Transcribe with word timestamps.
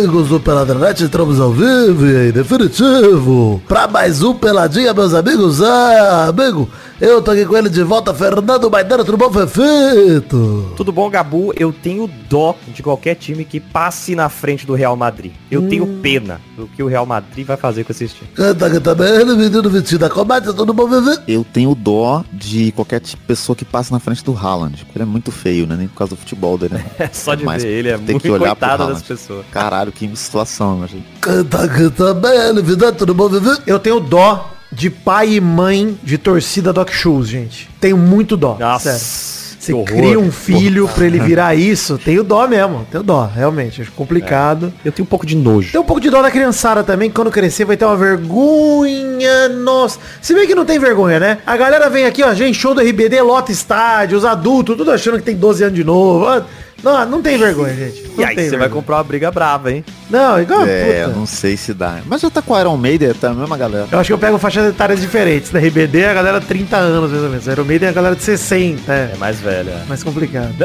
amigos 0.00 0.28
do 0.28 0.40
Peladranet, 0.40 1.04
entramos 1.04 1.38
ao 1.38 1.52
vivo 1.52 2.06
e 2.06 2.28
em 2.28 2.32
definitivo 2.32 3.60
pra 3.68 3.86
mais 3.86 4.22
um 4.22 4.32
Peladinha, 4.32 4.94
meus 4.94 5.12
amigos. 5.12 5.60
Ah, 5.60 6.28
amigo, 6.28 6.66
eu 7.00 7.22
tô 7.22 7.30
aqui 7.30 7.44
com 7.46 7.56
ele 7.56 7.68
de 7.68 7.82
volta, 7.82 8.12
Fernando 8.12 8.70
Maidana, 8.70 9.04
tudo 9.04 9.16
bom, 9.16 9.30
Fefito? 9.30 10.72
Tudo 10.76 10.92
bom, 10.92 11.08
Gabu? 11.08 11.52
Eu 11.56 11.72
tenho 11.72 12.08
dó 12.28 12.54
de 12.74 12.82
qualquer 12.82 13.14
time 13.14 13.44
que 13.44 13.58
passe 13.58 14.14
na 14.14 14.28
frente 14.28 14.66
do 14.66 14.74
Real 14.74 14.96
Madrid. 14.96 15.32
Eu 15.50 15.68
tenho 15.68 15.86
pena 16.02 16.40
do 16.56 16.66
que 16.66 16.82
o 16.82 16.86
Real 16.86 17.06
Madrid 17.06 17.46
vai 17.46 17.56
fazer 17.56 17.84
com 17.84 17.92
esses 17.92 18.12
times. 18.12 18.34
Canta 18.34 18.66
aqui 18.66 18.80
também, 18.80 19.08
ele, 19.08 19.34
menino 19.34 19.68
vestido 19.70 20.00
da 20.00 20.10
comédia, 20.10 20.52
tudo 20.52 20.72
bom, 20.74 20.88
Fefito? 20.88 21.22
Eu 21.26 21.44
tenho 21.44 21.74
dó 21.74 22.24
de 22.32 22.72
qualquer 22.72 23.00
tipo- 23.00 23.22
pessoa 23.26 23.56
que 23.56 23.64
passa 23.64 23.92
na 23.94 24.00
frente 24.00 24.24
do 24.24 24.36
Haaland. 24.36 24.86
Ele 24.94 25.02
é 25.02 25.06
muito 25.06 25.30
feio, 25.32 25.66
né? 25.66 25.76
Nem 25.76 25.88
por 25.88 25.96
causa 25.96 26.14
do 26.14 26.18
futebol 26.18 26.58
dele. 26.58 26.74
Né? 26.74 26.84
É 26.98 27.08
só 27.12 27.34
de 27.34 27.44
Mas 27.44 27.62
ver 27.62 27.70
ele, 27.70 27.88
é 27.88 27.96
tem 27.96 28.06
muito 28.14 28.22
que 28.22 28.30
olhar 28.30 28.50
coitado 28.50 28.86
das 28.88 29.02
pessoas. 29.02 29.46
Caralho, 29.50 29.90
que 29.90 30.08
situação, 30.16 30.76
imagina. 30.78 31.02
Canta 31.20 31.64
aqui 31.64 31.88
também, 31.90 32.32
ele, 32.32 32.60
vida, 32.62 32.92
tudo 32.92 33.14
bom, 33.14 33.28
Fefito? 33.30 33.62
Eu 33.66 33.78
tenho 33.78 34.00
dó 34.00 34.50
de 34.72 34.90
pai 34.90 35.34
e 35.34 35.40
mãe 35.40 35.98
de 36.02 36.18
torcida 36.18 36.72
Doc 36.72 36.90
Shoes, 36.90 37.28
gente. 37.28 37.68
Tenho 37.80 37.96
muito 37.96 38.36
dó. 38.36 38.56
Nossa, 38.58 38.92
sério. 38.92 39.50
Você 39.60 39.74
cria 39.84 40.18
um 40.18 40.32
filho 40.32 40.88
pra 40.88 41.04
ele 41.04 41.20
virar 41.20 41.54
isso, 41.54 41.98
tenho 41.98 42.24
dó 42.24 42.48
mesmo. 42.48 42.86
Tenho 42.90 43.04
dó, 43.04 43.30
realmente. 43.32 43.82
Acho 43.82 43.92
complicado. 43.92 44.72
Eu 44.82 44.90
tenho 44.90 45.04
um 45.04 45.08
pouco 45.08 45.26
de 45.26 45.36
nojo. 45.36 45.70
Tem 45.70 45.80
um 45.80 45.84
pouco 45.84 46.00
de 46.00 46.08
dó 46.08 46.22
da 46.22 46.30
criançada 46.30 46.82
também, 46.82 47.10
que 47.10 47.14
quando 47.14 47.30
crescer 47.30 47.66
vai 47.66 47.76
ter 47.76 47.84
uma 47.84 47.96
vergonha, 47.96 49.50
nossa. 49.50 49.98
Se 50.22 50.32
bem 50.32 50.46
que 50.46 50.54
não 50.54 50.64
tem 50.64 50.78
vergonha, 50.78 51.20
né? 51.20 51.38
A 51.46 51.58
galera 51.58 51.90
vem 51.90 52.06
aqui, 52.06 52.22
ó, 52.22 52.32
gente, 52.32 52.58
show 52.58 52.74
do 52.74 52.80
RBD, 52.80 53.20
lota 53.20 53.52
estádio, 53.52 54.16
os 54.16 54.24
adultos, 54.24 54.76
tudo 54.78 54.90
achando 54.90 55.18
que 55.18 55.24
tem 55.24 55.36
12 55.36 55.62
anos 55.62 55.76
de 55.76 55.84
novo. 55.84 56.26
Ah, 56.26 56.46
Não, 56.82 57.04
não 57.06 57.22
tem 57.22 57.36
vergonha, 57.38 57.74
gente. 57.74 58.02
Não 58.16 58.20
E 58.22 58.24
aí 58.24 58.34
tem 58.34 58.44
você 58.44 58.50
vai 58.50 58.60
vergonha. 58.60 58.70
comprar 58.80 58.96
uma 58.96 59.04
briga 59.04 59.30
brava, 59.30 59.70
hein? 59.72 59.84
Não, 60.08 60.40
igual, 60.40 60.64
é, 60.66 61.02
eu 61.02 61.08
puta. 61.08 61.18
não 61.18 61.26
sei 61.26 61.56
se 61.56 61.74
dá. 61.74 61.98
Mas 62.06 62.20
já 62.22 62.30
tá 62.30 62.40
com 62.42 62.54
o 62.54 62.60
Iron 62.60 62.76
Maiden, 62.76 63.12
tá 63.14 63.30
a 63.30 63.34
mesma 63.34 63.56
galera. 63.56 63.86
Eu 63.90 63.98
acho 63.98 64.08
que 64.08 64.12
eu 64.12 64.18
pego 64.18 64.38
faixas 64.38 64.68
etárias 64.68 65.00
diferentes. 65.00 65.50
Da 65.50 65.58
RBD 65.58 66.04
a 66.06 66.14
galera 66.14 66.40
30 66.40 66.76
anos, 66.76 67.10
mais 67.10 67.22
ou 67.22 67.28
menos. 67.30 67.46
Iron 67.46 67.64
Maiden 67.64 67.88
é 67.88 67.90
a 67.90 67.94
galera 67.94 68.16
de 68.16 68.22
60, 68.22 68.92
é. 68.92 69.10
É 69.14 69.16
mais 69.18 69.38
velha. 69.40 69.82
Mais 69.88 70.02
complicado. 70.02 70.54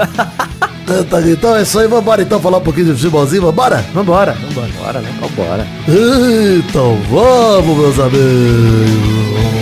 Aqui, 0.85 1.31
então 1.31 1.55
é 1.55 1.63
isso 1.63 1.79
aí, 1.79 1.87
vambora 1.87 2.21
então 2.21 2.39
falar 2.39 2.59
um 2.59 2.61
pouquinho 2.61 2.85
de 2.85 2.93
futebolzinho, 2.93 3.41
vambora? 3.41 3.83
Vambora, 3.91 4.33
vambora. 4.33 4.69
Bora, 4.77 4.99
né? 5.01 5.09
Bora. 5.35 5.67
Então 5.87 6.95
vamos, 7.09 7.77
meus 7.77 7.99
amigos. 7.99 9.54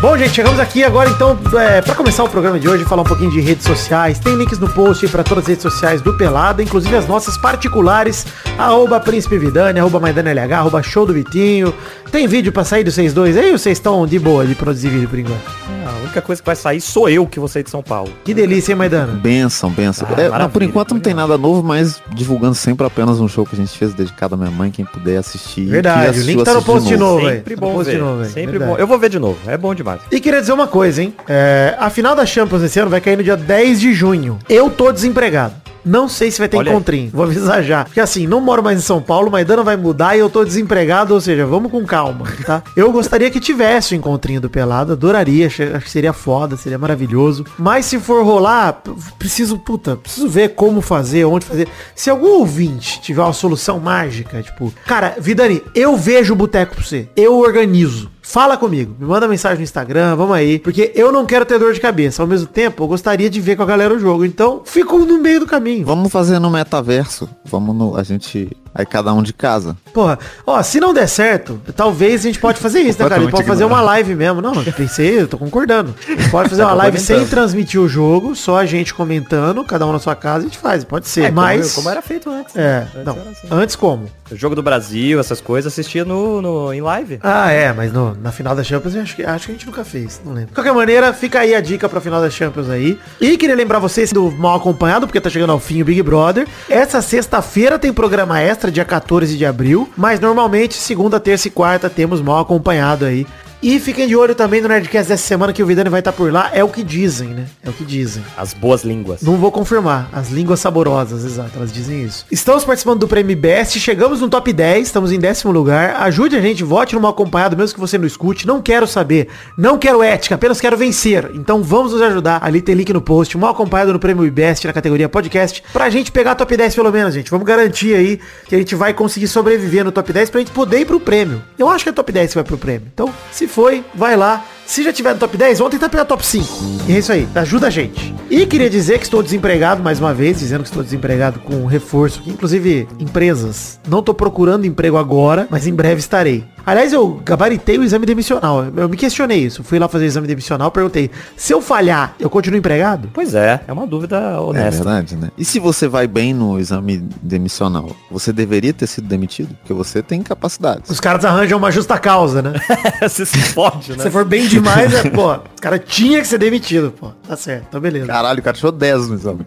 Bom, 0.00 0.16
gente, 0.16 0.30
chegamos 0.32 0.60
aqui 0.60 0.84
agora 0.84 1.10
então 1.10 1.36
é, 1.58 1.82
para 1.82 1.92
começar 1.92 2.22
o 2.22 2.28
programa 2.28 2.56
de 2.60 2.68
hoje, 2.68 2.84
falar 2.84 3.02
um 3.02 3.04
pouquinho 3.04 3.32
de 3.32 3.40
redes 3.40 3.66
sociais. 3.66 4.20
Tem 4.20 4.36
links 4.36 4.56
no 4.60 4.68
post 4.68 5.08
para 5.08 5.24
todas 5.24 5.42
as 5.42 5.48
redes 5.48 5.62
sociais 5.62 6.00
do 6.00 6.16
Pelada, 6.16 6.62
inclusive 6.62 6.94
as 6.94 7.08
nossas 7.08 7.36
particulares, 7.36 8.24
arroba 8.56 9.00
Príncipe 9.00 9.36
Vidani, 9.38 9.80
arroba 9.80 9.98
Maidana 9.98 10.30
LH, 10.30 10.56
arroba 10.56 10.82
Show 10.84 11.04
do 11.04 11.12
Vitinho. 11.12 11.74
Tem 12.12 12.28
vídeo 12.28 12.52
pra 12.52 12.62
sair 12.62 12.84
vocês 12.88 13.12
dois 13.12 13.36
aí 13.36 13.50
ou 13.50 13.58
vocês 13.58 13.76
estão 13.76 14.06
de 14.06 14.20
boa 14.20 14.46
de 14.46 14.54
produzir 14.54 14.88
vídeo 14.88 15.08
por 15.08 15.18
enquanto? 15.18 15.68
A 15.84 16.00
única 16.02 16.22
coisa 16.22 16.40
que 16.40 16.46
vai 16.46 16.56
sair 16.56 16.80
sou 16.80 17.08
eu 17.08 17.26
que 17.26 17.38
vou 17.40 17.48
sair 17.48 17.62
de 17.64 17.70
São 17.70 17.82
Paulo. 17.82 18.10
Que 18.24 18.32
delícia, 18.32 18.72
hein, 18.72 18.78
Maidana? 18.78 19.12
Benção, 19.14 19.68
benção. 19.70 20.06
Ah, 20.16 20.20
É, 20.20 20.28
não, 20.38 20.48
por 20.50 20.62
enquanto 20.62 20.92
não 20.94 21.00
tem 21.00 21.12
nada 21.12 21.36
novo, 21.36 21.62
mas 21.62 22.00
divulgando 22.14 22.54
sempre 22.54 22.86
apenas 22.86 23.18
um 23.20 23.26
show 23.26 23.44
que 23.44 23.54
a 23.54 23.58
gente 23.58 23.76
fez 23.76 23.94
dedicado 23.94 24.34
à 24.34 24.38
minha 24.38 24.50
mãe, 24.50 24.70
quem 24.70 24.84
puder 24.84 25.16
assistir. 25.16 25.64
Verdade, 25.66 26.20
o 26.20 26.22
link 26.22 26.44
tá 26.44 26.54
no 26.54 26.62
post 26.62 26.86
de 26.88 26.96
novo, 26.96 27.24
velho. 27.24 27.36
Sempre 27.38 27.54
Tá 27.56 27.60
no 27.60 27.66
bom 27.66 27.74
post 27.74 27.90
de 27.90 27.96
ver. 27.96 28.02
novo, 28.02 28.18
velho. 28.20 28.30
Sempre 28.32 28.50
Verdade. 28.52 28.70
bom. 28.72 28.78
Eu 28.78 28.86
vou 28.86 28.98
ver 28.98 29.08
de 29.10 29.18
novo. 29.18 29.38
É 29.46 29.56
bom 29.56 29.74
demais. 29.74 29.87
E 30.10 30.20
queria 30.20 30.40
dizer 30.40 30.52
uma 30.52 30.66
coisa, 30.66 31.02
hein? 31.02 31.14
É, 31.28 31.74
a 31.78 31.88
final 31.90 32.14
da 32.14 32.26
Champions 32.26 32.62
esse 32.62 32.78
ano 32.78 32.90
vai 32.90 33.00
cair 33.00 33.16
no 33.16 33.22
dia 33.22 33.36
10 33.36 33.80
de 33.80 33.92
junho. 33.94 34.38
Eu 34.48 34.70
tô 34.70 34.92
desempregado. 34.92 35.54
Não 35.84 36.06
sei 36.06 36.30
se 36.30 36.38
vai 36.38 36.48
ter 36.48 36.56
Olha 36.58 36.70
aí. 36.70 36.74
encontrinho. 36.74 37.10
Vou 37.14 37.24
avisar 37.24 37.62
já. 37.62 37.84
Porque 37.84 38.00
assim, 38.00 38.26
não 38.26 38.42
moro 38.42 38.62
mais 38.62 38.78
em 38.78 38.82
São 38.82 39.00
Paulo, 39.00 39.30
Maidana 39.30 39.62
vai 39.62 39.76
mudar 39.76 40.16
e 40.16 40.18
eu 40.18 40.28
tô 40.28 40.44
desempregado, 40.44 41.14
ou 41.14 41.20
seja, 41.20 41.46
vamos 41.46 41.70
com 41.70 41.84
calma, 41.86 42.26
tá? 42.44 42.62
Eu 42.76 42.92
gostaria 42.92 43.30
que 43.30 43.40
tivesse 43.40 43.94
o 43.94 43.96
encontrinho 43.96 44.40
do 44.40 44.50
Pelado, 44.50 44.92
adoraria, 44.92 45.46
acho 45.46 45.80
que 45.80 45.90
seria 45.90 46.12
foda, 46.12 46.56
seria 46.56 46.78
maravilhoso. 46.78 47.44
Mas 47.58 47.86
se 47.86 47.98
for 47.98 48.22
rolar, 48.24 48.82
preciso, 49.18 49.58
puta, 49.58 49.96
preciso 49.96 50.28
ver 50.28 50.50
como 50.50 50.82
fazer, 50.82 51.24
onde 51.24 51.46
fazer. 51.46 51.68
Se 51.94 52.10
algum 52.10 52.38
ouvinte 52.38 53.00
tiver 53.00 53.22
uma 53.22 53.32
solução 53.32 53.80
mágica, 53.80 54.42
tipo, 54.42 54.72
cara, 54.86 55.16
Vidani, 55.18 55.62
eu 55.74 55.96
vejo 55.96 56.34
o 56.34 56.36
boteco 56.36 56.74
pra 56.74 56.84
você, 56.84 57.08
eu 57.16 57.38
organizo. 57.38 58.10
Fala 58.30 58.58
comigo, 58.58 58.94
me 59.00 59.06
manda 59.06 59.26
mensagem 59.26 59.56
no 59.56 59.64
Instagram, 59.64 60.14
vamos 60.14 60.36
aí. 60.36 60.58
Porque 60.58 60.92
eu 60.94 61.10
não 61.10 61.24
quero 61.24 61.46
ter 61.46 61.58
dor 61.58 61.72
de 61.72 61.80
cabeça. 61.80 62.22
Ao 62.22 62.28
mesmo 62.28 62.46
tempo, 62.46 62.84
eu 62.84 62.86
gostaria 62.86 63.30
de 63.30 63.40
ver 63.40 63.56
com 63.56 63.62
a 63.62 63.66
galera 63.66 63.94
o 63.94 63.98
jogo. 63.98 64.22
Então, 64.22 64.60
fico 64.66 64.98
no 64.98 65.18
meio 65.18 65.40
do 65.40 65.46
caminho. 65.46 65.86
Vamos 65.86 66.12
fazer 66.12 66.38
no 66.38 66.50
metaverso. 66.50 67.26
Vamos 67.46 67.74
no. 67.74 67.96
A 67.96 68.02
gente. 68.02 68.54
Aí 68.74 68.84
cada 68.86 69.12
um 69.12 69.22
de 69.22 69.32
casa. 69.32 69.76
Porra, 69.92 70.18
ó, 70.46 70.62
se 70.62 70.78
não 70.80 70.92
der 70.94 71.08
certo, 71.08 71.60
talvez 71.74 72.20
a 72.20 72.24
gente 72.24 72.38
pode 72.38 72.58
fazer 72.60 72.80
isso, 72.80 73.02
né, 73.02 73.08
cara? 73.08 73.20
A 73.20 73.24
gente 73.24 73.30
pode 73.30 73.46
fazer 73.46 73.64
uma 73.64 73.80
live 73.80 74.14
mesmo. 74.14 74.40
Não, 74.40 74.54
eu 74.62 74.72
pensei, 74.72 75.20
eu 75.20 75.28
tô 75.28 75.36
concordando. 75.38 75.94
A 76.06 76.10
gente 76.12 76.30
pode 76.30 76.48
fazer 76.48 76.62
uma 76.64 76.74
live 76.74 76.98
sem 76.98 77.26
transmitir 77.26 77.80
o 77.80 77.88
jogo, 77.88 78.34
só 78.36 78.58
a 78.58 78.66
gente 78.66 78.94
comentando, 78.94 79.64
cada 79.64 79.86
um 79.86 79.92
na 79.92 79.98
sua 79.98 80.14
casa, 80.14 80.38
a 80.38 80.48
gente 80.48 80.58
faz, 80.58 80.84
pode 80.84 81.08
ser. 81.08 81.22
É, 81.24 81.28
como- 81.28 81.40
Mas. 81.40 81.72
Como, 81.74 81.88
era 81.90 82.02
feito 82.02 82.30
antes. 82.30 82.54
É, 82.56 82.80
né? 82.80 82.86
Antes 82.94 83.04
não. 83.04 83.12
assim. 83.32 83.48
Antes 83.50 83.76
como? 83.76 84.08
O 84.30 84.36
jogo 84.36 84.54
do 84.54 84.62
Brasil, 84.62 85.18
essas 85.18 85.40
coisas, 85.40 85.72
assistia 85.72 86.04
no, 86.04 86.42
no, 86.42 86.72
em 86.72 86.80
live. 86.82 87.18
Ah, 87.22 87.50
é, 87.50 87.72
mas 87.72 87.92
no- 87.92 88.14
na 88.20 88.30
final 88.30 88.54
da 88.54 88.62
Champions 88.62 88.94
eu 88.94 89.02
acho 89.02 89.16
que, 89.16 89.24
acho 89.24 89.46
que 89.46 89.52
a 89.52 89.54
gente 89.54 89.66
nunca 89.66 89.84
fez, 89.84 90.20
não 90.24 90.32
lembro. 90.32 90.48
De 90.48 90.54
qualquer 90.54 90.72
maneira, 90.74 91.12
fica 91.12 91.40
aí 91.40 91.54
a 91.54 91.60
dica 91.60 91.88
pra 91.88 92.00
final 92.00 92.20
da 92.20 92.28
Champions 92.30 92.68
aí. 92.68 92.98
E 93.20 93.36
queria 93.36 93.56
lembrar 93.56 93.78
vocês 93.78 94.12
do 94.12 94.30
Mal 94.30 94.56
Acompanhado, 94.56 95.06
porque 95.06 95.20
tá 95.20 95.30
chegando 95.30 95.50
ao 95.50 95.58
fim 95.58 95.80
o 95.82 95.84
Big 95.84 96.02
Brother. 96.02 96.46
Essa 96.68 97.00
sexta-feira 97.00 97.78
tem 97.78 97.92
programa 97.92 98.40
extra, 98.40 98.57
dia 98.70 98.84
14 98.84 99.36
de 99.36 99.46
abril, 99.46 99.88
mas 99.96 100.18
normalmente 100.20 100.74
segunda, 100.74 101.20
terça 101.20 101.48
e 101.48 101.50
quarta 101.50 101.88
temos 101.88 102.20
Mal 102.20 102.40
Acompanhado 102.40 103.04
aí. 103.04 103.26
E 103.60 103.80
fiquem 103.80 104.06
de 104.06 104.14
olho 104.14 104.36
também 104.36 104.60
no 104.60 104.68
Nerdcast 104.68 105.08
dessa 105.08 105.26
semana 105.26 105.52
que 105.52 105.60
o 105.60 105.66
Vidani 105.66 105.90
vai 105.90 105.98
estar 105.98 106.12
por 106.12 106.32
lá. 106.32 106.48
É 106.54 106.62
o 106.62 106.68
que 106.68 106.84
dizem, 106.84 107.30
né? 107.30 107.46
É 107.64 107.68
o 107.68 107.72
que 107.72 107.84
dizem. 107.84 108.22
As 108.36 108.54
boas 108.54 108.84
línguas. 108.84 109.20
Não 109.20 109.36
vou 109.36 109.50
confirmar. 109.50 110.08
As 110.12 110.30
línguas 110.30 110.60
saborosas, 110.60 111.24
exato, 111.24 111.50
elas 111.56 111.72
dizem 111.72 112.04
isso. 112.04 112.24
Estamos 112.30 112.64
participando 112.64 113.00
do 113.00 113.08
Prêmio 113.08 113.36
Best, 113.36 113.80
chegamos 113.80 114.20
no 114.20 114.28
top 114.28 114.52
10, 114.52 114.86
estamos 114.86 115.10
em 115.10 115.18
décimo 115.18 115.50
lugar. 115.50 115.96
Ajude 116.02 116.36
a 116.36 116.40
gente, 116.40 116.62
vote 116.62 116.94
no 116.94 117.00
mal 117.00 117.10
acompanhado, 117.10 117.56
mesmo 117.56 117.74
que 117.74 117.80
você 117.80 117.98
não 117.98 118.06
escute. 118.06 118.46
Não 118.46 118.62
quero 118.62 118.86
saber, 118.86 119.26
não 119.56 119.76
quero 119.76 120.04
ética, 120.04 120.36
apenas 120.36 120.60
quero 120.60 120.76
vencer. 120.76 121.28
Então 121.34 121.60
vamos 121.60 121.90
nos 121.92 122.00
ajudar. 122.00 122.38
Ali 122.44 122.62
tem 122.62 122.76
link 122.76 122.92
no 122.92 123.00
post, 123.00 123.36
mal 123.36 123.50
acompanhado 123.50 123.92
no 123.92 123.98
Prêmio 123.98 124.30
Best, 124.30 124.68
na 124.68 124.72
categoria 124.72 125.08
podcast, 125.08 125.64
pra 125.72 125.90
gente 125.90 126.12
pegar 126.12 126.36
top 126.36 126.56
10 126.56 126.76
pelo 126.76 126.92
menos, 126.92 127.12
gente. 127.12 127.28
Vamos 127.28 127.44
garantir 127.44 127.96
aí 127.96 128.20
que 128.46 128.54
a 128.54 128.58
gente 128.58 128.76
vai 128.76 128.94
conseguir 128.94 129.26
sobreviver 129.26 129.84
no 129.84 129.90
top 129.90 130.12
10 130.12 130.30
pra 130.30 130.38
gente 130.38 130.52
poder 130.52 130.78
ir 130.82 130.84
pro 130.84 131.00
prêmio. 131.00 131.42
Eu 131.58 131.68
acho 131.68 131.82
que 131.82 131.90
é 131.90 131.92
top 131.92 132.12
10 132.12 132.30
que 132.30 132.34
vai 132.36 132.44
pro 132.44 132.56
prêmio. 132.56 132.88
Então, 132.94 133.12
se 133.32 133.47
foi, 133.48 133.84
vai 133.94 134.16
lá. 134.16 134.44
Se 134.68 134.82
já 134.82 134.92
tiver 134.92 135.14
no 135.14 135.18
top 135.18 135.34
10, 135.34 135.58
vamos 135.60 135.70
tentar 135.72 135.88
pegar 135.88 136.04
top 136.04 136.24
5. 136.24 136.46
E 136.86 136.92
é 136.92 136.98
isso 136.98 137.10
aí, 137.10 137.26
ajuda 137.34 137.68
a 137.68 137.70
gente. 137.70 138.14
E 138.30 138.44
queria 138.44 138.68
dizer 138.68 138.98
que 138.98 139.04
estou 139.04 139.22
desempregado 139.22 139.82
mais 139.82 139.98
uma 139.98 140.12
vez, 140.12 140.38
dizendo 140.38 140.62
que 140.62 140.68
estou 140.68 140.82
desempregado 140.84 141.40
com 141.40 141.54
um 141.54 141.64
reforço. 141.64 142.22
Inclusive, 142.26 142.86
empresas, 142.98 143.80
não 143.88 144.00
estou 144.00 144.14
procurando 144.14 144.66
emprego 144.66 144.98
agora, 144.98 145.48
mas 145.50 145.66
em 145.66 145.72
breve 145.74 146.00
estarei. 146.00 146.44
Aliás, 146.66 146.92
eu 146.92 147.18
gabaritei 147.24 147.78
o 147.78 147.82
exame 147.82 148.04
demissional. 148.04 148.66
Eu 148.76 148.90
me 148.90 148.96
questionei 148.98 149.38
isso. 149.38 149.64
Fui 149.64 149.78
lá 149.78 149.88
fazer 149.88 150.04
o 150.04 150.08
exame 150.08 150.26
demissional, 150.26 150.70
perguntei, 150.70 151.10
se 151.34 151.54
eu 151.54 151.62
falhar, 151.62 152.14
eu 152.20 152.28
continuo 152.28 152.58
empregado? 152.58 153.08
Pois 153.14 153.34
é, 153.34 153.62
é 153.66 153.72
uma 153.72 153.86
dúvida 153.86 154.16
É 154.18 154.38
honesta. 154.38 154.84
verdade, 154.84 155.16
né? 155.16 155.30
E 155.38 155.46
se 155.46 155.58
você 155.58 155.88
vai 155.88 156.06
bem 156.06 156.34
no 156.34 156.60
exame 156.60 156.98
demissional, 157.22 157.96
você 158.10 158.34
deveria 158.34 158.74
ter 158.74 158.86
sido 158.86 159.08
demitido? 159.08 159.54
Porque 159.60 159.72
você 159.72 160.02
tem 160.02 160.20
capacidade. 160.20 160.82
Os 160.90 161.00
caras 161.00 161.24
arranjam 161.24 161.56
uma 161.56 161.70
justa 161.70 161.98
causa, 161.98 162.42
né? 162.42 162.52
Você 163.00 163.24
se 163.24 163.38
fode, 163.38 163.96
né? 163.96 164.02
Se 164.02 164.10
for 164.10 164.26
bem 164.26 164.46
demais, 164.60 164.94
é, 164.94 165.10
pô, 165.10 165.32
o 165.32 165.60
cara 165.60 165.78
tinha 165.78 166.20
que 166.20 166.26
ser 166.28 166.38
demitido, 166.38 166.90
pô. 166.90 167.12
Tá 167.26 167.36
certo, 167.36 167.66
então 167.68 167.80
beleza. 167.80 168.06
Caralho, 168.06 168.40
o 168.40 168.42
cara 168.42 168.56
tirou 168.56 168.72
10 168.72 169.08
no 169.08 169.14
exame. 169.14 169.46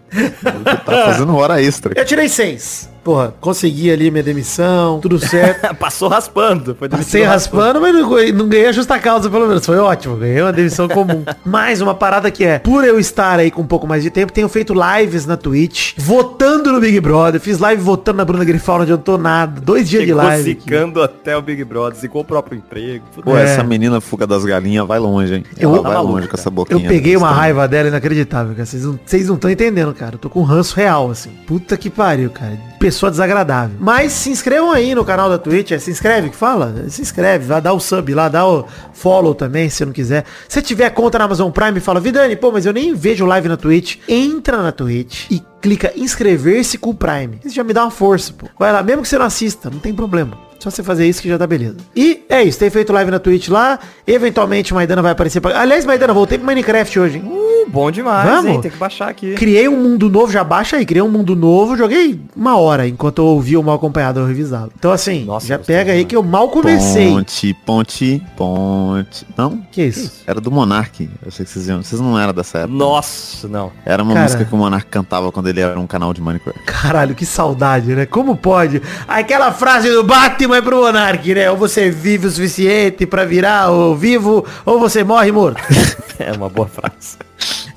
Tá 0.84 1.04
fazendo 1.06 1.34
hora 1.36 1.62
extra. 1.62 1.92
Eu 1.96 2.04
tirei 2.04 2.28
seis. 2.28 2.88
Porra, 3.02 3.34
consegui 3.40 3.90
ali 3.90 4.10
minha 4.10 4.22
demissão, 4.22 5.00
tudo 5.00 5.18
certo. 5.18 5.74
Passou 5.76 6.08
raspando. 6.08 6.74
Foi 6.74 6.88
Passei 6.88 7.22
raspando, 7.22 7.80
mas 7.80 7.94
não, 7.94 8.08
não 8.34 8.48
ganhei 8.48 8.68
a 8.68 8.72
justa 8.72 8.98
causa, 8.98 9.28
pelo 9.30 9.46
menos. 9.46 9.64
Foi 9.64 9.76
ótimo. 9.78 10.16
Ganhei 10.16 10.40
uma 10.42 10.52
demissão 10.52 10.88
comum. 10.88 11.24
Mais 11.44 11.80
uma 11.80 11.94
parada 11.94 12.30
que 12.30 12.44
é, 12.44 12.58
por 12.58 12.84
eu 12.84 12.98
estar 12.98 13.38
aí 13.38 13.50
com 13.50 13.62
um 13.62 13.66
pouco 13.66 13.86
mais 13.86 14.02
de 14.02 14.10
tempo, 14.10 14.32
tenho 14.32 14.48
feito 14.48 14.74
lives 14.74 15.26
na 15.26 15.36
Twitch, 15.36 15.94
votando 15.98 16.72
no 16.72 16.80
Big 16.80 16.98
Brother. 17.00 17.40
Fiz 17.40 17.58
live 17.58 17.82
votando 17.82 18.18
na 18.18 18.24
Bruna 18.24 18.44
Grifal, 18.44 18.76
não 18.76 18.82
adiantou 18.82 19.18
nada. 19.18 19.60
Dois 19.60 19.88
dias 19.88 20.02
de 20.02 20.08
Chegou 20.08 20.22
live. 20.24 20.50
aqui. 20.52 20.60
zicando 20.62 21.02
até 21.02 21.36
o 21.36 21.42
Big 21.42 21.64
Brother, 21.64 21.98
zicou 21.98 22.22
o 22.22 22.24
próprio 22.24 22.58
emprego. 22.58 23.04
Pô, 23.22 23.36
É. 23.36 23.42
essa 23.44 23.62
menina 23.64 24.00
fuga 24.00 24.26
das 24.26 24.44
galinhas 24.44 24.86
vai 24.86 24.98
longe, 24.98 25.34
hein? 25.34 25.44
Eu- 25.58 25.74
Ela 25.76 25.82
vai 25.82 25.96
longe 26.02 26.28
com 26.28 26.36
essa 26.36 26.48
Eu 26.48 26.52
boquinha. 26.52 26.88
peguei 26.88 27.16
uma 27.16 27.30
raiva 27.30 27.66
dela 27.66 27.88
inacreditável, 27.88 28.54
cara. 28.54 28.66
Vocês 28.66 28.84
não 29.26 29.34
estão 29.34 29.50
entendendo, 29.50 29.92
cara. 29.94 30.14
Eu 30.14 30.18
tô 30.18 30.28
com 30.30 30.42
ranço 30.42 30.76
real, 30.76 31.10
assim. 31.10 31.30
Puta 31.46 31.76
que 31.76 31.90
pariu, 31.90 32.30
cara. 32.30 32.58
Pessoa 32.92 33.10
desagradável. 33.10 33.74
Mas 33.80 34.12
se 34.12 34.28
inscrevam 34.28 34.70
aí 34.70 34.94
no 34.94 35.02
canal 35.02 35.30
da 35.30 35.38
Twitch. 35.38 35.70
É, 35.70 35.78
se 35.78 35.90
inscreve 35.90 36.28
que 36.28 36.36
fala? 36.36 36.84
Se 36.90 37.00
inscreve, 37.00 37.46
vai 37.46 37.58
dar 37.58 37.72
o 37.72 37.80
sub 37.80 38.12
lá, 38.12 38.28
dá 38.28 38.46
o 38.46 38.66
follow 38.92 39.34
também, 39.34 39.70
se 39.70 39.82
não 39.82 39.92
quiser. 39.94 40.26
Se 40.46 40.60
tiver 40.60 40.90
conta 40.90 41.18
na 41.18 41.24
Amazon 41.24 41.50
Prime, 41.50 41.80
fala, 41.80 42.00
Vidani, 42.00 42.36
pô, 42.36 42.52
mas 42.52 42.66
eu 42.66 42.72
nem 42.74 42.94
vejo 42.94 43.24
live 43.24 43.48
na 43.48 43.56
Twitch. 43.56 43.96
Entra 44.06 44.62
na 44.62 44.72
Twitch 44.72 45.24
e 45.30 45.42
clica 45.62 45.90
inscrever-se 45.96 46.76
com 46.76 46.90
o 46.90 46.94
Prime. 46.94 47.40
Isso 47.42 47.54
já 47.54 47.64
me 47.64 47.72
dá 47.72 47.82
uma 47.82 47.90
força, 47.90 48.34
pô. 48.34 48.46
Vai 48.58 48.70
lá, 48.70 48.82
mesmo 48.82 49.00
que 49.00 49.08
você 49.08 49.16
não 49.16 49.24
assista, 49.24 49.70
não 49.70 49.78
tem 49.78 49.94
problema. 49.94 50.36
Só 50.62 50.70
você 50.70 50.80
fazer 50.82 51.08
isso 51.08 51.20
que 51.20 51.28
já 51.28 51.36
tá 51.36 51.44
beleza. 51.44 51.78
E 51.96 52.22
é 52.28 52.40
isso, 52.44 52.56
tem 52.56 52.70
feito 52.70 52.92
live 52.92 53.10
na 53.10 53.18
Twitch 53.18 53.48
lá. 53.48 53.80
Eventualmente 54.06 54.72
Maidana 54.72 55.02
vai 55.02 55.10
aparecer 55.10 55.40
pra... 55.40 55.60
Aliás, 55.60 55.84
Maidana, 55.84 56.12
voltei 56.12 56.38
pro 56.38 56.46
Minecraft 56.46 57.00
hoje, 57.00 57.18
hein? 57.18 57.24
Uh, 57.26 57.68
bom 57.68 57.90
demais, 57.90 58.28
Vamos? 58.28 58.52
hein? 58.52 58.60
Tem 58.60 58.70
que 58.70 58.76
baixar 58.76 59.08
aqui. 59.08 59.34
Criei 59.34 59.68
um 59.68 59.76
mundo 59.76 60.08
novo, 60.08 60.30
já 60.30 60.44
baixa 60.44 60.76
aí, 60.76 60.86
criei 60.86 61.02
um 61.02 61.08
mundo 61.10 61.34
novo, 61.34 61.76
joguei 61.76 62.20
uma 62.36 62.56
hora 62.58 62.86
enquanto 62.86 63.18
eu 63.18 63.26
ouvia 63.26 63.58
o 63.58 63.62
mal 63.64 63.74
acompanhado, 63.74 64.20
eu 64.20 64.26
revisava. 64.26 64.70
Então 64.78 64.92
assim, 64.92 65.24
Nossa, 65.24 65.46
já 65.48 65.56
gostei 65.56 65.74
pega 65.76 65.92
aí 65.92 66.04
que 66.04 66.14
eu 66.14 66.22
mal 66.22 66.48
comecei. 66.48 67.08
Ponte, 67.10 67.54
ponte, 67.66 68.22
ponte. 68.36 69.26
Não? 69.36 69.62
Que 69.72 69.82
isso? 69.86 70.22
Era 70.26 70.40
do 70.40 70.50
Monark. 70.50 71.08
Eu 71.22 71.28
achei 71.28 71.44
que 71.44 71.50
vocês 71.50 71.66
iam. 71.68 71.82
Vocês 71.82 72.00
não 72.00 72.16
eram 72.18 72.32
dessa 72.32 72.58
época. 72.58 72.76
Nossa, 72.78 73.48
não. 73.48 73.72
Era 73.84 74.02
uma 74.02 74.12
Cara. 74.12 74.24
música 74.24 74.44
que 74.44 74.54
o 74.54 74.56
Monark 74.56 74.86
cantava 74.88 75.32
quando 75.32 75.48
ele 75.48 75.60
era 75.60 75.78
um 75.78 75.86
canal 75.86 76.12
de 76.12 76.20
Minecraft. 76.20 76.62
Caralho, 76.66 77.14
que 77.14 77.24
saudade, 77.26 77.94
né? 77.94 78.06
Como 78.06 78.36
pode? 78.36 78.82
Aquela 79.08 79.50
frase 79.52 79.88
do 79.90 80.02
Batman 80.04 80.51
é 80.54 80.60
pro 80.60 80.82
Monark, 80.82 81.34
né? 81.34 81.50
Ou 81.50 81.56
você 81.56 81.90
vive 81.90 82.26
o 82.26 82.30
suficiente 82.30 83.06
pra 83.06 83.24
virar 83.24 83.70
o 83.70 83.94
vivo, 83.94 84.44
ou 84.64 84.78
você 84.78 85.04
morre 85.04 85.32
morto. 85.32 85.62
É 86.18 86.30
uma 86.30 86.48
boa 86.48 86.68
frase. 86.68 87.16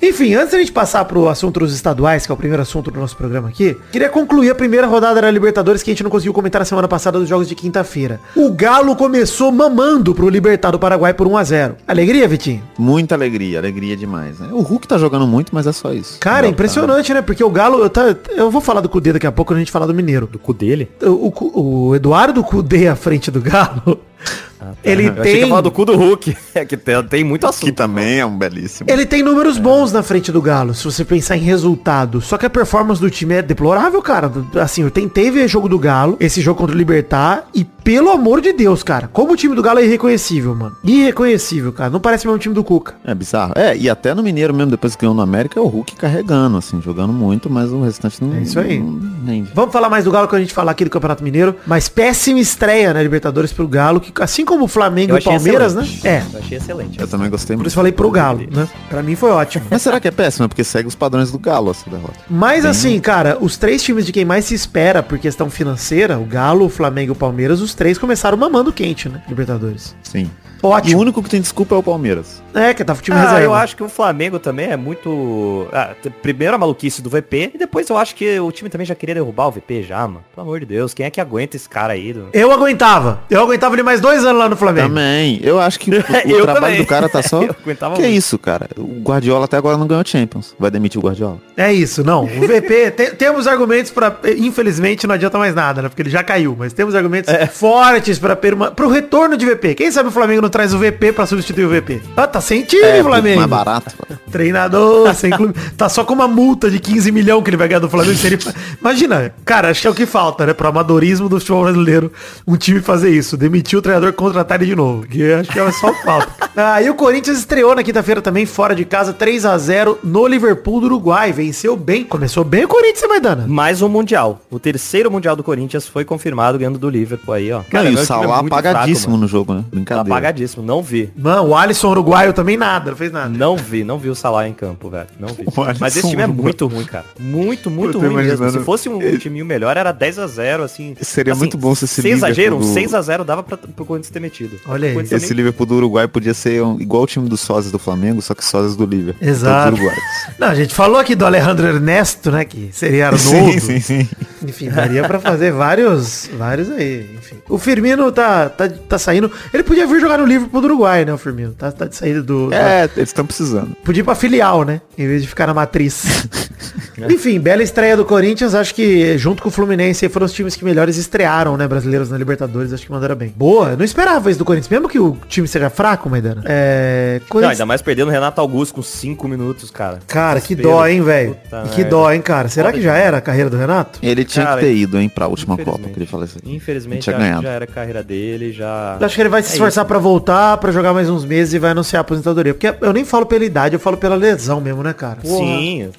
Enfim, 0.08 0.36
antes 0.36 0.52
da 0.52 0.60
gente 0.60 0.72
passar 0.72 1.04
pro 1.06 1.28
assunto 1.28 1.60
dos 1.60 1.74
estaduais, 1.74 2.28
que 2.28 2.32
é 2.32 2.36
o 2.36 2.38
primeiro 2.38 2.62
assunto 2.62 2.92
do 2.92 3.00
nosso 3.00 3.18
programa 3.18 3.50
aqui, 3.50 3.76
queria 3.92 4.08
concluir 4.08 4.52
a 4.52 4.56
primeira 4.56 4.86
rodada 4.86 5.20
da 5.20 5.32
Libertadores 5.32 5.82
que 5.82 5.90
a 5.90 5.94
gente 5.94 6.04
não 6.04 6.12
conseguiu 6.12 6.32
comentar 6.32 6.60
na 6.60 6.66
semana 6.66 6.88
passada 6.88 7.18
dos 7.18 7.28
jogos 7.28 7.50
de 7.50 7.56
quinta-feira. 7.56 8.22
O 8.36 8.52
Galo 8.52 8.96
começou 8.96 9.52
mamando 9.52 10.14
pro 10.14 10.30
Libertar 10.30 10.70
do 10.70 10.78
Paraguai 10.78 11.12
por 11.12 11.26
1 11.26 11.38
a 11.38 11.44
0 11.44 11.76
Alegria, 11.88 12.28
Vitinho? 12.28 12.62
Muita 12.78 13.16
alegria, 13.16 13.58
alegria 13.58 13.98
demais. 13.98 14.40
Né? 14.40 14.50
O 14.52 14.62
Hulk 14.62 14.88
tá 14.88 15.00
jogando 15.00 15.26
muito, 15.26 15.56
mas 15.56 15.66
é 15.66 15.72
só 15.72 15.92
isso. 15.92 16.20
Cara, 16.20 16.46
é 16.46 16.52
impressionante, 16.52 17.12
né? 17.12 17.24
Porque 17.24 17.44
o 17.44 17.50
Galo, 17.50 17.80
eu, 17.80 17.90
tá, 17.90 18.16
eu 18.30 18.52
vou 18.52 18.62
falar 18.62 18.82
do 18.82 18.90
Cudê 18.90 19.12
daqui 19.12 19.26
a 19.26 19.32
pouco 19.32 19.52
quando 19.52 19.58
a 19.58 19.62
gente 19.62 19.72
falar 19.72 19.88
do 19.88 19.94
Mineiro. 19.96 20.28
Do 20.28 20.38
cu 20.38 20.54
dele? 20.54 20.88
O, 21.02 21.34
o, 21.34 21.88
o 21.88 21.96
Eduardo 21.96 22.44
Cudê 22.44 22.88
à 22.88 22.96
frente 22.96 23.32
do 23.32 23.42
Galo, 23.42 24.00
ele 24.84 25.08
Eu 25.08 25.12
achei 25.14 25.24
que 25.34 25.40
tem... 25.40 25.50
falar 25.50 25.62
do 25.62 25.72
cu 25.72 25.86
do 25.86 25.96
Hulk. 25.96 26.36
É 26.56 26.64
que 26.64 26.78
tem, 26.78 27.04
tem 27.04 27.24
muito 27.24 27.42
Que 27.42 27.48
assunto. 27.48 27.74
também 27.74 28.20
é 28.20 28.26
um 28.26 28.38
belíssimo. 28.38 28.90
Ele 28.90 29.06
tem 29.06 29.22
números 29.22 29.58
bons 29.58 29.92
na 29.92 30.02
frente 30.02 30.32
do 30.32 30.42
Galo, 30.42 30.74
se 30.74 30.86
você 30.86 31.04
pensar 31.04 31.36
em 31.36 31.42
resultado. 31.42 32.22
Só 32.22 32.38
que 32.38 32.46
a 32.46 32.50
performance 32.50 33.02
do 33.02 33.10
time 33.10 33.34
é 33.36 33.42
deplorável, 33.42 34.02
cara. 34.02 34.32
Assim, 34.62 34.84
eu 34.84 34.90
tentei 34.92 35.30
ver 35.30 35.50
jogo 35.50 35.68
do 35.68 35.78
Galo, 35.78 36.16
esse 36.18 36.40
jogo 36.40 36.58
contra 36.60 36.74
o 36.74 36.78
Libertar, 36.78 37.46
e 37.54 37.66
pelo 37.66 38.10
amor 38.10 38.40
de 38.40 38.54
Deus, 38.54 38.84
cara, 38.84 39.10
como 39.12 39.34
o 39.34 39.36
time 39.36 39.54
do 39.54 39.62
Galo 39.62 39.80
é 39.80 39.84
irreconhecível, 39.86 40.56
mano. 40.56 40.76
Irreconhecível, 40.84 41.74
cara. 41.74 41.90
Não 41.90 42.00
parece 42.00 42.26
mesmo 42.26 42.38
o 42.38 42.40
time 42.40 42.56
do 42.56 42.64
Cuca. 42.64 42.96
É 43.04 43.14
bizarro. 43.14 43.52
É, 43.56 43.76
e 43.76 43.90
até 43.90 44.14
no 44.14 44.24
Mineiro 44.24 44.54
mesmo, 44.54 44.72
depois 44.72 44.96
que 44.96 45.02
ganhou 45.02 45.14
no 45.14 45.22
América, 45.22 45.60
é 45.60 45.62
o 45.62 45.68
Hulk 45.68 45.96
carregando, 45.98 46.58
assim, 46.58 46.82
jogando 46.82 47.12
muito, 47.12 47.50
mas 47.50 47.72
o 47.72 47.82
restante 47.82 48.24
não. 48.24 48.34
É 48.34 48.42
isso 48.42 48.58
aí. 48.60 48.80
não. 48.80 49.46
Vamos 49.54 49.74
falar 49.74 49.90
mais 49.90 50.06
do 50.06 50.12
Galo 50.12 50.28
quando 50.30 50.38
a 50.40 50.44
gente 50.44 50.54
falar 50.54 50.72
aqui 50.72 50.86
do 50.86 50.90
Campeonato 50.90 51.24
Mineiro. 51.24 51.56
Mas 51.68 51.90
péssima 51.90 52.40
estreia 52.40 52.94
na 52.94 53.04
Libertadores 53.04 53.52
pro 53.52 53.68
Galo, 53.68 54.00
que 54.00 54.14
assim 54.22 54.45
como 54.46 54.66
o 54.66 54.68
Flamengo 54.68 55.14
Eu 55.14 55.18
e 55.18 55.22
Palmeiras, 55.22 55.74
excelente. 55.76 56.04
né? 56.04 56.10
É. 56.10 56.24
Eu 56.36 56.40
achei 56.40 56.58
excelente. 56.58 57.00
Eu 57.00 57.08
também 57.08 57.30
gostei 57.30 57.56
Por 57.56 57.60
muito. 57.60 57.68
isso 57.68 57.76
falei 57.76 57.92
pro 57.92 58.10
Galo, 58.12 58.46
né? 58.52 58.68
Pra 58.90 59.04
mim 59.04 59.16
foi 59.16 59.32
ótimo. 59.32 59.66
Mas 59.70 59.82
será 59.82 60.00
que 60.00 60.08
é 60.08 60.12
péssimo? 60.12 60.48
Porque 60.48 60.64
segue 60.64 60.88
os 60.88 60.96
padrões 60.96 61.32
do 61.32 61.40
Galo 61.40 61.72
essa 61.72 61.90
derrota. 61.90 62.14
Mas 62.30 62.66
assim, 62.66 63.00
cara, 63.00 63.38
os 63.42 63.58
três 63.58 63.84
times 63.84 64.06
de 64.06 64.12
quem 64.14 64.24
mais 64.24 64.46
se 64.46 64.54
espera 64.54 65.02
por 65.04 65.18
questão 65.20 65.50
financeira, 65.50 66.18
o 66.20 66.26
Galo, 66.26 66.66
o 66.66 66.70
Flamengo 66.70 67.12
e 67.12 67.14
o 67.14 67.16
Palmeiras, 67.16 67.60
os 67.62 67.74
três 67.74 67.98
começaram 67.98 68.38
mamando 68.38 68.72
quente, 68.72 69.10
né? 69.10 69.22
Libertadores. 69.28 69.96
Sim. 70.04 70.30
E 70.64 70.66
o 70.66 70.70
Ótimo. 70.70 71.02
único 71.02 71.22
que 71.22 71.30
tem 71.30 71.40
desculpa 71.42 71.76
é 71.76 71.78
o 71.78 71.84
Palmeiras. 71.84 72.42
É, 72.54 72.74
que 72.74 72.84
tava 72.84 73.00
o 73.00 73.02
time 73.04 73.16
Ah, 73.18 73.22
reserva. 73.22 73.42
eu 73.44 73.54
acho 73.54 73.76
que 73.76 73.84
o 73.84 73.90
Flamengo 73.90 74.40
também 74.40 74.68
é 74.72 74.78
muito. 74.78 75.68
Ah, 75.72 75.90
primeiro 76.22 76.56
a 76.56 76.58
maluquice 76.58 77.02
do 77.02 77.10
VP, 77.10 77.52
e 77.54 77.58
depois 77.58 77.88
eu 77.90 77.98
acho 77.98 78.16
que 78.16 78.40
o 78.40 78.52
time 78.52 78.70
também 78.70 78.86
já 78.88 78.96
queria 78.96 79.14
derrubar 79.14 79.48
o 79.48 79.52
VP 79.52 79.84
já, 79.84 80.00
mano. 80.08 80.24
Pelo 80.34 80.48
amor 80.48 80.60
de 80.62 80.66
Deus, 80.66 80.94
quem 80.94 81.06
é 81.06 81.10
que 81.10 81.20
aguenta 81.22 81.56
esse 81.56 81.68
cara 81.70 81.94
aí? 81.94 82.14
Do... 82.14 82.30
Eu 82.34 82.52
aguentava. 82.52 83.22
Eu 83.30 83.42
aguentava 83.42 83.76
ele 83.76 83.84
mais 83.84 84.00
dois 84.02 84.24
anos 84.26 84.40
lá 84.40 84.50
no 84.50 84.56
Flamengo. 84.56 84.88
Também. 84.88 85.40
Eu 85.44 85.60
acho 85.60 85.80
que 85.80 85.92
o, 85.92 86.00
o 86.00 86.42
trabalho 86.44 86.56
também. 86.62 86.78
do 86.78 86.86
cara 86.88 87.10
tá 87.10 87.22
só. 87.22 87.44
Eu 87.44 87.56
aguentava 87.62 87.96
que 87.96 88.02
é 88.02 88.06
muito. 88.06 88.18
isso, 88.18 88.40
cara? 88.40 88.70
O 88.78 89.02
Guardiola 89.02 89.46
até 89.46 89.58
agora 89.58 89.78
não 89.78 89.86
ganhou 89.88 90.04
Champions. 90.06 90.56
Vai 90.58 90.72
demitir 90.72 91.00
o 91.00 91.04
Guardiola. 91.04 91.38
É 91.58 91.72
isso, 91.74 92.04
não. 92.04 92.24
O 92.24 92.28
VP, 92.48 92.92
te- 92.96 93.12
temos 93.16 93.46
argumentos 93.48 93.92
pra. 93.92 94.16
Infelizmente 94.38 95.06
não 95.06 95.16
adianta 95.16 95.38
mais 95.38 95.54
nada, 95.54 95.82
né? 95.82 95.90
Porque 95.90 96.02
ele 96.02 96.10
já 96.10 96.24
caiu, 96.24 96.56
mas 96.58 96.72
temos 96.74 96.96
argumentos 96.96 97.32
É. 97.34 97.46
fortes 97.48 98.18
pra 98.18 98.36
perma... 98.36 98.72
pro 98.72 98.88
retorno 98.90 99.36
de 99.38 99.46
VP. 99.46 99.76
Quem 99.76 99.92
sabe 99.92 100.10
o 100.10 100.12
Flamengo 100.12 100.42
não 100.42 100.50
traz 100.56 100.74
o 100.74 100.80
VP 100.80 101.12
pra 101.12 101.26
substituir 101.26 101.66
o 101.66 101.70
VP? 101.70 102.02
Ah, 102.16 102.26
tá 102.26 102.40
sem 102.40 102.64
time, 102.64 102.82
É, 102.82 103.04
Flamengo. 103.04 103.40
mais 103.40 103.50
barato. 103.50 103.94
Treinador, 104.32 105.14
sem 105.14 105.30
clube. 105.36 105.54
Tá 105.76 105.90
só 105.90 106.06
com 106.06 106.14
uma 106.14 106.30
multa 106.30 106.72
de 106.72 106.80
15 106.80 107.12
milhões 107.12 107.44
que 107.44 107.50
ele 107.50 107.58
vai 107.58 107.68
ganhar 107.68 107.80
do 107.80 107.90
Flamengo. 107.90 108.16
Se 108.16 108.28
ele... 108.28 108.40
Imagina, 108.80 109.34
cara, 109.44 109.70
acho 109.70 109.82
que 109.82 109.88
é 109.88 109.90
o 109.90 109.94
que 109.94 110.06
falta, 110.06 110.46
né? 110.46 110.54
Pro 110.54 110.70
amadorismo 110.70 111.28
do 111.28 111.40
futebol 111.40 111.64
brasileiro, 111.64 112.10
um 112.48 112.56
time 112.56 112.80
fazer 112.80 113.10
isso. 113.10 113.36
Demitir 113.36 113.78
o 113.78 113.82
treinador 113.82 114.08
e 114.10 114.14
contratar 114.14 114.62
ele 114.62 114.70
de 114.70 114.78
novo. 114.78 115.06
Que 115.06 115.30
acho 115.34 115.52
que 115.52 115.60
é 115.60 115.72
só 115.74 115.94
falta. 116.06 116.46
Ah, 116.58 116.82
e 116.82 116.90
o 116.90 116.96
Corinthians 116.96 117.40
estreou 117.40 117.76
na 117.76 117.84
quinta-feira 117.84 118.22
também, 118.22 118.46
fora 118.46 118.74
de 118.74 118.86
casa, 118.86 119.12
3 119.12 119.46
a 119.46 119.58
0 119.58 120.00
no 120.02 120.26
Liverpool 120.26 120.80
do 120.80 120.86
Uruguai. 120.86 121.34
Venceu 121.34 121.76
bem. 121.76 122.06
Começou 122.06 122.46
bem 122.46 122.64
o 122.64 122.68
Corinthians, 122.70 123.06
Maidana? 123.10 123.46
Mais 123.46 123.82
um 123.82 123.90
Mundial. 123.90 124.40
O 124.50 124.58
terceiro 124.58 125.12
Mundial 125.12 125.36
do 125.36 125.44
Corinthians 125.44 125.86
foi 125.86 126.06
confirmado 126.06 126.58
ganhando 126.58 126.80
do 126.80 126.90
Liverpool 126.90 127.34
aí, 127.34 127.52
ó. 127.52 127.60
Cara, 127.70 127.90
e 127.90 127.92
meu 127.92 128.00
o 128.00 128.04
é 128.04 128.06
Salah 128.06 128.40
apagadíssimo 128.40 128.96
fraco, 128.96 129.12
mano. 129.12 129.22
no 129.24 129.28
jogo, 129.28 129.54
né? 129.54 129.66
Brincadeira. 129.70 130.04
Apagadíssimo, 130.36 130.64
não 130.64 130.82
vi. 130.84 131.10
Mano, 131.16 131.50
o 131.50 131.56
Alisson 131.56 131.90
uruguaio 131.90 132.34
também 132.34 132.58
nada, 132.58 132.92
não 132.92 132.98
fez 132.98 133.12
nada. 133.12 133.30
Não 133.30 133.56
vi, 133.58 133.84
não 133.84 133.98
vi 133.98 134.10
o 134.10 134.16
Salah 134.16 134.48
em 134.48 134.54
campo, 134.54 134.90
velho. 134.90 135.08
Não 135.20 135.30
vi. 135.30 135.46
Mas 135.80 135.96
esse 135.96 136.08
time 136.10 136.22
é 136.22 136.28
muito 136.28 136.68
ruim, 136.68 136.84
cara. 136.86 137.06
Muito, 137.20 137.72
muito 137.72 137.98
ruim 137.98 138.10
mesmo. 138.16 138.22
imaginando- 138.22 138.60
Se 138.60 138.66
fosse 138.66 138.90
um 138.90 139.18
time 139.18 139.44
melhor, 139.44 139.78
era 139.78 139.92
10 139.92 140.20
a 140.20 140.28
0 140.28 140.64
assim. 140.64 140.96
Seria 141.02 141.34
Assim, 141.34 141.40
muito 141.40 141.58
bom 141.58 141.74
se 141.74 141.86
esse 141.86 142.02
Sem 142.02 142.12
exagero, 142.12 142.56
um 142.56 142.60
Liverpool 142.60 142.68
do- 142.68 142.74
6 142.74 142.94
a 142.94 143.02
0 143.02 143.24
dava 143.24 143.44
pra, 143.44 143.58
pro 143.58 143.86
Corinthians 143.86 144.12
ter 144.12 144.20
metido. 144.20 144.60
Olha 144.68 144.90
aí. 144.90 144.98
Esse 144.98 145.10
também- 145.16 145.30
Liverpool 145.36 145.66
do 145.66 145.76
Uruguai 145.76 146.08
podia 146.08 146.34
ser 146.34 146.62
um- 146.62 146.80
igual 146.80 147.04
o 147.04 147.08
time 147.08 147.28
dos 147.30 147.42
sócios 147.42 147.72
do 147.72 147.80
Flamengo, 147.80 148.22
só 148.22 148.34
que 148.34 148.44
sócios 148.44 148.76
do 148.76 148.86
Liverpool. 148.86 149.28
Exato. 149.28 149.76
Não, 150.40 150.48
a 150.48 150.56
gente 150.56 150.74
falou 150.74 150.98
aqui 150.98 151.16
do 151.16 151.26
Alejandro 151.26 151.68
Ernesto, 151.68 152.32
né? 152.32 152.46
Que 152.46 152.70
seria 152.72 153.08
Arnoldo. 153.08 153.26
Sim, 153.54 153.60
sim, 153.60 153.80
sim. 153.80 154.10
Enfim, 154.46 154.70
daria 154.70 155.04
pra 155.08 155.20
fazer 155.20 155.52
vários, 155.52 156.30
vários 156.38 156.70
aí, 156.72 157.10
enfim. 157.18 157.36
O 157.50 157.58
Firmino 157.58 158.12
tá, 158.12 158.50
tá, 158.50 158.68
tá 158.70 158.98
saindo. 158.98 159.32
Ele 159.54 159.64
podia 159.64 159.88
vir 159.88 160.00
jogar 160.00 160.18
no 160.18 160.25
Liverpool 160.26 160.62
do 160.62 160.68
Uruguai, 160.68 161.06
né, 161.06 161.14
o 161.14 161.18
Firmino? 161.18 161.54
Tá, 161.54 161.72
tá 161.72 161.86
de 161.86 161.96
saída 161.96 162.22
do... 162.22 162.50
da- 162.50 162.56
É, 162.58 162.84
eles 162.96 163.10
estão 163.10 163.26
precisando. 163.26 163.76
Podia 163.84 164.02
ir 164.02 164.04
pra 164.04 164.16
filial, 164.16 164.64
né? 164.64 164.82
Em 164.98 165.08
vez 165.08 165.22
de 165.22 165.28
ficar 165.28 165.48
na 165.48 165.54
matriz. 165.54 166.04
Enfim, 167.10 167.40
bela 167.40 167.62
estreia 167.62 167.96
do 167.98 168.06
Corinthians. 168.06 168.56
Acho 168.56 168.74
que 168.74 169.18
junto 169.18 169.44
com 169.44 169.50
o 169.50 169.52
Fluminense 169.52 170.08
foram 170.10 170.26
os 170.26 170.34
times 170.34 170.56
que 170.56 170.64
melhores 170.64 170.98
estrearam, 170.98 171.58
né? 171.58 171.68
Brasileiros 171.68 172.10
na 172.10 172.18
Libertadores. 172.18 172.72
Acho 172.74 172.86
que 172.86 172.92
mandaram 172.92 173.16
bem. 173.16 173.34
Boa, 173.36 173.72
eu 173.72 173.78
não 173.78 173.84
esperava 173.86 174.30
isso 174.30 174.40
do 174.40 174.46
Corinthians. 174.46 174.70
Mesmo 174.70 174.88
que 174.88 174.98
o 175.00 175.18
time 175.28 175.48
seja 175.48 175.70
fraco, 175.70 176.10
Maidana. 176.10 176.42
É. 176.46 177.20
Não, 177.22 177.28
Corinthians... 177.28 177.52
ainda 177.60 177.66
mais 177.66 177.82
perdendo 177.82 178.08
o 178.08 178.12
Renato 178.12 178.40
Augusto 178.42 178.76
com 178.76 178.82
5 178.82 179.28
minutos, 179.28 179.70
cara. 179.70 180.00
Cara, 180.08 180.40
que 180.42 180.56
dó, 180.56 180.86
hein, 180.88 181.02
velho? 181.02 181.36
Que 181.74 181.78
merda. 181.82 181.90
dó, 181.90 182.12
hein, 182.12 182.22
cara? 182.22 182.48
Será 182.48 182.72
que 182.72 182.82
já 182.82 182.96
era 182.96 183.18
a 183.18 183.22
carreira 183.22 183.50
do 183.50 183.58
Renato? 183.58 184.00
Ele 184.02 184.24
tinha 184.24 184.46
Cara, 184.46 184.60
que 184.62 184.66
ter 184.68 184.74
ido, 184.76 184.98
hein, 185.00 185.10
pra 185.10 185.28
última 185.28 185.58
Copa, 185.58 185.62
infelizmente. 185.72 185.94
que 185.94 186.00
ele 186.00 186.06
faleceu. 186.06 186.42
Infelizmente, 186.46 187.02
Tinha 187.04 187.16
acho 187.16 187.24
que 187.24 187.30
ganhado. 187.30 187.44
já 187.44 187.50
era 187.54 187.64
a 187.66 187.68
carreira 187.68 188.04
dele, 188.04 188.52
já... 188.52 188.98
Eu 189.00 189.06
acho 189.06 189.16
que 189.16 189.22
ele 189.22 189.30
vai 189.30 189.42
se 189.44 189.50
É 189.50 189.52
esforçar 189.54 189.84
isso. 189.84 189.88
pra 189.88 189.98
voltar, 190.00 190.15
pra 190.20 190.72
jogar 190.72 190.94
mais 190.94 191.10
uns 191.10 191.26
meses 191.26 191.54
e 191.54 191.60
vai 191.60 191.72
anunciar 191.72 192.00
a 192.00 192.02
aposentadoria. 192.02 192.54
Porque 192.54 192.74
eu 192.82 192.94
nem 192.94 193.04
falo 193.06 193.26
pela 193.26 193.44
idade, 193.46 193.76
eu 193.76 193.80
falo 193.80 193.98
pela 193.98 194.16
lesão 194.16 194.60
mesmo, 194.62 194.82
né, 194.84 194.94
cara? 194.94 195.18
Porra. 195.22 195.38
Sim, 195.38 195.90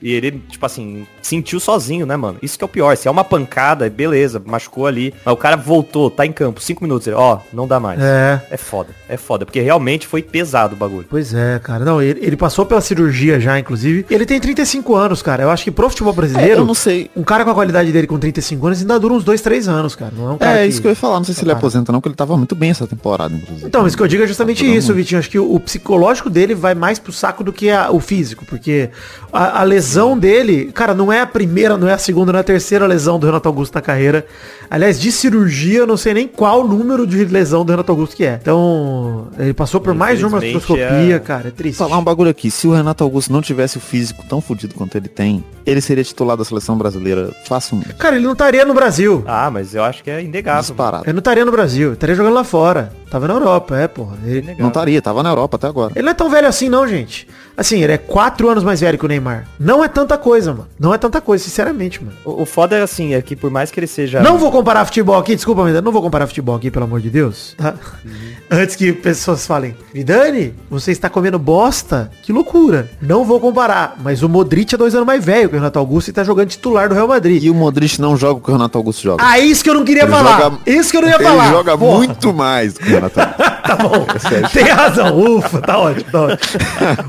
e 0.00 0.12
ele 0.12 0.42
tipo 0.48 0.64
assim, 0.64 1.06
sentiu 1.22 1.58
sozinho, 1.60 2.06
né, 2.06 2.16
mano? 2.16 2.38
Isso 2.42 2.56
que 2.58 2.64
é 2.64 2.66
o 2.66 2.68
pior. 2.68 2.96
Se 2.96 3.08
é 3.08 3.10
uma 3.10 3.24
pancada, 3.24 3.88
beleza, 3.88 4.40
machucou 4.44 4.86
ali. 4.86 5.14
Mas 5.24 5.34
o 5.34 5.36
cara 5.36 5.56
voltou, 5.56 6.10
tá 6.10 6.24
em 6.26 6.32
campo, 6.32 6.60
cinco 6.60 6.84
minutos, 6.84 7.06
ele, 7.06 7.16
ó, 7.16 7.38
não 7.52 7.66
dá 7.66 7.78
mais. 7.80 8.00
É. 8.00 8.42
É 8.50 8.56
foda, 8.56 8.90
é 9.08 9.16
foda, 9.16 9.44
porque 9.44 9.60
realmente 9.60 10.06
foi 10.06 10.22
pesado 10.22 10.74
o 10.74 10.76
bagulho. 10.78 11.06
Pois 11.08 11.32
é, 11.34 11.58
cara. 11.62 11.84
Não, 11.84 12.00
ele, 12.02 12.20
ele 12.22 12.36
passou 12.36 12.64
pela 12.66 12.80
cirurgia 12.80 13.38
já, 13.40 13.58
inclusive. 13.58 14.06
Ele 14.10 14.26
tem 14.26 14.38
35 14.40 14.94
anos, 14.94 15.22
cara. 15.22 15.42
Eu 15.42 15.50
acho 15.50 15.64
que 15.64 15.70
pro 15.70 15.88
futebol 15.88 16.12
brasileiro, 16.12 16.52
É, 16.52 16.58
eu 16.58 16.64
não 16.64 16.74
sei. 16.74 17.10
um 17.16 17.22
cara 17.22 17.44
com 17.44 17.50
a 17.50 17.54
qualidade 17.54 17.90
dele 17.92 18.06
com 18.06 18.18
35 18.18 18.66
anos 18.66 18.80
ainda 18.80 18.98
dura 18.98 19.14
uns 19.14 19.24
2, 19.24 19.40
3 19.40 19.68
anos, 19.68 19.94
cara. 19.94 20.12
Não 20.16 20.30
é 20.30 20.32
um 20.32 20.38
cara 20.38 20.58
É, 20.58 20.62
que... 20.62 20.68
isso 20.68 20.80
que 20.80 20.86
eu 20.86 20.90
ia 20.90 20.96
falar. 20.96 21.16
Não 21.16 21.24
sei 21.24 21.34
se 21.34 21.42
ele 21.42 21.52
aposenta 21.52 21.92
não, 21.92 22.00
porque 22.00 22.08
ele 22.10 22.16
tava 22.16 22.36
muito 22.36 22.54
bem 22.54 22.70
essa 22.70 22.86
temporada, 22.86 23.34
inclusive. 23.34 23.63
Então, 23.64 23.86
isso 23.86 23.96
que 23.96 24.02
eu 24.02 24.08
digo 24.08 24.22
é 24.22 24.26
justamente 24.26 24.64
isso. 24.64 24.92
Vitinho. 24.94 25.18
Acho 25.18 25.30
que 25.30 25.38
o, 25.38 25.54
o 25.54 25.58
psicológico 25.60 26.28
dele 26.28 26.54
vai 26.54 26.74
mais 26.74 26.98
pro 26.98 27.12
saco 27.12 27.42
do 27.42 27.52
que 27.52 27.70
a- 27.70 27.90
o 27.90 28.00
físico, 28.00 28.44
porque 28.44 28.90
a, 29.34 29.60
a 29.60 29.62
lesão 29.64 30.16
dele, 30.16 30.70
cara, 30.72 30.94
não 30.94 31.12
é 31.12 31.20
a 31.20 31.26
primeira, 31.26 31.76
não 31.76 31.88
é 31.88 31.92
a 31.92 31.98
segunda, 31.98 32.32
não 32.32 32.38
é 32.38 32.40
a 32.40 32.44
terceira 32.44 32.86
lesão 32.86 33.18
do 33.18 33.26
Renato 33.26 33.48
Augusto 33.48 33.74
na 33.74 33.80
carreira. 33.82 34.24
Aliás, 34.70 35.00
de 35.00 35.10
cirurgia, 35.10 35.80
eu 35.80 35.86
não 35.86 35.96
sei 35.96 36.14
nem 36.14 36.28
qual 36.28 36.66
número 36.66 37.06
de 37.06 37.24
lesão 37.24 37.64
do 37.64 37.70
Renato 37.70 37.90
Augusto 37.90 38.16
que 38.16 38.24
é. 38.24 38.38
Então, 38.40 39.28
ele 39.38 39.52
passou 39.52 39.80
por 39.80 39.92
mais 39.92 40.18
de 40.18 40.24
uma 40.24 40.38
artroscopia, 40.38 41.16
é- 41.16 41.18
cara. 41.18 41.48
É 41.48 41.50
triste. 41.50 41.76
Falar 41.78 41.98
um 41.98 42.04
bagulho 42.04 42.30
aqui, 42.30 42.50
se 42.50 42.66
o 42.66 42.72
Renato 42.72 43.02
Augusto 43.02 43.32
não 43.32 43.42
tivesse 43.42 43.76
o 43.76 43.80
físico 43.80 44.24
tão 44.28 44.40
fodido 44.40 44.74
quanto 44.74 44.96
ele 44.96 45.08
tem, 45.08 45.44
ele 45.66 45.80
seria 45.80 46.04
titular 46.04 46.36
da 46.36 46.44
seleção 46.44 46.78
brasileira 46.78 47.30
facilmente. 47.44 47.94
Cara, 47.94 48.16
ele 48.16 48.24
não 48.24 48.32
estaria 48.32 48.64
no 48.64 48.72
Brasil. 48.74 49.24
Ah, 49.26 49.50
mas 49.50 49.74
eu 49.74 49.82
acho 49.82 50.02
que 50.04 50.10
é 50.10 50.22
inegável. 50.22 50.60
Disparado. 50.62 51.04
Ele 51.04 51.12
não 51.12 51.18
estaria 51.18 51.44
no 51.44 51.52
Brasil, 51.52 51.92
estaria 51.94 52.14
jogando 52.14 52.34
lá 52.34 52.44
fora. 52.44 52.92
Tava 53.10 53.28
na 53.28 53.34
Europa, 53.34 53.76
é, 53.76 53.86
porra. 53.86 54.16
Ele. 54.24 54.56
Não 54.58 54.68
estaria, 54.68 55.00
tava 55.00 55.22
na 55.22 55.28
Europa 55.30 55.56
até 55.56 55.66
agora. 55.68 55.92
ele 55.94 56.04
não 56.04 56.10
é 56.10 56.14
tão 56.14 56.28
velho 56.28 56.48
assim, 56.48 56.68
não, 56.68 56.86
gente. 56.86 57.28
Assim, 57.56 57.82
ele 57.82 57.92
é 57.92 57.98
quatro 57.98 58.48
anos 58.48 58.64
mais 58.64 58.80
velho 58.80 58.98
que 58.98 59.04
o 59.04 59.08
Neymar. 59.08 59.46
Não 59.60 59.84
é 59.84 59.88
tanta 59.88 60.18
coisa, 60.18 60.52
mano. 60.52 60.66
Não 60.78 60.92
é 60.92 60.98
tanta 60.98 61.20
coisa, 61.20 61.44
sinceramente, 61.44 62.02
mano. 62.02 62.16
O, 62.24 62.42
o 62.42 62.46
foda 62.46 62.76
é 62.76 62.82
assim, 62.82 63.14
é 63.14 63.22
que 63.22 63.36
por 63.36 63.50
mais 63.50 63.70
que 63.70 63.78
ele 63.78 63.86
seja... 63.86 64.20
Não 64.20 64.38
vou 64.38 64.50
comparar 64.50 64.84
futebol 64.84 65.16
aqui, 65.18 65.34
desculpa, 65.36 65.64
ainda 65.64 65.80
não 65.80 65.92
vou 65.92 66.02
comparar 66.02 66.26
futebol 66.26 66.56
aqui, 66.56 66.70
pelo 66.70 66.84
amor 66.84 67.00
de 67.00 67.10
Deus, 67.10 67.54
tá? 67.56 67.74
Antes 68.50 68.74
que 68.76 68.92
pessoas 68.92 69.46
falem, 69.46 69.76
Vidani, 69.92 70.54
você 70.70 70.90
está 70.92 71.08
comendo 71.08 71.38
bosta? 71.38 72.10
Que 72.22 72.32
loucura. 72.32 72.90
Não 73.00 73.24
vou 73.24 73.38
comparar, 73.40 73.96
mas 74.02 74.22
o 74.22 74.28
Modric 74.28 74.74
é 74.74 74.78
dois 74.78 74.94
anos 74.94 75.06
mais 75.06 75.24
velho 75.24 75.48
que 75.48 75.54
o 75.54 75.58
Renato 75.58 75.78
Augusto 75.78 76.08
e 76.08 76.12
tá 76.12 76.24
jogando 76.24 76.48
titular 76.48 76.88
do 76.88 76.94
Real 76.94 77.08
Madrid. 77.08 77.42
E 77.44 77.50
o 77.50 77.54
Modric 77.54 78.00
não 78.00 78.16
joga 78.16 78.38
o 78.38 78.40
que 78.40 78.50
o 78.50 78.52
Renato 78.52 78.76
Augusto 78.78 79.02
joga. 79.02 79.24
Ah, 79.24 79.38
isso 79.38 79.62
que 79.62 79.70
eu 79.70 79.74
não 79.74 79.84
queria 79.84 80.02
Ele 80.02 80.10
falar. 80.10 80.40
joga- 80.40 80.58
Isso 80.66 80.90
que 80.90 80.96
eu 80.96 81.02
não 81.02 81.08
ia 81.08 81.14
ele 81.16 81.24
falar. 81.24 81.50
joga 81.50 81.78
Porra. 81.78 81.96
muito 81.98 82.32
mais 82.34 82.74
do 82.74 82.80
que 82.80 82.90
o 82.90 82.94
Renato 82.94 83.20
Augusto. 83.20 83.54
Tá 83.64 83.76
bom. 83.76 84.06
Tem 84.52 84.64
razão. 84.64 85.18
Ufa, 85.18 85.58
tá 85.62 85.78
ótimo, 85.78 86.10
tá 86.12 86.20
ótimo. 86.24 86.60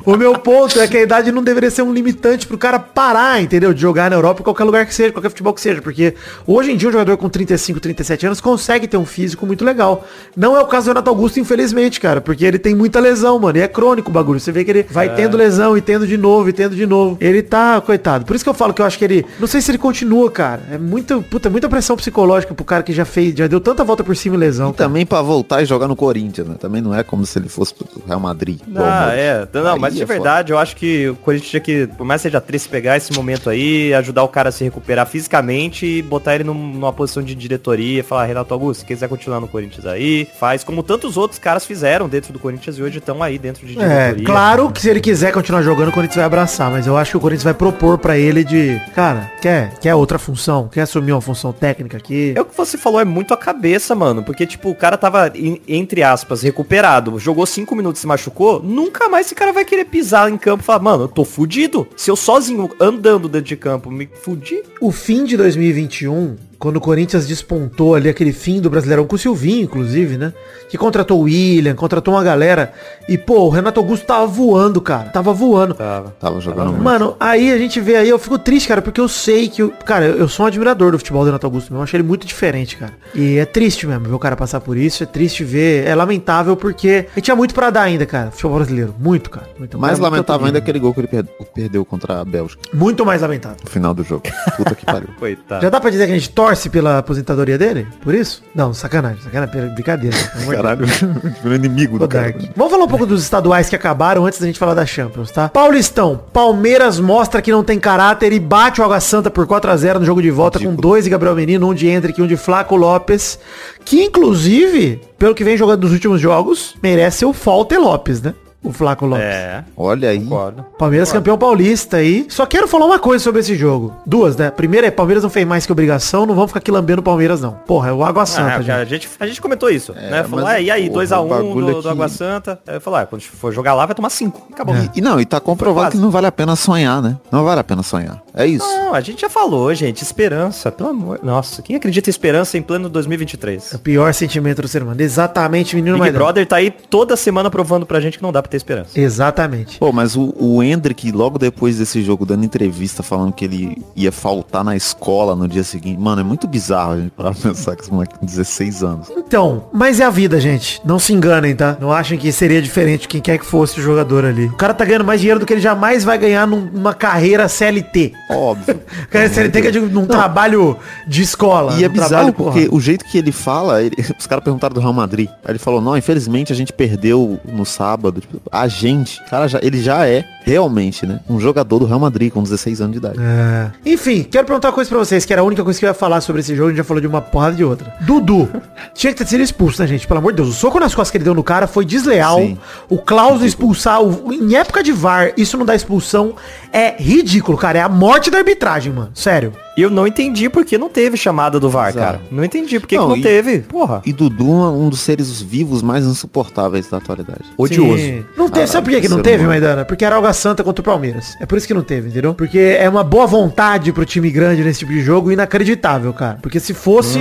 O 0.05 0.15
meu 0.15 0.34
ponto 0.37 0.79
é 0.79 0.87
que 0.87 0.97
a 0.97 1.01
idade 1.01 1.31
não 1.31 1.43
deveria 1.43 1.69
ser 1.69 1.81
um 1.81 1.93
limitante 1.93 2.47
pro 2.47 2.57
cara 2.57 2.79
parar, 2.79 3.41
entendeu? 3.41 3.73
De 3.73 3.81
jogar 3.81 4.09
na 4.09 4.15
Europa 4.15 4.41
em 4.41 4.43
qualquer 4.43 4.63
lugar 4.63 4.85
que 4.85 4.93
seja, 4.93 5.11
qualquer 5.11 5.29
futebol 5.29 5.53
que 5.53 5.61
seja. 5.61 5.81
Porque 5.81 6.15
hoje 6.45 6.71
em 6.71 6.77
dia 6.77 6.89
um 6.89 6.91
jogador 6.91 7.17
com 7.17 7.29
35, 7.29 7.79
37 7.79 8.25
anos 8.25 8.41
consegue 8.41 8.87
ter 8.87 8.97
um 8.97 9.05
físico 9.05 9.45
muito 9.45 9.63
legal. 9.63 10.05
Não 10.35 10.55
é 10.55 10.61
o 10.61 10.65
caso 10.65 10.85
do 10.85 10.89
Renato 10.89 11.09
Augusto, 11.09 11.39
infelizmente, 11.39 11.99
cara. 11.99 12.21
Porque 12.21 12.45
ele 12.45 12.59
tem 12.59 12.75
muita 12.75 12.99
lesão, 12.99 13.39
mano. 13.39 13.57
E 13.57 13.61
é 13.61 13.67
crônico 13.67 14.09
o 14.09 14.13
bagulho. 14.13 14.39
Você 14.39 14.51
vê 14.51 14.63
que 14.63 14.71
ele 14.71 14.85
vai 14.89 15.13
tendo 15.15 15.37
lesão 15.37 15.77
e 15.77 15.81
tendo 15.81 16.07
de 16.07 16.17
novo 16.17 16.49
e 16.49 16.53
tendo 16.53 16.75
de 16.75 16.85
novo. 16.85 17.17
Ele 17.19 17.41
tá, 17.41 17.81
coitado. 17.81 18.25
Por 18.25 18.35
isso 18.35 18.43
que 18.43 18.49
eu 18.49 18.53
falo 18.53 18.73
que 18.73 18.81
eu 18.81 18.85
acho 18.85 18.97
que 18.97 19.05
ele. 19.05 19.25
Não 19.39 19.47
sei 19.47 19.61
se 19.61 19.71
ele 19.71 19.77
continua, 19.77 20.29
cara. 20.31 20.61
É 20.71 20.77
muita, 20.77 21.19
puta, 21.19 21.49
muita 21.49 21.69
pressão 21.69 21.95
psicológica 21.95 22.53
pro 22.53 22.65
cara 22.65 22.83
que 22.83 22.93
já 22.93 23.05
fez, 23.05 23.35
já 23.35 23.47
deu 23.47 23.59
tanta 23.59 23.83
volta 23.83 24.03
por 24.03 24.15
cima 24.15 24.35
e 24.35 24.39
lesão. 24.39 24.69
E 24.69 24.73
cara. 24.73 24.89
também 24.89 25.05
pra 25.05 25.21
voltar 25.21 25.61
e 25.61 25.65
jogar 25.65 25.87
no 25.87 25.95
Corinthians, 25.95 26.47
né? 26.47 26.55
Também 26.59 26.81
não 26.81 26.93
é 26.93 27.03
como 27.03 27.25
se 27.25 27.37
ele 27.37 27.49
fosse 27.49 27.73
pro 27.73 27.87
Real 28.07 28.19
Madrid. 28.19 28.59
Ah, 28.75 29.11
é. 29.13 29.47
Não, 29.53 29.73
Aí 29.73 29.79
mas 29.79 29.93
de 29.93 30.03
é 30.03 30.07
foda. 30.07 30.24
Verdade, 30.25 30.51
eu 30.51 30.57
acho 30.57 30.75
que 30.75 31.07
o 31.09 31.15
Corinthians 31.17 31.49
tinha 31.51 31.59
que, 31.59 31.85
por 31.95 32.03
mais 32.03 32.19
que 32.21 32.29
seja 32.29 32.41
triste, 32.41 32.67
pegar 32.67 32.97
esse 32.97 33.13
momento 33.13 33.47
aí, 33.47 33.93
ajudar 33.93 34.23
o 34.23 34.27
cara 34.27 34.49
a 34.49 34.51
se 34.51 34.63
recuperar 34.63 35.05
fisicamente 35.05 35.85
e 35.85 36.01
botar 36.01 36.33
ele 36.33 36.43
num- 36.43 36.53
numa 36.73 36.91
posição 36.91 37.21
de 37.21 37.35
diretoria, 37.35 38.03
falar, 38.03 38.25
Renato 38.25 38.51
Augusto, 38.51 38.79
se 38.79 38.85
quiser 38.87 39.07
continuar 39.07 39.39
no 39.39 39.47
Corinthians 39.47 39.85
aí, 39.85 40.27
faz 40.39 40.63
como 40.63 40.81
tantos 40.81 41.15
outros 41.15 41.37
caras 41.39 41.63
fizeram 41.63 42.09
dentro 42.09 42.33
do 42.33 42.39
Corinthians 42.39 42.75
e 42.79 42.81
hoje 42.81 42.97
estão 42.97 43.21
aí 43.21 43.37
dentro 43.37 43.67
de 43.67 43.73
É, 43.79 44.07
diretoria. 44.13 44.25
claro 44.25 44.71
que 44.71 44.81
se 44.81 44.89
ele 44.89 44.99
quiser 44.99 45.31
continuar 45.31 45.61
jogando, 45.61 45.89
o 45.89 45.91
Corinthians 45.91 46.15
vai 46.15 46.25
abraçar, 46.25 46.71
mas 46.71 46.87
eu 46.87 46.97
acho 46.97 47.11
que 47.11 47.17
o 47.17 47.19
Corinthians 47.19 47.43
vai 47.43 47.53
propor 47.53 47.99
pra 47.99 48.17
ele 48.17 48.43
de, 48.43 48.81
cara, 48.95 49.31
quer, 49.41 49.73
quer 49.79 49.93
outra 49.93 50.17
função, 50.17 50.67
quer 50.67 50.81
assumir 50.81 51.11
uma 51.11 51.21
função 51.21 51.53
técnica 51.53 51.97
aqui. 51.97 52.33
É 52.35 52.41
o 52.41 52.45
que 52.45 52.57
você 52.57 52.79
falou, 52.79 52.99
é 52.99 53.05
muito 53.05 53.31
a 53.31 53.37
cabeça, 53.37 53.93
mano. 53.93 54.23
Porque, 54.23 54.47
tipo, 54.47 54.71
o 54.71 54.75
cara 54.75 54.97
tava, 54.97 55.31
entre 55.67 56.01
aspas, 56.01 56.41
recuperado, 56.41 57.19
jogou 57.19 57.45
cinco 57.45 57.75
minutos 57.75 57.99
e 57.99 58.01
se 58.01 58.07
machucou, 58.07 58.59
nunca 58.63 59.07
mais 59.07 59.27
esse 59.27 59.35
cara 59.35 59.53
vai 59.53 59.63
querer 59.63 59.85
pisar 59.85 60.14
em 60.29 60.37
campo 60.37 60.63
e 60.63 60.65
falar, 60.65 60.79
mano, 60.79 61.03
eu 61.03 61.07
tô 61.07 61.25
fudido. 61.25 61.87
Se 61.95 62.09
eu 62.09 62.15
sozinho, 62.15 62.69
andando 62.79 63.27
dentro 63.27 63.47
de 63.47 63.57
campo, 63.57 63.91
me 63.91 64.07
fudi. 64.23 64.63
O 64.79 64.91
fim 64.91 65.25
de 65.25 65.35
2021, 65.35 66.35
quando 66.59 66.77
o 66.77 66.81
Corinthians 66.81 67.27
despontou 67.27 67.95
ali 67.95 68.09
aquele 68.09 68.31
fim 68.33 68.59
do 68.59 68.69
Brasileirão 68.69 69.05
com 69.05 69.15
o 69.15 69.19
Silvinho, 69.19 69.63
inclusive, 69.63 70.17
né? 70.17 70.33
Que 70.69 70.77
contratou 70.77 71.19
o 71.19 71.23
William, 71.23 71.75
contratou 71.75 72.13
uma 72.13 72.23
galera. 72.23 72.73
E, 73.07 73.17
pô, 73.17 73.41
o 73.41 73.49
Renato 73.49 73.79
Augusto 73.79 74.05
tava 74.05 74.25
voando, 74.25 74.81
cara. 74.81 75.09
Tava 75.09 75.31
voando. 75.33 75.73
Tava. 75.75 76.15
Tava 76.19 76.39
jogando 76.41 76.69
muito. 76.69 76.83
Mano, 76.83 77.15
aí 77.19 77.51
a 77.51 77.57
gente 77.57 77.79
vê 77.79 77.95
aí, 77.97 78.09
eu 78.09 78.17
fico 78.17 78.37
triste, 78.39 78.67
cara, 78.67 78.81
porque 78.81 78.99
eu 78.99 79.07
sei 79.07 79.47
que, 79.47 79.67
cara, 79.85 80.05
eu 80.05 80.27
sou 80.27 80.45
um 80.45 80.47
admirador 80.47 80.91
do 80.91 80.97
futebol 80.97 81.21
do 81.21 81.27
Renato 81.27 81.45
Augusto, 81.45 81.67
mesmo, 81.71 81.79
eu 81.79 81.83
acho 81.83 81.95
ele 81.95 82.03
muito 82.03 82.25
diferente, 82.25 82.77
cara. 82.77 82.93
E 83.13 83.37
é 83.37 83.45
triste 83.45 83.85
mesmo 83.85 84.05
ver 84.09 84.13
o 84.13 84.19
cara 84.19 84.35
passar 84.35 84.59
por 84.59 84.75
isso, 84.77 85.03
é 85.03 85.05
triste 85.05 85.43
ver, 85.43 85.85
é 85.87 85.93
lamentável 85.93 86.55
porque 86.57 87.05
a 87.11 87.15
gente 87.15 87.25
tinha 87.25 87.35
muito 87.35 87.53
pra 87.53 87.69
dar 87.69 87.83
ainda, 87.83 88.05
cara, 88.05 88.31
futebol 88.31 88.55
brasileiro, 88.57 88.95
muito, 88.99 89.29
cara. 89.29 89.47
Muito, 89.59 89.77
Mais 89.77 89.99
muito 89.99 90.11
lamentável 90.11 90.45
ainda 90.47 90.57
é 90.57 90.61
aquele 90.61 90.79
gol 90.79 90.93
que 90.93 91.01
ele 91.01 91.07
per- 91.07 91.25
perdeu 91.53 91.85
contra 91.85 92.21
a 92.21 92.25
Bélgica 92.25 92.61
Muito 92.73 93.05
mais 93.05 93.21
lamentável. 93.21 93.57
no 93.63 93.69
final 93.69 93.93
do 93.93 94.03
jogo. 94.03 94.23
Puta 94.57 94.73
que 94.75 94.85
pariu. 94.85 95.09
Coitado. 95.19 95.61
Já 95.61 95.69
dá 95.69 95.79
pra 95.79 95.89
dizer 95.89 96.05
que 96.07 96.11
a 96.11 96.15
gente 96.15 96.29
torce 96.29 96.44
pela 96.69 96.99
aposentadoria 96.99 97.57
dele? 97.57 97.87
Por 98.01 98.13
isso? 98.13 98.43
Não, 98.53 98.73
sacanagem, 98.73 99.21
sacanagem, 99.23 99.73
brincadeira. 99.73 100.15
pelo. 100.35 100.51
Caralho, 100.55 100.85
virou 101.41 101.55
inimigo 101.55 101.97
do 101.99 102.07
cara. 102.07 102.35
Vamos 102.55 102.71
falar 102.71 102.83
um 102.85 102.87
pouco 102.87 103.05
dos 103.05 103.23
estaduais 103.23 103.69
que 103.69 103.75
acabaram 103.75 104.25
antes 104.25 104.39
da 104.39 104.45
gente 104.45 104.59
falar 104.59 104.73
da 104.73 104.85
Champions, 104.85 105.31
tá? 105.31 105.49
Paulistão, 105.49 106.21
Palmeiras 106.31 106.99
mostra 106.99 107.41
que 107.41 107.51
não 107.51 107.63
tem 107.63 107.79
caráter 107.79 108.31
e 108.33 108.39
bate 108.39 108.81
o 108.81 108.83
Água 108.83 108.99
Santa 108.99 109.29
por 109.29 109.45
4 109.47 109.71
a 109.71 109.77
0 109.77 109.99
no 109.99 110.05
jogo 110.05 110.21
de 110.21 110.31
volta 110.31 110.59
com 110.59 110.65
Ridículo. 110.65 110.81
dois 110.81 111.03
de 111.03 111.09
Gabriel 111.09 111.35
Menino, 111.35 111.69
um 111.69 111.73
de 111.73 111.87
Hendrick 111.87 112.19
e 112.19 112.23
um 112.23 112.27
de 112.27 112.37
Flaco 112.37 112.75
Lopes, 112.75 113.39
que 113.83 114.03
inclusive, 114.03 115.01
pelo 115.17 115.35
que 115.35 115.43
vem 115.43 115.57
jogando 115.57 115.83
nos 115.83 115.91
últimos 115.93 116.19
jogos, 116.21 116.75
merece 116.81 117.25
o 117.25 117.33
Falte 117.33 117.77
Lopes, 117.77 118.21
né? 118.21 118.33
O 118.65 118.73
Flaco 118.73 119.05
Lopes. 119.05 119.23
É, 119.23 119.63
Olha 119.77 120.09
aí. 120.09 120.19
concordo. 120.19 120.65
Palmeiras 120.77 121.11
campeão 121.11 121.37
paulista 121.37 121.97
aí. 121.97 122.25
Só 122.29 122.45
quero 122.45 122.67
falar 122.67 122.85
uma 122.85 122.97
coisa 122.99 123.23
sobre 123.23 123.41
esse 123.41 123.55
jogo. 123.55 123.93
Duas, 124.05 124.35
né? 124.35 124.49
Primeira 124.49 124.87
é 124.87 124.91
Palmeiras 124.91 125.23
não 125.23 125.29
fez 125.29 125.45
mais 125.47 125.65
que 125.65 125.71
obrigação, 125.71 126.25
não 126.25 126.33
vamos 126.35 126.49
ficar 126.49 126.59
aqui 126.59 126.71
lambendo 126.71 126.99
o 127.01 127.03
Palmeiras, 127.03 127.41
não. 127.41 127.51
Porra, 127.67 127.89
é 127.89 127.93
o 127.93 128.03
Água 128.03 128.25
Santa, 128.25 128.55
Ah, 128.55 128.61
gente. 128.61 128.71
a, 128.71 128.85
gente, 128.85 129.09
a 129.19 129.27
gente 129.27 129.41
comentou 129.41 129.69
isso, 129.69 129.93
né? 129.93 130.23
Falou, 130.23 130.43
mas, 130.45 130.55
ah, 130.55 130.59
e 130.61 130.71
aí, 130.71 130.89
porra, 130.89 131.03
2x1 131.05 131.25
o 131.25 131.27
bagulho 131.27 131.65
do, 131.65 131.71
aqui- 131.73 131.81
do 131.83 131.89
Água 131.89 132.09
Santa. 132.09 132.59
Aí 132.67 132.75
eu 132.75 132.81
falei, 132.81 133.01
ah, 133.01 133.05
quando 133.05 133.21
for 133.21 133.53
jogar 133.53 133.73
lá, 133.75 133.85
vai 133.85 133.93
tomar 133.95 134.09
5. 134.09 134.47
Acabou. 134.51 134.75
E, 134.75 134.89
e 134.95 135.01
não, 135.01 135.19
e 135.19 135.25
tá 135.25 135.39
comprovado 135.39 135.91
que 135.91 135.97
não 135.97 136.09
vale 136.09 136.27
a 136.27 136.31
pena 136.31 136.55
sonhar, 136.55 137.01
né? 137.01 137.17
Não 137.31 137.43
vale 137.43 137.59
a 137.59 137.63
pena 137.63 137.83
sonhar. 137.83 138.21
É 138.33 138.45
isso. 138.47 138.65
Não, 138.67 138.93
a 138.95 139.01
gente 139.01 139.21
já 139.21 139.29
falou, 139.29 139.73
gente. 139.75 140.01
Esperança, 140.01 140.71
pelo 140.71 140.89
amor. 140.89 141.19
Nossa, 141.23 141.61
quem 141.61 141.75
acredita 141.75 142.09
em 142.09 142.11
esperança 142.11 142.57
em 142.57 142.61
pleno 142.61 142.89
2023? 142.89 143.73
É 143.73 143.75
o 143.75 143.79
pior 143.79 144.13
sentimento 144.13 144.61
do 144.61 144.67
ser 144.67 144.81
humano. 144.81 144.99
Exatamente, 145.01 145.75
menino 145.75 145.93
Big 145.95 145.99
Maidana. 146.01 146.23
Brother 146.25 146.45
tá 146.47 146.55
aí 146.57 146.71
toda 146.71 147.15
semana 147.15 147.49
provando 147.49 147.85
pra 147.85 147.99
gente 147.99 148.17
que 148.17 148.23
não 148.23 148.31
dá 148.31 148.41
pra 148.41 148.49
ter 148.49 148.54
esperança. 148.57 148.99
Exatamente. 148.99 149.77
Pô, 149.79 149.91
mas 149.91 150.15
o, 150.15 150.33
o 150.37 150.61
Hendrick, 150.63 151.11
logo 151.11 151.37
depois 151.39 151.77
desse 151.77 152.01
jogo, 152.03 152.25
dando 152.25 152.45
entrevista, 152.45 153.01
falando 153.03 153.33
que 153.33 153.45
ele 153.45 153.81
ia 153.95 154.11
faltar 154.11 154.63
na 154.63 154.75
escola 154.75 155.35
no 155.35 155.47
dia 155.47 155.63
seguinte. 155.63 155.99
Mano, 155.99 156.21
é 156.21 156.23
muito 156.23 156.47
bizarro 156.47 156.93
a 156.93 156.97
gente 156.97 157.11
parar 157.11 157.33
pra 157.33 157.49
pensar 157.49 157.75
que 157.75 157.81
esse 157.83 157.91
moleque 157.93 158.17
tem 158.19 158.25
16 158.27 158.83
anos. 158.83 159.07
Então, 159.15 159.65
mas 159.73 159.99
é 159.99 160.03
a 160.05 160.09
vida, 160.09 160.39
gente. 160.39 160.81
Não 160.85 160.99
se 160.99 161.13
enganem, 161.13 161.55
tá? 161.55 161.77
Não 161.79 161.91
achem 161.91 162.17
que 162.17 162.31
seria 162.31 162.61
diferente 162.61 163.07
quem 163.07 163.21
quer 163.21 163.37
que 163.37 163.45
fosse 163.45 163.79
o 163.79 163.83
jogador 163.83 164.25
ali. 164.25 164.45
O 164.47 164.53
cara 164.57 164.73
tá 164.73 164.85
ganhando 164.85 165.05
mais 165.05 165.19
dinheiro 165.19 165.39
do 165.39 165.45
que 165.45 165.53
ele 165.53 165.61
jamais 165.61 166.03
vai 166.03 166.17
ganhar 166.17 166.45
num- 166.47 166.69
numa 166.71 166.93
carreira 166.93 167.47
CLT. 167.47 168.13
Óbvio. 168.29 168.79
Carreira 169.09 169.33
CLT 169.33 169.61
que 169.61 169.67
é 169.67 169.71
de, 169.71 169.79
num 169.79 170.05
trabalho 170.05 170.77
de 171.07 171.21
escola. 171.21 171.73
E 171.79 171.83
é 171.83 171.89
bizarro 171.89 172.09
trabalho, 172.09 172.33
porque 172.33 172.65
porra. 172.65 172.75
o 172.77 172.81
jeito 172.81 173.05
que 173.05 173.17
ele 173.17 173.31
fala, 173.31 173.81
ele- 173.81 173.95
os 174.17 174.27
caras 174.27 174.43
perguntaram 174.43 174.73
do 174.73 174.79
Real 174.79 174.93
Madrid. 174.93 175.29
Aí 175.43 175.51
ele 175.51 175.59
falou, 175.59 175.81
não, 175.81 175.97
infelizmente 175.97 176.51
a 176.51 176.55
gente 176.55 176.71
perdeu 176.73 177.39
no 177.45 177.65
sábado. 177.65 178.21
Tipo, 178.21 178.41
a 178.51 178.67
gente, 178.67 179.21
cara, 179.29 179.47
já, 179.47 179.59
ele 179.61 179.81
já 179.81 180.07
é 180.07 180.23
realmente, 180.43 181.05
né? 181.05 181.19
Um 181.29 181.39
jogador 181.39 181.79
do 181.79 181.85
Real 181.85 181.99
Madrid 181.99 182.31
com 182.31 182.43
16 182.43 182.79
anos 182.81 182.91
de 182.93 182.97
idade. 182.99 183.17
É. 183.19 183.71
Enfim, 183.85 184.23
quero 184.23 184.45
perguntar 184.45 184.67
uma 184.69 184.73
coisa 184.73 184.89
pra 184.89 184.99
vocês, 184.99 185.25
que 185.25 185.33
era 185.33 185.41
a 185.41 185.45
única 185.45 185.63
coisa 185.63 185.79
que 185.79 185.85
eu 185.85 185.89
ia 185.89 185.93
falar 185.93 186.21
sobre 186.21 186.41
esse 186.41 186.55
jogo, 186.55 186.67
a 186.67 186.71
gente 186.71 186.77
já 186.77 186.83
falou 186.83 187.01
de 187.01 187.07
uma 187.07 187.21
porrada 187.21 187.55
de 187.55 187.63
outra. 187.63 187.93
Dudu, 188.01 188.49
tinha 188.93 189.11
que 189.13 189.17
ter 189.23 189.27
sido 189.27 189.41
expulso, 189.41 189.81
né, 189.81 189.87
gente? 189.87 190.07
Pelo 190.07 190.19
amor 190.19 190.31
de 190.31 190.37
Deus. 190.37 190.49
O 190.49 190.53
soco 190.53 190.79
nas 190.79 190.93
costas 190.93 191.11
que 191.11 191.17
ele 191.17 191.23
deu 191.25 191.33
no 191.33 191.43
cara 191.43 191.65
foi 191.67 191.83
desleal. 191.85 192.37
Sim. 192.39 192.57
O 192.89 192.97
Klaus 192.97 193.41
expulsar, 193.41 194.01
o- 194.01 194.31
em 194.31 194.55
época 194.55 194.83
de 194.83 194.91
VAR, 194.91 195.33
isso 195.35 195.57
não 195.57 195.65
dá 195.65 195.73
expulsão, 195.75 196.35
é 196.71 196.95
ridículo, 197.01 197.57
cara. 197.57 197.79
É 197.79 197.81
a 197.81 197.89
morte 197.89 198.29
da 198.29 198.37
arbitragem, 198.37 198.93
mano. 198.93 199.11
Sério. 199.15 199.53
E 199.77 199.81
eu 199.81 199.89
não 199.89 200.07
entendi 200.07 200.49
por 200.49 200.63
que 200.63 200.77
não 200.77 200.89
teve 200.89 201.17
chamada 201.17 201.59
do 201.59 201.69
VAR, 201.69 201.89
Exato. 201.89 202.05
cara. 202.05 202.21
Não 202.31 202.43
entendi 202.43 202.79
por 202.79 202.87
que, 202.87 202.95
Não, 202.95 203.03
que 203.05 203.09
não 203.09 203.17
e- 203.17 203.21
teve. 203.21 203.59
Porra. 203.59 204.01
E 204.05 204.13
Dudu 204.13 204.45
é 204.49 204.69
um 204.69 204.89
dos 204.89 205.01
seres 205.01 205.41
vivos 205.41 205.81
mais 205.81 206.05
insuportáveis 206.05 206.87
da 206.89 206.97
atualidade. 206.97 207.41
Odioso. 207.57 207.97
Sim. 207.97 208.23
Não 208.37 208.45
teve, 208.45 208.51
Caralho, 208.51 208.67
sabe 208.71 208.85
por 208.85 208.95
que, 208.95 209.01
que 209.01 209.09
não 209.09 209.21
teve, 209.21 209.37
humano. 209.43 209.49
Maidana? 209.49 209.85
Porque 209.85 210.05
era 210.05 210.15
Alga 210.15 210.31
Santa 210.33 210.63
contra 210.63 210.81
o 210.81 210.83
Palmeiras. 210.85 211.35
É 211.39 211.45
por 211.45 211.57
isso 211.57 211.67
que 211.67 211.73
não 211.73 211.81
teve, 211.81 212.09
entendeu? 212.09 212.33
Porque 212.33 212.57
é 212.57 212.87
uma 212.89 213.03
boa 213.03 213.27
vontade 213.27 213.91
pro 213.91 214.05
time 214.05 214.29
grande 214.31 214.63
nesse 214.63 214.79
tipo 214.79 214.91
de 214.91 215.01
jogo 215.01 215.31
inacreditável, 215.31 216.13
cara. 216.13 216.37
Porque 216.41 216.59
se 216.59 216.73
fosse 216.73 217.19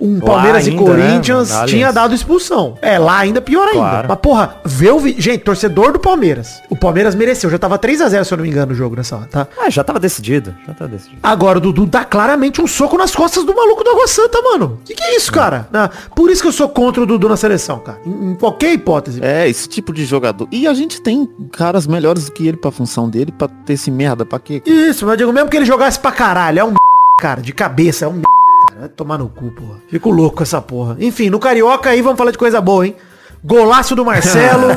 um 0.00 0.18
Palmeiras 0.20 0.66
e 0.66 0.70
ainda, 0.70 0.82
né, 0.82 0.88
Corinthians? 0.88 1.50
Na 1.50 1.66
tinha 1.66 1.92
dado 1.92 2.14
expulsão. 2.14 2.76
É, 2.82 2.98
lá 2.98 3.18
ainda 3.18 3.40
pior 3.40 3.64
ainda. 3.68 3.78
Claro. 3.78 4.08
Mas 4.08 4.18
porra, 4.18 4.56
vê 4.64 4.90
o 4.90 4.98
vi... 4.98 5.14
Gente, 5.18 5.44
torcedor 5.44 5.92
do 5.92 5.98
Palmeiras. 5.98 6.60
O 6.68 6.76
Palmeiras 6.76 7.14
mereceu. 7.14 7.48
Já 7.50 7.58
tava 7.58 7.78
3 7.78 8.00
a 8.00 8.08
0 8.08 8.24
se 8.24 8.32
eu 8.34 8.38
não 8.38 8.42
me 8.44 8.50
engano, 8.50 8.72
o 8.72 8.74
jogo 8.74 8.96
nessa 8.96 9.16
hora, 9.16 9.26
tá? 9.26 9.46
Ah, 9.58 9.70
já 9.70 9.84
tava 9.84 10.00
decidido. 10.00 10.54
Já 10.66 10.74
tava 10.74 10.90
decidido. 10.90 11.18
Agora 11.22 11.58
o 11.58 11.60
Dudu 11.60 11.86
dá 11.92 12.06
claramente 12.06 12.58
um 12.62 12.66
soco 12.66 12.96
nas 12.96 13.14
costas 13.14 13.44
do 13.44 13.54
maluco 13.54 13.84
do 13.84 13.90
Água 13.90 14.08
Santa, 14.08 14.40
mano. 14.40 14.80
Que 14.82 14.94
que 14.94 15.02
é 15.02 15.14
isso, 15.14 15.30
cara? 15.30 15.68
Ah, 15.74 15.90
por 16.16 16.30
isso 16.30 16.40
que 16.40 16.48
eu 16.48 16.52
sou 16.52 16.66
contra 16.70 17.02
o 17.02 17.06
Dudu 17.06 17.28
na 17.28 17.36
seleção, 17.36 17.78
cara. 17.80 18.00
Em, 18.06 18.30
em 18.30 18.34
qualquer 18.34 18.72
hipótese. 18.72 19.22
É, 19.22 19.46
esse 19.46 19.68
tipo 19.68 19.92
de 19.92 20.06
jogador. 20.06 20.48
E 20.50 20.66
a 20.66 20.72
gente 20.72 21.02
tem 21.02 21.28
caras 21.52 21.86
melhores 21.86 22.24
do 22.24 22.32
que 22.32 22.48
ele 22.48 22.56
pra 22.56 22.70
função 22.70 23.10
dele, 23.10 23.30
pra 23.30 23.46
ter 23.46 23.74
esse 23.74 23.90
merda, 23.90 24.24
pra 24.24 24.38
quê? 24.38 24.62
Isso, 24.64 25.04
mas 25.04 25.12
eu 25.12 25.18
digo 25.18 25.32
mesmo 25.34 25.50
que 25.50 25.56
ele 25.58 25.66
jogasse 25.66 26.00
pra 26.00 26.10
caralho. 26.10 26.60
É 26.60 26.64
um 26.64 26.72
cara, 27.20 27.42
de 27.42 27.52
cabeça, 27.52 28.06
é 28.06 28.08
um 28.08 28.22
cara. 28.66 28.80
Vai 28.80 28.88
tomar 28.88 29.18
no 29.18 29.28
cu, 29.28 29.50
porra. 29.50 29.78
Fico 29.88 30.10
louco 30.10 30.38
com 30.38 30.42
essa 30.42 30.62
porra. 30.62 30.96
Enfim, 30.98 31.28
no 31.28 31.38
Carioca 31.38 31.90
aí 31.90 32.00
vamos 32.00 32.16
falar 32.16 32.30
de 32.30 32.38
coisa 32.38 32.58
boa, 32.58 32.86
hein? 32.86 32.96
Golaço 33.44 33.96
do 33.96 34.04
Marcelo. 34.04 34.68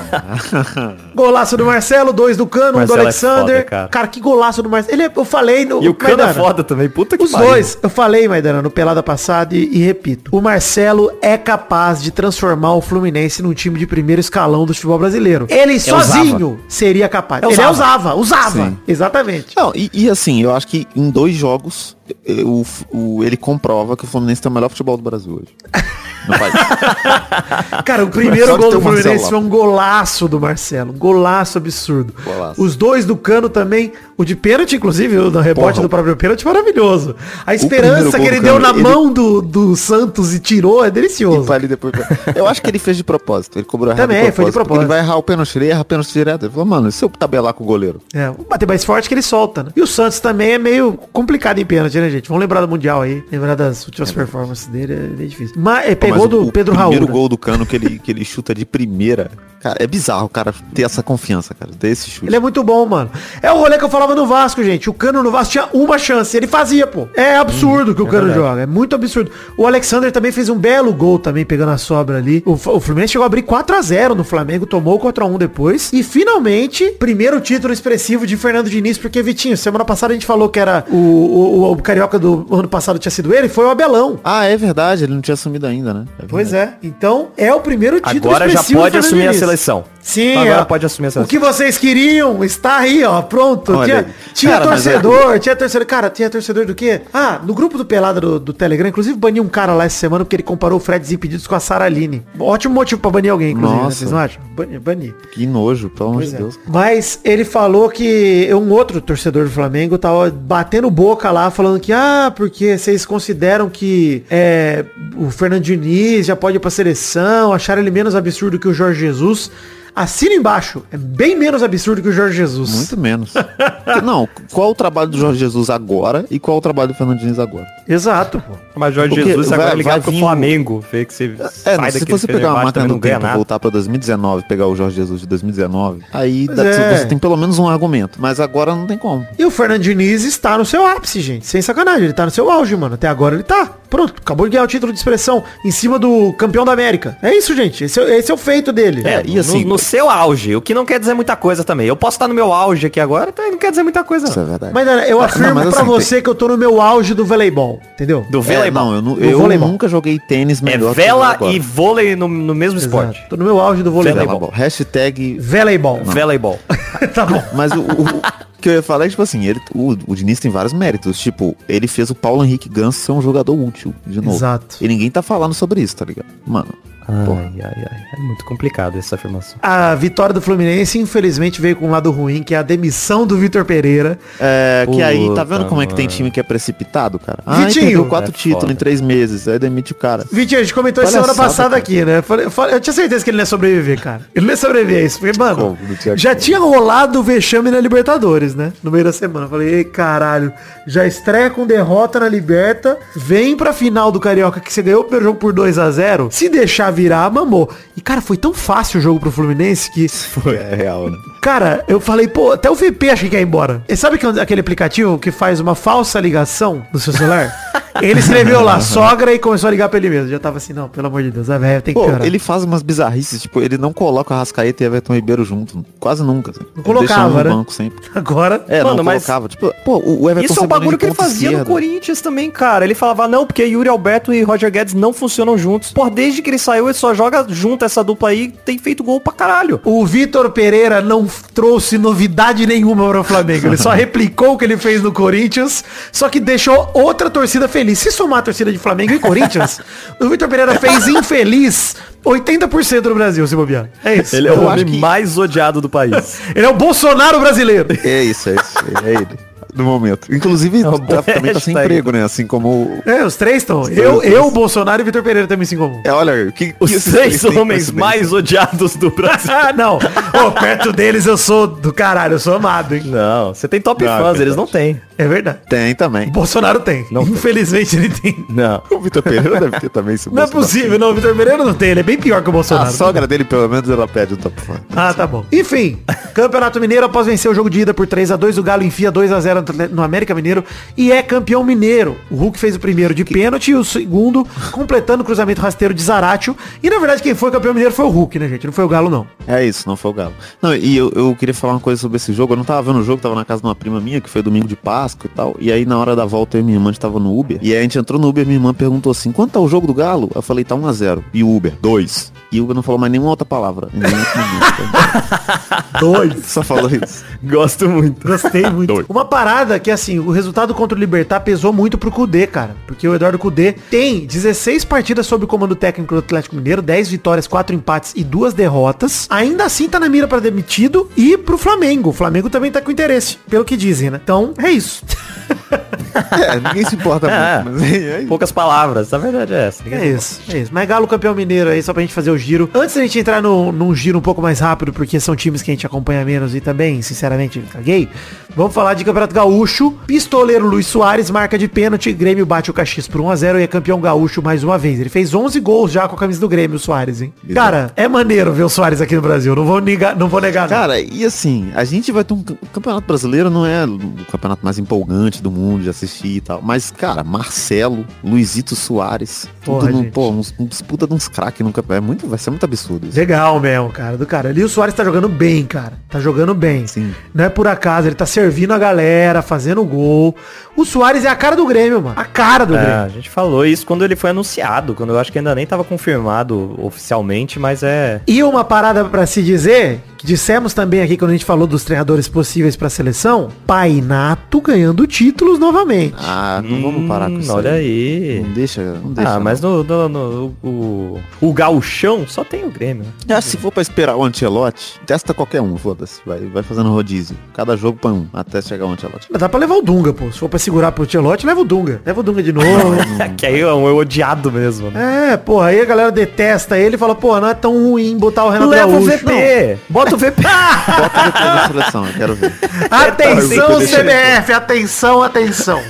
golaço 1.14 1.56
do 1.56 1.66
Marcelo, 1.66 2.12
dois 2.12 2.36
do 2.36 2.48
Cano, 2.48 2.70
um 2.70 2.72
do 2.72 2.78
Marcelo 2.80 3.00
é 3.00 3.02
Alexander. 3.04 3.56
foda, 3.58 3.64
cara. 3.64 3.88
cara. 3.90 4.08
que 4.08 4.20
golaço 4.20 4.64
do 4.64 4.70
Marcelo. 4.70 4.96
Ele 4.96 5.04
é- 5.04 5.12
eu 5.16 5.24
falei 5.26 5.66
no. 5.66 5.84
E 5.84 5.90
o 5.90 5.94
Cano 5.94 6.14
é 6.14 6.26
Maidana, 6.26 6.34
foda 6.46 6.64
também. 6.64 6.90
Puta 6.90 7.18
que 7.18 7.24
Os 7.24 7.32
pariu. 7.32 7.48
dois, 7.50 7.78
eu 7.82 7.90
falei, 7.90 8.28
Maidana, 8.28 8.62
no 8.62 8.72
Pelada 8.72 9.04
passada 9.04 9.56
e, 9.56 9.70
e 9.72 9.78
repito. 9.84 10.36
O 10.36 10.42
Marcelo 10.42 11.12
é 11.22 11.38
capaz 11.38 12.02
de 12.02 12.10
transformar 12.12 12.74
o 12.74 12.82
Fluminense 12.82 13.44
num 13.44 13.54
time 13.54 13.78
de 13.78 13.86
primeiro 13.86 14.20
escalão 14.20 14.66
do 14.66 14.74
futebol 14.74 14.98
brasileiro. 14.98 15.46
Ele 15.50 15.80
sozinho 15.80 16.60
seria 16.68 17.08
capaz. 17.08 17.44
É 17.44 17.46
Ele 17.48 17.62
é 17.62 17.70
usava. 17.70 18.16
usava, 18.16 18.16
usava. 18.16 18.74
Exatamente. 18.88 19.56
Não, 19.56 19.72
e, 19.76 19.90
e 19.94 20.10
assim, 20.10 20.42
eu 20.42 20.56
acho 20.56 20.68
que 20.68 20.88
em 20.96 21.10
dois 21.10 21.36
jogos 21.36 21.96
o, 22.44 22.64
o- 22.92 23.24
ele 23.24 23.38
comprova 23.38 23.96
que 23.96 24.06
o 24.06 24.08
Fluminense 24.08 24.42
tem 24.42 24.52
o 24.52 24.54
melhor 24.56 24.70
futebol 24.70 24.98
do 24.98 25.04
Brasil 25.04 25.34
hoje. 25.34 25.54
Cara, 27.86 28.04
o 28.04 28.10
primeiro 28.10 28.58
gol 28.58 28.72
do 28.72 28.82
Fluminense 28.82 29.30
foi 29.30 29.38
um 29.38 29.48
golaço 29.48 30.28
do 30.28 30.40
Marcelo. 30.40 30.92
Um 30.92 30.98
golaço 30.98 31.58
absurdo. 31.58 32.14
Golaço. 32.24 32.62
Os 32.62 32.76
dois 32.76 33.06
do 33.06 33.16
Cano 33.16 33.50
também. 33.50 33.94
O 34.18 34.24
de 34.24 34.36
pênalti, 34.36 34.78
inclusive, 34.78 35.18
o 35.18 35.30
rebote 35.40 35.74
Porra. 35.74 35.82
do 35.82 35.90
próprio 35.90 36.16
pênalti, 36.16 36.46
maravilhoso. 36.46 37.16
A 37.46 37.54
esperança 37.54 38.18
que 38.18 38.26
ele 38.26 38.40
deu 38.40 38.54
Cano, 38.54 38.60
na 38.60 38.70
ele- 38.70 38.82
mão 38.82 39.12
do, 39.12 39.42
do 39.42 39.76
Santos 39.76 40.34
e 40.34 40.40
tirou 40.40 40.86
é 40.86 40.90
delicioso. 40.90 41.46
depois... 41.68 41.94
Eu 42.34 42.48
acho 42.48 42.62
que 42.62 42.70
ele 42.70 42.80
fez 42.80 42.96
de 42.96 43.04
propósito. 43.04 43.60
Ele 43.60 43.66
cobrou 43.66 43.94
Também, 43.94 44.32
foi 44.32 44.46
de 44.46 44.52
propósito. 44.52 44.84
Ele 44.84 44.88
vai 44.88 45.00
errar 45.00 45.18
o 45.18 45.24
pênalti, 45.24 45.58
ele 45.58 45.68
erra 45.70 45.82
o 45.82 45.86
pênalti 45.86 46.14
direto. 46.14 46.44
Ele 46.44 46.52
falou, 46.52 46.66
mano, 46.66 46.88
e 46.88 46.92
se 46.92 47.04
eu 47.04 47.10
tabelar 47.10 47.54
com 47.54 47.64
o 47.64 47.68
goleiro? 47.68 48.02
É, 48.14 48.30
o 48.30 48.46
bater 48.50 48.68
mais 48.68 48.86
forte 48.86 49.08
que 49.10 49.14
ele 49.14 49.22
solta, 49.22 49.64
né? 49.64 49.72
E 49.76 49.82
o 49.82 49.88
Santos 49.88 50.20
também 50.20 50.54
é 50.54 50.58
meio 50.58 50.94
complicado 51.12 51.60
em 51.60 51.66
pênalti, 51.66 51.98
né, 51.98 52.10
gente? 52.10 52.30
Vamos 52.30 52.42
lembrar 52.42 52.62
do 52.62 52.68
Mundial 52.68 53.02
aí. 53.02 53.24
Lembrar 53.32 53.56
das 53.56 53.86
últimas 53.86 54.12
performances 54.12 54.68
dele 54.68 54.94
é 54.94 55.16
bem 55.16 55.28
difícil. 55.28 55.56
Mas 55.58 55.90
é, 55.90 55.96
Mas 56.22 56.30
do 56.30 56.48
o, 56.48 56.52
Pedro 56.52 56.74
o 56.74 56.78
Raul. 56.78 56.92
primeiro 56.92 57.12
né? 57.14 57.20
gol 57.20 57.30
do 57.30 57.38
Cano 57.38 57.66
que 57.66 57.76
ele, 57.76 58.00
que 58.00 58.12
ele 58.12 58.24
chuta 58.26 58.54
de 58.54 58.66
primeira. 58.66 59.32
Cara, 59.62 59.78
é 59.80 59.88
bizarro 59.88 60.26
o 60.26 60.30
cara 60.30 60.54
ter 60.76 60.84
essa 60.84 61.02
confiança, 61.02 61.56
cara. 61.56 61.72
Ter 61.80 61.88
esse 61.88 62.08
chute. 62.10 62.28
Ele 62.28 62.36
é 62.36 62.40
muito 62.40 62.64
bom, 62.64 62.86
mano. 62.86 63.10
É 63.42 63.52
o 63.52 63.58
rolê 63.58 63.80
que 63.80 63.84
eu 63.84 63.90
falava 63.90 64.14
no 64.14 64.28
Vasco, 64.28 64.64
gente. 64.64 64.88
O 64.92 64.94
Cano 64.94 65.24
no 65.24 65.32
Vasco 65.32 65.54
tinha 65.54 65.68
uma 65.74 65.98
chance. 65.98 66.38
Ele 66.38 66.46
fazia, 66.46 66.86
pô. 66.86 67.08
É 67.16 67.36
absurdo 67.38 67.92
o 67.92 67.96
que 67.96 68.02
o 68.02 68.06
Cano 68.06 68.28
verdade. 68.28 68.40
joga. 68.48 68.62
É 68.62 68.66
muito 68.68 68.94
absurdo. 68.96 69.32
O 69.58 69.66
Alexander 69.66 70.12
também 70.12 70.32
fez 70.32 70.50
um 70.50 70.56
belo 70.58 70.94
gol 70.94 71.18
também, 71.18 71.44
pegando 71.44 71.72
a 71.72 71.80
sobra 71.80 72.18
ali. 72.18 72.44
O, 72.46 72.52
o 72.52 72.80
Fluminense 72.80 73.14
chegou 73.14 73.24
a 73.24 73.26
abrir 73.26 73.42
4 73.42 73.76
a 73.76 73.82
0 73.82 74.14
no 74.14 74.24
Flamengo, 74.24 74.68
tomou 74.68 75.00
4 75.00 75.24
a 75.24 75.28
1 75.28 75.38
depois. 75.40 75.92
E 75.92 76.04
finalmente, 76.04 76.92
primeiro 77.00 77.42
título 77.42 77.74
expressivo 77.74 78.28
de 78.28 78.38
Fernando 78.38 78.70
Diniz, 78.70 79.00
porque, 79.00 79.24
Vitinho, 79.24 79.58
semana 79.58 79.84
passada 79.84 80.14
a 80.14 80.16
gente 80.16 80.28
falou 80.28 80.48
que 80.48 80.60
era 80.60 80.86
o, 80.92 80.96
o, 80.96 81.60
o- 81.64 81.72
o 81.72 81.82
Carioca 81.82 82.20
do 82.20 82.46
ano 82.52 82.68
passado 82.68 83.00
tinha 83.00 83.12
sido 83.12 83.34
ele, 83.34 83.50
foi 83.50 83.66
o 83.66 83.70
Abelão. 83.72 84.20
Ah, 84.24 84.46
é 84.46 84.56
verdade, 84.58 85.06
ele 85.06 85.14
não 85.14 85.22
tinha 85.22 85.34
assumido 85.34 85.66
ainda, 85.66 85.92
né? 85.94 86.05
Pois 86.28 86.54
é. 86.54 86.74
Então, 86.82 87.30
é 87.38 87.54
o 87.54 87.60
primeiro 87.60 88.00
título 88.00 88.34
Agora 88.36 88.50
já 88.50 88.64
pode 88.64 88.98
assumir 88.98 89.24
a 89.24 89.26
Diniz. 89.28 89.40
seleção. 89.40 89.84
Sim, 90.02 90.36
Agora 90.38 90.62
ó, 90.62 90.66
pode 90.66 90.86
assumir 90.86 91.08
a 91.08 91.10
O 91.10 91.12
seleção. 91.14 91.28
que 91.30 91.40
vocês 91.40 91.78
queriam 91.80 92.44
está 92.44 92.78
aí, 92.78 93.04
ó, 93.04 93.22
pronto. 93.24 93.74
Olha 93.74 94.04
tinha 94.04 94.16
tinha 94.34 94.52
Cara, 94.52 94.66
mas 94.66 94.84
torcedor, 94.84 95.40
tinha 95.40 95.56
torcedor. 95.56 95.88
Cara, 95.88 96.10
tinha 96.12 96.30
torcedor 96.30 96.66
do 96.66 96.76
quê? 96.76 97.02
Ah, 97.12 97.42
no 97.44 97.54
grupo 97.56 97.76
do 97.78 97.84
Pelada 97.86 98.22
do, 98.22 98.40
do 98.40 98.54
Telegram, 98.54 98.88
inclusive 98.88 99.18
bani 99.18 99.42
um 99.42 99.48
cara 99.48 99.74
lá 99.74 99.86
essa 99.86 99.98
semana 99.98 100.24
porque 100.24 100.36
ele 100.36 100.44
comparou 100.44 100.78
o 100.78 100.80
Fred 100.80 101.00
Desimpedidos 101.02 101.48
com 101.48 101.56
a 101.56 101.60
Sara 101.60 101.86
Aline. 101.86 102.24
Ótimo 102.38 102.76
motivo 102.76 103.02
pra 103.02 103.10
banir 103.10 103.32
alguém, 103.32 103.52
inclusive, 103.52 103.78
né? 103.78 103.84
Nossa. 103.84 103.98
Vocês 103.98 104.12
não 104.12 104.20
acham? 104.20 104.42
Bani. 104.56 104.78
bani. 104.78 105.16
Que 105.32 105.48
nojo, 105.48 105.90
pelo 105.90 106.10
amor 106.10 106.24
de 106.24 106.36
é. 106.36 106.38
Deus. 106.38 106.60
Mas 106.68 107.20
ele 107.24 107.44
falou 107.44 107.90
que 107.90 108.48
um 108.54 108.72
outro 108.72 109.02
torcedor 109.02 109.46
do 109.46 109.50
Flamengo 109.52 109.98
tava 109.98 110.30
batendo 110.30 110.90
boca 110.92 111.32
lá, 111.32 111.50
falando 111.50 111.80
que, 111.80 111.92
ah, 111.92 112.32
porque 112.36 112.78
vocês 112.78 113.06
consideram 113.08 113.70
que 113.70 114.24
é, 114.30 114.86
o 115.18 115.32
Fernando 115.32 115.64
Diniz 115.64 115.95
já 116.24 116.36
pode 116.36 116.58
ir 116.58 116.60
pra 116.60 116.70
seleção, 116.72 117.54
acharam 117.54 117.82
ele 117.82 117.92
menos 117.92 118.16
absurdo 118.16 118.60
que 118.60 118.68
o 118.68 118.74
Jorge 118.74 119.00
Jesus. 119.00 119.52
Assina 119.98 120.34
embaixo. 120.36 120.84
É 120.92 120.98
bem 120.98 121.38
menos 121.38 121.64
absurdo 121.64 122.02
que 122.02 122.10
o 122.10 122.12
Jorge 122.12 122.36
Jesus. 122.36 122.70
Muito 122.70 122.98
menos. 122.98 123.32
Porque, 123.32 124.02
não, 124.04 124.28
qual 124.52 124.72
o 124.72 124.76
trabalho 124.76 125.10
do 125.10 125.18
Jorge 125.18 125.40
Jesus 125.40 125.70
agora 125.70 126.26
e 126.30 126.38
qual 126.38 126.58
o 126.58 126.60
trabalho 126.62 126.90
do 126.90 126.94
Fernando 126.94 127.18
Diniz 127.20 127.40
agora? 127.40 127.66
Exato, 127.88 128.42
pô. 128.46 128.58
Mas 128.76 128.94
Jorge 128.94 129.16
Porque 129.16 129.30
Jesus 129.30 129.48
vai- 129.48 129.56
agora 129.58 129.70
é 129.70 129.72
vai 129.72 129.78
ligado 129.78 130.02
pro 130.02 130.12
vir 130.12 130.18
o- 130.18 130.20
Flamengo. 130.20 130.84
Vê 130.92 131.06
que 131.06 131.14
você 131.14 131.34
É, 131.40 131.48
sai 131.48 131.78
não, 131.78 131.92
se 131.92 132.04
você 132.04 132.28
pegar 132.28 132.54
uma 132.56 132.64
máquina 132.66 132.90
do 132.90 133.00
tempo 133.00 133.26
e 133.26 133.34
voltar 133.36 133.58
pra 133.58 133.70
2019 133.70 134.44
pegar 134.50 134.68
o 134.68 134.76
Jorge 134.76 134.98
Jesus 134.98 135.22
de 135.22 135.28
2019, 135.28 136.02
aí 136.12 136.46
dá- 136.48 136.66
é. 136.66 136.98
você 136.98 137.06
tem 137.06 137.18
pelo 137.18 137.38
menos 137.38 137.58
um 137.58 137.70
argumento. 137.70 138.20
Mas 138.22 138.42
agora 138.42 138.76
não 138.76 138.86
tem 138.88 138.98
como. 138.98 139.26
E 139.40 139.46
o 139.46 139.50
Fernando 139.50 139.82
Diniz 139.82 140.26
está 140.26 140.58
no 140.58 140.66
seu 140.66 140.86
ápice, 140.86 141.22
gente. 141.22 141.48
Sem 141.48 141.62
sacanagem. 141.62 142.04
Ele 142.04 142.14
tá 142.14 142.26
no 142.26 142.32
seu 142.32 142.52
auge, 142.52 142.76
mano. 142.76 142.96
Até 142.96 143.08
agora 143.08 143.36
ele 143.36 143.44
tá. 143.44 143.72
Pronto. 143.96 144.14
Acabou 144.22 144.46
de 144.46 144.52
ganhar 144.52 144.64
o 144.64 144.68
título 144.68 144.92
de 144.92 144.98
expressão 144.98 145.44
em 145.64 145.72
cima 145.72 145.98
do 145.98 146.34
campeão 146.34 146.66
da 146.66 146.72
América. 146.74 147.18
É 147.22 147.34
isso, 147.34 147.56
gente. 147.56 147.84
Esse 147.86 148.00
é, 148.00 148.18
esse 148.18 148.30
é 148.30 148.34
o 148.34 148.38
feito 148.38 148.74
dele. 148.74 149.02
É, 149.08 149.24
e 149.26 149.40
assim- 149.40 149.64
no, 149.64 149.70
no 149.72 149.78
seu 149.80 150.10
auge, 150.10 150.56
o 150.56 150.62
que 150.62 150.74
não 150.74 150.86
quer 150.86 151.00
dizer 151.00 151.14
muita 151.14 151.36
coisa 151.36 151.64
também. 151.64 151.88
Eu 151.88 151.96
posso 151.96 152.16
estar 152.16 152.28
no 152.28 152.34
meu 152.34 152.52
auge 152.52 152.88
aqui 152.88 153.00
agora, 153.00 153.30
então 153.30 153.50
não 153.50 153.58
quer 153.58 153.70
dizer 153.70 153.84
muita 153.84 154.04
coisa. 154.04 154.28
Isso 154.28 154.38
é 154.40 154.42
Não. 154.42 154.50
verdade. 154.50 154.74
Mas 154.74 155.10
eu 155.10 155.22
Ah, 155.22 155.26
afirmo 155.26 155.48
não, 155.48 155.56
mas 155.56 155.70
pra 155.70 155.80
assim, 155.82 155.90
você 155.90 156.22
que 156.22 156.30
eu 156.30 156.36
tô 156.36 156.48
no 156.50 156.58
meu 156.58 156.82
auge 156.82 157.14
do 157.14 157.26
voleibol. 157.26 157.80
Entendeu? 157.94 158.26
Do 158.30 158.40
É, 158.40 158.42
voleibol. 158.42 159.02
não, 159.02 159.18
eu, 159.18 159.32
eu 159.32 159.40
voleibol. 159.40 159.70
nunca 159.70 159.88
joguei 159.88 160.20
tênis 160.20 160.62
É 160.62 160.66
melhor 160.66 160.94
que 160.94 161.00
eu 161.02 161.06
vela 161.06 161.38
e 161.52 161.60
vôlei 161.60 162.16
no, 162.16 162.28
no 162.28 162.54
mesmo 162.54 162.78
esporte. 162.78 163.24
Tô 163.30 163.38
no 163.38 163.46
meu 163.46 163.60
auge 163.62 163.82
do 163.82 163.92
voleibol. 163.92 164.52
Hashtag 164.54 165.40
Voleibol. 165.40 166.02
Voleibol. 166.04 166.60
tá 167.14 167.26
bom. 167.26 167.42
Mas 167.54 167.72
o, 167.72 167.80
o- 167.82 168.04
o 168.04 168.55
que 168.66 168.70
eu 168.70 168.74
ia 168.74 168.82
falar 168.82 169.06
é 169.06 169.10
tipo 169.10 169.22
assim, 169.22 169.46
ele, 169.46 169.62
o, 169.76 169.92
o 170.08 170.16
Diniz 170.16 170.40
tem 170.40 170.50
vários 170.50 170.74
méritos. 170.74 171.20
Tipo, 171.20 171.56
ele 171.70 171.88
fez 171.88 172.10
o 172.10 172.16
Paulo 172.16 172.44
Henrique 172.44 172.68
Ganso 172.68 173.00
ser 173.00 173.12
um 173.12 173.22
jogador 173.22 173.54
útil, 173.54 173.94
de 174.08 174.20
novo. 174.20 174.36
Exato. 174.36 174.78
E 174.82 174.88
ninguém 174.88 175.12
tá 175.12 175.22
falando 175.22 175.54
sobre 175.54 175.82
isso, 175.82 175.96
tá 175.96 176.04
ligado? 176.04 176.26
Mano, 176.48 176.74
Ai, 177.08 177.52
ai, 177.64 177.86
ai. 177.92 177.98
É 178.18 178.20
muito 178.20 178.44
complicado 178.46 178.98
essa 178.98 179.16
afirmação. 179.16 179.58
A 179.62 179.94
vitória 179.96 180.34
do 180.34 180.42
Fluminense, 180.42 180.98
infelizmente, 180.98 181.62
veio 181.62 181.76
com 181.76 181.88
um 181.88 181.92
lado 181.92 182.10
ruim, 182.12 182.42
que 182.44 182.56
é 182.56 182.58
a 182.58 182.62
demissão 182.64 183.26
do 183.28 183.38
Vitor 183.38 183.64
Pereira. 183.66 184.18
é, 184.40 184.88
que 184.92 185.02
aí, 185.02 185.32
tá 185.36 185.44
vendo 185.44 185.66
como 185.66 185.82
é 185.82 185.86
que 185.86 185.94
tem 185.94 186.08
time 186.08 186.32
que 186.32 186.40
é 186.40 186.44
precipitado, 186.44 187.20
cara? 187.20 187.40
Ah, 187.46 187.58
Vitinho. 187.58 187.86
perdeu 187.86 188.06
quatro 188.06 188.32
É 188.32 188.34
títulos 188.38 188.72
em 188.72 188.76
três 188.76 189.02
meses, 189.02 189.48
aí 189.48 189.60
demite 189.60 189.92
o 189.92 189.96
cara. 189.96 190.24
Vitinho, 190.32 190.60
a 190.62 190.64
gente 190.64 190.74
comentou 190.74 191.04
isso 191.04 191.14
semana 191.14 191.36
passada 191.36 191.70
cara. 191.72 191.78
aqui, 191.80 192.04
né? 192.06 192.18
Eu, 192.20 192.24
falei- 192.24 192.76
eu 192.76 192.80
tinha 192.80 192.94
certeza 192.94 193.24
que 193.24 193.30
ele 193.30 193.38
não 193.38 193.42
ia 193.44 193.46
sobreviver, 193.46 194.02
cara. 194.02 194.22
Ele 194.34 194.46
não 194.46 194.54
ia 194.54 194.58
sobreviver 194.58 195.04
a 195.04 195.06
isso. 195.06 195.20
Porque, 195.20 195.38
mano, 195.38 195.56
Como? 195.56 195.78
Já 196.18 196.30
como. 196.32 196.42
tinha 196.42 196.60
rolado 196.60 197.20
o 197.20 197.24
vexame 197.24 197.70
na 197.72 197.80
Libertadores, 197.80 198.56
né? 198.56 198.74
No 198.84 198.90
meio 198.92 199.04
da 199.04 199.14
semana. 199.14 199.46
Eu 199.46 199.50
falei, 199.50 199.74
ei, 199.76 199.84
caralho, 199.84 200.52
já 200.88 201.06
estreia 201.06 201.50
com 201.50 201.66
derrota 201.68 202.20
na 202.20 202.28
Liberta, 202.30 202.98
vem 203.16 203.56
pra 203.56 203.74
final 203.74 204.12
do 204.12 204.20
Carioca 204.20 204.60
que 204.60 204.72
você 204.74 204.82
ganhou 204.82 205.06
o 205.10 205.22
jogo 205.22 205.38
por 205.40 205.54
2 205.54 205.78
a 205.78 205.90
0 205.92 206.30
Se 206.32 206.50
deixar 206.50 206.92
virar, 206.96 207.30
mamou. 207.32 207.70
E, 207.96 208.02
cara, 208.02 208.22
foi 208.22 208.38
tão 208.38 208.54
fácil 208.54 209.00
o 209.00 209.02
jogo 209.04 209.20
pro 209.20 209.32
Fluminense 209.32 209.92
que 209.92 210.08
Foi, 210.36 210.56
é 210.56 210.76
real, 210.76 211.10
né? 211.10 211.18
Cara, 211.42 211.84
eu 211.88 212.00
falei, 212.00 212.28
pô, 212.28 212.52
até 212.54 212.70
o 212.72 212.76
VP 212.76 213.10
achei 213.10 213.30
que 213.30 213.36
ia 213.36 213.42
embora. 213.42 213.84
E 213.88 213.96
sabe 213.96 214.18
que 214.18 214.26
é 214.26 214.42
aquele 214.42 214.62
aplicativo 214.62 215.20
que 215.20 215.32
faz 215.32 215.60
uma 215.60 215.76
falsa 215.76 216.20
ligação 216.20 216.82
no 216.92 217.00
seu 217.00 217.14
celular? 217.14 217.54
Ele 218.02 218.20
escreveu 218.20 218.60
lá, 218.60 218.82
sogra, 218.82 219.34
e 219.34 219.40
começou 219.40 219.70
a 219.70 219.72
ligar 219.72 219.88
pra 219.88 219.98
ele 219.98 220.10
mesmo. 220.10 220.28
Já 220.28 220.38
tava 220.38 220.58
assim, 220.58 220.74
não, 220.74 220.90
pelo 220.90 221.08
amor 221.08 221.24
de 221.24 221.32
Deus, 221.32 221.50
a 221.50 221.58
velha 221.58 221.80
tem 221.82 221.94
que 221.94 222.00
Pô, 222.02 222.06
piorar. 222.06 222.28
ele 222.28 222.38
faz 222.40 222.62
umas 222.66 222.82
bizarrices, 222.82 223.42
tipo, 223.44 223.62
ele 223.62 223.78
não 223.78 223.94
coloca 223.94 224.34
o 224.34 224.36
Arrascaeta 224.36 224.84
e 224.84 224.86
Everton 224.86 225.14
Ribeiro 225.14 225.46
junto. 225.46 225.86
Quase 225.98 226.22
nunca. 226.22 226.52
Assim. 226.52 226.60
Ele 226.76 226.84
colocava, 226.84 227.30
no 227.30 227.50
né? 227.50 227.56
banco 227.56 227.72
sempre. 227.72 228.04
Agora, 228.14 228.66
É, 228.68 228.84
Mano, 228.84 228.98
não 228.98 229.04
mas- 229.06 229.24
colocava. 229.26 229.48
Tipo, 229.48 229.74
pô, 229.86 230.00
o 230.06 230.30
Everton 230.30 230.44
Isso 230.52 230.60
é 230.60 230.64
um 230.64 230.66
sempre 230.66 230.78
bagulho 230.78 230.98
que 230.98 231.06
ele 231.06 231.14
fazia 231.14 231.52
no 231.52 231.58
esquerda. 231.60 231.72
Corinthians 231.72 232.20
também, 232.20 232.52
cara. 232.52 232.84
Ele 232.84 232.96
falava, 232.96 233.30
não, 233.30 233.46
porque 233.48 233.64
Yuri 233.64 233.88
Alberto 233.88 234.34
e 234.34 234.44
Roger 234.44 234.70
Guedes 234.70 234.94
não 234.94 235.14
funcionam 235.14 235.58
juntos. 235.58 235.94
Pô, 235.94 236.10
desde 236.10 236.42
que 236.42 236.50
ele 236.50 236.58
saiu, 236.60 236.85
ele 236.88 236.98
só 236.98 237.14
joga 237.14 237.46
junto 237.50 237.86
essa 237.86 238.04
dupla 238.04 238.30
aí, 238.30 238.54
tem 238.66 238.78
feito 238.78 239.04
gol 239.04 239.20
pra 239.20 239.34
caralho. 239.34 239.80
o 239.84 240.06
Vitor 240.06 240.50
Pereira 240.52 241.02
não 241.02 241.28
trouxe 241.54 241.98
novidade 241.98 242.66
nenhuma 242.66 243.08
para 243.10 243.20
o 243.22 243.24
Flamengo. 243.24 243.68
Ele 243.68 243.78
só 243.78 243.92
replicou 243.96 244.54
o 244.54 244.58
que 244.58 244.66
ele 244.66 244.78
fez 244.78 245.02
no 245.02 245.12
Corinthians, 245.12 245.84
só 246.12 246.30
que 246.30 246.40
deixou 246.40 246.90
outra 246.94 247.30
torcida 247.30 247.68
feliz. 247.68 248.00
Se 248.00 248.12
somar 248.12 248.40
a 248.40 248.42
torcida 248.44 248.72
de 248.72 248.78
Flamengo 248.78 249.14
e 249.14 249.20
Corinthians, 249.20 249.80
o 250.20 250.30
Vitor 250.30 250.48
Pereira 250.48 250.76
fez 250.80 251.08
infeliz 251.08 251.96
80% 252.26 253.02
do 253.02 253.14
Brasil, 253.16 253.46
se 253.48 253.56
bobear. 253.56 253.90
É 254.04 254.16
isso. 254.16 254.36
Ele 254.36 254.48
é 254.48 254.52
o 254.54 254.64
homem 254.64 254.86
que- 254.86 254.98
mais 255.00 255.38
odiado 255.38 255.80
do 255.80 255.90
país. 255.90 256.40
Ele 256.56 256.66
é 256.66 256.70
o 256.70 256.74
Bolsonaro 256.74 257.40
brasileiro. 257.40 257.88
É 258.04 258.24
isso, 258.24 258.50
é 258.50 258.56
isso. 258.56 258.74
É 259.06 259.12
ele. 259.14 259.28
No 259.76 259.84
momento. 259.84 260.34
Inclusive, 260.34 260.80
É 260.80 260.84
tá- 260.84 261.22
também 261.22 261.54
tá 261.54 261.60
sem 261.60 261.74
emprego, 261.74 262.12
né? 262.12 262.24
Assim 262.24 262.48
como. 262.48 262.68
o- 262.70 263.02
É, 263.06 263.26
os 263.26 263.36
três 263.36 263.58
estão. 263.58 263.88
Eu, 263.90 264.24
eu, 264.24 264.50
Bolsonaro 264.50 265.02
e 265.02 265.06
Vitor 265.06 265.22
Pereira 265.22 265.48
também 265.48 265.66
se 265.66 265.76
incomum. 265.76 266.02
É, 266.06 266.12
olha, 266.12 266.48
o 266.48 266.52
que, 266.52 266.74
Os 266.80 266.90
que 266.92 266.98
esses 266.98 267.14
três 267.14 267.42
têm 267.42 267.58
homens 267.58 267.92
mais 267.92 268.32
odiados 268.32 268.96
do 268.96 269.10
Brasil. 269.12 269.52
Ah, 269.56 269.74
não. 269.74 269.98
Ô, 269.98 270.52
perto 270.52 270.92
deles 270.92 271.26
eu 271.26 271.38
sou 271.38 271.66
do 271.68 271.92
caralho, 271.94 272.34
eu 272.36 272.40
sou 272.40 272.56
amado, 272.56 272.96
hein? 272.96 273.04
Não, 273.06 273.54
você 273.54 273.68
tem 273.68 273.80
top 273.82 274.04
Não, 274.04 274.12
é 274.12 274.16
fãs, 274.18 274.24
verdade. 274.24 274.42
eles 274.44 274.56
não 274.56 274.68
têm. 274.68 275.02
É 275.18 275.28
verdade. 275.28 275.60
Tem 275.70 275.94
O 275.94 275.96
também. 275.96 276.30
Bolsonaro 276.30 276.80
tem. 276.80 277.06
Não 277.12 277.24
tem. 277.24 277.34
Infelizmente 277.34 277.96
ele 277.96 278.10
tem. 278.10 278.46
Não. 278.50 278.82
O 278.92 279.00
Vitor 279.00 279.24
Pereira 279.24 279.60
deve 279.60 279.80
ter 279.80 279.90
também 279.90 280.16
esse 280.16 280.32
Não 280.34 280.44
é 280.44 280.48
possível, 280.48 281.00
não. 281.00 281.12
O 281.12 281.14
Vitor 281.14 281.36
Pereira 281.36 281.64
não 281.64 281.74
tem. 281.74 281.90
Ele 281.92 282.00
é 282.02 282.04
bem 282.04 282.18
pior 282.18 282.42
que 282.42 282.48
o 282.48 282.52
A 282.52 282.54
Bolsonaro. 282.54 282.92
sogra 282.92 283.26
dele, 283.28 283.44
pelo 283.44 283.68
menos, 283.70 283.90
ela 283.90 284.08
pede 284.08 284.34
um 284.34 284.38
top 284.38 284.60
fã. 284.62 284.76
Ah, 284.96 285.14
tá 285.14 285.26
bom. 285.26 285.46
Enfim, 285.52 286.00
Campeonato 286.34 286.80
Mineiro, 286.80 287.06
após 287.06 287.28
vencer 287.28 287.50
o 287.50 287.54
jogo 287.56 287.70
de 287.70 287.82
ida 287.82 287.94
por 287.94 288.08
3 288.08 288.32
a 288.32 288.36
2 288.36 288.58
o 288.58 288.64
Galo 288.64 288.84
enfia 288.84 289.10
2 289.12 289.32
a 289.32 289.40
0 289.40 289.64
no 289.92 290.04
América 290.04 290.36
Mineiro 290.36 290.64
e 290.98 291.12
é 291.12 291.22
campeão 291.22 291.64
mineiro. 291.64 292.18
O 292.30 292.36
Hulk 292.36 292.60
fez 292.60 292.76
o 292.76 292.80
primeiro 292.80 293.14
de 293.14 293.24
pênalti 293.24 293.72
e 293.72 293.76
o 293.76 293.84
segundo 293.84 294.46
completando 294.72 295.24
o 295.24 295.26
cruzamento 295.26 295.62
rasteiro 295.62 295.94
de 295.94 296.02
Zaratio. 296.04 296.56
E 296.84 296.90
na 296.90 296.98
verdade 297.00 297.22
quem 297.24 297.34
foi 297.34 297.52
campeão 297.52 297.74
mineiro 297.74 297.94
foi 297.94 298.06
o 298.06 298.10
Hulk, 298.10 298.38
né, 298.40 298.48
gente? 298.50 298.66
Não 298.66 298.74
foi 298.74 298.84
o 298.84 298.88
Galo, 298.90 299.10
não. 299.10 299.26
É 299.48 299.64
isso, 299.66 299.88
não 299.88 299.96
foi 299.96 300.12
o 300.12 300.14
Galo. 300.14 300.34
Não, 300.62 300.76
e 300.76 300.98
eu, 300.98 301.12
eu 301.16 301.36
queria 301.38 301.54
falar 301.54 301.74
uma 301.74 301.80
coisa 301.80 302.00
sobre 302.02 302.18
esse 302.18 302.34
jogo. 302.34 302.54
Eu 302.54 302.58
não 302.58 302.64
tava 302.64 302.82
vendo 302.82 303.00
o 303.00 303.04
jogo, 303.04 303.22
tava 303.22 303.36
na 303.36 303.46
casa 303.46 303.62
de 303.62 303.68
uma 303.68 303.76
prima 303.76 304.00
minha, 304.02 304.20
que 304.20 304.30
foi 304.30 304.42
domingo 304.42 304.68
de 304.68 304.76
E 305.06 305.30
tal. 305.30 305.56
E 305.60 305.72
aí, 305.72 305.86
na 305.86 305.98
hora 305.98 306.16
da 306.16 306.26
volta, 306.26 306.58
eu 306.58 306.62
e 306.62 306.64
minha 306.64 306.78
irmã 306.78 306.92
estava 306.92 307.20
no 307.20 307.38
Uber. 307.38 307.60
E 307.62 307.72
aí 307.72 307.80
a 307.80 307.82
gente 307.82 307.98
entrou 307.98 308.20
no 308.20 308.28
Uber 308.28 308.44
e 308.44 308.46
minha 308.46 308.58
irmã 308.58 308.74
perguntou 308.74 309.12
assim, 309.12 309.32
quanto 309.32 309.52
tá 309.52 309.60
o 309.60 309.68
jogo 309.68 309.88
do 309.88 309.94
Galo? 309.94 310.30
Eu 310.34 310.42
falei, 310.42 310.64
tá 310.64 310.76
1x0. 310.76 311.24
E 311.34 311.44
o 311.44 311.56
Uber, 311.56 311.74
2. 311.82 312.34
E 312.52 312.62
o 312.62 312.64
Uber 312.64 312.76
não 312.76 312.84
falou 312.84 313.00
mais 313.00 313.12
nenhuma 313.12 313.30
outra 313.30 313.46
palavra. 313.46 313.90
Dois. 316.00 316.46
Só 316.46 316.64
falou 316.64 316.90
isso. 316.90 317.26
Gosto 317.44 317.90
muito. 317.90 318.26
Gostei 318.26 318.70
muito. 318.70 318.94
Dois. 318.94 319.06
Uma 319.10 319.26
parada 319.26 319.78
que, 319.80 319.92
assim, 319.92 320.20
o 320.20 320.32
resultado 320.32 320.74
contra 320.74 320.98
o 320.98 321.00
Libertar 321.00 321.42
pesou 321.42 321.74
muito 321.74 321.98
pro 321.98 322.12
Cudê, 322.12 322.48
cara. 322.48 322.76
Porque 322.88 323.08
o 323.08 323.16
Eduardo 323.16 323.38
Cudê 323.38 323.74
tem 323.74 324.26
16 324.26 324.86
partidas 324.86 325.28
sob 325.28 325.46
o 325.46 325.48
comando 325.48 325.76
técnico 325.76 326.16
do 326.16 326.20
Atlético 326.20 326.56
Mineiro, 326.56 326.82
10 326.82 327.10
vitórias, 327.10 327.48
4 327.48 327.76
empates 327.76 328.14
e 328.16 328.24
2 328.24 328.54
derrotas. 328.54 329.28
Ainda 329.30 329.66
assim 329.66 329.90
tá 329.90 330.00
na 330.00 330.08
mira 330.08 330.28
pra 330.28 330.40
demitido 330.40 331.10
e 331.18 331.38
pro 331.38 331.58
Flamengo. 331.58 332.10
O 332.10 332.14
Flamengo 332.14 332.50
também 332.50 332.72
tá 332.72 332.82
com 332.82 332.92
interesse, 332.92 333.38
pelo 333.50 333.66
que 333.66 333.76
dizem, 333.76 334.10
né? 334.10 334.22
Então, 334.24 334.54
é 334.58 334.72
isso. 334.72 334.95
É, 336.16 336.56
ninguém 336.62 336.86
se 336.86 336.96
importa 336.96 337.30
É. 337.30 337.62
muito. 337.62 337.84
É. 337.84 338.26
Poucas 338.26 338.50
palavras, 338.50 339.14
a 339.14 339.18
verdade 339.18 339.54
é 339.54 339.68
essa. 339.68 339.84
É 339.90 340.06
isso, 340.08 340.42
é 340.50 340.60
isso. 340.60 340.72
Mas 340.74 340.88
Galo 340.88 341.06
campeão 341.08 341.36
mineiro 341.36 341.70
aí, 341.70 341.84
só 341.84 341.92
pra 341.92 342.02
gente 342.02 342.14
fazer 342.14 342.32
o 342.32 342.38
giro. 342.38 342.70
Antes 342.74 342.96
da 342.96 343.02
gente 343.02 343.20
entrar 343.20 343.42
no, 343.42 343.72
num 343.74 343.94
giro 343.94 344.18
um 344.18 344.22
pouco 344.22 344.42
mais 344.42 344.60
rápido, 344.60 344.94
porque 344.94 345.20
são 345.20 345.36
times 345.36 345.62
que 345.62 345.72
a 345.72 345.74
gente 345.74 345.86
acompanha 345.86 346.24
menos 346.24 346.56
e 346.56 346.62
também, 346.62 347.02
sinceramente, 347.02 347.60
caguei. 347.72 348.08
Vamos 348.56 348.74
falar 348.74 348.94
de 348.94 349.04
Campeonato 349.04 349.36
Gaúcho. 349.36 349.92
Pistoleiro 350.08 350.66
Luiz 350.66 350.88
Soares, 350.88 351.30
marca 351.30 351.58
de 351.58 351.68
pênalti. 351.68 352.14
Grêmio 352.14 352.46
bate 352.46 352.72
o 352.72 352.74
Caxias 352.74 353.06
por 353.06 353.20
1x0 353.20 353.60
e 353.60 353.64
é 353.64 353.68
campeão 353.68 354.00
gaúcho 354.00 354.42
mais 354.42 354.64
uma 354.64 354.78
vez. 354.78 354.98
Ele 354.98 355.10
fez 355.10 355.34
11 355.34 355.60
gols 355.60 355.92
já 355.92 356.08
com 356.08 356.16
a 356.16 356.18
camisa 356.20 356.40
do 356.40 356.48
Grêmio, 356.48 356.78
o 356.78 356.80
Soares, 356.80 357.22
hein? 357.22 357.34
Exato. 357.44 357.54
Cara, 357.54 357.92
é 357.98 358.08
maneiro 358.08 358.54
ver 358.54 358.64
o 358.64 358.70
Soares 358.70 359.02
aqui 359.02 359.14
no 359.14 359.22
Brasil. 359.22 359.54
Não 359.56 359.66
vou 359.66 359.82
negar, 359.82 360.16
não 360.16 360.30
vou 360.30 360.40
negar. 360.40 360.70
não. 360.70 360.78
Cara, 360.78 361.00
e 361.02 361.26
assim, 361.26 361.70
a 361.76 361.84
gente 361.84 362.14
vai 362.14 362.24
ter 362.24 362.34
um 362.34 362.46
o 362.62 362.68
campeonato 362.68 363.06
brasileiro 363.06 363.50
não 363.50 363.66
é 363.66 363.86
o 363.86 364.26
campeonato 364.32 364.64
mais 364.64 364.78
empolgante 364.80 365.42
do 365.44 365.52
mundo 365.52 365.84
de 365.84 365.90
assistir 365.90 366.38
e 366.38 366.42
tal, 366.42 366.62
mas 366.62 366.92
cara, 366.92 367.24
Marcelo, 367.24 368.06
Luizito 368.24 368.76
Soares, 368.76 369.48
tudo 369.64 369.80
Porra, 369.80 369.92
no, 369.92 369.98
gente. 370.04 370.12
pô, 370.12 370.30
uns, 370.30 370.54
uns 370.60 370.82
puta 370.82 371.06
de 371.08 371.14
uns 371.14 371.28
craques 371.28 371.66
no 371.66 371.74
campeonato, 371.74 372.04
é 372.04 372.08
muito, 372.08 372.28
vai 372.28 372.38
ser 372.40 372.52
muito 372.52 372.64
absurdo 372.64 373.08
isso. 373.08 373.18
Legal 373.18 373.60
mesmo, 373.60 373.90
cara, 373.90 374.18
do 374.18 374.26
cara. 374.26 374.50
Ali 374.50 374.64
o 374.64 374.70
Soares 374.70 374.94
tá 374.96 375.04
jogando 375.04 375.28
bem, 375.28 375.66
cara. 375.66 375.94
Tá 376.10 376.20
jogando 376.20 376.54
bem. 376.54 376.86
Sim. 376.88 377.14
Não 377.34 377.46
é 377.46 377.50
por 377.50 377.68
acaso, 377.68 378.08
ele 378.08 378.16
tá 378.16 378.26
servindo 378.46 378.72
a 378.74 378.78
galera, 378.78 379.42
fazendo 379.42 379.84
gol. 379.84 380.36
O 380.76 380.86
Soares 380.86 381.26
é 381.26 381.30
a 381.30 381.36
cara 381.36 381.56
do 381.56 381.66
Grêmio, 381.66 382.00
mano. 382.02 382.14
A 382.16 382.26
cara 382.26 382.64
do 382.66 382.76
É, 382.76 382.80
Grêmio. 382.80 383.04
a 383.06 383.10
gente 383.10 383.28
falou 383.30 383.66
isso 383.66 383.86
quando 383.86 384.06
ele 384.06 384.16
foi 384.16 384.30
anunciado, 384.30 384.94
quando 384.94 385.10
eu 385.14 385.20
acho 385.20 385.32
que 385.32 385.40
ainda 385.40 385.56
nem 385.56 385.66
tava 385.66 385.84
confirmado 385.84 386.76
oficialmente, 386.78 387.58
mas 387.60 387.82
é. 387.82 388.22
E 388.28 388.44
uma 388.44 388.64
parada 388.64 389.04
pra 389.06 389.26
se 389.26 389.42
dizer, 389.42 390.00
dissemos 390.26 390.74
também 390.74 391.02
aqui 391.02 391.16
quando 391.18 391.30
a 391.32 391.34
gente 391.34 391.46
falou 391.46 391.66
dos 391.68 391.84
treinadores 391.84 392.28
possíveis 392.28 392.76
pra 392.76 392.90
seleção, 392.90 393.50
Painato 393.66 394.60
ganhando 394.60 395.06
títulos 395.06 395.60
novamente. 395.60 396.16
Ah, 396.18 396.62
não 396.64 396.82
vamos 396.82 397.08
parar 397.08 397.28
com 397.30 397.36
Hum, 397.36 397.40
isso. 397.40 397.54
Olha 397.54 397.72
aí. 397.74 398.42
Não 398.46 398.54
deixa, 398.54 398.82
não 399.04 399.12
deixa. 399.14 399.30
Ah, 399.32 399.34
não. 399.36 399.42
mas 399.44 399.62
no, 399.62 399.84
no, 399.84 400.10
no- 400.10 400.54
o, 400.64 401.20
o 401.42 401.54
gauchão 401.54 402.26
só 402.28 402.44
tem 402.44 402.66
o 402.66 402.72
Grêmio. 402.72 403.06
Ah, 403.30 403.40
se 403.42 403.58
for 403.58 403.72
pra 403.72 403.82
esperar 403.82 404.16
o 404.16 404.24
Ancelotti, 404.24 405.00
testa 405.06 405.34
qualquer 405.34 405.62
um, 405.62 405.78
foda-se. 405.78 406.20
Vai, 406.26 406.40
vai 406.40 406.64
fazendo 406.64 406.90
rodízio. 406.92 407.36
Cada 407.54 407.76
jogo 407.78 407.98
põe 408.02 408.12
um, 408.14 408.28
até 408.34 408.62
chegar 408.62 408.86
o 408.86 408.92
Ancelotti. 408.92 409.28
Mas 409.30 409.40
dá 409.40 409.48
pra 409.48 409.60
levar 409.60 409.76
o 409.76 409.82
Dunga, 409.82 410.14
pô. 410.14 410.32
Se 410.32 410.40
for 410.40 410.50
pra 410.50 410.58
segurar 410.60 410.92
pro 410.92 411.06
Tchelote, 411.06 411.46
leva 411.46 411.62
o 411.62 411.66
Dunga. 411.66 412.02
Leva 412.06 412.20
o 412.20 412.24
Dunga 412.24 412.42
de 412.42 412.52
novo. 412.52 412.68
que 413.38 413.46
aí 413.46 413.60
é 413.62 413.74
um 413.74 413.96
odiado 413.96 414.52
mesmo, 414.52 414.90
né? 414.92 415.34
é, 415.34 415.38
pô, 415.38 415.62
aí 415.62 415.80
a 415.82 415.86
galera 415.86 416.12
detesta 416.12 416.78
ele 416.78 416.96
e 416.96 416.98
fala, 416.98 417.14
pô, 417.16 417.40
não 417.40 417.48
é 417.50 417.54
tão 417.54 417.74
ruim 417.92 418.18
botar 418.18 418.46
o 418.46 418.50
Renato 418.50 418.70
Leva 418.72 418.88
o 418.88 418.92
Gaúcho. 419.06 419.18
VP! 419.18 419.78
Bota 419.90 420.15
o 420.16 420.18
VP! 420.18 420.42
Bota 420.42 421.20
o 421.20 421.26
VP 421.32 421.40
na 421.44 421.68
seleção, 421.68 422.08
eu 422.08 422.14
quero 422.14 422.36
ver. 422.36 422.54
Atenção, 422.90 423.80
CBF, 423.80 424.54
atenção, 424.54 425.22
atenção. 425.24 425.82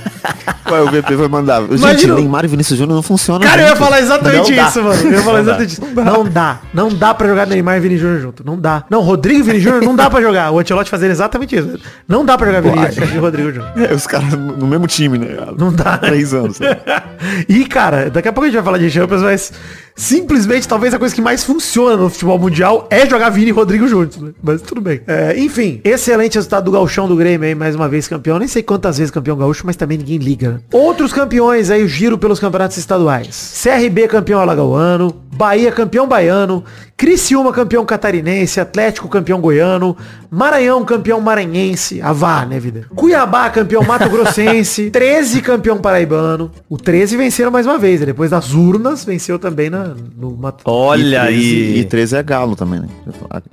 Vai, 0.64 0.80
o 0.80 0.86
VP 0.90 1.14
vai 1.14 1.28
mandar. 1.28 1.60
Gente, 1.62 1.76
Imagina- 1.78 2.14
Neymar 2.16 2.44
e 2.44 2.48
Vinícius 2.48 2.78
Júnior 2.78 2.96
não 2.96 3.02
funcionam 3.02 3.46
Cara, 3.46 3.62
eu 3.62 3.68
ia 3.68 3.76
falar 3.76 4.00
exatamente 4.00 4.50
Não 4.50 4.56
dá. 4.56 4.68
isso, 4.68 4.82
mano. 4.82 5.02
Eu 5.02 5.12
ia 5.12 5.22
falar 5.22 5.38
Não 5.38 5.44
dá. 5.44 5.50
exatamente 5.62 5.72
isso. 5.72 5.82
Não 6.04 6.24
dá. 6.24 6.58
Não 6.74 6.88
dá 6.88 7.14
pra 7.14 7.28
jogar 7.28 7.46
Neymar 7.46 7.76
e 7.76 7.80
Vini 7.80 7.96
Júnior 7.96 8.20
junto. 8.20 8.44
Não 8.44 8.58
dá. 8.58 8.84
Não, 8.90 9.00
Rodrigo 9.02 9.40
e 9.40 9.42
Vini 9.44 9.60
Júnior 9.60 9.82
não 9.82 9.94
dá 9.94 10.10
pra 10.10 10.20
jogar. 10.20 10.50
O 10.50 10.58
Ancelotti 10.58 10.90
fazendo 10.90 11.12
exatamente 11.12 11.54
isso. 11.56 11.78
Não 12.08 12.24
dá 12.24 12.36
pra 12.36 12.46
jogar 12.48 12.60
Vini 12.60 12.76
e 13.14 13.18
Rodrigo 13.18 13.52
junto. 13.52 13.66
É, 13.78 13.94
os 13.94 14.06
caras 14.06 14.32
no 14.32 14.66
mesmo 14.66 14.86
time, 14.88 15.16
né? 15.18 15.28
Não 15.56 15.72
dá. 15.72 15.96
Três 15.98 16.34
anos. 16.34 16.58
né? 16.58 16.76
E, 17.48 17.64
cara, 17.64 18.10
daqui 18.10 18.28
a 18.28 18.32
pouco 18.32 18.44
a 18.44 18.48
gente 18.48 18.56
vai 18.56 18.64
falar 18.64 18.78
de 18.78 18.90
Champions, 18.90 19.22
mas 19.22 19.52
simplesmente 19.96 20.68
talvez 20.68 20.92
a 20.92 20.98
coisa 20.98 21.14
que 21.14 21.22
mais 21.22 21.42
funciona 21.42 21.96
no 21.96 22.10
futebol 22.10 22.38
mundial 22.38 22.86
é 22.90 23.08
jogar 23.08 23.30
Vini 23.30 23.48
e 23.48 23.50
Rodrigo 23.50 23.88
juntos, 23.88 24.18
né? 24.18 24.32
Mas 24.42 24.60
tudo 24.60 24.80
bem. 24.80 25.00
É, 25.06 25.36
enfim, 25.38 25.80
excelente 25.82 26.34
resultado 26.34 26.66
do 26.66 26.70
Gauchão 26.70 27.08
do 27.08 27.16
Grêmio 27.16 27.48
aí, 27.48 27.54
mais 27.54 27.74
uma 27.74 27.88
vez 27.88 28.06
campeão. 28.06 28.38
Nem 28.38 28.46
sei 28.46 28.62
quantas 28.62 28.98
vezes 28.98 29.10
campeão 29.10 29.36
gaúcho, 29.36 29.64
mas 29.64 29.74
também 29.74 29.96
ninguém 29.96 30.18
liga. 30.18 30.50
né? 30.50 30.60
Outros 30.70 31.12
campeões 31.12 31.70
aí, 31.70 31.82
o 31.82 31.88
giro 31.88 32.18
pelos 32.18 32.38
campeonatos 32.38 32.76
estaduais. 32.76 33.60
CRB 33.62 34.06
campeão 34.06 34.40
alagoano, 34.40 35.26
Bahia 35.36 35.70
campeão 35.70 36.08
baiano, 36.08 36.64
Criciúma 36.96 37.52
campeão 37.52 37.84
catarinense, 37.84 38.58
Atlético 38.58 39.06
campeão 39.06 39.38
goiano, 39.38 39.94
Maranhão 40.30 40.82
campeão 40.82 41.20
maranhense, 41.20 42.00
Avá, 42.00 42.46
né, 42.46 42.58
vida? 42.58 42.86
Cuiabá 42.94 43.50
campeão 43.50 43.82
mato 43.82 44.08
grossense, 44.08 44.90
13 44.90 45.40
campeão 45.42 45.76
paraibano. 45.76 46.50
O 46.70 46.78
13 46.78 47.18
venceram 47.18 47.50
mais 47.50 47.66
uma 47.66 47.76
vez, 47.78 48.00
né? 48.00 48.06
depois 48.06 48.30
das 48.30 48.54
urnas 48.54 49.04
venceu 49.04 49.38
também 49.38 49.68
na, 49.68 49.85
no 50.16 50.36
Mato. 50.36 50.62
Olha 50.64 51.30
e 51.30 51.34
13, 51.34 51.74
aí. 51.74 51.78
E 51.80 51.84
13 51.84 52.16
é 52.16 52.22
galo 52.22 52.56
também, 52.56 52.80
né? 52.80 52.88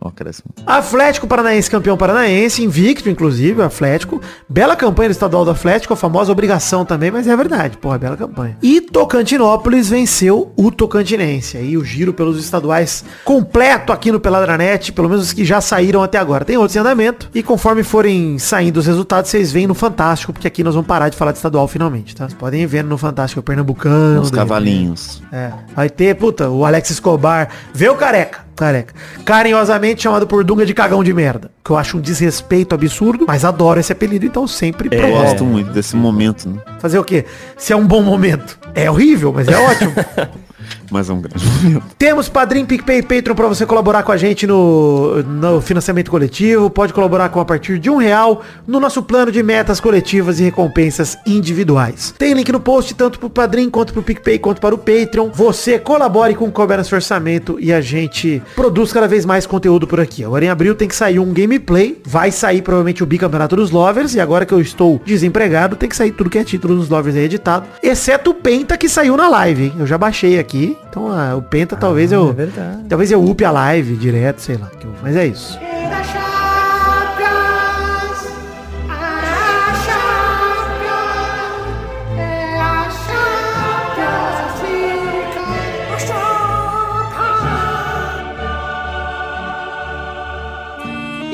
Ó, 0.01 0.07
acréscimo. 0.07 0.45
Atlético 0.65 1.27
Paranaense 1.27 1.69
campeão 1.69 1.97
paranaense, 1.97 2.63
invicto 2.63 3.09
inclusive, 3.09 3.61
o 3.61 3.63
Atlético. 3.63 4.21
Bela 4.47 4.75
campanha 4.75 5.09
do 5.09 5.13
estadual 5.13 5.45
do 5.45 5.51
Atlético, 5.51 5.93
a 5.93 5.97
famosa 5.97 6.31
obrigação 6.31 6.85
também, 6.85 7.11
mas 7.11 7.27
é 7.27 7.35
verdade, 7.35 7.77
porra, 7.77 7.97
bela 7.97 8.17
campanha. 8.17 8.57
E 8.61 8.81
Tocantinópolis 8.81 9.89
venceu 9.89 10.51
o 10.55 10.71
Tocantinense. 10.71 11.57
Aí 11.57 11.77
o 11.77 11.83
giro 11.83 12.13
pelos 12.13 12.39
estaduais 12.39 13.03
completo 13.23 13.91
aqui 13.91 14.11
no 14.11 14.19
Peladranet, 14.19 14.91
pelo 14.91 15.09
menos 15.09 15.25
os 15.25 15.33
que 15.33 15.45
já 15.45 15.61
saíram 15.61 16.01
até 16.03 16.17
agora. 16.17 16.45
Tem 16.45 16.57
outros 16.57 16.75
em 16.75 16.79
andamento 16.79 17.29
e 17.33 17.41
conforme 17.43 17.83
forem 17.83 18.37
saindo 18.39 18.77
os 18.77 18.85
resultados, 18.85 19.29
vocês 19.29 19.51
veem 19.51 19.67
no 19.67 19.73
Fantástico, 19.73 20.31
porque 20.33 20.47
aqui 20.47 20.63
nós 20.63 20.75
vamos 20.75 20.87
parar 20.87 21.09
de 21.09 21.17
falar 21.17 21.31
de 21.31 21.37
estadual 21.37 21.67
finalmente, 21.67 22.15
tá? 22.15 22.27
Vocês 22.27 22.37
podem 22.37 22.61
ir 22.61 22.65
vendo 22.67 22.87
no 22.87 22.97
Fantástico 22.97 23.39
o 23.39 23.43
Pernambucano. 23.43 24.21
Os 24.21 24.31
cavalinhos. 24.31 25.21
é, 25.31 25.51
vai 25.75 25.89
ter, 25.89 26.15
puta, 26.23 26.49
o 26.49 26.63
Alex 26.65 26.89
Escobar. 26.89 27.49
Vê 27.73 27.89
o 27.89 27.95
careca. 27.95 28.45
Careca. 28.55 28.93
Carinhosamente 29.25 30.03
chamado 30.03 30.25
por 30.25 30.41
Dunga 30.45 30.65
de 30.65 30.73
cagão 30.73 31.03
de 31.03 31.11
merda. 31.13 31.51
Que 31.61 31.71
eu 31.71 31.75
acho 31.77 31.97
um 31.97 31.99
desrespeito 31.99 32.73
absurdo, 32.73 33.25
mas 33.27 33.43
adoro 33.43 33.77
esse 33.77 33.91
apelido, 33.91 34.25
então 34.25 34.47
sempre 34.47 34.87
Eu 34.89 35.01
provoco. 35.01 35.21
gosto 35.21 35.43
muito 35.43 35.71
desse 35.71 35.97
momento, 35.97 36.47
né? 36.47 36.61
Fazer 36.79 36.97
o 36.97 37.03
quê? 37.03 37.25
Se 37.57 37.73
é 37.73 37.75
um 37.75 37.85
bom 37.85 38.01
momento. 38.01 38.57
É 38.73 38.89
horrível, 38.89 39.33
mas 39.35 39.49
é 39.49 39.57
ótimo. 39.57 39.91
Mas 40.91 41.09
é 41.09 41.13
um 41.13 41.21
grande 41.21 41.45
momento. 41.45 41.85
Temos 41.97 42.29
Padrim, 42.29 42.65
PicPay 42.65 42.99
e 42.99 43.01
Patreon 43.03 43.35
pra 43.35 43.47
você 43.47 43.65
colaborar 43.65 44.03
com 44.03 44.11
a 44.11 44.17
gente 44.17 44.45
no, 44.45 45.23
no 45.23 45.61
financiamento 45.61 46.09
coletivo. 46.09 46.69
Pode 46.69 46.93
colaborar 46.93 47.29
com 47.29 47.39
a 47.39 47.45
partir 47.45 47.79
de 47.79 47.89
um 47.89 47.97
real 47.97 48.41
no 48.67 48.79
nosso 48.79 49.01
plano 49.03 49.31
de 49.31 49.41
metas 49.41 49.79
coletivas 49.79 50.39
e 50.39 50.43
recompensas 50.43 51.17
individuais. 51.25 52.13
Tem 52.17 52.33
link 52.33 52.51
no 52.51 52.59
post 52.59 52.93
tanto 52.95 53.19
pro 53.19 53.29
Padrim, 53.29 53.69
quanto 53.69 53.93
pro 53.93 54.03
PicPay, 54.03 54.39
quanto 54.39 54.61
para 54.61 54.75
o 54.75 54.77
Patreon. 54.77 55.29
Você 55.33 55.79
colabore 55.79 56.35
com 56.35 56.47
o 56.47 56.83
seu 56.83 56.95
orçamento 56.95 57.57
e 57.59 57.71
a 57.71 57.81
gente 57.81 58.41
produz 58.55 58.91
cada 58.91 59.07
vez 59.07 59.25
mais 59.25 59.45
conteúdo 59.45 59.87
por 59.87 59.99
aqui. 59.99 60.23
Agora 60.23 60.45
em 60.45 60.49
abril 60.49 60.75
tem 60.75 60.87
que 60.87 60.95
sair 60.95 61.19
um 61.19 61.33
gameplay. 61.33 61.99
Vai 62.05 62.31
sair 62.31 62.61
provavelmente 62.61 63.03
o 63.03 63.05
bicampeonato 63.05 63.55
dos 63.55 63.71
Lovers. 63.71 64.15
E 64.15 64.19
agora 64.19 64.45
que 64.45 64.53
eu 64.53 64.61
estou 64.61 65.01
desempregado, 65.05 65.75
tem 65.75 65.89
que 65.89 65.95
sair 65.95 66.11
tudo 66.11 66.29
que 66.29 66.37
é 66.37 66.43
título 66.43 66.75
dos 66.75 66.89
Lovers 66.89 67.15
aí 67.15 67.23
editado. 67.23 67.67
Exceto 67.81 68.31
o 68.31 68.33
Penta 68.33 68.77
que 68.77 68.89
saiu 68.89 69.15
na 69.17 69.27
live, 69.27 69.65
hein? 69.65 69.73
Eu 69.79 69.87
já 69.87 69.97
baixei 69.97 70.39
aqui. 70.39 70.72
Então 70.89 71.11
ah, 71.11 71.35
o 71.35 71.41
Penta 71.41 71.75
talvez 71.75 72.11
eu... 72.11 72.29
é 72.29 72.33
verdade. 72.33 72.83
Talvez 72.89 73.11
eu 73.11 73.23
upe 73.23 73.43
a 73.45 73.51
live 73.51 73.95
direto, 73.95 74.39
sei 74.39 74.57
lá. 74.57 74.69
Mas 75.01 75.15
é 75.15 75.27
isso. 75.27 75.57
Era 75.61 76.03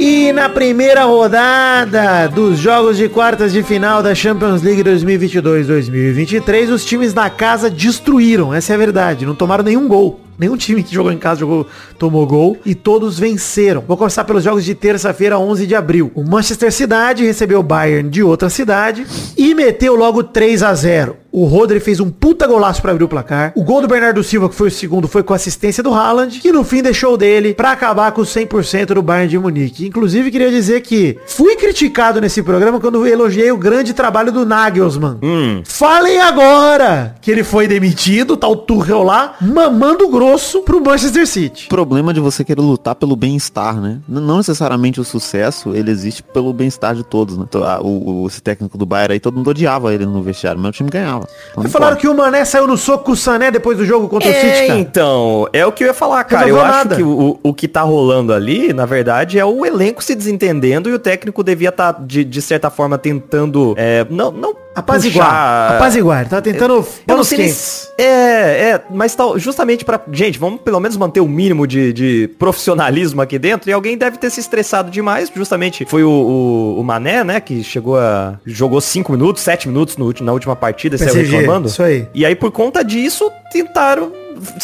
E 0.01 0.31
na 0.31 0.47
primeira 0.47 1.03
rodada 1.03 2.25
dos 2.29 2.57
jogos 2.57 2.95
de 2.95 3.09
quartas 3.09 3.51
de 3.51 3.61
final 3.61 4.01
da 4.01 4.15
Champions 4.15 4.61
League 4.61 4.81
2022-2023, 4.81 6.71
os 6.71 6.85
times 6.85 7.11
da 7.11 7.29
casa 7.29 7.69
destruíram, 7.69 8.53
essa 8.53 8.71
é 8.71 8.75
a 8.75 8.79
verdade, 8.79 9.25
não 9.25 9.35
tomaram 9.35 9.61
nenhum 9.61 9.89
gol. 9.89 10.21
Nenhum 10.39 10.55
time 10.55 10.81
que 10.81 10.95
jogou 10.95 11.11
em 11.11 11.17
casa 11.17 11.41
jogou, 11.41 11.67
tomou 11.97 12.25
gol 12.25 12.57
e 12.65 12.73
todos 12.73 13.19
venceram. 13.19 13.83
Vou 13.85 13.97
começar 13.97 14.23
pelos 14.23 14.43
jogos 14.43 14.63
de 14.63 14.73
terça-feira, 14.73 15.37
11 15.37 15.67
de 15.67 15.75
abril. 15.75 16.11
O 16.15 16.23
Manchester 16.23 16.71
City 16.71 17.25
recebeu 17.25 17.59
o 17.59 17.63
Bayern 17.63 18.09
de 18.09 18.23
outra 18.23 18.49
cidade 18.49 19.05
e 19.37 19.53
meteu 19.53 19.95
logo 19.95 20.23
3 20.23 20.63
a 20.63 20.73
0. 20.73 21.17
O 21.31 21.45
Rodri 21.45 21.79
fez 21.79 21.99
um 21.99 22.09
puta 22.09 22.47
golaço 22.47 22.81
pra 22.81 22.91
abrir 22.91 23.03
o 23.03 23.07
placar. 23.07 23.51
O 23.55 23.63
gol 23.63 23.81
do 23.81 23.87
Bernardo 23.87 24.23
Silva, 24.23 24.49
que 24.49 24.55
foi 24.55 24.69
o 24.69 24.71
segundo, 24.71 25.07
foi 25.07 25.21
com 25.21 25.33
assistência 25.33 25.83
do 25.83 25.93
Haaland, 25.93 26.39
que 26.39 26.51
no 26.51 26.63
fim 26.63 26.81
deixou 26.81 27.15
dele 27.17 27.53
pra 27.53 27.71
acabar 27.71 28.11
com 28.13 28.21
os 28.21 28.33
100% 28.33 28.87
do 28.93 29.01
Bayern 29.03 29.29
de 29.29 29.37
Munique. 29.37 29.85
Inclusive, 29.85 30.31
queria 30.31 30.49
dizer 30.49 30.81
que 30.81 31.19
fui 31.27 31.55
criticado 31.55 32.19
nesse 32.19 32.41
programa 32.41 32.79
quando 32.79 33.05
elogiei 33.05 33.51
o 33.51 33.57
grande 33.57 33.93
trabalho 33.93 34.31
do 34.31 34.43
Nagelsmann. 34.43 35.19
Falem 35.65 36.19
agora 36.19 37.15
que 37.21 37.29
ele 37.29 37.43
foi 37.43 37.67
demitido, 37.67 38.35
tá 38.35 38.47
o 38.47 38.55
Tuchel 38.55 39.03
lá, 39.03 39.35
mamando 39.39 40.07
grosso 40.09 40.28
pro 40.65 40.81
Manchester 40.83 41.25
City. 41.27 41.65
O 41.65 41.69
problema 41.69 42.13
de 42.13 42.19
você 42.19 42.43
querer 42.43 42.61
lutar 42.61 42.95
pelo 42.95 43.15
bem-estar, 43.15 43.79
né? 43.79 43.99
Não 44.07 44.37
necessariamente 44.37 44.99
o 44.99 45.03
sucesso, 45.03 45.73
ele 45.75 45.89
existe 45.91 46.21
pelo 46.23 46.51
bem-estar 46.53 46.95
de 46.95 47.03
todos, 47.03 47.37
né? 47.37 47.45
Então, 47.47 47.63
ah, 47.63 47.79
O, 47.81 48.23
o- 48.23 48.27
esse 48.27 48.41
técnico 48.41 48.77
do 48.77 48.85
Bayern 48.85 49.13
aí, 49.13 49.19
todo 49.19 49.35
mundo 49.37 49.49
odiava 49.49 49.93
ele 49.93 50.05
no 50.05 50.21
vestiário, 50.21 50.59
mas 50.59 50.69
o 50.69 50.71
time 50.73 50.89
ganhava. 50.89 51.27
Então, 51.51 51.69
Falaram 51.69 51.93
pode. 51.93 52.01
que 52.01 52.07
o 52.07 52.15
Mané 52.15 52.43
saiu 52.45 52.67
no 52.67 52.77
soco 52.77 53.05
com 53.05 53.11
o 53.13 53.15
Sané 53.15 53.49
depois 53.51 53.77
do 53.77 53.85
jogo 53.85 54.07
contra 54.09 54.29
o 54.29 54.33
City, 54.33 54.45
É, 54.45 54.67
cara. 54.67 54.79
então, 54.79 55.47
é 55.53 55.65
o 55.65 55.71
que 55.71 55.83
eu 55.83 55.87
ia 55.87 55.93
falar, 55.93 56.23
cara. 56.25 56.45
Resolveu 56.45 56.65
eu 56.65 56.69
acho 56.71 56.77
nada. 56.77 56.95
que 56.95 57.03
o, 57.03 57.39
o 57.41 57.53
que 57.53 57.67
tá 57.67 57.81
rolando 57.81 58.33
ali, 58.33 58.73
na 58.73 58.85
verdade, 58.85 59.39
é 59.39 59.45
o 59.45 59.65
elenco 59.65 60.03
se 60.03 60.13
desentendendo 60.15 60.89
e 60.89 60.93
o 60.93 60.99
técnico 60.99 61.43
devia 61.43 61.69
estar, 61.69 61.93
de, 62.05 62.23
de 62.23 62.41
certa 62.41 62.69
forma, 62.69 62.97
tentando. 62.97 63.73
é, 63.77 64.05
não, 64.09 64.31
não. 64.31 64.53
Apaziguar. 64.75 65.27
puxar- 65.27 65.75
Apaziguar. 65.75 66.29
Tá 66.29 66.41
tentando 66.41 66.73
Eu 66.75 66.77
não 66.79 66.85
panos 67.05 67.27
sei 67.27 67.49
se- 67.49 67.87
É, 67.97 68.03
é, 68.03 68.81
mas 68.91 69.13
tal, 69.15 69.37
justamente 69.37 69.83
pra. 69.83 69.99
Gente, 70.11 70.37
vamos 70.39 70.61
pelo 70.61 70.79
menos 70.79 70.95
manter 70.95 71.19
o 71.19 71.27
mínimo 71.27 71.67
de, 71.67 71.91
de 71.91 72.29
profissionalismo 72.39 73.21
aqui 73.21 73.37
dentro. 73.39 73.69
E 73.69 73.73
alguém 73.73 73.97
deve 73.97 74.17
ter 74.17 74.29
se 74.29 74.39
estressado 74.39 74.89
demais. 74.91 75.31
Justamente 75.35 75.85
foi 75.85 76.03
o, 76.03 76.09
o, 76.09 76.79
o 76.79 76.83
Mané, 76.83 77.23
né? 77.23 77.39
Que 77.41 77.63
chegou 77.63 77.97
a. 77.99 78.39
jogou 78.45 78.79
5 78.79 79.11
minutos, 79.11 79.41
7 79.43 79.67
minutos 79.67 79.97
no, 79.97 80.13
na 80.21 80.31
última 80.31 80.55
partida, 80.55 80.97
saiu 80.97 81.13
reclamando. 81.15 81.67
isso 81.67 81.83
aí. 81.83 82.07
E 82.13 82.25
aí, 82.25 82.35
por 82.35 82.51
conta 82.51 82.83
disso, 82.83 83.29
tentaram. 83.51 84.11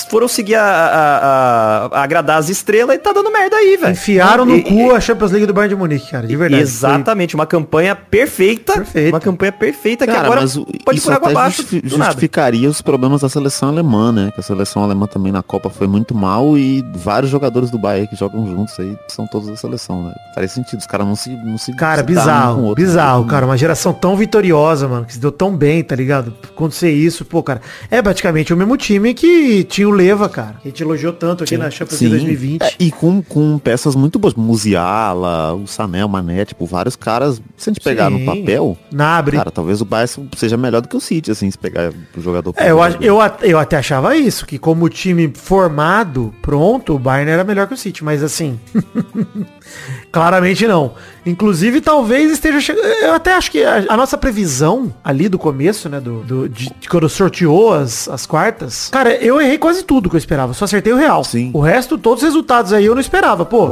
Foram 0.10 0.28
seguir 0.28 0.56
a, 0.56 0.64
a- 0.64 1.90
a- 1.92 2.00
a 2.00 2.04
agradar 2.04 2.38
as 2.38 2.50
estrelas 2.50 2.96
e 2.96 3.00
tá 3.00 3.12
dando 3.14 3.32
merda 3.32 3.56
aí, 3.56 3.78
velho. 3.78 3.92
Enfiaram 3.94 4.46
no 4.46 4.56
E- 4.56 4.62
cu 4.64 4.94
a 4.94 5.00
Champions 5.00 5.32
League 5.32 5.46
do 5.46 5.54
Bayern 5.54 5.76
de 5.76 5.80
Munique, 5.80 6.12
cara. 6.12 6.28
De 6.28 6.36
verdade. 6.36 6.62
Exatamente, 6.64 7.36
uma 7.36 7.46
campanha 7.46 7.96
perfeita. 7.96 8.74
Perfeita. 8.74 9.10
Uma 9.16 9.20
campanha 9.20 9.52
perfeita 9.52 10.06
que 10.06 10.12
Cara, 10.14 10.26
agora 10.26 10.42
mas 10.42 10.58
pode 10.84 11.02
por 11.02 11.14
água 11.14 11.30
abaixo 11.30 11.66
nada. 11.72 11.90
justificaria 11.90 12.70
os 12.70 12.82
problemas 12.82 13.22
da 13.22 13.30
seleção 13.30 13.70
alemã, 13.70 14.12
né? 14.12 14.32
Que 14.34 14.40
a 14.40 14.44
seleção 14.44 14.84
alemã 14.84 15.08
também 15.08 15.32
na 15.32 15.44
Copa 15.44 15.70
foi 15.70 15.88
muito 15.88 16.14
mal 16.16 16.58
e 16.58 16.84
vários 16.96 17.32
jogadores 17.32 17.70
do 17.70 17.78
Bayern 17.78 18.08
que 18.08 18.16
jogam 18.16 18.46
juntos 18.48 18.80
aí 18.80 18.96
são 19.08 19.28
todos 19.28 19.48
da 19.50 19.56
seleção, 19.56 20.04
né? 20.04 20.14
Faz 20.34 20.52
sentido, 20.52 20.80
os 20.80 20.86
caras 20.88 21.06
não 21.08 21.16
se, 21.16 21.30
não 21.30 21.58
se 21.58 21.74
Cara, 21.76 21.98
se 21.98 22.04
um 22.04 22.06
bizarro, 22.06 22.56
com 22.56 22.62
o 22.62 22.66
outro. 22.66 22.84
bizarro, 22.84 23.26
cara. 23.26 23.46
Uma 23.46 23.58
geração 23.58 23.94
tão 23.94 24.16
vitoriosa, 24.16 24.88
mano, 24.88 25.06
que 25.06 25.14
se 25.14 25.20
deu 25.20 25.32
tão 25.32 25.56
bem, 25.56 25.84
tá 25.84 25.96
ligado? 25.96 26.34
Acontecer 26.44 26.92
isso, 26.92 27.26
pô, 27.26 27.42
cara. 27.44 27.62
É 27.90 28.02
praticamente 28.02 28.54
o 28.54 28.58
mesmo 28.58 28.76
time 28.78 29.14
que 29.14 29.65
tinha 29.66 29.88
o 29.88 29.92
Leva, 29.92 30.30
cara. 30.30 30.56
Que 30.62 30.68
a 30.68 30.72
gente 30.72 30.82
elogiou 30.84 31.12
tanto 31.14 31.44
aqui 31.44 31.58
na 31.58 31.70
Champions 31.70 32.00
League 32.02 32.16
2020. 32.18 32.62
É, 32.62 32.72
e 32.80 32.92
com, 32.92 33.22
com 33.22 33.58
peças 33.60 33.96
muito 33.96 34.18
boas. 34.20 34.34
Musiala, 34.36 35.54
o 35.54 35.68
Sané, 35.68 36.04
o 36.06 36.10
Mané, 36.10 36.46
tipo, 36.46 36.66
vários 36.66 36.96
caras. 36.96 37.42
Se 37.58 37.70
a 37.70 37.74
gente 37.74 37.84
pegar 37.84 38.10
Sim. 38.12 38.20
no 38.20 38.26
papel, 38.26 38.78
Nabre. 38.92 39.38
cara, 39.38 39.52
talvez 39.52 39.82
o 39.82 39.86
Bayern 39.86 40.30
seja 40.38 40.56
melhor 40.58 40.82
do 40.82 40.88
que 40.88 40.96
o 40.96 41.00
City, 41.02 41.32
assim, 41.32 41.50
se 41.50 41.58
pegar 41.58 41.92
o 42.16 42.22
jogador. 42.22 42.54
É, 42.58 42.72
eu, 42.72 42.78
jogador. 42.78 43.04
eu, 43.04 43.50
eu 43.50 43.60
até 43.60 43.78
achava 43.78 44.16
isso, 44.16 44.46
que 44.46 44.58
como 44.60 44.88
time 44.90 45.32
formado, 45.36 46.34
pronto, 46.42 46.96
o 46.96 47.00
Bayern 47.00 47.32
era 47.32 47.44
melhor 47.44 47.68
que 47.68 47.74
o 47.74 47.78
City, 47.78 48.04
mas 48.04 48.22
assim, 48.24 48.60
claramente 50.12 50.68
não. 50.68 50.94
Inclusive, 51.26 51.82
talvez 51.82 52.32
esteja 52.32 52.60
chegando. 52.62 52.86
Eu 52.86 53.14
até 53.14 53.34
acho 53.34 53.50
que 53.52 53.64
a, 53.64 53.86
a 53.90 53.98
nossa 53.98 54.18
previsão 54.18 54.94
ali 55.04 55.28
do 55.28 55.40
começo, 55.40 55.90
né, 55.90 56.00
do, 56.00 56.20
do- 56.22 56.50
de, 56.50 56.70
de 56.80 56.88
quando 56.90 57.10
sorteou 57.10 57.74
as, 57.74 58.08
as 58.08 58.26
quartas, 58.26 58.90
cara, 58.90 59.16
eu 59.16 59.42
errei 59.42 59.55
quase 59.58 59.84
tudo 59.84 60.10
que 60.10 60.16
eu 60.16 60.20
esperava, 60.20 60.54
só 60.54 60.66
acertei 60.66 60.92
o 60.94 60.98
real. 60.98 61.24
Sim. 61.24 61.52
O 61.54 61.60
resto, 61.60 61.98
todos 61.98 62.24
os 62.24 62.30
resultados 62.30 62.74
aí 62.74 62.86
eu 62.86 62.94
não 62.94 63.02
esperava, 63.02 63.46
pô. 63.46 63.70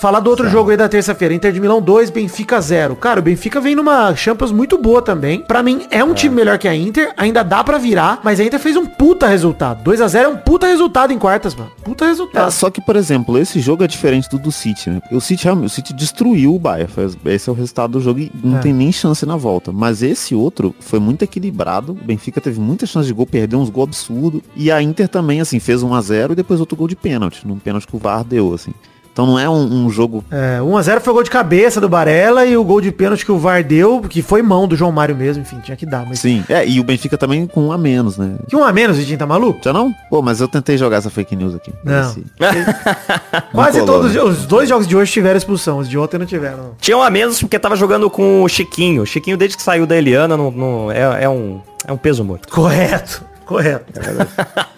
Falar 0.00 0.20
do 0.20 0.30
outro 0.30 0.48
jogo 0.48 0.70
aí 0.70 0.76
da 0.76 0.88
terça-feira, 0.88 1.34
Inter 1.34 1.52
de 1.52 1.60
Milão 1.60 1.80
2, 1.82 2.08
Benfica 2.10 2.60
0. 2.60 2.96
Cara, 2.96 3.20
o 3.20 3.22
Benfica 3.22 3.60
vem 3.60 3.74
numa 3.74 4.14
Champions 4.16 4.50
muito 4.50 4.78
boa 4.78 5.02
também. 5.02 5.40
Pra 5.42 5.62
mim, 5.62 5.82
é 5.90 6.02
um 6.02 6.14
time 6.14 6.34
melhor 6.34 6.56
que 6.58 6.66
a 6.66 6.74
Inter, 6.74 7.12
ainda 7.16 7.42
dá 7.44 7.62
pra 7.62 7.76
virar, 7.76 8.20
mas 8.24 8.40
a 8.40 8.44
Inter 8.44 8.58
fez 8.58 8.76
um 8.76 8.86
puta 8.86 9.26
resultado. 9.26 9.82
2 9.84 10.00
a 10.00 10.08
0 10.08 10.24
é 10.24 10.28
um 10.32 10.36
puta 10.38 10.66
resultado 10.66 11.12
em 11.12 11.18
quartas, 11.18 11.54
mano. 11.54 11.70
Puta 11.84 12.06
resultado. 12.06 12.48
É, 12.48 12.50
só 12.50 12.70
que, 12.70 12.80
por 12.80 12.96
exemplo, 12.96 13.36
esse 13.38 13.60
jogo 13.60 13.84
é 13.84 13.86
diferente 13.86 14.28
do 14.30 14.38
do 14.38 14.50
City, 14.50 14.88
né? 14.88 15.02
O 15.12 15.20
City, 15.20 15.46
o 15.48 15.68
City 15.68 15.92
destruiu 15.92 16.54
o 16.54 16.58
Bayern. 16.58 16.90
Esse 17.26 17.50
é 17.50 17.52
o 17.52 17.54
resultado 17.54 17.92
do 17.92 18.00
jogo 18.00 18.20
e 18.20 18.32
não 18.42 18.56
É. 18.56 18.60
tem 18.60 18.72
nem 18.72 18.90
chance 18.90 19.26
na 19.26 19.36
volta. 19.36 19.70
Mas 19.70 20.02
esse 20.02 20.34
outro 20.34 20.74
foi 20.80 20.98
muito 20.98 21.22
equilibrado. 21.22 21.92
O 21.92 21.94
Benfica 21.94 22.40
teve 22.40 22.58
muita 22.58 22.86
chance 22.86 23.06
de 23.06 23.12
gol, 23.12 23.26
perdeu 23.26 23.58
uns 23.58 23.68
gols 23.68 23.88
absurdos. 23.88 24.40
E 24.56 24.70
a 24.72 24.80
Inter 24.80 25.08
também, 25.10 25.40
assim, 25.40 25.58
fez 25.60 25.82
1 25.82 25.92
a 25.94 26.00
0 26.00 26.32
e 26.32 26.36
depois 26.36 26.58
outro 26.60 26.76
gol 26.76 26.88
de 26.88 26.96
pênalti. 26.96 27.46
Num 27.46 27.58
pênalti 27.58 27.86
que 27.86 27.94
o 27.96 27.98
VAR 27.98 28.24
deu, 28.24 28.54
assim. 28.54 28.72
Então 29.12 29.26
não 29.26 29.36
é 29.38 29.50
um, 29.50 29.86
um 29.86 29.90
jogo... 29.90 30.24
É, 30.30 30.60
1x0 30.60 31.00
foi 31.00 31.10
o 31.12 31.14
gol 31.14 31.24
de 31.24 31.30
cabeça 31.30 31.80
do 31.80 31.88
Barella 31.88 32.46
e 32.46 32.56
o 32.56 32.62
gol 32.62 32.80
de 32.80 32.92
pênalti 32.92 33.24
que 33.24 33.32
o 33.32 33.38
VAR 33.38 33.62
deu, 33.64 34.00
que 34.02 34.22
foi 34.22 34.40
mão 34.40 34.68
do 34.68 34.76
João 34.76 34.92
Mário 34.92 35.16
mesmo, 35.16 35.42
enfim, 35.42 35.58
tinha 35.58 35.76
que 35.76 35.84
dar. 35.84 36.06
Mas 36.06 36.20
Sim, 36.20 36.44
é, 36.48 36.64
e 36.66 36.78
o 36.78 36.84
Benfica 36.84 37.18
também 37.18 37.44
com 37.44 37.60
um 37.66 37.72
a 37.72 37.76
menos, 37.76 38.16
né? 38.16 38.36
que 38.48 38.54
um 38.54 38.62
a 38.62 38.72
menos, 38.72 38.98
Vitinho, 38.98 39.18
tá 39.18 39.26
maluco? 39.26 39.58
Já 39.64 39.72
não? 39.72 39.92
Pô, 40.08 40.22
mas 40.22 40.40
eu 40.40 40.46
tentei 40.46 40.78
jogar 40.78 40.98
essa 40.98 41.10
fake 41.10 41.34
news 41.34 41.56
aqui. 41.56 41.72
Não. 41.84 42.00
Esse- 42.08 42.24
Quase 43.52 43.80
colou, 43.80 43.86
todos 44.00 44.14
né? 44.14 44.22
os 44.22 44.46
dois 44.46 44.68
jogos 44.68 44.86
de 44.86 44.96
hoje 44.96 45.10
tiveram 45.12 45.36
expulsão, 45.36 45.78
os 45.78 45.88
de 45.88 45.98
ontem 45.98 46.16
não 46.16 46.24
tiveram. 46.24 46.70
Tinha 46.80 46.96
um 46.96 47.02
a 47.02 47.10
menos 47.10 47.40
porque 47.40 47.58
tava 47.58 47.74
jogando 47.76 48.08
com 48.08 48.42
o 48.44 48.48
Chiquinho. 48.48 49.02
O 49.02 49.06
Chiquinho, 49.06 49.36
desde 49.36 49.56
que 49.56 49.62
saiu 49.62 49.86
da 49.86 49.96
Eliana, 49.96 50.36
não, 50.36 50.50
não- 50.52 50.92
é, 50.92 51.24
é 51.24 51.28
um, 51.28 51.60
é 51.86 51.92
um 51.92 51.96
peso 51.96 52.24
morto. 52.24 52.48
Correto, 52.48 53.24
correto. 53.50 53.92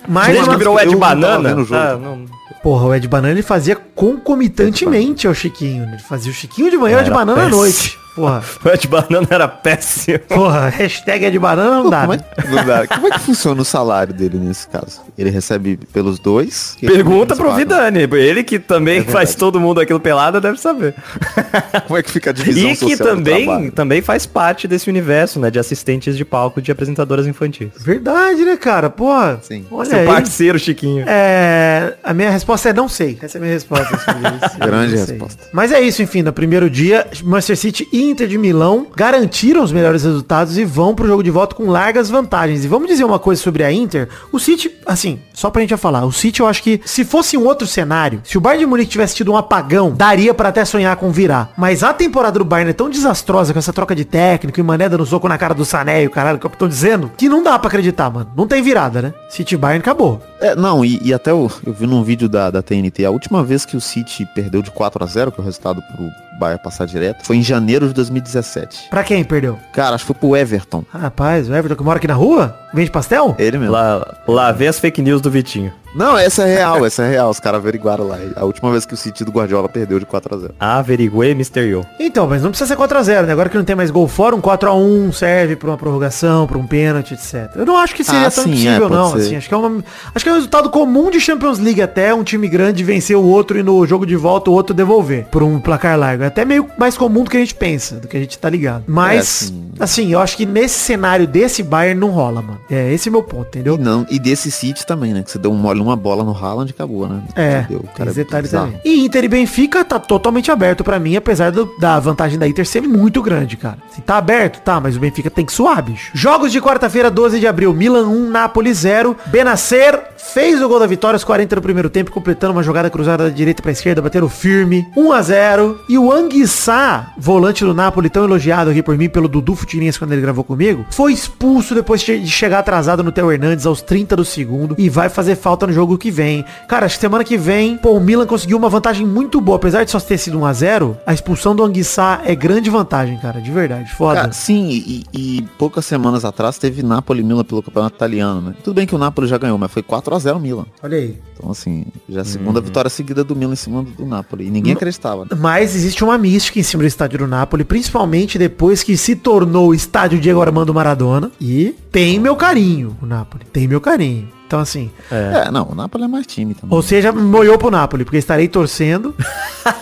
Mais 0.08 0.28
Desde 0.32 0.44
uma... 0.48 0.52
que 0.54 0.58
virou 0.58 0.74
o 0.76 0.80
Ed 0.80 0.90
não 0.92 0.98
Banana. 0.98 1.48
vendo 1.50 1.60
o 1.60 1.64
jogo. 1.64 1.80
ah, 1.80 1.96
não- 1.96 2.24
Porra, 2.62 2.86
o 2.86 2.94
Ed 2.94 3.06
Banana 3.08 3.32
ele 3.34 3.42
fazia 3.42 3.76
concomitantemente 3.76 5.26
ao 5.26 5.34
Chiquinho. 5.34 5.84
né? 5.84 5.92
Ele 5.94 6.02
fazia 6.02 6.30
o 6.30 6.34
Chiquinho 6.34 6.70
de 6.70 6.76
manhã 6.78 6.96
e 6.96 7.00
o 7.00 7.02
Ed 7.02 7.10
Banana 7.10 7.42
à 7.44 7.48
noite. 7.48 7.98
Porra, 8.14 8.42
O 8.64 8.76
de 8.76 8.88
banana 8.88 9.26
era 9.30 9.48
péssimo. 9.48 10.18
porra, 10.20 10.68
hashtag 10.68 11.24
é 11.24 11.30
de 11.30 11.38
banana 11.38 11.70
não 11.82 11.90
dá, 11.90 12.00
Como 12.02 12.14
é, 12.14 12.16
né? 12.18 12.24
que, 12.40 12.48
não 12.48 12.64
dá. 12.64 12.86
Como 12.86 13.06
é 13.06 13.10
que 13.10 13.20
funciona 13.20 13.60
o 13.60 13.64
salário 13.64 14.12
dele 14.12 14.38
nesse 14.38 14.68
caso? 14.68 15.00
Ele 15.16 15.30
recebe 15.30 15.78
pelos 15.92 16.18
dois? 16.18 16.76
Pergunta 16.80 17.34
Eles 17.34 17.38
pro? 17.38 17.54
Vidani. 17.54 18.00
Ele 18.12 18.42
que 18.44 18.58
também 18.58 19.00
É 19.00 19.04
faz 19.04 19.34
todo 19.34 19.58
mundo 19.60 19.80
aquilo 19.80 20.00
pelado 20.00 20.40
deve 20.40 20.58
saber. 20.58 20.94
Como 21.86 21.98
é 21.98 22.02
que 22.02 22.10
fica 22.10 22.30
a 22.30 22.32
divisão 22.32 22.70
E 22.70 22.76
que 22.76 22.76
social 22.96 23.16
do 23.16 23.16
também, 23.16 23.70
também 23.70 24.02
faz 24.02 24.26
parte 24.26 24.68
desse 24.68 24.90
universo, 24.90 25.40
né? 25.40 25.50
De 25.50 25.58
assistentes 25.58 26.16
de 26.16 26.24
palco 26.24 26.60
de 26.60 26.70
apresentadoras 26.70 27.26
infantis. 27.26 27.68
Verdade, 27.78 28.44
né, 28.44 28.56
cara? 28.56 28.90
Porra, 28.90 29.38
Sim. 29.42 29.64
olha 29.70 29.88
Seu 29.88 29.98
aí. 30.00 30.06
parceiro, 30.06 30.58
Chiquinho. 30.58 31.04
É, 31.06 31.94
a 32.02 32.12
minha 32.12 32.30
resposta 32.30 32.68
é 32.68 32.72
não 32.72 32.88
sei. 32.88 33.18
Essa 33.22 33.36
é 33.36 33.40
a 33.40 33.42
minha 33.42 33.54
resposta. 33.54 33.96
Grande 34.58 34.96
resposta. 34.96 35.44
Mas 35.52 35.72
é 35.72 35.80
isso, 35.80 36.02
enfim. 36.02 36.22
No 36.22 36.32
primeiro 36.32 36.68
dia, 36.68 37.06
Manchester 37.22 37.56
City 37.56 37.88
e 37.92 38.01
Inter 38.10 38.28
de 38.28 38.38
Milão 38.38 38.86
garantiram 38.94 39.62
os 39.62 39.72
melhores 39.72 40.04
resultados 40.04 40.56
e 40.58 40.64
vão 40.64 40.94
pro 40.94 41.06
jogo 41.06 41.22
de 41.22 41.30
volta 41.30 41.54
com 41.54 41.70
largas 41.70 42.10
vantagens. 42.10 42.64
E 42.64 42.68
vamos 42.68 42.88
dizer 42.88 43.04
uma 43.04 43.18
coisa 43.18 43.40
sobre 43.40 43.64
a 43.64 43.72
Inter. 43.72 44.08
O 44.30 44.38
City, 44.38 44.70
assim, 44.86 45.20
só 45.32 45.50
pra 45.50 45.62
gente 45.62 45.76
falar. 45.76 46.04
O 46.04 46.12
City, 46.12 46.40
eu 46.40 46.46
acho 46.46 46.62
que 46.62 46.80
se 46.84 47.04
fosse 47.04 47.36
um 47.36 47.44
outro 47.44 47.66
cenário, 47.66 48.20
se 48.24 48.38
o 48.38 48.40
Bayern 48.40 48.64
de 48.64 48.70
Munique 48.70 48.90
tivesse 48.90 49.14
tido 49.14 49.32
um 49.32 49.36
apagão, 49.36 49.92
daria 49.92 50.34
pra 50.34 50.48
até 50.48 50.64
sonhar 50.64 50.96
com 50.96 51.10
virar. 51.10 51.52
Mas 51.56 51.82
a 51.82 51.92
temporada 51.92 52.38
do 52.38 52.44
Bayern 52.44 52.70
é 52.70 52.74
tão 52.74 52.90
desastrosa 52.90 53.52
com 53.52 53.58
essa 53.58 53.72
troca 53.72 53.94
de 53.94 54.04
técnico 54.04 54.58
e 54.58 54.62
Mané 54.62 54.88
dando 54.88 55.06
soco 55.06 55.28
na 55.28 55.38
cara 55.38 55.54
do 55.54 55.64
Sané 55.64 56.02
e 56.02 56.06
o 56.06 56.10
caralho 56.10 56.38
que 56.38 56.46
eu 56.46 56.50
tô 56.50 56.68
dizendo, 56.68 57.10
que 57.16 57.28
não 57.28 57.42
dá 57.42 57.58
pra 57.58 57.68
acreditar, 57.68 58.10
mano. 58.10 58.30
Não 58.36 58.46
tem 58.46 58.62
virada, 58.62 59.02
né? 59.02 59.14
City 59.28 59.56
Bayern 59.56 59.80
acabou. 59.80 60.20
É, 60.40 60.54
não, 60.54 60.84
e, 60.84 61.00
e 61.02 61.14
até 61.14 61.30
eu, 61.30 61.50
eu 61.64 61.72
vi 61.72 61.86
num 61.86 62.02
vídeo 62.02 62.28
da, 62.28 62.50
da 62.50 62.62
TNT, 62.62 63.04
a 63.04 63.10
última 63.10 63.42
vez 63.44 63.64
que 63.64 63.76
o 63.76 63.80
City 63.80 64.26
perdeu 64.34 64.62
de 64.62 64.70
4 64.70 65.02
a 65.02 65.06
0 65.06 65.32
que 65.32 65.40
é 65.40 65.42
o 65.42 65.44
resultado 65.44 65.82
pro 65.82 66.10
Bayern 66.38 66.62
passar 66.62 66.86
direto, 66.86 67.24
foi 67.24 67.36
em 67.36 67.42
janeiro 67.42 67.91
de 67.92 67.96
2017. 67.96 68.88
Pra 68.90 69.04
quem 69.04 69.22
perdeu? 69.24 69.58
Cara, 69.72 69.94
acho 69.94 70.04
que 70.04 70.12
foi 70.12 70.16
pro 70.16 70.36
Everton. 70.36 70.84
Rapaz, 70.92 71.48
o 71.48 71.54
Everton 71.54 71.76
que 71.76 71.82
mora 71.82 71.98
aqui 71.98 72.08
na 72.08 72.14
rua? 72.14 72.56
Vende 72.74 72.90
pastel? 72.90 73.34
Ele 73.38 73.58
mesmo. 73.58 73.72
Lá, 73.72 74.16
lá 74.26 74.52
vem 74.52 74.68
as 74.68 74.78
fake 74.80 75.00
news 75.02 75.20
do 75.20 75.30
Vitinho. 75.30 75.72
Não, 75.94 76.16
essa 76.16 76.42
é 76.44 76.54
real, 76.56 76.84
essa 76.86 77.02
é 77.02 77.10
real. 77.10 77.30
Os 77.30 77.38
caras 77.40 77.60
averiguaram 77.60 78.06
lá. 78.08 78.18
A 78.36 78.44
última 78.44 78.70
vez 78.70 78.86
que 78.86 78.94
o 78.94 78.96
City 78.96 79.24
do 79.24 79.30
Guardiola 79.30 79.68
perdeu 79.68 79.98
de 79.98 80.06
4 80.06 80.34
a 80.34 80.38
0 80.38 80.54
Averiguei 80.58 81.32
Mr. 81.32 81.60
Yo. 81.60 81.84
Então, 82.00 82.26
mas 82.26 82.42
não 82.42 82.50
precisa 82.50 82.68
ser 82.74 82.80
4x0, 82.80 83.26
né? 83.26 83.32
Agora 83.32 83.48
que 83.48 83.56
não 83.56 83.64
tem 83.64 83.76
mais 83.76 83.90
gol 83.90 84.08
fora, 84.08 84.34
um 84.34 84.40
4x1 84.40 85.12
serve 85.12 85.56
pra 85.56 85.70
uma 85.70 85.76
prorrogação, 85.76 86.46
pra 86.46 86.56
um 86.58 86.66
pênalti, 86.66 87.14
etc. 87.14 87.50
Eu 87.56 87.66
não 87.66 87.76
acho 87.76 87.94
que 87.94 88.02
seria 88.04 88.26
Ah, 88.28 88.30
tão 88.30 88.44
sim, 88.44 88.50
impossível, 88.50 88.86
é, 88.86 88.90
não. 88.90 89.10
ser. 89.12 89.18
Assim, 89.18 89.36
acho, 89.36 89.48
que 89.48 89.54
é 89.54 89.56
uma, 89.56 89.84
acho 90.14 90.24
que 90.24 90.28
é 90.28 90.32
um 90.32 90.36
resultado 90.36 90.70
comum 90.70 91.10
de 91.10 91.20
Champions 91.20 91.58
League 91.58 91.82
até 91.82 92.14
um 92.14 92.22
time 92.24 92.48
grande 92.48 92.82
vencer 92.82 93.16
o 93.16 93.22
outro 93.24 93.58
e 93.58 93.62
no 93.62 93.86
jogo 93.86 94.06
de 94.06 94.16
volta 94.16 94.50
o 94.50 94.54
outro 94.54 94.74
devolver 94.74 95.26
por 95.30 95.42
um 95.42 95.60
placar 95.60 95.98
largo. 95.98 96.24
É 96.24 96.26
até 96.26 96.44
meio 96.44 96.66
mais 96.78 96.96
comum 96.96 97.24
do 97.24 97.30
que 97.30 97.36
a 97.36 97.40
gente 97.40 97.54
pensa, 97.54 97.96
do 97.96 98.08
que 98.08 98.16
a 98.16 98.20
gente 98.20 98.38
tá 98.38 98.48
ligado. 98.48 98.84
Mas, 98.86 99.18
É, 99.18 99.22
sim. 99.46 99.70
assim, 99.78 100.12
eu 100.12 100.20
acho 100.20 100.36
que 100.36 100.46
nesse 100.46 100.78
cenário 100.78 101.26
desse 101.26 101.62
Bayern 101.62 102.00
não 102.00 102.10
rola, 102.10 102.40
mano. 102.40 102.60
É, 102.70 102.92
esse 102.92 103.08
é 103.08 103.10
o 103.10 103.12
meu 103.12 103.22
ponto, 103.22 103.46
entendeu? 103.48 103.74
E, 103.74 103.78
não, 103.78 104.06
e 104.10 104.18
desse 104.18 104.50
City 104.50 104.86
também, 104.86 105.12
né? 105.12 105.22
Que 105.22 105.30
você 105.30 105.38
deu 105.38 105.50
um 105.52 105.56
mole 105.56 105.81
numa 105.82 105.96
bola 105.96 106.22
no 106.24 106.32
Haaland 106.36 106.70
e 106.70 106.74
acabou, 106.74 107.08
né? 107.08 107.22
É, 107.36 107.60
Entendeu? 107.60 107.78
O 107.80 107.82
tem 107.82 107.92
cara 107.96 108.10
esse 108.10 108.20
é 108.20 108.24
detalhe 108.24 108.42
bizarro. 108.42 108.66
também. 108.66 108.80
E 108.84 109.04
Inter 109.04 109.24
e 109.24 109.28
Benfica 109.28 109.84
tá 109.84 109.98
totalmente 109.98 110.50
aberto 110.50 110.82
pra 110.84 110.98
mim, 110.98 111.16
apesar 111.16 111.50
do- 111.50 111.70
da 111.78 111.98
vantagem 112.00 112.38
da 112.38 112.46
Inter 112.48 112.66
ser 112.66 112.82
muito 112.82 113.20
grande, 113.22 113.56
cara. 113.56 113.78
Assim, 113.90 114.00
tá 114.02 114.16
aberto, 114.16 114.60
tá, 114.62 114.80
mas 114.80 114.96
o 114.96 115.00
Benfica 115.00 115.30
tem 115.30 115.44
que 115.44 115.52
suar, 115.52 115.82
bicho. 115.82 116.10
Jogos 116.14 116.52
de 116.52 116.60
quarta-feira, 116.60 117.10
12 117.10 117.38
de 117.40 117.46
abril, 117.46 117.72
Milan 117.74 118.06
1, 118.08 118.30
Napoli 118.30 118.72
0. 118.72 119.16
Benacer 119.26 120.00
fez 120.16 120.60
o 120.62 120.68
gol 120.68 120.78
da 120.78 120.86
vitória 120.86 121.16
aos 121.16 121.24
40 121.24 121.56
no 121.56 121.62
primeiro 121.62 121.90
tempo, 121.90 122.10
completando 122.12 122.52
uma 122.52 122.62
jogada 122.62 122.88
cruzada 122.90 123.24
da 123.24 123.30
direita 123.30 123.62
pra 123.62 123.72
esquerda, 123.72 124.00
batendo 124.02 124.28
firme. 124.28 124.86
1 124.96 125.12
a 125.12 125.22
0 125.22 125.78
E 125.88 125.98
o 125.98 126.12
Anguissá, 126.12 127.12
volante 127.18 127.64
do 127.64 127.72
Napoli, 127.74 128.10
tão 128.10 128.24
elogiado 128.24 128.70
aqui 128.70 128.82
por 128.82 128.96
mim 128.96 129.08
pelo 129.08 129.28
Dudu 129.28 129.54
Futirinhas 129.54 129.96
quando 129.98 130.12
ele 130.12 130.20
gravou 130.20 130.44
comigo, 130.44 130.84
foi 130.90 131.12
expulso 131.12 131.74
depois 131.74 132.00
de 132.02 132.26
chegar 132.26 132.58
atrasado 132.60 133.02
no 133.02 133.12
Theo 133.12 133.30
Hernandes 133.32 133.66
aos 133.66 133.80
30 133.82 134.16
do 134.16 134.24
segundo 134.24 134.74
e 134.78 134.88
vai 134.88 135.08
fazer 135.08 135.36
falta 135.36 135.66
no 135.66 135.71
jogo 135.72 135.96
que 135.98 136.10
vem. 136.10 136.44
Cara, 136.68 136.86
acho 136.86 136.96
que 136.96 137.00
semana 137.00 137.24
que 137.24 137.36
vem, 137.36 137.76
pô, 137.76 137.92
o 137.92 138.00
Milan 138.00 138.26
conseguiu 138.26 138.56
uma 138.58 138.68
vantagem 138.68 139.06
muito 139.06 139.40
boa. 139.40 139.56
Apesar 139.56 139.84
de 139.84 139.90
só 139.90 139.98
ter 140.00 140.18
sido 140.18 140.38
1x0, 140.38 140.96
a 141.06 141.12
expulsão 141.14 141.54
do 141.56 141.62
Anguissá 141.64 142.20
é 142.24 142.34
grande 142.34 142.70
vantagem, 142.70 143.18
cara. 143.18 143.40
De 143.40 143.50
verdade. 143.50 143.92
Foda. 143.94 144.20
Cara, 144.22 144.32
sim, 144.32 144.68
e, 144.70 145.04
e 145.12 145.42
poucas 145.58 145.84
semanas 145.86 146.24
atrás 146.24 146.58
teve 146.58 146.82
Napoli 146.82 147.20
e 147.20 147.24
Milan 147.24 147.44
pelo 147.44 147.62
campeonato 147.62 147.96
italiano, 147.96 148.40
né? 148.40 148.54
Tudo 148.62 148.74
bem 148.74 148.86
que 148.86 148.94
o 148.94 148.98
Napoli 148.98 149.26
já 149.26 149.38
ganhou, 149.38 149.58
mas 149.58 149.70
foi 149.70 149.82
4 149.82 150.14
a 150.14 150.18
0 150.18 150.38
Milan. 150.40 150.66
Olha 150.82 150.96
aí. 150.98 151.18
Então, 151.36 151.50
assim, 151.50 151.84
já 152.08 152.18
é 152.20 152.22
a 152.22 152.24
segunda 152.24 152.60
Uhum. 152.60 152.64
vitória 152.66 152.90
seguida 152.90 153.24
do 153.24 153.34
Milan 153.34 153.52
em 153.52 153.56
cima 153.56 153.82
do, 153.82 153.90
do 153.90 154.06
Napoli. 154.06 154.46
E 154.46 154.50
ninguém 154.50 154.72
acreditava. 154.74 155.22
né? 155.24 155.30
Mas 155.38 155.74
existe 155.74 156.02
uma 156.04 156.16
mística 156.18 156.58
em 156.58 156.62
cima 156.62 156.82
do 156.82 156.86
estádio 156.86 157.18
do 157.20 157.26
Napoli, 157.26 157.64
principalmente 157.64 158.38
depois 158.38 158.82
que 158.82 158.96
se 158.96 159.16
tornou 159.16 159.68
o 159.70 159.74
estádio 159.74 160.20
Diego 160.20 160.40
Armando 160.40 160.72
Maradona. 160.72 161.30
E 161.40 161.74
tem 161.90 162.18
meu 162.20 162.36
carinho, 162.36 162.96
o 163.02 163.06
Napoli. 163.06 163.44
Tem 163.52 163.66
meu 163.66 163.80
carinho. 163.80 164.28
Então, 164.52 164.60
assim, 164.60 164.90
É. 165.10 165.50
não, 165.50 165.66
o 165.70 165.74
Napoli 165.74 166.04
é 166.04 166.06
mais 166.06 166.26
time 166.26 166.52
também. 166.52 166.76
ou 166.76 166.82
seja, 166.82 167.10
molhou 167.10 167.56
pro 167.56 167.70
Napoli, 167.70 168.04
porque 168.04 168.18
estarei 168.18 168.48
torcendo. 168.48 169.14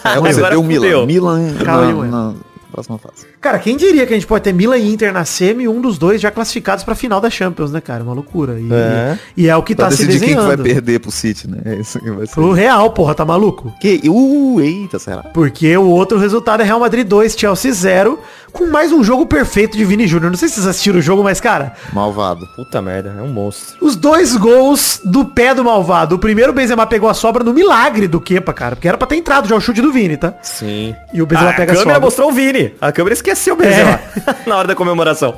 É, 0.04 0.11
agora 0.14 0.50
deu 0.50 0.61
o 0.61 0.64
Milan. 0.64 1.06
Milan 1.06 1.54
Calma 1.64 1.83
aí, 1.83 1.92
na, 1.92 1.94
mano. 1.98 2.11
na 2.12 2.35
próxima 2.70 2.98
fase. 2.98 3.26
Cara, 3.40 3.59
quem 3.59 3.76
diria 3.76 4.06
que 4.06 4.12
a 4.12 4.16
gente 4.16 4.26
pode 4.26 4.44
ter 4.44 4.52
Milan 4.52 4.78
e 4.78 4.92
Inter 4.92 5.12
na 5.12 5.24
semi, 5.24 5.66
um 5.68 5.80
dos 5.80 5.98
dois 5.98 6.20
já 6.20 6.30
classificados 6.30 6.85
pra 6.85 6.94
final 6.94 7.20
da 7.20 7.28
Champions, 7.30 7.70
né, 7.72 7.80
cara? 7.80 8.02
Uma 8.02 8.12
loucura. 8.14 8.59
E 8.59 8.68
É. 8.72 9.18
e 9.37 9.48
é 9.48 9.56
o 9.56 9.62
que 9.62 9.74
Pra 9.74 9.87
tá 9.87 9.90
se 9.90 10.06
decidir 10.06 10.20
quem 10.26 10.28
que 10.28 10.35
vai 10.42 10.56
desenhando. 10.56 10.62
perder 10.74 11.00
pro 11.00 11.11
City, 11.11 11.48
né? 11.48 11.59
É 11.64 11.74
isso 11.76 11.98
que 12.00 12.11
vai 12.11 12.26
ser. 12.26 12.35
Pro 12.35 12.52
Real, 12.52 12.90
porra, 12.92 13.14
tá 13.14 13.24
maluco? 13.24 13.72
Que, 13.80 14.00
uh, 14.09 14.61
eita, 14.61 14.98
será? 14.98 15.22
Porque 15.22 15.76
o 15.76 15.87
outro 15.88 16.18
resultado 16.18 16.61
é 16.62 16.64
Real 16.64 16.80
Madrid 16.80 17.06
2, 17.06 17.35
Chelsea 17.38 17.72
0, 17.72 18.18
com 18.52 18.66
mais 18.66 18.90
um 18.92 19.02
jogo 19.04 19.26
perfeito 19.26 19.76
de 19.76 19.85
Vini 19.85 20.06
Júnior. 20.06 20.30
Não 20.30 20.38
sei 20.38 20.48
se 20.48 20.54
vocês 20.56 20.66
assistiram 20.66 20.98
o 20.98 21.02
jogo, 21.02 21.22
mas, 21.22 21.40
cara, 21.40 21.72
Malvado. 21.92 22.46
Puta 22.56 22.80
merda, 22.83 23.14
é 23.18 23.22
um 23.22 23.33
monstro. 23.33 23.76
os 23.80 23.94
dois 23.96 24.37
gols 24.37 25.00
do 25.04 25.24
pé 25.24 25.54
do 25.54 25.62
malvado. 25.64 26.16
O 26.16 26.18
primeiro, 26.18 26.50
o 26.50 26.54
Benzema 26.54 26.87
pegou 26.87 27.09
a 27.09 27.14
sobra 27.14 27.44
no 27.44 27.52
milagre 27.54 28.09
do 28.09 28.20
Kepa, 28.20 28.52
cara. 28.52 28.74
Porque 28.76 28.88
era 28.88 28.98
pra 28.98 29.06
ter 29.06 29.16
entrado 29.16 29.48
já 29.48 29.54
o 29.56 29.61
chute 29.61 29.80
do 29.80 29.92
Vini, 29.92 30.16
tá? 30.16 30.35
Sim. 30.42 30.94
E 31.12 31.22
o 31.22 31.26
Benzema 31.26 31.50
Ah, 31.50 31.52
a 31.52 31.56
pega 31.56 31.72
a 31.72 31.74
câmera 31.76 31.94
sobra. 31.94 32.00
mostrou 32.00 32.28
o 32.30 32.33
Vini. 32.33 32.60
A 32.81 32.92
câmera 32.92 33.14
esqueceu 33.14 33.55
o 33.55 33.57
Benzema 33.57 34.01
na 34.46 34.57
hora 34.57 34.68
da 34.68 34.75
comemoração. 34.75 35.37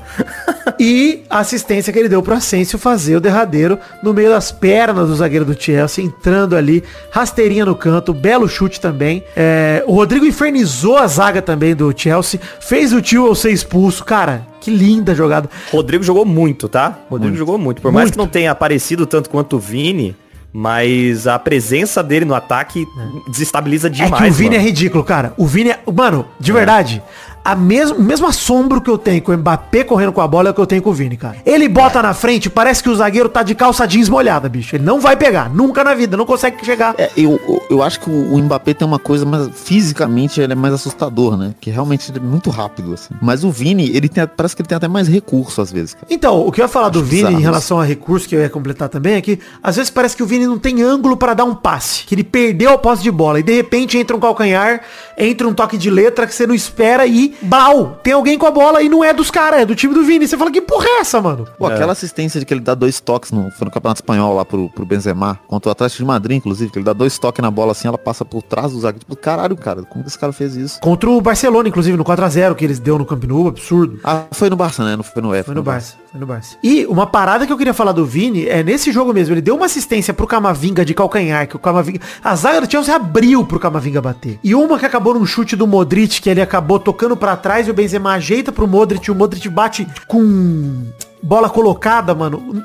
E 0.78 1.22
a 1.28 1.40
assistência 1.40 1.92
que 1.92 1.98
ele 1.98 2.08
deu 2.08 2.22
pro 2.22 2.34
Asensio 2.34 2.78
fazer 2.78 3.16
o 3.16 3.20
derradeiro 3.20 3.78
no 4.02 4.12
meio 4.12 4.30
das 4.30 4.50
pernas 4.50 5.08
do 5.08 5.14
zagueiro 5.14 5.44
do 5.44 5.60
Chelsea, 5.60 6.04
entrando 6.04 6.56
ali, 6.56 6.82
rasteirinha 7.10 7.64
no 7.64 7.74
canto, 7.74 8.12
belo 8.14 8.48
chute 8.48 8.80
também. 8.80 9.22
É, 9.36 9.82
o 9.86 9.94
Rodrigo 9.94 10.24
infernizou 10.24 10.96
a 10.96 11.06
zaga 11.06 11.42
também 11.42 11.74
do 11.74 11.92
Chelsea, 11.96 12.40
fez 12.60 12.92
o 12.92 13.00
tio 13.00 13.26
ao 13.26 13.34
ser 13.34 13.50
expulso. 13.50 14.04
Cara, 14.04 14.46
que 14.60 14.70
linda 14.70 15.14
jogada. 15.14 15.50
Rodrigo 15.70 16.04
jogou 16.04 16.24
muito, 16.24 16.68
tá? 16.68 16.98
Rodrigo 17.10 17.36
jogou 17.36 17.58
muito. 17.58 17.82
Por 17.82 17.92
mais 17.92 18.04
Muito. 18.04 18.12
que 18.12 18.18
não 18.18 18.28
tenha 18.28 18.50
aparecido 18.52 19.06
tanto 19.06 19.28
quanto 19.28 19.56
o 19.56 19.58
Vini, 19.58 20.16
mas 20.52 21.26
a 21.26 21.38
presença 21.38 22.02
dele 22.02 22.24
no 22.24 22.34
ataque 22.34 22.86
desestabiliza 23.28 23.88
demais. 23.88 24.12
é 24.12 24.16
que 24.26 24.30
o 24.30 24.32
Vini 24.32 24.54
é 24.54 24.58
mano. 24.58 24.68
ridículo, 24.68 25.04
cara. 25.04 25.32
O 25.36 25.46
Vini 25.46 25.70
é... 25.70 25.80
Mano, 25.92 26.26
de 26.38 26.52
verdade... 26.52 27.02
A 27.44 27.56
mesmo, 27.56 27.98
o 27.98 28.02
mesmo 28.02 28.26
assombro 28.26 28.80
que 28.80 28.88
eu 28.88 28.96
tenho 28.96 29.20
com 29.20 29.32
o 29.32 29.36
Mbappé 29.36 29.82
correndo 29.84 30.12
com 30.12 30.20
a 30.20 30.28
bola 30.28 30.48
é 30.48 30.50
o 30.52 30.54
que 30.54 30.60
eu 30.60 30.66
tenho 30.66 30.80
com 30.82 30.90
o 30.90 30.92
Vini, 30.92 31.16
cara. 31.16 31.36
Ele 31.44 31.68
bota 31.68 32.00
na 32.00 32.14
frente, 32.14 32.48
parece 32.48 32.82
que 32.82 32.88
o 32.88 32.94
zagueiro 32.94 33.28
tá 33.28 33.42
de 33.42 33.54
calça 33.54 33.86
jeans 33.86 34.08
molhada, 34.08 34.48
bicho. 34.48 34.76
Ele 34.76 34.84
não 34.84 35.00
vai 35.00 35.16
pegar, 35.16 35.50
nunca 35.52 35.82
na 35.82 35.92
vida, 35.94 36.16
não 36.16 36.24
consegue 36.24 36.64
chegar. 36.64 36.94
É, 36.98 37.10
eu, 37.16 37.40
eu- 37.68 37.82
acho 37.82 37.98
que 37.98 38.08
o, 38.08 38.38
Mbappé 38.38 38.74
tem 38.74 38.86
uma 38.86 38.98
coisa, 38.98 39.24
mas 39.26 39.48
fisicamente 39.54 40.40
ele 40.40 40.52
é 40.52 40.56
mais 40.56 40.72
assustador, 40.74 41.36
né? 41.36 41.52
Que 41.60 41.68
realmente 41.70 42.10
ele 42.12 42.18
é 42.18 42.22
muito 42.22 42.48
rápido, 42.48 42.94
assim. 42.94 43.12
Mas 43.20 43.42
o 43.42 43.50
Vini, 43.50 43.90
ele 43.94 44.08
tem, 44.08 44.24
parece 44.26 44.54
que 44.54 44.62
ele 44.62 44.68
tem 44.68 44.76
até 44.76 44.86
mais 44.86 45.08
recurso 45.08 45.60
às 45.60 45.72
vezes, 45.72 45.94
cara. 45.94 46.06
Então, 46.08 46.46
o 46.46 46.52
que 46.52 46.60
eu 46.60 46.64
ia 46.64 46.68
falar 46.68 46.90
do 46.90 47.00
Acho 47.00 47.08
Vini 47.08 47.22
bizarro 47.22 47.38
em 47.40 47.42
relação 47.42 47.80
a 47.80 47.84
recurso 47.84 48.28
que 48.28 48.36
eu 48.36 48.40
ia 48.40 48.48
completar 48.48 48.88
também 48.88 49.14
é 49.14 49.20
que 49.20 49.40
às 49.60 49.74
vezes 49.76 49.90
parece 49.90 50.16
que 50.16 50.22
o 50.22 50.26
Vini 50.26 50.46
não 50.46 50.58
tem 50.58 50.80
ângulo 50.82 51.16
para 51.16 51.34
dar 51.34 51.44
um 51.44 51.54
passe, 51.54 52.04
que 52.04 52.14
ele 52.14 52.22
perdeu 52.24 52.70
a 52.72 52.78
posse 52.78 53.02
de 53.02 53.10
bola 53.10 53.40
e 53.40 53.42
de 53.42 53.52
repente 53.52 53.98
entra 53.98 54.16
um 54.16 54.20
calcanhar, 54.20 54.82
entra 55.18 55.48
um 55.48 55.52
toque 55.54 55.76
de 55.76 55.90
letra 55.90 56.24
que 56.26 56.34
você 56.34 56.46
não 56.46 56.54
espera 56.54 57.04
e 57.04 57.31
blau, 57.42 57.98
tem 58.02 58.12
alguém 58.12 58.38
com 58.38 58.46
a 58.46 58.50
bola 58.50 58.82
e 58.82 58.88
não 58.88 59.02
é 59.02 59.12
dos 59.12 59.30
caras, 59.30 59.60
é 59.60 59.66
do 59.66 59.74
time 59.74 59.94
do 59.94 60.04
Vini. 60.04 60.26
Você 60.26 60.36
fala 60.36 60.50
que 60.50 60.60
porra 60.60 60.86
é 60.86 61.00
essa, 61.00 61.20
mano? 61.20 61.46
Pô, 61.58 61.66
aquela 61.66 61.92
assistência 61.92 62.40
de 62.40 62.46
que 62.46 62.52
ele 62.52 62.60
dá 62.60 62.74
dois 62.74 63.00
toques 63.00 63.30
no, 63.30 63.50
foi 63.52 63.64
no 63.64 63.70
Campeonato 63.70 63.98
Espanhol 63.98 64.34
lá 64.34 64.44
pro, 64.44 64.68
pro 64.70 64.84
Benzema, 64.84 65.38
contra 65.46 65.68
o 65.68 65.72
Atlético 65.72 66.02
de 66.02 66.06
Madrid, 66.06 66.38
inclusive, 66.38 66.70
que 66.70 66.78
ele 66.78 66.84
dá 66.84 66.92
dois 66.92 67.18
toques 67.18 67.42
na 67.42 67.50
bola 67.50 67.72
assim, 67.72 67.88
ela 67.88 67.98
passa 67.98 68.24
por 68.24 68.42
trás 68.42 68.72
do 68.72 68.80
zagueiro. 68.80 69.00
Tipo, 69.00 69.16
caralho, 69.16 69.56
cara, 69.56 69.82
como 69.82 70.04
que 70.04 70.10
esse 70.10 70.18
cara 70.18 70.32
fez 70.32 70.56
isso? 70.56 70.80
Contra 70.80 71.10
o 71.10 71.20
Barcelona, 71.20 71.68
inclusive, 71.68 71.96
no 71.96 72.04
4x0 72.04 72.54
que 72.54 72.64
eles 72.64 72.78
deu 72.78 72.98
no 72.98 73.04
Camp 73.04 73.24
Nou, 73.24 73.48
absurdo. 73.48 74.00
Ah, 74.04 74.24
foi 74.32 74.50
no 74.50 74.56
Barça, 74.56 74.84
né? 74.84 74.96
Não 74.96 75.02
foi 75.02 75.22
no 75.22 75.34
F. 75.34 75.46
Foi 75.46 75.54
no 75.54 75.62
Barça, 75.62 75.96
foi 76.12 76.20
no 76.20 76.26
Barça. 76.26 76.58
E 76.62 76.84
uma 76.86 77.06
parada 77.06 77.46
que 77.46 77.52
eu 77.52 77.56
queria 77.56 77.72
falar 77.72 77.92
do 77.92 78.04
Vini 78.04 78.46
é 78.46 78.62
nesse 78.62 78.92
jogo 78.92 79.14
mesmo, 79.14 79.32
ele 79.34 79.40
deu 79.40 79.56
uma 79.56 79.64
assistência 79.64 80.12
pro 80.12 80.26
Camavinga 80.26 80.84
de 80.84 80.92
calcanhar, 80.92 81.48
que 81.48 81.56
o 81.56 81.58
Camavinga, 81.58 82.00
a 82.22 82.36
zaga 82.36 82.60
do 82.60 82.70
Chelsea 82.70 82.94
abriu 82.94 83.44
pro 83.46 83.58
Camavinga 83.58 84.02
bater. 84.02 84.38
E 84.44 84.54
uma 84.54 84.78
que 84.78 84.84
acabou 84.84 85.14
num 85.14 85.24
chute 85.24 85.56
do 85.56 85.66
Modric, 85.66 86.20
que 86.20 86.28
ele 86.28 86.42
acabou 86.42 86.78
tocando 86.78 87.16
pra 87.16 87.34
trás 87.34 87.66
e 87.66 87.70
o 87.70 87.74
Benzema 87.74 88.12
ajeita 88.12 88.52
pro 88.52 88.68
Modric, 88.68 89.10
o 89.10 89.14
Modric 89.14 89.48
bate 89.48 89.88
com 90.06 90.84
bola 91.22 91.48
colocada, 91.48 92.14
mano. 92.14 92.62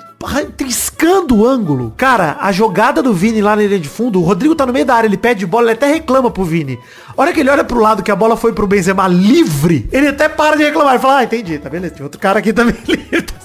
Triscando 0.56 1.38
o 1.38 1.48
ângulo. 1.48 1.94
Cara, 1.96 2.38
a 2.40 2.52
jogada 2.52 3.02
do 3.04 3.14
Vini 3.14 3.42
lá 3.42 3.56
na 3.56 3.62
linha 3.62 3.80
de 3.80 3.88
fundo, 3.90 4.20
o 4.20 4.24
Rodrigo 4.24 4.56
tá 4.56 4.66
no 4.66 4.74
meio 4.74 4.86
da 4.86 4.96
área, 4.96 5.08
ele 5.08 5.18
pede 5.18 5.46
bola, 5.46 5.66
ele 5.66 5.74
até 5.74 5.88
reclama 5.88 6.32
pro 6.32 6.44
Vini. 6.44 6.80
A 7.16 7.22
hora 7.22 7.34
que 7.34 7.40
ele 7.40 7.50
olha 7.50 7.64
pro 7.64 7.80
lado 7.80 8.04
que 8.04 8.12
a 8.12 8.16
bola 8.16 8.36
foi 8.38 8.54
pro 8.54 8.68
Benzema 8.68 9.08
livre, 9.08 9.88
ele 9.92 10.08
até 10.08 10.30
para 10.30 10.56
de 10.56 10.64
reclamar. 10.64 10.94
Ele 10.94 11.02
fala, 11.02 11.18
ah, 11.18 11.24
entendi, 11.24 11.58
tá 11.58 11.70
beleza. 11.70 11.96
Tem 11.96 12.04
outro 12.04 12.20
cara 12.20 12.40
aqui 12.40 12.52
também 12.54 12.76
livre, 12.88 13.22
tá. 13.22 13.38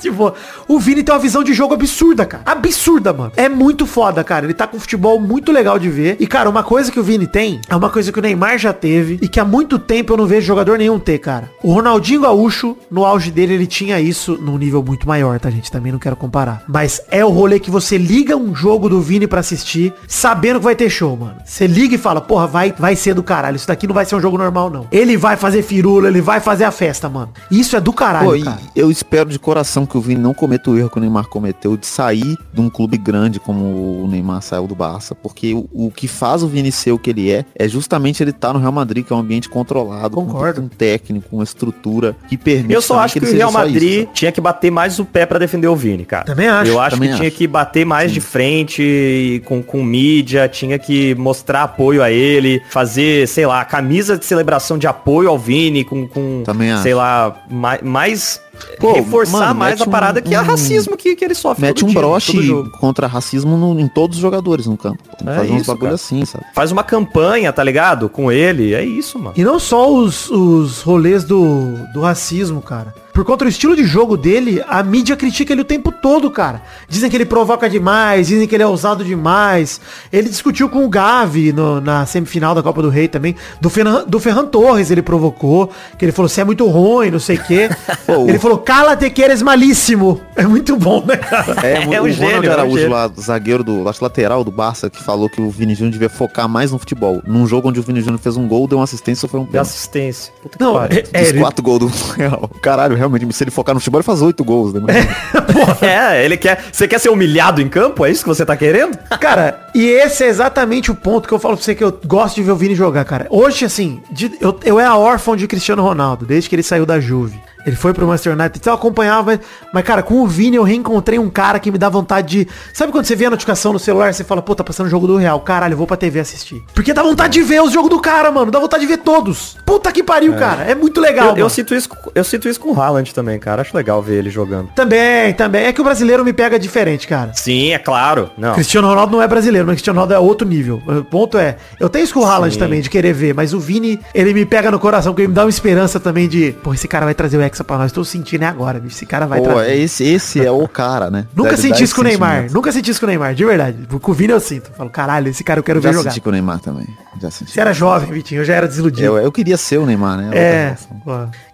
O 0.67 0.81
Vini 0.81 1.03
tem 1.03 1.15
uma 1.15 1.21
visão 1.21 1.45
de 1.45 1.55
jogo 1.55 1.75
absurda, 1.75 2.27
cara. 2.27 2.43
Absurda, 2.45 3.13
mano. 3.13 3.33
É 3.37 3.49
muito 3.49 3.87
foda, 3.87 4.25
cara. 4.25 4.47
Ele 4.47 4.55
tá 4.55 4.67
com 4.67 4.79
futebol 4.79 5.21
muito 5.21 5.53
legal 5.53 5.79
de 5.79 5.89
ver. 5.89 6.17
E, 6.19 6.27
cara, 6.27 6.51
uma 6.51 6.63
coisa 6.63 6.91
que 6.91 6.99
o 6.99 7.03
Vini 7.03 7.27
tem 7.27 7.61
é 7.69 7.77
uma 7.77 7.89
coisa 7.89 8.11
que 8.11 8.19
o 8.19 8.23
Neymar 8.23 8.59
já 8.59 8.73
teve 8.73 9.19
e 9.23 9.29
que 9.29 9.39
há 9.39 9.45
muito 9.45 9.79
tempo 9.79 10.13
eu 10.13 10.17
não 10.17 10.27
vejo 10.27 10.47
jogador 10.47 10.77
nenhum 10.77 10.99
ter, 10.99 11.19
cara. 11.19 11.51
O 11.63 11.73
Ronaldinho 11.73 12.23
Gaúcho, 12.23 12.77
no 12.91 13.05
auge 13.05 13.31
dele, 13.31 13.55
ele 13.55 13.67
tinha 13.67 14.01
isso 14.01 14.37
num 14.41 14.59
nível 14.59 14.83
muito 14.83 15.07
maior, 15.07 15.39
tá, 15.39 15.51
gente? 15.51 15.71
Também 15.71 15.93
não 15.93 15.99
quero 15.99 16.17
comparar. 16.17 16.62
Mas 16.69 17.01
é 17.11 17.25
o 17.25 17.31
rolê 17.31 17.59
que 17.59 17.71
você 17.71 17.97
liga 17.99 18.37
um 18.37 18.55
jogo 18.55 18.89
do 18.89 19.01
Vini 19.01 19.27
pra 19.27 19.41
assistir, 19.41 19.93
sabendo 20.07 20.59
que 20.59 20.65
vai 20.65 20.77
ter 20.77 20.91
show, 20.91 21.17
mano. 21.17 21.37
Você 21.45 21.67
liga 21.67 21.95
e 21.95 21.99
fala, 21.99 22.21
porra, 22.21 22.47
vai, 22.47 22.73
vai 22.77 22.97
ser 22.97 23.15
do 23.15 23.23
caralho. 23.23 23.57
Isso 23.57 23.67
daqui 23.69 23.87
não 23.87 23.95
vai 23.95 24.05
ser 24.05 24.17
um 24.17 24.21
jogo 24.21 24.39
normal, 24.39 24.71
não. 24.71 24.87
Ele 24.91 25.17
vai 25.17 25.37
fazer 25.37 25.63
firula, 25.63 26.09
ele 26.09 26.21
vai 26.21 26.41
fazer 26.41 26.65
a 26.65 26.71
festa, 26.71 27.09
mano. 27.09 27.31
Isso 27.51 27.77
é 27.77 27.81
do 27.81 27.93
caralho, 27.93 28.29
Pô, 28.29 28.37
e 28.37 28.43
cara. 28.43 28.59
eu 28.75 28.91
espero 28.91 29.31
de 29.31 29.39
coração 29.39 29.87
que 29.87 29.97
o 29.97 30.01
Vini 30.01 30.21
não 30.21 30.35
cometa 30.35 30.71
o 30.71 30.79
erro 30.79 30.91
que 30.91 30.99
o 30.99 31.01
Neymar 31.01 31.27
cometeu 31.29 31.77
de 31.77 31.87
sair 31.87 32.37
de 32.53 32.61
um 32.61 32.69
clube 32.71 32.97
grande 32.97 33.41
como 33.41 34.03
o 34.05 34.09
Neymar 34.09 34.43
saiu 34.43 34.67
do 34.67 34.75
Barça, 34.75 35.15
porque 35.15 35.55
o, 35.55 35.69
o 35.73 35.91
que 35.91 36.07
faz 36.09 36.43
o 36.43 36.49
Vini 36.49 36.71
ser 36.73 36.93
o 36.93 36.99
que 36.99 37.11
ele 37.11 37.31
é, 37.31 37.45
é 37.55 37.69
justamente 37.69 38.23
ele 38.23 38.31
estar 38.31 38.53
no 38.53 38.59
Real 38.59 38.73
Madrid, 38.73 39.05
que 39.05 39.13
é 39.13 39.17
um 39.17 39.21
ambiente 39.21 39.49
controlado, 39.49 40.17
Concordo. 40.17 40.61
com 40.61 40.67
um 40.67 40.69
técnico, 40.69 41.29
uma 41.33 41.45
estrutura 41.45 42.17
que 42.29 42.37
permite 42.37 42.73
Eu 42.73 42.83
só 42.83 42.99
acho 43.01 43.15
que, 43.15 43.19
ele 43.25 43.33
o 43.33 43.37
Real 43.37 43.53
Madrid 43.53 44.03
isso. 44.05 44.11
tinha 44.15 44.33
que 44.33 44.41
bater 44.41 44.71
mais 44.71 44.99
o 44.99 45.05
pé 45.05 45.27
pra 45.27 45.39
defender 45.39 45.69
o 45.69 45.77
Vini, 45.77 46.05
cara. 46.05 46.25
Também 46.25 46.49
acho. 46.53 46.71
Eu 46.71 46.81
acho 46.81 46.97
que 47.01 47.03
tinha 47.03 47.29
acho. 47.29 47.31
que 47.31 47.47
bater 47.47 47.85
mais 47.85 48.13
de 48.13 48.21
frente 48.21 49.43
com, 49.45 49.63
com 49.63 49.83
mídia, 49.83 50.49
tinha 50.49 50.79
que 50.79 51.15
mostrar 51.15 51.65
apoio 51.65 52.03
a 52.03 52.11
ele, 52.11 52.63
fazer, 52.71 53.27
sei 53.29 53.47
lá, 53.47 53.65
camisa 53.65 54.17
de 54.17 54.25
celebração 54.25 54.79
de 54.79 54.87
apoio 54.87 55.29
ao 55.29 55.39
Vini 55.39 55.85
com, 55.85 56.07
com 56.07 56.43
Também 56.45 56.71
acho. 56.73 56.83
sei 56.83 56.95
lá, 56.95 57.35
mais, 57.51 57.83
mais 57.83 58.41
Pô, 58.79 58.93
reforçar 58.93 59.39
mano, 59.49 59.55
mais 59.55 59.81
a 59.81 59.87
parada 59.87 60.21
um- 60.21 60.23
que 60.23 60.35
é 60.35 60.41
um- 60.41 60.45
racismo 60.45 60.97
que, 60.97 61.17
que 61.17 61.25
ele 61.25 61.35
sofre 61.35 61.65
Mete 61.65 61.85
um 61.85 61.89
dia, 61.89 61.99
broche 61.99 62.65
contra 62.79 63.07
racismo 63.07 63.57
no- 63.57 63.79
em 63.81 63.89
todos 63.89 64.17
os 64.19 64.23
jogadores 64.23 64.67
no 64.67 64.77
campo. 64.77 64.99
Tem 65.19 65.27
que 65.27 65.33
É 65.33 65.37
fazer 65.37 65.53
uns 65.53 65.67
bagulho 65.67 65.83
cara. 65.83 65.95
assim, 65.95 66.25
sabe? 66.25 66.45
Faz 66.55 66.71
uma 66.71 66.85
campanha, 66.85 67.53
tá 67.53 67.63
ligado? 67.65 68.09
Com 68.09 68.31
ele, 68.31 68.75
é 68.75 68.85
isso, 68.85 69.19
mano. 69.19 69.33
E 69.37 69.43
não 69.45 69.59
só 69.59 69.91
os, 69.93 70.29
os 70.31 70.83
rolês 70.83 71.25
do, 71.25 71.77
do 71.95 72.01
racismo, 72.03 72.61
cara. 72.61 72.95
Por 73.13 73.27
conta 73.27 73.45
do 73.45 73.49
estilo 73.51 73.77
de 73.77 73.85
jogo 73.85 74.17
dele, 74.17 74.65
a 74.67 74.83
mídia 74.83 75.15
critica 75.15 75.53
ele 75.53 75.61
o 75.61 75.65
tempo 75.67 75.93
todo, 75.93 76.31
cara. 76.31 76.63
Dizem 76.89 77.11
que 77.11 77.17
ele 77.17 77.27
provoca 77.27 77.69
demais, 77.69 78.29
dizem 78.29 78.49
que 78.49 78.55
ele 78.55 78.63
é 78.63 78.67
ousado 78.67 79.05
demais. 79.05 79.83
Ele 80.11 80.31
discutiu 80.31 80.67
com 80.71 80.83
o 80.83 80.89
Gavi 80.89 81.53
no- 81.53 81.79
na 81.79 82.07
semifinal 82.07 82.55
da 82.55 82.63
Copa 82.63 82.81
do 82.81 82.89
Rei 82.89 83.09
também. 83.09 83.37
Do, 83.61 83.69
Ferran, 83.69 84.05
do 84.07 84.19
Ferran 84.19 84.47
Torres 84.47 84.91
ele 84.91 85.03
provocou, 85.03 85.71
que 85.99 86.07
ele 86.07 86.13
falou, 86.13 86.27
você 86.27 86.41
é 86.41 86.45
muito 86.45 86.67
ruim, 86.67 87.11
não 87.11 87.19
sei 87.19 87.37
o 87.37 87.45
quê. 87.45 87.69
Pô, 88.07 88.27
ele 88.27 88.39
falou, 88.43 88.59
cala-te 88.59 89.09
que 89.11 89.23
eres 89.23 89.41
malíssimo. 89.43 90.21
É 90.37 90.45
muito 90.45 90.77
bom, 90.77 91.05
né, 91.07 91.17
cara? 91.17 91.67
É, 91.67 91.83
É 91.95 92.01
o 92.01 92.05
um 92.05 92.13
Ronald 92.13 92.13
gênio, 92.13 92.47
é 92.47 92.49
um 92.51 92.53
Araújo 92.53 92.77
gênio. 92.79 92.91
lá, 92.93 93.11
zagueiro 93.21 93.63
do 93.65 93.89
acho, 93.89 94.03
lateral 94.03 94.43
do 94.45 94.51
Barça, 94.51 94.91
que 94.91 95.03
falou 95.03 95.29
que 95.29 95.41
o 95.41 95.49
Vini 95.51 95.75
Júnior 95.75 95.93
devia 95.93 96.09
focar 96.09 96.49
mais 96.49 96.73
no 96.73 96.79
futebol. 96.79 97.23
Num 97.27 97.47
jogo 97.47 97.69
onde 97.69 97.81
o 97.81 97.83
Vini 97.83 98.01
Júnior 98.01 98.19
fez 98.19 98.37
um 98.37 98.47
gol, 98.47 98.67
deu 98.69 98.79
uma 98.79 98.85
assistência 98.85 99.21
sofreu 99.23 99.43
um 99.43 99.47
pênalti. 99.47 99.69
assistência. 99.69 100.33
Puta 100.43 100.59
que 100.59 100.65
Não, 100.65 100.75
pariu. 100.75 100.99
é, 100.99 101.05
é, 101.13 101.21
Dos 101.21 101.29
ele- 101.31 101.41
quatro 101.41 101.63
gols 101.63 101.79
do 101.81 101.87
Real. 102.15 102.51
Caralho, 102.63 102.97
realmente, 102.97 103.33
se 103.33 103.45
ele 103.45 103.51
focar 103.51 103.75
no 103.75 103.81
futebol, 103.81 104.01
ele 104.01 104.07
faz 104.07 104.21
oito 104.23 104.43
gols, 104.45 104.73
né? 104.75 104.81
É, 105.81 106.25
ele 106.25 106.37
quer. 106.37 106.65
Você 106.73 106.89
quer 106.89 106.99
ser 106.99 107.09
humilhado 107.11 107.61
em 107.61 107.69
campo? 107.69 108.05
É 108.05 108.11
isso 108.11 108.23
que 108.23 108.29
você 108.29 108.45
tá 108.45 108.57
querendo? 108.57 108.97
Cara, 109.21 109.69
e 109.75 109.85
esse 109.85 110.25
é 110.25 110.29
exatamente 110.29 110.91
o 110.91 110.95
ponto 110.95 111.29
que 111.29 111.35
eu 111.35 111.39
falo 111.39 111.57
pra 111.57 111.65
você 111.65 111.75
que 111.75 111.85
eu 111.85 111.97
gosto 112.07 112.37
de 112.37 112.43
ver 112.43 112.53
o 112.53 112.57
Vini 112.57 112.75
jogar, 112.75 113.05
cara. 113.05 113.27
Hoje, 113.31 113.65
assim, 113.65 114.01
de- 114.11 114.33
eu, 114.41 114.59
eu 114.65 114.81
é 114.81 114.85
a 114.85 114.97
órfão 114.97 115.37
de 115.37 115.47
Cristiano 115.47 115.83
Ronaldo, 115.83 116.25
desde 116.27 116.49
que 116.49 116.55
ele 116.57 116.63
saiu 116.63 116.85
da 116.87 116.99
Juve. 117.01 117.39
Ele 117.67 117.77
foi 117.77 117.93
pro 117.93 118.07
Manchester 118.07 118.33
United, 118.33 118.59
então 118.59 118.73
eu 118.73 118.77
acompanhava, 118.77 119.39
mas 119.73 119.85
cara, 119.85 120.03
com 120.03 120.15
o 120.23 120.27
Vini 120.27 120.57
eu 120.57 120.63
reencontrei 120.63 121.19
um 121.19 121.31
cara 121.31 121.59
que 121.59 121.71
me 121.71 121.79
dá 121.79 121.89
vontade 121.89 122.45
de... 122.45 122.49
Sabe 122.73 122.91
quando 122.93 123.05
você 123.05 123.15
vê 123.17 123.27
a 123.27 123.31
notificação 123.31 123.73
no 123.73 123.79
celular 123.79 124.13
você 124.13 124.25
fala, 124.25 124.43
pô, 124.43 124.55
tá 124.55 124.65
passando 124.65 124.87
o 124.87 124.91
jogo 124.91 125.07
do 125.07 125.17
Real, 125.17 125.39
caralho, 125.41 125.73
eu 125.75 125.79
vou 125.79 125.87
pra 125.87 125.97
TV 125.97 126.21
assistir. 126.21 126.63
Porque 126.75 126.93
dá 126.93 127.03
vontade 127.03 127.35
de 127.35 127.43
ver 127.43 127.63
os 127.63 127.73
jogos 127.73 127.91
do 127.91 128.01
cara, 128.01 128.31
mano, 128.31 128.51
dá 128.51 128.59
vontade 128.59 128.81
de 128.83 128.87
ver 128.89 128.99
todos. 128.99 129.57
Puta 129.65 129.91
que 129.93 130.03
pariu, 130.03 130.35
cara, 130.35 130.63
é 130.65 130.75
muito 130.75 131.01
legal, 131.01 131.31
Eu, 131.31 131.45
eu 131.45 131.49
sinto 131.49 131.75
isso, 131.75 131.89
com- 131.89 132.11
eu 132.15 132.25
sinto 132.25 132.49
isso 132.49 132.59
com 132.61 132.73
o 132.73 132.81
Haaland 132.81 133.15
também, 133.15 133.39
cara. 133.39 133.63
Acho 133.63 133.77
legal 133.77 134.03
ver 134.03 134.17
ele 134.19 134.31
jogando. 134.31 134.69
Também, 134.75 135.33
também. 135.35 135.65
É 135.65 135.73
que 135.73 135.81
o 135.81 135.85
brasileiro 135.85 136.25
me 136.25 136.33
pega 136.33 136.59
diferente, 136.59 137.07
cara. 137.07 137.33
Sim, 137.35 137.73
é 137.73 137.79
claro. 137.79 138.31
Não. 138.37 138.55
Cristiano 138.55 138.89
Ronaldo 138.89 139.13
não 139.17 139.23
é 139.23 139.29
brasileiro, 139.29 139.67
mas 139.67 139.75
Cristiano 139.75 140.01
Ronaldo 140.01 140.15
é 140.15 140.19
outro 140.19 140.47
nível. 140.47 140.83
O 140.87 141.05
ponto 141.05 141.39
é, 141.39 141.57
eu 141.79 141.89
tenho 141.89 142.05
isso 142.05 142.15
com 142.15 142.21
o 142.21 142.25
Haaland 142.27 142.55
Sim. 142.55 142.59
também, 142.59 142.81
de 142.81 142.91
querer 142.91 143.13
ver, 143.13 143.35
mas 143.35 143.55
o 143.55 143.61
Vini, 143.61 144.01
ele 144.15 144.35
me 144.35 144.45
pega 144.45 144.71
no 144.71 144.79
coração, 144.79 145.13
porque 145.13 145.23
ele 145.23 145.29
me 145.29 145.35
dá 145.35 145.45
uma 145.45 145.51
esperança 145.51 146.01
também 146.01 146.29
de, 146.29 146.53
pô, 146.63 146.75
esse 146.75 146.89
cara 146.89 147.05
vai 147.05 147.15
trazer 147.15 147.37
o 147.37 147.43
Hexa 147.53 147.63
pra 147.63 147.77
nós. 147.77 147.93
Tô 147.93 148.03
sentindo 148.05 148.43
é 148.43 148.47
agora, 148.47 148.81
bicho. 148.81 148.97
Esse 148.97 149.05
cara 149.05 149.27
vai 149.27 149.39
Pô, 149.39 149.45
trazer. 149.45 149.71
é 149.71 149.77
esse, 149.77 150.05
esse 150.05 150.45
é 150.45 150.51
o 150.51 150.67
cara, 150.67 151.11
né? 151.11 151.27
Nunca 151.37 151.57
senti 151.57 151.85
isso 151.85 151.95
com 151.95 152.01
o 152.01 152.05
Neymar. 152.05 152.51
Nunca 152.51 152.73
senti 152.73 152.91
isso 152.91 152.99
com 152.99 153.07
o 153.07 153.09
Neymar, 153.09 153.35
de 153.35 153.45
verdade. 153.45 153.87
Com 154.01 154.11
o 154.11 154.15
Vini 154.15 154.33
eu 154.33 154.41
sinto. 154.41 154.71
Falo, 154.73 154.89
caralho, 154.89 155.29
esse 155.29 155.45
cara 155.45 155.61
eu 155.61 155.65
quero 155.65 155.81
Já 155.81 155.91
ver 155.91 155.97
jogar. 155.97 156.11
senti 156.11 156.21
com 156.23 156.31
o 156.31 156.33
Neymar 156.33 156.59
também. 156.61 156.87
Já 157.21 157.31
senti. 157.31 157.53
Você 157.53 157.61
era 157.61 157.73
jovem, 157.73 158.11
Vitinho, 158.11 158.41
eu 158.41 158.45
já 158.45 158.55
era 158.55 158.67
desiludido. 158.67 159.07
Eu, 159.07 159.19
eu 159.19 159.31
queria 159.31 159.57
ser 159.57 159.79
o 159.79 159.87
Neymar, 159.87 160.17
né? 160.17 160.31
É. 160.33 160.77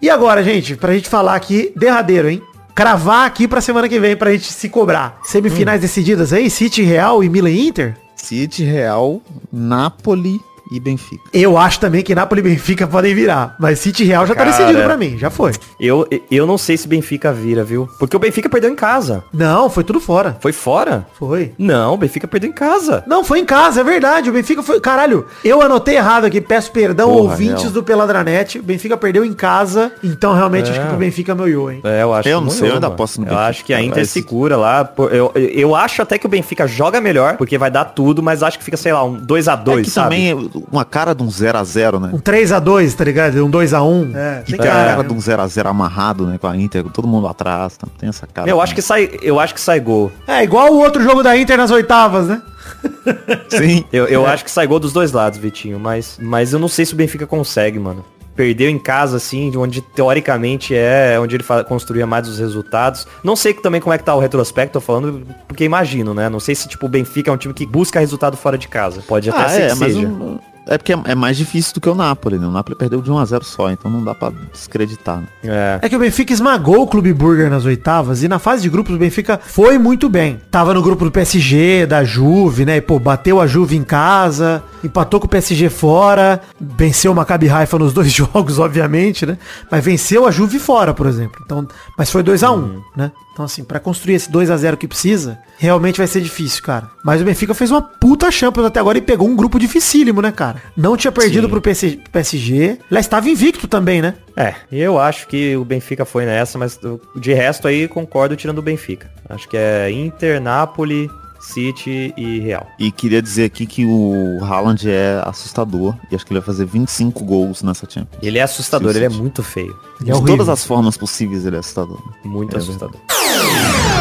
E 0.01 0.09
agora, 0.09 0.41
gente, 0.43 0.75
pra 0.75 0.93
gente 0.93 1.09
falar 1.09 1.35
aqui, 1.35 1.73
derradeiro, 1.75 2.29
hein? 2.29 2.41
Cravar 2.73 3.25
aqui 3.27 3.45
pra 3.47 3.59
semana 3.59 3.89
que 3.89 3.99
vem, 3.99 4.15
pra 4.15 4.31
gente 4.31 4.53
se 4.53 4.69
cobrar. 4.69 5.19
Semifinais 5.23 5.81
decididas 5.81 6.31
aí, 6.31 6.49
City 6.49 6.81
Real 6.81 7.21
e 7.23 7.29
Milan 7.29 7.51
Inter? 7.51 7.97
City, 8.15 8.63
Real, 8.63 9.21
Napoli 9.51 10.39
e 10.71 10.79
Benfica. 10.79 11.23
Eu 11.33 11.57
acho 11.57 11.79
também 11.79 12.03
que 12.03 12.13
Napoli 12.13 12.41
e 12.41 12.43
Benfica 12.43 12.85
podem 12.87 13.13
virar. 13.15 13.55
Mas 13.59 13.79
City 13.79 14.03
Real 14.03 14.25
já 14.25 14.35
Cara, 14.35 14.51
tá 14.51 14.57
decidido 14.57 14.83
pra 14.83 14.97
mim, 14.97 15.17
já 15.17 15.29
foi. 15.29 15.51
Eu, 15.79 16.07
eu 16.29 16.45
não 16.45 16.57
sei 16.57 16.77
se 16.77 16.87
Benfica 16.87 17.31
vira, 17.33 17.63
viu? 17.63 17.89
Porque 17.97 18.15
o 18.15 18.19
Benfica 18.19 18.49
perdeu 18.49 18.69
em 18.71 18.75
casa. 18.75 19.23
Não, 19.33 19.69
foi 19.69 19.83
tudo 19.83 19.99
fora. 19.99 20.37
Foi 20.39 20.51
fora? 20.51 21.07
Foi. 21.17 21.53
Não, 21.57 21.93
o 21.93 21.97
Benfica 21.97 22.27
perdeu 22.27 22.49
em 22.49 22.53
casa. 22.53 23.03
Não, 23.07 23.23
foi 23.23 23.39
em 23.39 23.45
casa, 23.45 23.81
é 23.81 23.83
verdade. 23.83 24.29
O 24.29 24.33
Benfica 24.33 24.61
foi. 24.63 24.79
Caralho, 24.79 25.25
eu 25.43 25.61
anotei 25.61 25.95
errado 25.97 26.25
aqui, 26.25 26.39
peço 26.41 26.71
perdão 26.71 27.09
Porra, 27.09 27.31
ouvintes 27.31 27.63
real. 27.63 27.73
do 27.73 27.83
Peladranet. 27.83 28.59
O 28.59 28.63
Benfica 28.63 28.97
perdeu 28.97 29.23
em 29.25 29.33
casa, 29.33 29.91
então 30.03 30.33
realmente 30.33 30.67
É. 30.67 30.71
acho 30.71 30.81
que 30.81 30.87
pro 30.87 30.97
Benfica 30.97 31.33
moiou, 31.35 31.71
hein? 31.71 31.81
É, 31.83 32.03
eu 32.03 32.13
acho 32.13 32.29
Eu 32.29 32.39
que 32.39 32.43
não 32.45 32.51
sei, 32.51 32.69
eu 32.69 32.73
ainda 32.75 32.87
aposto 32.87 33.17
no 33.19 33.25
Eu 33.25 33.29
Benfica, 33.29 33.47
acho 33.49 33.65
que 33.65 33.73
a 33.73 33.81
Inter 33.81 33.95
vai 33.95 34.05
se 34.05 34.11
se- 34.11 34.23
cura 34.23 34.55
lá. 34.57 34.89
Eu, 35.11 35.31
eu 35.35 35.75
acho 35.75 36.01
até 36.01 36.17
que 36.17 36.25
o 36.25 36.29
Benfica 36.29 36.67
joga 36.67 36.99
melhor, 37.01 37.37
porque 37.37 37.57
vai 37.57 37.71
dar 37.71 37.85
tudo, 37.85 38.21
mas 38.21 38.43
acho 38.43 38.57
que 38.57 38.63
fica, 38.63 38.77
sei 38.77 38.93
lá, 38.93 39.03
um 39.03 39.15
2x2, 39.19 39.79
É 39.79 39.81
que 39.83 39.89
sabe? 39.89 40.15
também 40.15 40.31
é 40.31 40.58
uma 40.71 40.83
cara 40.85 41.13
de 41.13 41.23
um 41.23 41.27
0x0, 41.27 41.99
né? 41.99 42.09
Um 42.13 42.19
3x2, 42.19 42.93
tá 42.95 43.03
ligado? 43.03 43.45
Um 43.45 43.49
2x1. 43.51 44.15
É, 44.15 44.41
Que 44.45 44.51
tem 44.53 44.59
cara. 44.59 44.89
cara 44.95 45.03
de 45.03 45.13
um 45.13 45.17
0x0 45.17 45.65
amarrado, 45.67 46.25
né? 46.25 46.37
Com 46.37 46.47
a 46.47 46.55
Inter, 46.57 46.83
com 46.83 46.89
todo 46.89 47.07
mundo 47.07 47.27
atrás. 47.27 47.77
Tá? 47.77 47.87
Tem 47.97 48.09
essa 48.09 48.25
cara. 48.27 48.49
Eu 48.49 48.61
acho 48.61 48.73
que 48.75 48.81
sai, 48.81 49.09
eu 49.21 49.39
acho 49.39 49.53
que 49.53 49.61
sai 49.61 49.79
gol. 49.79 50.11
É, 50.27 50.43
igual 50.43 50.71
o 50.73 50.79
outro 50.79 51.01
jogo 51.03 51.21
da 51.23 51.37
Inter 51.37 51.57
nas 51.57 51.71
oitavas, 51.71 52.27
né? 52.27 52.41
Sim. 53.49 53.83
Eu, 53.91 54.05
eu 54.07 54.25
acho 54.25 54.43
que 54.45 54.51
sai 54.51 54.67
gol 54.67 54.79
dos 54.79 54.93
dois 54.93 55.11
lados, 55.11 55.37
Vitinho, 55.39 55.79
mas, 55.79 56.17
mas 56.21 56.53
eu 56.53 56.59
não 56.59 56.67
sei 56.67 56.85
se 56.85 56.93
o 56.93 56.97
Benfica 56.97 57.25
consegue, 57.27 57.79
mano. 57.79 58.03
Perdeu 58.35 58.69
em 58.69 58.79
casa, 58.79 59.17
assim, 59.17 59.51
de 59.51 59.57
onde 59.57 59.81
teoricamente 59.81 60.73
é 60.73 61.19
onde 61.19 61.35
ele 61.35 61.43
construía 61.67 62.07
mais 62.07 62.25
os 62.25 62.39
resultados. 62.39 63.05
Não 63.21 63.35
sei 63.35 63.53
que- 63.53 63.61
também 63.61 63.81
como 63.81 63.93
é 63.93 63.97
que 63.97 64.03
tá 64.05 64.15
o 64.15 64.19
retrospecto, 64.19 64.73
tô 64.73 64.79
falando, 64.79 65.27
porque 65.45 65.65
imagino, 65.65 66.13
né? 66.13 66.29
Não 66.29 66.39
sei 66.39 66.55
se, 66.55 66.65
tipo, 66.69 66.85
o 66.85 66.89
Benfica 66.89 67.29
é 67.29 67.33
um 67.33 67.37
time 67.37 67.53
que 67.53 67.65
busca 67.65 67.99
resultado 67.99 68.37
fora 68.37 68.57
de 68.57 68.69
casa. 68.69 69.01
Pode 69.05 69.29
até 69.29 69.41
Ah, 69.41 69.49
ser 69.49 69.61
é, 69.63 69.67
que 69.71 69.75
mas 69.75 69.93
seja. 69.93 70.07
um- 70.07 70.39
é 70.67 70.77
porque 70.77 70.93
é, 70.93 70.99
é 71.05 71.15
mais 71.15 71.37
difícil 71.37 71.73
do 71.73 71.81
que 71.81 71.89
o 71.89 71.95
Napoli, 71.95 72.37
né? 72.37 72.47
O 72.47 72.51
Napoli 72.51 72.77
perdeu 72.77 73.01
de 73.01 73.11
1x0 73.11 73.43
só, 73.43 73.71
então 73.71 73.89
não 73.89 74.03
dá 74.03 74.13
pra 74.13 74.31
descreditar. 74.51 75.17
Né? 75.17 75.27
É. 75.43 75.79
É 75.81 75.89
que 75.89 75.95
o 75.95 75.99
Benfica 75.99 76.31
esmagou 76.31 76.83
o 76.83 76.87
Clube 76.87 77.11
Burger 77.13 77.49
nas 77.49 77.65
oitavas 77.65 78.23
e 78.23 78.27
na 78.27 78.39
fase 78.39 78.61
de 78.61 78.69
grupos 78.69 78.95
o 78.95 78.97
Benfica 78.97 79.39
foi 79.43 79.77
muito 79.77 80.09
bem. 80.09 80.39
Tava 80.51 80.73
no 80.73 80.81
grupo 80.81 81.05
do 81.05 81.11
PSG, 81.11 81.85
da 81.85 82.03
Juve, 82.03 82.65
né? 82.65 82.77
E, 82.77 82.81
pô, 82.81 82.99
bateu 82.99 83.41
a 83.41 83.47
Juve 83.47 83.75
em 83.75 83.83
casa, 83.83 84.63
empatou 84.83 85.19
com 85.19 85.25
o 85.25 85.29
PSG 85.29 85.69
fora, 85.69 86.41
venceu 86.59 87.11
o 87.11 87.15
Maccabi 87.15 87.49
Haifa 87.49 87.79
nos 87.79 87.93
dois 87.93 88.11
jogos, 88.13 88.59
obviamente, 88.59 89.25
né? 89.25 89.37
Mas 89.71 89.83
venceu 89.83 90.27
a 90.27 90.31
Juve 90.31 90.59
fora, 90.59 90.93
por 90.93 91.07
exemplo. 91.07 91.41
Então, 91.43 91.67
mas 91.97 92.11
foi 92.11 92.23
2 92.23 92.43
a 92.43 92.51
1 92.51 92.81
né? 92.95 93.11
Então, 93.39 93.45
assim, 93.45 93.63
pra 93.63 93.79
construir 93.79 94.15
esse 94.15 94.29
2 94.29 94.51
a 94.51 94.57
0 94.57 94.75
que 94.75 94.85
precisa, 94.85 95.39
realmente 95.57 95.95
vai 95.97 96.07
ser 96.07 96.19
difícil, 96.19 96.61
cara. 96.61 96.89
Mas 97.01 97.21
o 97.21 97.23
Benfica 97.23 97.53
fez 97.53 97.71
uma 97.71 97.81
puta 97.81 98.29
Champions 98.29 98.65
até 98.65 98.81
agora 98.81 98.97
e 98.97 99.01
pegou 99.01 99.29
um 99.29 99.33
grupo 99.33 99.57
dificílimo, 99.57 100.21
né, 100.21 100.29
cara? 100.29 100.61
Não 100.75 100.97
tinha 100.97 101.09
perdido 101.09 101.45
Sim. 101.45 101.49
pro 101.51 101.61
PC 101.61 101.99
PSG. 102.11 102.79
Lá 102.91 102.99
estava 102.99 103.29
invicto 103.29 103.65
também, 103.65 104.01
né? 104.01 104.15
É, 104.35 104.55
eu 104.69 104.99
acho 104.99 105.25
que 105.25 105.55
o 105.55 105.63
Benfica 105.63 106.03
foi 106.03 106.25
nessa, 106.25 106.57
mas 106.57 106.77
de 107.15 107.33
resto 107.33 107.65
aí 107.65 107.87
concordo 107.87 108.35
tirando 108.35 108.57
o 108.59 108.61
Benfica. 108.61 109.09
Acho 109.29 109.47
que 109.47 109.55
é 109.55 109.89
Inter, 109.89 110.41
Napoli, 110.41 111.09
City 111.39 112.13
e 112.17 112.39
Real. 112.41 112.67
E 112.77 112.91
queria 112.91 113.21
dizer 113.21 113.45
aqui 113.45 113.65
que 113.65 113.85
o 113.85 114.43
Haaland 114.43 114.89
é 114.89 115.21
assustador. 115.25 115.95
E 116.11 116.15
acho 116.15 116.25
que 116.25 116.33
ele 116.33 116.39
vai 116.41 116.45
fazer 116.45 116.65
25 116.65 117.23
gols 117.23 117.63
nessa 117.63 117.87
Champions. 117.89 118.21
Ele 118.21 118.37
é 118.37 118.41
assustador, 118.41 118.95
ele 118.95 119.05
é 119.05 119.09
muito 119.09 119.41
feio. 119.41 119.75
É 120.01 120.03
De 120.03 120.11
horrível. 120.11 120.27
todas 120.37 120.49
as 120.49 120.65
formas 120.65 120.97
possíveis 120.97 121.45
ele 121.45 121.55
é 121.55 121.59
assustador. 121.59 122.01
Muito 122.23 122.55
É 122.55 122.59
assustador. 122.59 122.99
Yeah. 123.41 123.98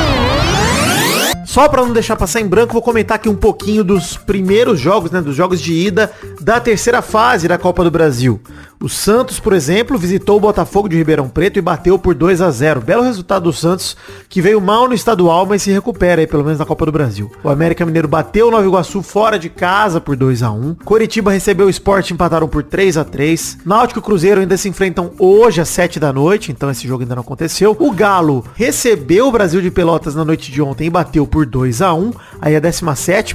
Só 1.58 1.68
pra 1.68 1.82
não 1.82 1.92
deixar 1.92 2.14
passar 2.14 2.40
em 2.40 2.46
branco, 2.46 2.72
vou 2.72 2.80
comentar 2.80 3.16
aqui 3.16 3.28
um 3.28 3.34
pouquinho 3.34 3.82
dos 3.82 4.16
primeiros 4.16 4.78
jogos, 4.78 5.10
né, 5.10 5.20
dos 5.20 5.34
jogos 5.34 5.60
de 5.60 5.72
ida 5.72 6.08
da 6.40 6.60
terceira 6.60 7.02
fase 7.02 7.48
da 7.48 7.58
Copa 7.58 7.82
do 7.82 7.90
Brasil. 7.90 8.40
O 8.80 8.88
Santos, 8.88 9.40
por 9.40 9.52
exemplo, 9.52 9.98
visitou 9.98 10.36
o 10.36 10.40
Botafogo 10.40 10.88
de 10.88 10.96
Ribeirão 10.96 11.28
Preto 11.28 11.58
e 11.58 11.60
bateu 11.60 11.98
por 11.98 12.14
2 12.14 12.40
a 12.40 12.48
0. 12.48 12.80
Belo 12.80 13.02
resultado 13.02 13.42
do 13.42 13.52
Santos, 13.52 13.96
que 14.28 14.40
veio 14.40 14.60
mal 14.60 14.86
no 14.86 14.94
estadual, 14.94 15.46
mas 15.46 15.62
se 15.62 15.72
recupera 15.72 16.20
aí 16.20 16.28
pelo 16.28 16.44
menos 16.44 16.60
na 16.60 16.64
Copa 16.64 16.86
do 16.86 16.92
Brasil. 16.92 17.28
O 17.42 17.48
América 17.48 17.84
Mineiro 17.84 18.06
bateu 18.06 18.46
o 18.46 18.50
Nova 18.52 18.64
Iguaçu 18.64 19.02
fora 19.02 19.36
de 19.36 19.48
casa 19.48 20.00
por 20.00 20.14
2 20.14 20.44
a 20.44 20.52
1. 20.52 20.76
Coritiba 20.84 21.32
recebeu 21.32 21.66
o 21.66 21.70
Sport 21.70 22.10
e 22.10 22.14
empataram 22.14 22.46
por 22.46 22.62
3 22.62 22.98
a 22.98 23.04
3. 23.04 23.58
Náutico 23.66 23.98
e 23.98 24.02
Cruzeiro 24.02 24.40
ainda 24.40 24.56
se 24.56 24.68
enfrentam 24.68 25.10
hoje 25.18 25.60
às 25.60 25.68
7 25.70 25.98
da 25.98 26.12
noite, 26.12 26.52
então 26.52 26.70
esse 26.70 26.86
jogo 26.86 27.02
ainda 27.02 27.16
não 27.16 27.22
aconteceu. 27.22 27.76
O 27.80 27.90
Galo 27.90 28.44
recebeu 28.54 29.26
o 29.26 29.32
Brasil 29.32 29.60
de 29.60 29.72
Pelotas 29.72 30.14
na 30.14 30.24
noite 30.24 30.52
de 30.52 30.62
ontem 30.62 30.86
e 30.86 30.90
bateu 30.90 31.26
por 31.26 31.47
2 31.48 31.82
a 31.82 31.94
1. 31.94 32.12
Aí 32.40 32.54
a 32.54 32.60
17 32.60 33.34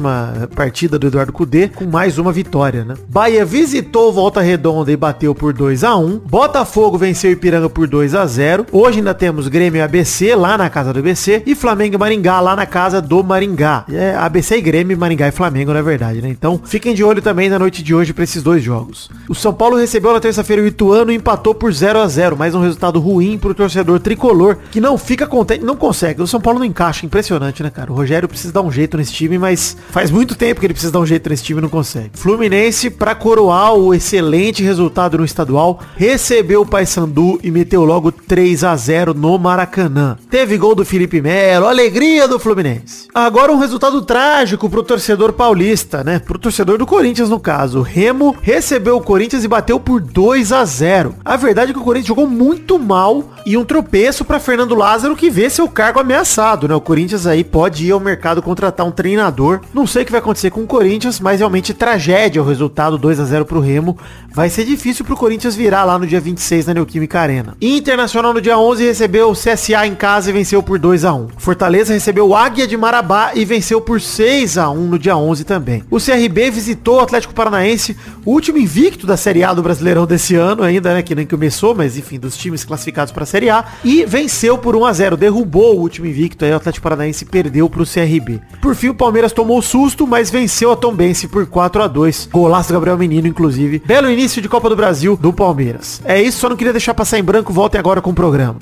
partida 0.55 0.97
do 0.97 1.07
Eduardo 1.07 1.33
Cudê 1.33 1.67
com 1.67 1.85
mais 1.85 2.17
uma 2.17 2.31
vitória, 2.31 2.85
né? 2.85 2.95
Bahia 3.09 3.45
visitou 3.45 4.13
Volta 4.13 4.41
Redonda 4.41 4.91
e 4.91 4.97
bateu 4.97 5.35
por 5.35 5.53
2 5.53 5.83
a 5.83 5.95
1. 5.95 6.19
Botafogo 6.19 6.97
venceu 6.97 7.31
Ipiranga 7.31 7.69
por 7.69 7.87
2 7.87 8.15
a 8.15 8.25
0. 8.25 8.65
Hoje 8.71 8.99
ainda 8.99 9.13
temos 9.13 9.47
Grêmio 9.47 9.83
ABC 9.83 10.35
lá 10.35 10.57
na 10.57 10.69
casa 10.69 10.93
do 10.93 10.99
ABC 10.99 11.43
e 11.45 11.55
Flamengo 11.55 11.95
e 11.95 11.97
Maringá 11.97 12.39
lá 12.39 12.55
na 12.55 12.65
casa 12.65 13.01
do 13.01 13.23
Maringá. 13.23 13.85
É 13.91 14.15
ABC 14.15 14.57
e 14.57 14.61
Grêmio, 14.61 14.97
Maringá 14.97 15.27
e 15.27 15.31
Flamengo, 15.31 15.73
na 15.73 15.81
verdade, 15.81 16.21
né? 16.21 16.29
Então, 16.29 16.59
fiquem 16.63 16.93
de 16.93 17.03
olho 17.03 17.21
também 17.21 17.49
na 17.49 17.59
noite 17.59 17.83
de 17.83 17.93
hoje 17.93 18.13
para 18.13 18.23
esses 18.23 18.43
dois 18.43 18.63
jogos. 18.63 19.09
O 19.29 19.35
São 19.35 19.53
Paulo 19.53 19.77
recebeu 19.77 20.13
na 20.13 20.19
terça-feira 20.19 20.61
o 20.61 20.67
Ituano 20.67 21.11
e 21.11 21.15
empatou 21.15 21.53
por 21.53 21.71
0 21.71 21.99
a 21.99 22.07
0, 22.07 22.37
mais 22.37 22.55
um 22.55 22.61
resultado 22.61 22.99
ruim 22.99 23.37
pro 23.37 23.53
torcedor 23.53 23.99
tricolor 23.99 24.57
que 24.71 24.81
não 24.81 24.97
fica 24.97 25.27
contente, 25.27 25.63
não 25.63 25.75
consegue. 25.75 26.21
O 26.21 26.27
São 26.27 26.41
Paulo 26.41 26.59
não 26.59 26.65
encaixa, 26.65 27.05
impressionante, 27.05 27.63
né, 27.63 27.69
cara? 27.69 27.92
O 27.93 27.95
Rogério 27.95 28.27
precisa 28.27 28.51
dar 28.51 28.63
um 28.63 28.71
jeito 28.71 28.97
nesse 28.97 29.13
time, 29.13 29.37
mas 29.37 29.77
faz 29.91 30.09
muito 30.09 30.33
tempo 30.33 30.59
que 30.59 30.65
ele 30.65 30.73
precisa 30.73 30.91
dar 30.91 30.99
um 30.99 31.05
jeito 31.05 31.29
nesse 31.29 31.43
time 31.43 31.59
e 31.59 31.61
não 31.61 31.69
consegue. 31.69 32.09
Fluminense 32.13 32.89
para 32.89 33.13
coroar 33.13 33.75
o 33.75 33.93
excelente 33.93 34.63
resultado 34.63 35.19
no 35.19 35.23
estadual, 35.23 35.79
recebeu 35.95 36.61
o 36.61 36.65
Paysandu 36.65 37.39
e 37.43 37.51
meteu 37.51 37.85
logo 37.85 38.11
3 38.11 38.63
a 38.63 38.75
0 38.75 39.13
no 39.13 39.37
Maracanã. 39.37 40.17
Teve 40.27 40.57
gol 40.57 40.73
do 40.73 40.83
Felipe 40.83 41.21
Melo, 41.21 41.67
alegria 41.67 42.27
do 42.27 42.39
Fluminense. 42.39 43.07
Agora 43.13 43.51
um 43.51 43.59
resultado 43.59 44.01
trágico 44.01 44.67
pro 44.67 44.81
torcedor 44.81 45.31
paulista, 45.31 46.03
né? 46.03 46.17
Pro 46.17 46.39
torcedor 46.39 46.79
do 46.79 46.87
Corinthians 46.87 47.29
no 47.29 47.39
caso. 47.39 47.79
O 47.79 47.83
Remo 47.83 48.35
recebeu 48.41 48.97
o 48.97 49.03
Corinthians 49.03 49.43
e 49.43 49.47
bateu 49.47 49.79
por 49.79 50.01
2 50.01 50.51
a 50.51 50.65
0. 50.65 51.13
A 51.23 51.37
verdade 51.37 51.69
é 51.69 51.73
que 51.75 51.79
o 51.79 51.83
Corinthians 51.83 52.07
jogou 52.07 52.27
muito 52.27 52.79
mal 52.79 53.33
e 53.45 53.55
um 53.55 53.63
tropeço 53.63 54.25
para 54.25 54.39
Fernando 54.39 54.73
Lázaro 54.73 55.15
que 55.15 55.29
vê 55.29 55.47
seu 55.47 55.69
cargo 55.69 55.99
ameaçado, 55.99 56.67
né? 56.67 56.73
O 56.73 56.81
Corinthians 56.81 57.27
aí 57.27 57.43
pode 57.43 57.82
ir 57.87 57.91
ao 57.91 57.99
mercado 57.99 58.41
contratar 58.41 58.85
um 58.85 58.91
treinador. 58.91 59.61
Não 59.73 59.85
sei 59.85 60.03
o 60.03 60.05
que 60.05 60.11
vai 60.11 60.19
acontecer 60.19 60.49
com 60.49 60.61
o 60.61 60.67
Corinthians, 60.67 61.19
mas 61.19 61.39
realmente 61.39 61.73
tragédia 61.73 62.41
o 62.41 62.45
resultado 62.45 62.97
2 62.97 63.19
a 63.19 63.25
0 63.25 63.45
pro 63.45 63.59
Remo. 63.59 63.97
Vai 64.33 64.49
ser 64.49 64.65
difícil 64.65 65.05
pro 65.05 65.15
Corinthians 65.15 65.55
virar 65.55 65.83
lá 65.83 65.97
no 65.99 66.07
dia 66.07 66.19
26 66.19 66.67
na 66.67 66.73
Neoquímica 66.73 67.19
Arena. 67.19 67.55
Internacional 67.61 68.33
no 68.33 68.41
dia 68.41 68.57
11 68.57 68.85
recebeu 68.85 69.29
o 69.29 69.33
CSA 69.33 69.85
em 69.85 69.95
casa 69.95 70.29
e 70.29 70.33
venceu 70.33 70.63
por 70.63 70.79
2 70.79 71.05
a 71.05 71.13
1. 71.13 71.27
Fortaleza 71.37 71.93
recebeu 71.93 72.27
o 72.27 72.35
Águia 72.35 72.67
de 72.67 72.77
Marabá 72.77 73.31
e 73.35 73.45
venceu 73.45 73.79
por 73.79 74.01
6 74.01 74.57
a 74.57 74.69
1 74.69 74.75
no 74.87 74.99
dia 74.99 75.15
11 75.15 75.43
também. 75.43 75.83
O 75.89 75.97
CRB 75.97 76.49
visitou 76.51 76.97
o 76.97 76.99
Atlético 77.01 77.33
Paranaense, 77.33 77.95
o 78.25 78.31
último 78.31 78.57
invicto 78.57 79.05
da 79.05 79.17
Série 79.17 79.43
A 79.43 79.53
do 79.53 79.61
Brasileirão 79.61 80.05
desse 80.05 80.35
ano 80.35 80.63
ainda, 80.63 80.93
né, 80.93 81.01
que 81.01 81.15
nem 81.15 81.25
começou, 81.25 81.75
mas 81.75 81.97
enfim, 81.97 82.19
dos 82.19 82.37
times 82.37 82.63
classificados 82.63 83.11
para 83.11 83.23
a 83.23 83.27
Série 83.27 83.49
A 83.49 83.65
e 83.83 84.05
venceu 84.05 84.57
por 84.57 84.75
1 84.75 84.85
a 84.85 84.93
0, 84.93 85.17
derrubou 85.17 85.77
o 85.77 85.81
último 85.81 86.07
invicto 86.07 86.45
aí 86.45 86.51
o 86.51 86.55
Atlético 86.55 86.83
Paranaense 86.83 87.25
perdeu 87.25 87.69
pro 87.73 87.85
CRB. 87.85 88.39
Por 88.61 88.75
fim, 88.75 88.89
o 88.89 88.93
Palmeiras 88.93 89.33
tomou 89.33 89.61
susto, 89.61 90.07
mas 90.07 90.29
venceu 90.29 90.71
a 90.71 90.75
Tombense 90.75 91.27
por 91.27 91.45
4 91.45 91.83
a 91.83 91.87
2. 91.87 92.29
Golaço 92.31 92.69
do 92.69 92.73
Gabriel 92.73 92.97
Menino, 92.97 93.27
inclusive. 93.27 93.81
Belo 93.85 94.09
início 94.09 94.41
de 94.41 94.47
Copa 94.47 94.69
do 94.69 94.75
Brasil 94.75 95.17
do 95.17 95.33
Palmeiras. 95.33 96.01
É 96.05 96.21
isso, 96.21 96.39
só 96.39 96.47
não 96.47 96.55
queria 96.55 96.71
deixar 96.71 96.93
passar 96.93 97.19
em 97.19 97.23
branco, 97.23 97.51
voltem 97.51 97.79
agora 97.79 98.01
com 98.01 98.11
o 98.11 98.13
programa. 98.13 98.57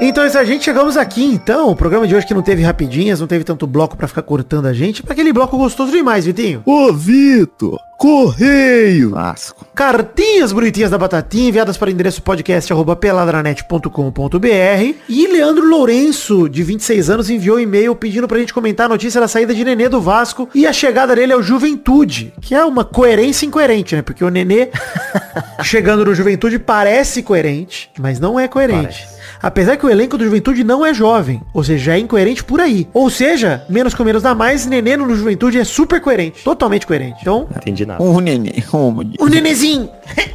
Então, 0.00 0.22
a 0.22 0.44
gente 0.44 0.64
chegamos 0.64 0.98
aqui, 0.98 1.24
então, 1.24 1.70
o 1.70 1.76
programa 1.76 2.06
de 2.06 2.14
hoje 2.14 2.26
que 2.26 2.34
não 2.34 2.42
teve 2.42 2.62
rapidinhas, 2.62 3.20
não 3.20 3.26
teve 3.26 3.42
tanto 3.42 3.66
bloco 3.66 3.96
pra 3.96 4.06
ficar 4.06 4.22
cortando 4.22 4.66
a 4.66 4.72
gente, 4.72 5.02
pra 5.02 5.12
aquele 5.12 5.32
bloco 5.32 5.56
gostoso 5.56 5.90
demais, 5.90 6.26
Vitinho. 6.26 6.62
Ô, 6.66 6.92
Vitor! 6.92 7.78
Correio! 7.96 9.10
Vasco. 9.10 9.64
Cartinhas 9.74 10.52
bonitinhas 10.52 10.90
da 10.90 10.98
Batatinha, 10.98 11.48
enviadas 11.48 11.76
para 11.76 11.88
o 11.88 11.92
endereço 11.92 12.22
podcast 12.22 12.72
arroba 12.72 12.94
peladranet.com.br. 12.96 14.94
E 15.08 15.26
Leandro 15.26 15.66
Lourenço, 15.68 16.48
de 16.48 16.62
26 16.62 17.10
anos, 17.10 17.30
enviou 17.30 17.56
um 17.56 17.60
e-mail 17.60 17.94
pedindo 17.94 18.28
pra 18.28 18.38
gente 18.38 18.52
comentar 18.52 18.86
a 18.86 18.88
notícia 18.90 19.20
da 19.20 19.28
saída 19.28 19.54
de 19.54 19.64
Nenê 19.64 19.88
do 19.88 20.00
Vasco 20.00 20.48
e 20.54 20.66
a 20.66 20.72
chegada 20.72 21.14
dele 21.14 21.32
ao 21.32 21.42
Juventude, 21.42 22.34
que 22.40 22.54
é 22.54 22.64
uma 22.64 22.84
coerência 22.84 23.46
incoerente, 23.46 23.96
né? 23.96 24.02
Porque 24.02 24.24
o 24.24 24.28
Nenê 24.30 24.68
chegando 25.62 26.04
no 26.04 26.14
Juventude 26.14 26.58
parece 26.58 27.22
coerente, 27.22 27.90
mas 27.98 28.20
não 28.20 28.38
é 28.38 28.46
coerente. 28.48 29.02
Parece. 29.02 29.14
Apesar 29.42 29.76
que 29.76 29.84
o 29.84 29.90
elenco 29.90 30.16
do 30.16 30.24
Juventude 30.24 30.64
não 30.64 30.86
é 30.86 30.94
jovem, 30.94 31.42
ou 31.52 31.62
seja, 31.62 31.94
é 31.94 31.98
incoerente 31.98 32.42
por 32.42 32.60
aí. 32.60 32.88
Ou 32.94 33.10
seja, 33.10 33.62
menos 33.68 33.94
com 33.94 34.02
menos 34.02 34.22
dá 34.22 34.34
mais, 34.34 34.64
Nenê 34.64 34.96
no 34.96 35.14
Juventude 35.14 35.58
é 35.58 35.64
super 35.64 36.00
coerente, 36.00 36.42
totalmente 36.42 36.86
coerente. 36.86 37.18
Então, 37.20 37.46
Entendi 37.54 37.83
nada. 37.86 38.02
O 38.02 38.20
neném. 38.20 38.64
Oh, 38.72 38.92
o 39.18 39.28
Nenezinho. 39.28 39.88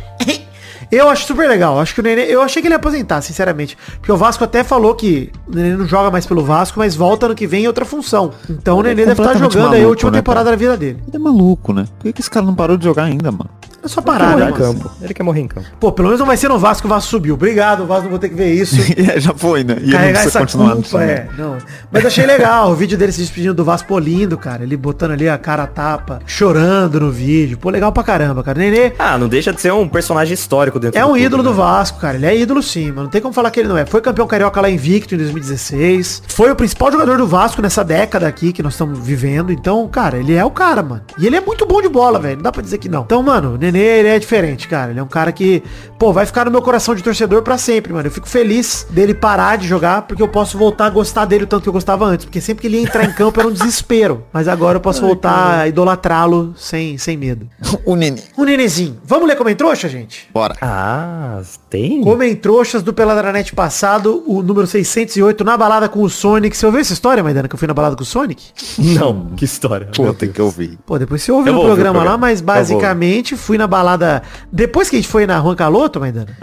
Eu 0.91 1.07
acho 1.07 1.27
super 1.27 1.47
legal. 1.47 1.79
Acho 1.79 1.93
que 1.93 1.99
o 1.99 2.03
Nenê. 2.03 2.23
Eu 2.23 2.41
achei 2.41 2.61
que 2.61 2.67
ele 2.67 2.73
ia 2.73 2.77
aposentar, 2.77 3.21
sinceramente. 3.21 3.77
Porque 3.99 4.11
o 4.11 4.17
Vasco 4.17 4.43
até 4.43 4.63
falou 4.63 4.95
que 4.95 5.31
o 5.47 5.55
Nenê 5.55 5.75
não 5.75 5.85
joga 5.85 6.09
mais 6.09 6.25
pelo 6.25 6.43
Vasco, 6.43 6.79
mas 6.79 6.95
volta 6.95 7.27
no 7.27 7.35
que 7.35 7.45
vem 7.45 7.65
em 7.65 7.67
outra 7.67 7.85
função. 7.85 8.31
Então 8.49 8.77
o 8.77 8.81
Ele 8.81 8.89
é 8.89 8.95
Nenê 8.95 9.05
deve 9.05 9.11
estar 9.11 9.23
completamente 9.23 9.53
jogando 9.53 9.73
aí 9.73 9.79
a 9.79 9.83
maluco, 9.83 9.89
última 9.89 10.11
né, 10.11 10.17
temporada 10.17 10.45
cara? 10.45 10.55
da 10.55 10.59
vida 10.59 10.77
dele. 10.77 11.03
Ele 11.07 11.15
é 11.15 11.19
maluco, 11.19 11.73
né? 11.73 11.85
Por 11.97 12.05
que, 12.05 12.13
que 12.13 12.21
esse 12.21 12.29
cara 12.29 12.45
não 12.45 12.55
parou 12.55 12.75
de 12.75 12.85
jogar 12.85 13.03
ainda, 13.03 13.31
mano? 13.31 13.49
É 13.83 13.87
só 13.87 14.01
parar, 14.01 14.35
né? 14.37 14.51
campo. 14.51 14.91
Ele 15.01 15.13
quer 15.13 15.23
morrer 15.23 15.41
em 15.41 15.47
campo. 15.47 15.67
Pô, 15.79 15.91
pelo 15.91 16.07
menos 16.09 16.19
não 16.19 16.27
vai 16.27 16.37
ser 16.37 16.49
no 16.49 16.59
Vasco 16.59 16.81
que 16.81 16.87
o 16.87 16.89
Vasco 16.89 17.09
subiu. 17.09 17.35
Obrigado, 17.35 17.83
o 17.83 17.85
Vasco 17.85 18.03
não 18.03 18.09
vou 18.11 18.19
ter 18.19 18.29
que 18.29 18.35
ver 18.35 18.53
isso. 18.53 18.75
É, 19.09 19.19
já 19.19 19.33
foi, 19.33 19.63
né? 19.63 19.75
E 19.79 19.83
ele 19.83 19.91
não 19.91 19.97
Carregar 19.99 20.25
essa 20.25 20.45
culpa, 20.45 20.81
time. 20.81 21.03
é. 21.03 21.27
Não. 21.37 21.57
Mas 21.91 22.05
achei 22.05 22.25
legal 22.25 22.71
o 22.71 22.75
vídeo 22.75 22.97
dele 22.97 23.11
se 23.11 23.21
despedindo 23.21 23.53
do 23.53 23.63
Vasco 23.63 23.87
pô, 23.87 23.97
lindo, 23.97 24.37
cara. 24.37 24.63
Ele 24.63 24.75
botando 24.75 25.11
ali 25.11 25.29
a 25.29 25.37
cara 25.37 25.63
a 25.63 25.67
tapa, 25.67 26.19
chorando 26.27 26.99
no 26.99 27.09
vídeo. 27.11 27.57
Pô, 27.57 27.69
legal 27.69 27.91
pra 27.91 28.03
caramba, 28.03 28.43
cara. 28.43 28.59
Nenê 28.59 28.91
Ah, 28.99 29.17
não 29.17 29.27
deixa 29.29 29.53
de 29.53 29.61
ser 29.61 29.71
um 29.71 29.87
personagem 29.87 30.33
histórico 30.33 30.79
dentro 30.79 30.97
é 30.97 31.01
do 31.01 31.07
um 31.07 31.11
clube, 31.11 31.23
ídolo 31.25 31.43
né? 31.43 31.49
do 31.49 31.55
Vasco, 31.55 31.99
cara. 31.99 32.17
Ele 32.17 32.25
é 32.25 32.37
ídolo 32.37 32.61
sim, 32.61 32.87
mano. 32.89 33.03
Não 33.03 33.09
tem 33.09 33.21
como 33.21 33.33
falar 33.33 33.49
que 33.51 33.59
ele 33.61 33.69
não 33.69 33.77
é. 33.77 33.85
Foi 33.85 34.01
campeão 34.01 34.27
carioca 34.27 34.59
lá 34.59 34.69
invicto 34.69 35.15
em 35.15 35.17
2016. 35.17 36.23
Foi 36.27 36.51
o 36.51 36.55
principal 36.55 36.91
jogador 36.91 37.17
do 37.17 37.27
Vasco 37.27 37.61
nessa 37.61 37.83
década 37.83 38.27
aqui 38.27 38.51
que 38.51 38.61
nós 38.61 38.73
estamos 38.73 38.99
vivendo. 38.99 39.51
Então, 39.51 39.87
cara, 39.87 40.17
ele 40.17 40.33
é 40.35 40.43
o 40.43 40.51
cara, 40.51 40.83
mano. 40.83 41.01
E 41.17 41.25
ele 41.25 41.35
é 41.35 41.41
muito 41.41 41.65
bom 41.65 41.81
de 41.81 41.89
bola, 41.89 42.19
velho. 42.19 42.35
Não 42.37 42.43
dá 42.43 42.51
pra 42.51 42.61
dizer 42.61 42.77
que 42.77 42.89
não. 42.89 43.01
Então, 43.03 43.23
mano, 43.23 43.53
o 43.53 43.57
Nenê, 43.71 43.99
ele 43.99 44.07
é 44.09 44.19
diferente, 44.19 44.67
cara. 44.67 44.91
Ele 44.91 44.99
é 44.99 45.03
um 45.03 45.07
cara 45.07 45.31
que, 45.31 45.63
pô, 45.97 46.11
vai 46.13 46.25
ficar 46.25 46.45
no 46.45 46.51
meu 46.51 46.61
coração 46.61 46.95
de 46.95 47.03
torcedor 47.03 47.41
pra 47.41 47.57
sempre, 47.57 47.93
mano. 47.93 48.07
Eu 48.07 48.11
fico 48.11 48.27
feliz 48.27 48.85
dele 48.89 49.13
parar 49.13 49.57
de 49.57 49.67
jogar 49.67 50.03
porque 50.03 50.21
eu 50.21 50.27
posso 50.27 50.57
voltar 50.57 50.85
a 50.85 50.89
gostar 50.89 51.25
dele 51.25 51.43
o 51.43 51.47
tanto 51.47 51.63
que 51.63 51.69
eu 51.69 51.73
gostava 51.73 52.05
antes. 52.05 52.25
Porque 52.25 52.41
sempre 52.41 52.61
que 52.61 52.67
ele 52.67 52.77
ia 52.77 52.83
entrar 52.83 53.03
em 53.05 53.11
campo 53.13 53.39
era 53.39 53.47
um 53.47 53.51
desespero. 53.51 54.23
Mas 54.33 54.47
agora 54.47 54.77
eu 54.77 54.81
posso 54.81 55.01
voltar 55.01 55.59
a 55.59 55.67
idolatrá-lo 55.67 56.53
sem, 56.57 56.97
sem 56.97 57.17
medo. 57.17 57.47
O 57.85 57.95
neném. 57.95 58.23
O 58.37 58.43
Nenezinho. 58.43 58.97
Vamos 59.03 59.27
ler 59.27 59.35
como 59.35 59.49
entrou, 59.49 59.73
gente? 59.75 60.27
Bora. 60.33 60.55
Ah, 60.61 61.41
tem? 61.69 62.01
Comem 62.01 62.35
trouxas 62.35 62.81
do 62.81 62.93
Peladranet 62.93 63.53
passado, 63.53 64.23
o 64.25 64.41
número 64.41 64.65
608, 64.67 65.43
na 65.43 65.55
balada 65.55 65.87
com 65.87 66.01
o 66.01 66.09
Sonic. 66.09 66.57
Você 66.57 66.65
ouviu 66.65 66.81
essa 66.81 66.93
história, 66.93 67.23
Maidana, 67.23 67.47
que 67.47 67.55
eu 67.55 67.59
fui 67.59 67.67
na 67.67 67.73
balada 67.73 67.95
com 67.95 68.03
o 68.03 68.05
Sonic? 68.05 68.43
Não, 68.77 69.27
que 69.35 69.45
história. 69.45 69.89
Pô, 69.95 70.13
tem 70.13 70.31
que 70.31 70.41
ouvir. 70.41 70.77
Pô, 70.85 70.97
depois 70.97 71.21
você 71.21 71.31
ouve 71.31 71.49
Eu 71.49 71.53
no 71.53 71.59
ouvir 71.59 71.71
o 71.71 71.75
programa, 71.75 71.99
lá, 71.99 72.03
programa. 72.05 72.27
mas 72.27 72.41
basicamente 72.41 73.35
fui 73.35 73.57
na 73.59 73.67
balada... 73.67 74.23
Depois 74.51 74.89
que 74.89 74.95
a 74.95 74.99
gente 74.99 75.07
foi 75.07 75.27
na 75.27 75.39
Juan 75.39 75.55
Caloto, 75.55 75.99
Maidana, 75.99 76.35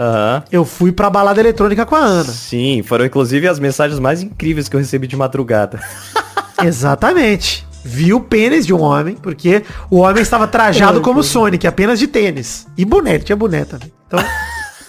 eu 0.52 0.64
fui 0.64 0.92
pra 0.92 1.10
balada 1.10 1.40
eletrônica 1.40 1.84
com 1.84 1.96
a 1.96 2.00
Ana. 2.00 2.32
Sim, 2.32 2.82
foram 2.84 3.04
inclusive 3.04 3.48
as 3.48 3.58
mensagens 3.58 3.98
mais 3.98 4.22
incríveis 4.22 4.68
que 4.68 4.76
eu 4.76 4.80
recebi 4.80 5.08
de 5.08 5.16
madrugada. 5.16 5.80
Exatamente. 6.62 7.66
Vi 7.84 8.12
o 8.12 8.20
pênis 8.20 8.66
de 8.66 8.74
um 8.74 8.80
homem, 8.80 9.14
porque 9.14 9.62
o 9.90 9.98
homem 9.98 10.22
estava 10.22 10.46
trajado 10.46 11.00
como 11.00 11.22
Sonic, 11.22 11.66
apenas 11.66 11.98
de 11.98 12.08
tênis. 12.08 12.66
E 12.76 12.84
boné, 12.84 13.14
ele 13.14 13.24
tinha 13.24 13.36
boné 13.36 13.64
também. 13.64 13.92
Então, 14.06 14.18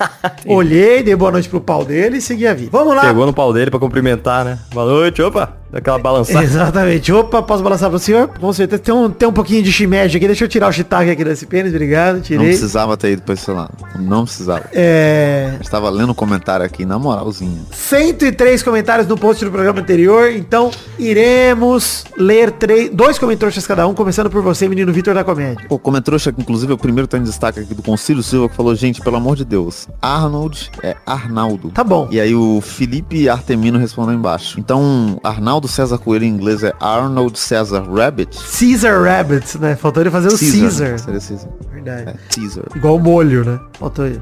olhei, 0.46 1.04
dei 1.04 1.16
boa 1.16 1.32
noite 1.32 1.50
pro 1.50 1.62
pau 1.62 1.84
dele 1.86 2.18
e 2.18 2.22
segui 2.22 2.48
a 2.48 2.54
vida. 2.54 2.70
Vamos 2.72 2.96
lá. 2.96 3.02
Pegou 3.02 3.26
no 3.26 3.34
pau 3.34 3.54
dele 3.54 3.72
pra 3.72 3.80
cumprimentar, 3.80 4.46
né? 4.46 4.60
Boa 4.74 4.86
noite, 4.86 5.22
opa. 5.22 5.54
Daquela 5.70 6.00
balançada. 6.00 6.46
Exatamente. 6.46 7.12
Opa, 7.12 7.44
posso 7.44 7.62
balançar 7.62 7.90
pro 7.90 8.00
senhor? 8.00 8.30
Com 8.30 8.54
certeza. 8.54 8.82
Tem 8.82 8.94
um, 8.94 9.10
tem 9.10 9.28
um 9.28 9.34
pouquinho 9.34 9.62
de 9.62 9.72
shimeji 9.72 10.16
aqui. 10.16 10.26
Deixa 10.26 10.46
eu 10.46 10.48
tirar 10.48 10.70
o 10.70 10.72
shiitake 10.72 11.12
aqui 11.12 11.26
desse 11.26 11.46
pênis. 11.46 11.74
Obrigado. 11.74 12.16
Não 12.16 12.22
Tirei. 12.22 12.48
precisava 12.48 12.96
ter 12.96 13.12
ido 13.12 13.22
pra 13.24 13.34
esse 13.34 13.52
lado. 13.52 13.74
Não 14.00 14.24
precisava. 14.24 14.64
É... 14.72 15.52
Eu 15.56 15.62
estava 15.62 15.90
lendo 15.90 16.12
o 16.12 16.16
comentário 16.16 16.66
aqui, 16.66 16.86
na 16.86 16.98
moralzinha. 16.98 17.64
103 17.72 18.64
comentários 18.64 19.08
no 19.08 19.18
post 19.18 19.44
do 19.44 19.52
programa 19.52 19.82
anterior. 19.82 20.32
Então, 20.32 20.72
iremos 20.98 22.06
ler 22.18 22.52
três, 22.52 22.90
dois 22.90 23.20
comentários 23.20 23.68
cada 23.68 23.86
um, 23.88 23.94
começando 23.94 24.30
por 24.30 24.42
você, 24.42 24.68
menino 24.70 24.94
Vitor 24.94 25.14
da 25.14 25.24
Comédia. 25.24 25.66
Pô, 25.68 25.78
comentou 25.78 26.18
que 26.18 26.42
inclusive 26.42 26.72
é 26.72 26.76
o 26.76 26.78
primeiro 26.78 27.08
tá 27.08 27.18
em 27.18 27.24
destaque 27.24 27.60
aqui 27.60 27.74
do 27.74 27.84
Concílio 27.84 28.24
Silva 28.24 28.50
que 28.50 28.56
falou, 28.56 28.74
gente, 28.74 29.02
pelo 29.02 29.18
amor 29.18 29.36
de 29.36 29.44
Deus, 29.44 29.87
Arnold 30.02 30.70
é 30.84 30.96
Arnaldo. 31.06 31.70
Tá 31.72 31.84
bom. 31.84 32.08
E 32.12 32.20
aí 32.20 32.34
o 32.36 32.62
Felipe 32.62 33.28
Artemino 33.30 33.78
respondeu 33.78 34.14
embaixo. 34.14 34.60
Então, 34.60 35.20
Arnaldo 35.24 35.68
César 35.68 35.98
Coelho 35.98 36.26
em 36.26 36.30
inglês 36.30 36.64
é 36.64 36.74
Arnold 36.80 37.38
César 37.38 37.84
Rabbit. 37.84 38.38
Caesar 38.60 39.02
Rabbit, 39.02 39.58
né? 39.58 39.76
Faltou 39.76 40.02
ele 40.02 40.12
fazer 40.12 40.28
o 40.28 40.38
Caesar. 40.38 41.00
Seria 41.00 41.20
Caesar. 41.20 41.50
Verdade. 41.72 42.10
É, 42.10 42.14
Caesar. 42.34 42.64
Igual 42.76 42.96
o 42.96 43.00
molho, 43.00 43.46
né? 43.46 43.60
Faltou 43.74 44.06
ele. 44.06 44.22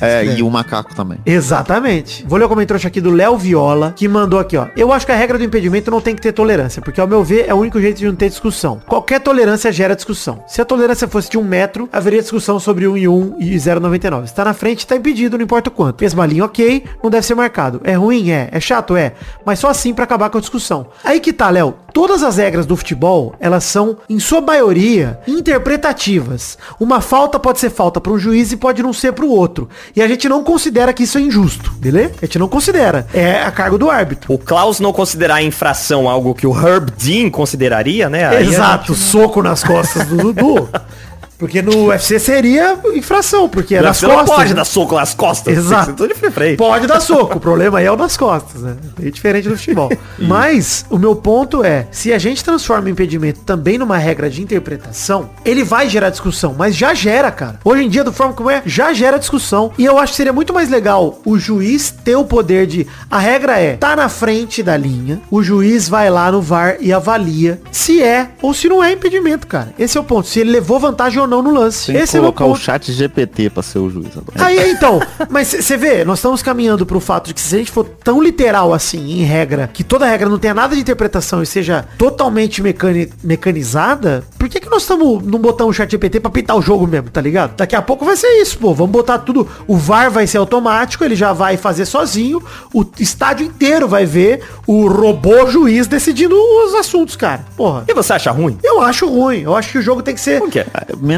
É, 0.00 0.24
ideia. 0.24 0.38
e 0.38 0.42
o 0.42 0.50
macaco 0.50 0.94
também. 0.94 1.18
Exatamente. 1.24 2.24
Vou 2.26 2.38
ler 2.38 2.44
o 2.44 2.48
comentário 2.48 2.86
aqui 2.86 3.00
do 3.00 3.10
Léo 3.10 3.36
Viola, 3.36 3.92
que 3.96 4.06
mandou 4.08 4.38
aqui, 4.38 4.56
ó. 4.56 4.68
Eu 4.76 4.92
acho 4.92 5.04
que 5.06 5.12
a 5.12 5.16
regra 5.16 5.38
do 5.38 5.44
impedimento 5.44 5.90
não 5.90 6.00
tem 6.00 6.14
que 6.14 6.22
ter 6.22 6.32
tolerância, 6.32 6.80
porque 6.82 7.00
ao 7.00 7.06
meu 7.06 7.24
ver 7.24 7.46
é 7.48 7.54
o 7.54 7.58
único 7.58 7.80
jeito 7.80 7.98
de 7.98 8.06
não 8.06 8.14
ter 8.14 8.28
discussão. 8.28 8.80
Qualquer 8.86 9.20
tolerância 9.20 9.72
gera 9.72 9.94
discussão. 9.94 10.42
Se 10.46 10.60
a 10.60 10.64
tolerância 10.64 11.08
fosse 11.08 11.30
de 11.30 11.38
um 11.38 11.44
metro, 11.44 11.88
haveria 11.92 12.20
discussão 12.20 12.58
sobre 12.58 12.86
1 12.86 12.96
e 12.96 13.08
1 13.08 13.36
e 13.40 13.54
0,99. 13.56 14.26
Se 14.26 14.34
tá 14.34 14.44
na 14.44 14.54
frente, 14.54 14.77
tá 14.86 14.96
impedido, 14.96 15.36
não 15.36 15.44
importa 15.44 15.68
o 15.68 15.72
quanto. 15.72 15.98
Fez 15.98 16.14
malinho, 16.14 16.44
ok, 16.44 16.84
não 17.02 17.10
deve 17.10 17.26
ser 17.26 17.34
marcado. 17.34 17.80
É 17.84 17.94
ruim? 17.94 18.30
É. 18.30 18.48
É 18.52 18.60
chato? 18.60 18.96
É. 18.96 19.12
Mas 19.44 19.58
só 19.58 19.68
assim 19.68 19.94
pra 19.94 20.04
acabar 20.04 20.30
com 20.30 20.38
a 20.38 20.40
discussão. 20.40 20.86
Aí 21.04 21.20
que 21.20 21.32
tá, 21.32 21.50
Léo. 21.50 21.74
Todas 21.92 22.22
as 22.22 22.36
regras 22.36 22.66
do 22.66 22.76
futebol, 22.76 23.34
elas 23.40 23.64
são, 23.64 23.96
em 24.08 24.20
sua 24.20 24.40
maioria, 24.40 25.18
interpretativas. 25.26 26.58
Uma 26.78 27.00
falta 27.00 27.38
pode 27.38 27.58
ser 27.58 27.70
falta 27.70 28.00
para 28.00 28.12
um 28.12 28.18
juiz 28.18 28.52
e 28.52 28.56
pode 28.56 28.82
não 28.82 28.92
ser 28.92 29.12
para 29.12 29.24
o 29.24 29.30
outro. 29.30 29.68
E 29.96 30.02
a 30.02 30.06
gente 30.06 30.28
não 30.28 30.44
considera 30.44 30.92
que 30.92 31.02
isso 31.02 31.18
é 31.18 31.22
injusto, 31.22 31.72
beleza? 31.72 32.14
A 32.22 32.26
gente 32.26 32.38
não 32.38 32.48
considera. 32.48 33.06
É 33.12 33.42
a 33.42 33.50
cargo 33.50 33.78
do 33.78 33.90
árbitro. 33.90 34.32
O 34.32 34.38
Klaus 34.38 34.80
não 34.80 34.92
considerar 34.92 35.42
infração 35.42 36.08
algo 36.08 36.34
que 36.34 36.46
o 36.46 36.54
Herb 36.54 36.90
Dean 36.96 37.30
consideraria, 37.30 38.08
né? 38.08 38.28
Aí 38.28 38.36
a 38.36 38.42
Exato, 38.42 38.94
soco 38.94 39.42
nas 39.42 39.64
costas 39.64 40.06
do 40.06 40.16
Dudu. 40.16 40.68
Porque 41.38 41.62
no 41.62 41.86
UFC 41.86 42.18
seria 42.18 42.76
infração, 42.94 43.48
porque 43.48 43.74
é 43.76 43.78
gente- 43.78 43.86
nas 43.86 44.02
não 44.02 44.10
costas. 44.10 44.36
pode 44.36 44.48
né? 44.50 44.54
dar 44.56 44.64
soco 44.64 44.94
nas 44.96 45.14
costas. 45.14 45.56
Exato. 45.56 45.92
Tudo 45.94 46.12
de 46.12 46.30
frente. 46.32 46.56
Pode 46.56 46.86
dar 46.88 47.00
soco, 47.00 47.38
o 47.38 47.40
problema 47.40 47.78
aí 47.78 47.86
é 47.86 47.92
o 47.92 47.96
das 47.96 48.16
costas, 48.16 48.60
né? 48.62 48.76
Bem 48.98 49.10
diferente 49.12 49.48
do 49.48 49.56
futebol. 49.56 49.88
Mas 50.18 50.84
o 50.90 50.98
meu 50.98 51.14
ponto 51.14 51.64
é, 51.64 51.86
se 51.92 52.12
a 52.12 52.18
gente 52.18 52.42
transforma 52.42 52.86
o 52.86 52.88
impedimento 52.88 53.40
também 53.40 53.78
numa 53.78 53.96
regra 53.96 54.28
de 54.28 54.42
interpretação, 54.42 55.30
ele 55.44 55.62
vai 55.62 55.88
gerar 55.88 56.10
discussão, 56.10 56.54
mas 56.58 56.74
já 56.76 56.92
gera, 56.92 57.30
cara. 57.30 57.60
Hoje 57.64 57.84
em 57.84 57.88
dia, 57.88 58.02
do 58.02 58.12
forma 58.12 58.32
como 58.34 58.50
é, 58.50 58.62
já 58.66 58.92
gera 58.92 59.18
discussão. 59.18 59.70
E 59.78 59.84
eu 59.84 59.96
acho 59.98 60.12
que 60.12 60.16
seria 60.16 60.32
muito 60.32 60.52
mais 60.52 60.68
legal 60.68 61.20
o 61.24 61.38
juiz 61.38 61.90
ter 61.90 62.16
o 62.16 62.24
poder 62.24 62.66
de. 62.66 62.86
A 63.08 63.18
regra 63.18 63.58
é, 63.60 63.76
tá 63.76 63.94
na 63.94 64.08
frente 64.08 64.62
da 64.62 64.76
linha, 64.76 65.20
o 65.30 65.42
juiz 65.42 65.88
vai 65.88 66.10
lá 66.10 66.32
no 66.32 66.42
VAR 66.42 66.76
e 66.80 66.92
avalia 66.92 67.60
se 67.70 68.02
é 68.02 68.30
ou 68.42 68.52
se 68.52 68.68
não 68.68 68.82
é 68.82 68.92
impedimento, 68.92 69.46
cara. 69.46 69.72
Esse 69.78 69.96
é 69.96 70.00
o 70.00 70.04
ponto. 70.04 70.26
Se 70.26 70.40
ele 70.40 70.50
levou 70.50 70.80
vantagem 70.80 71.20
ou 71.20 71.27
não 71.28 71.42
no 71.42 71.52
lance. 71.52 71.86
Tem 71.86 71.96
que 71.96 72.02
Esse 72.02 72.16
é 72.16 72.20
o 72.20 72.22
colocar 72.32 72.46
o 72.46 72.56
chat 72.56 72.92
GPT 72.92 73.50
pra 73.50 73.62
ser 73.62 73.78
o 73.78 73.88
juiz 73.90 74.08
agora. 74.16 74.44
Aí 74.46 74.70
então, 74.70 75.00
mas 75.30 75.48
você 75.48 75.76
vê, 75.76 76.04
nós 76.04 76.18
estamos 76.18 76.42
caminhando 76.42 76.84
pro 76.86 76.98
fato 77.00 77.26
de 77.28 77.34
que 77.34 77.40
se 77.40 77.54
a 77.54 77.58
gente 77.58 77.70
for 77.70 77.84
tão 77.84 78.22
literal 78.22 78.72
assim, 78.74 79.20
em 79.20 79.24
regra, 79.24 79.68
que 79.72 79.84
toda 79.84 80.06
regra 80.06 80.28
não 80.28 80.38
tenha 80.38 80.54
nada 80.54 80.74
de 80.74 80.80
interpretação 80.80 81.42
e 81.42 81.46
seja 81.46 81.84
totalmente 81.96 82.62
mecani- 82.62 83.08
mecanizada, 83.22 84.24
por 84.38 84.48
que 84.48 84.60
que 84.60 84.70
nós 84.70 84.82
estamos 84.82 85.22
não 85.24 85.38
botando 85.38 85.68
o 85.68 85.72
chat 85.72 85.90
GPT 85.90 86.20
pra 86.20 86.30
pintar 86.30 86.56
o 86.56 86.62
jogo 86.62 86.86
mesmo, 86.86 87.10
tá 87.10 87.20
ligado? 87.20 87.56
Daqui 87.56 87.74
a 87.76 87.82
pouco 87.82 88.04
vai 88.04 88.16
ser 88.16 88.28
isso, 88.40 88.58
pô. 88.58 88.72
Vamos 88.74 88.92
botar 88.92 89.18
tudo. 89.18 89.46
O 89.66 89.76
VAR 89.76 90.10
vai 90.10 90.26
ser 90.26 90.38
automático, 90.38 91.04
ele 91.04 91.16
já 91.16 91.32
vai 91.32 91.56
fazer 91.56 91.84
sozinho. 91.86 92.42
O 92.72 92.84
estádio 92.98 93.46
inteiro 93.46 93.88
vai 93.88 94.06
ver 94.06 94.42
o 94.66 94.86
robô 94.88 95.46
juiz 95.50 95.86
decidindo 95.86 96.34
os 96.36 96.74
assuntos, 96.74 97.16
cara. 97.16 97.44
Porra. 97.56 97.84
E 97.88 97.94
você 97.94 98.12
acha 98.12 98.30
ruim? 98.30 98.58
Eu 98.62 98.80
acho 98.80 99.06
ruim. 99.08 99.40
Eu 99.42 99.56
acho 99.56 99.72
que 99.72 99.78
o 99.78 99.82
jogo 99.82 100.02
tem 100.02 100.14
que 100.14 100.20
ser 100.20 100.38
Por 100.40 100.50
quê? 100.50 100.64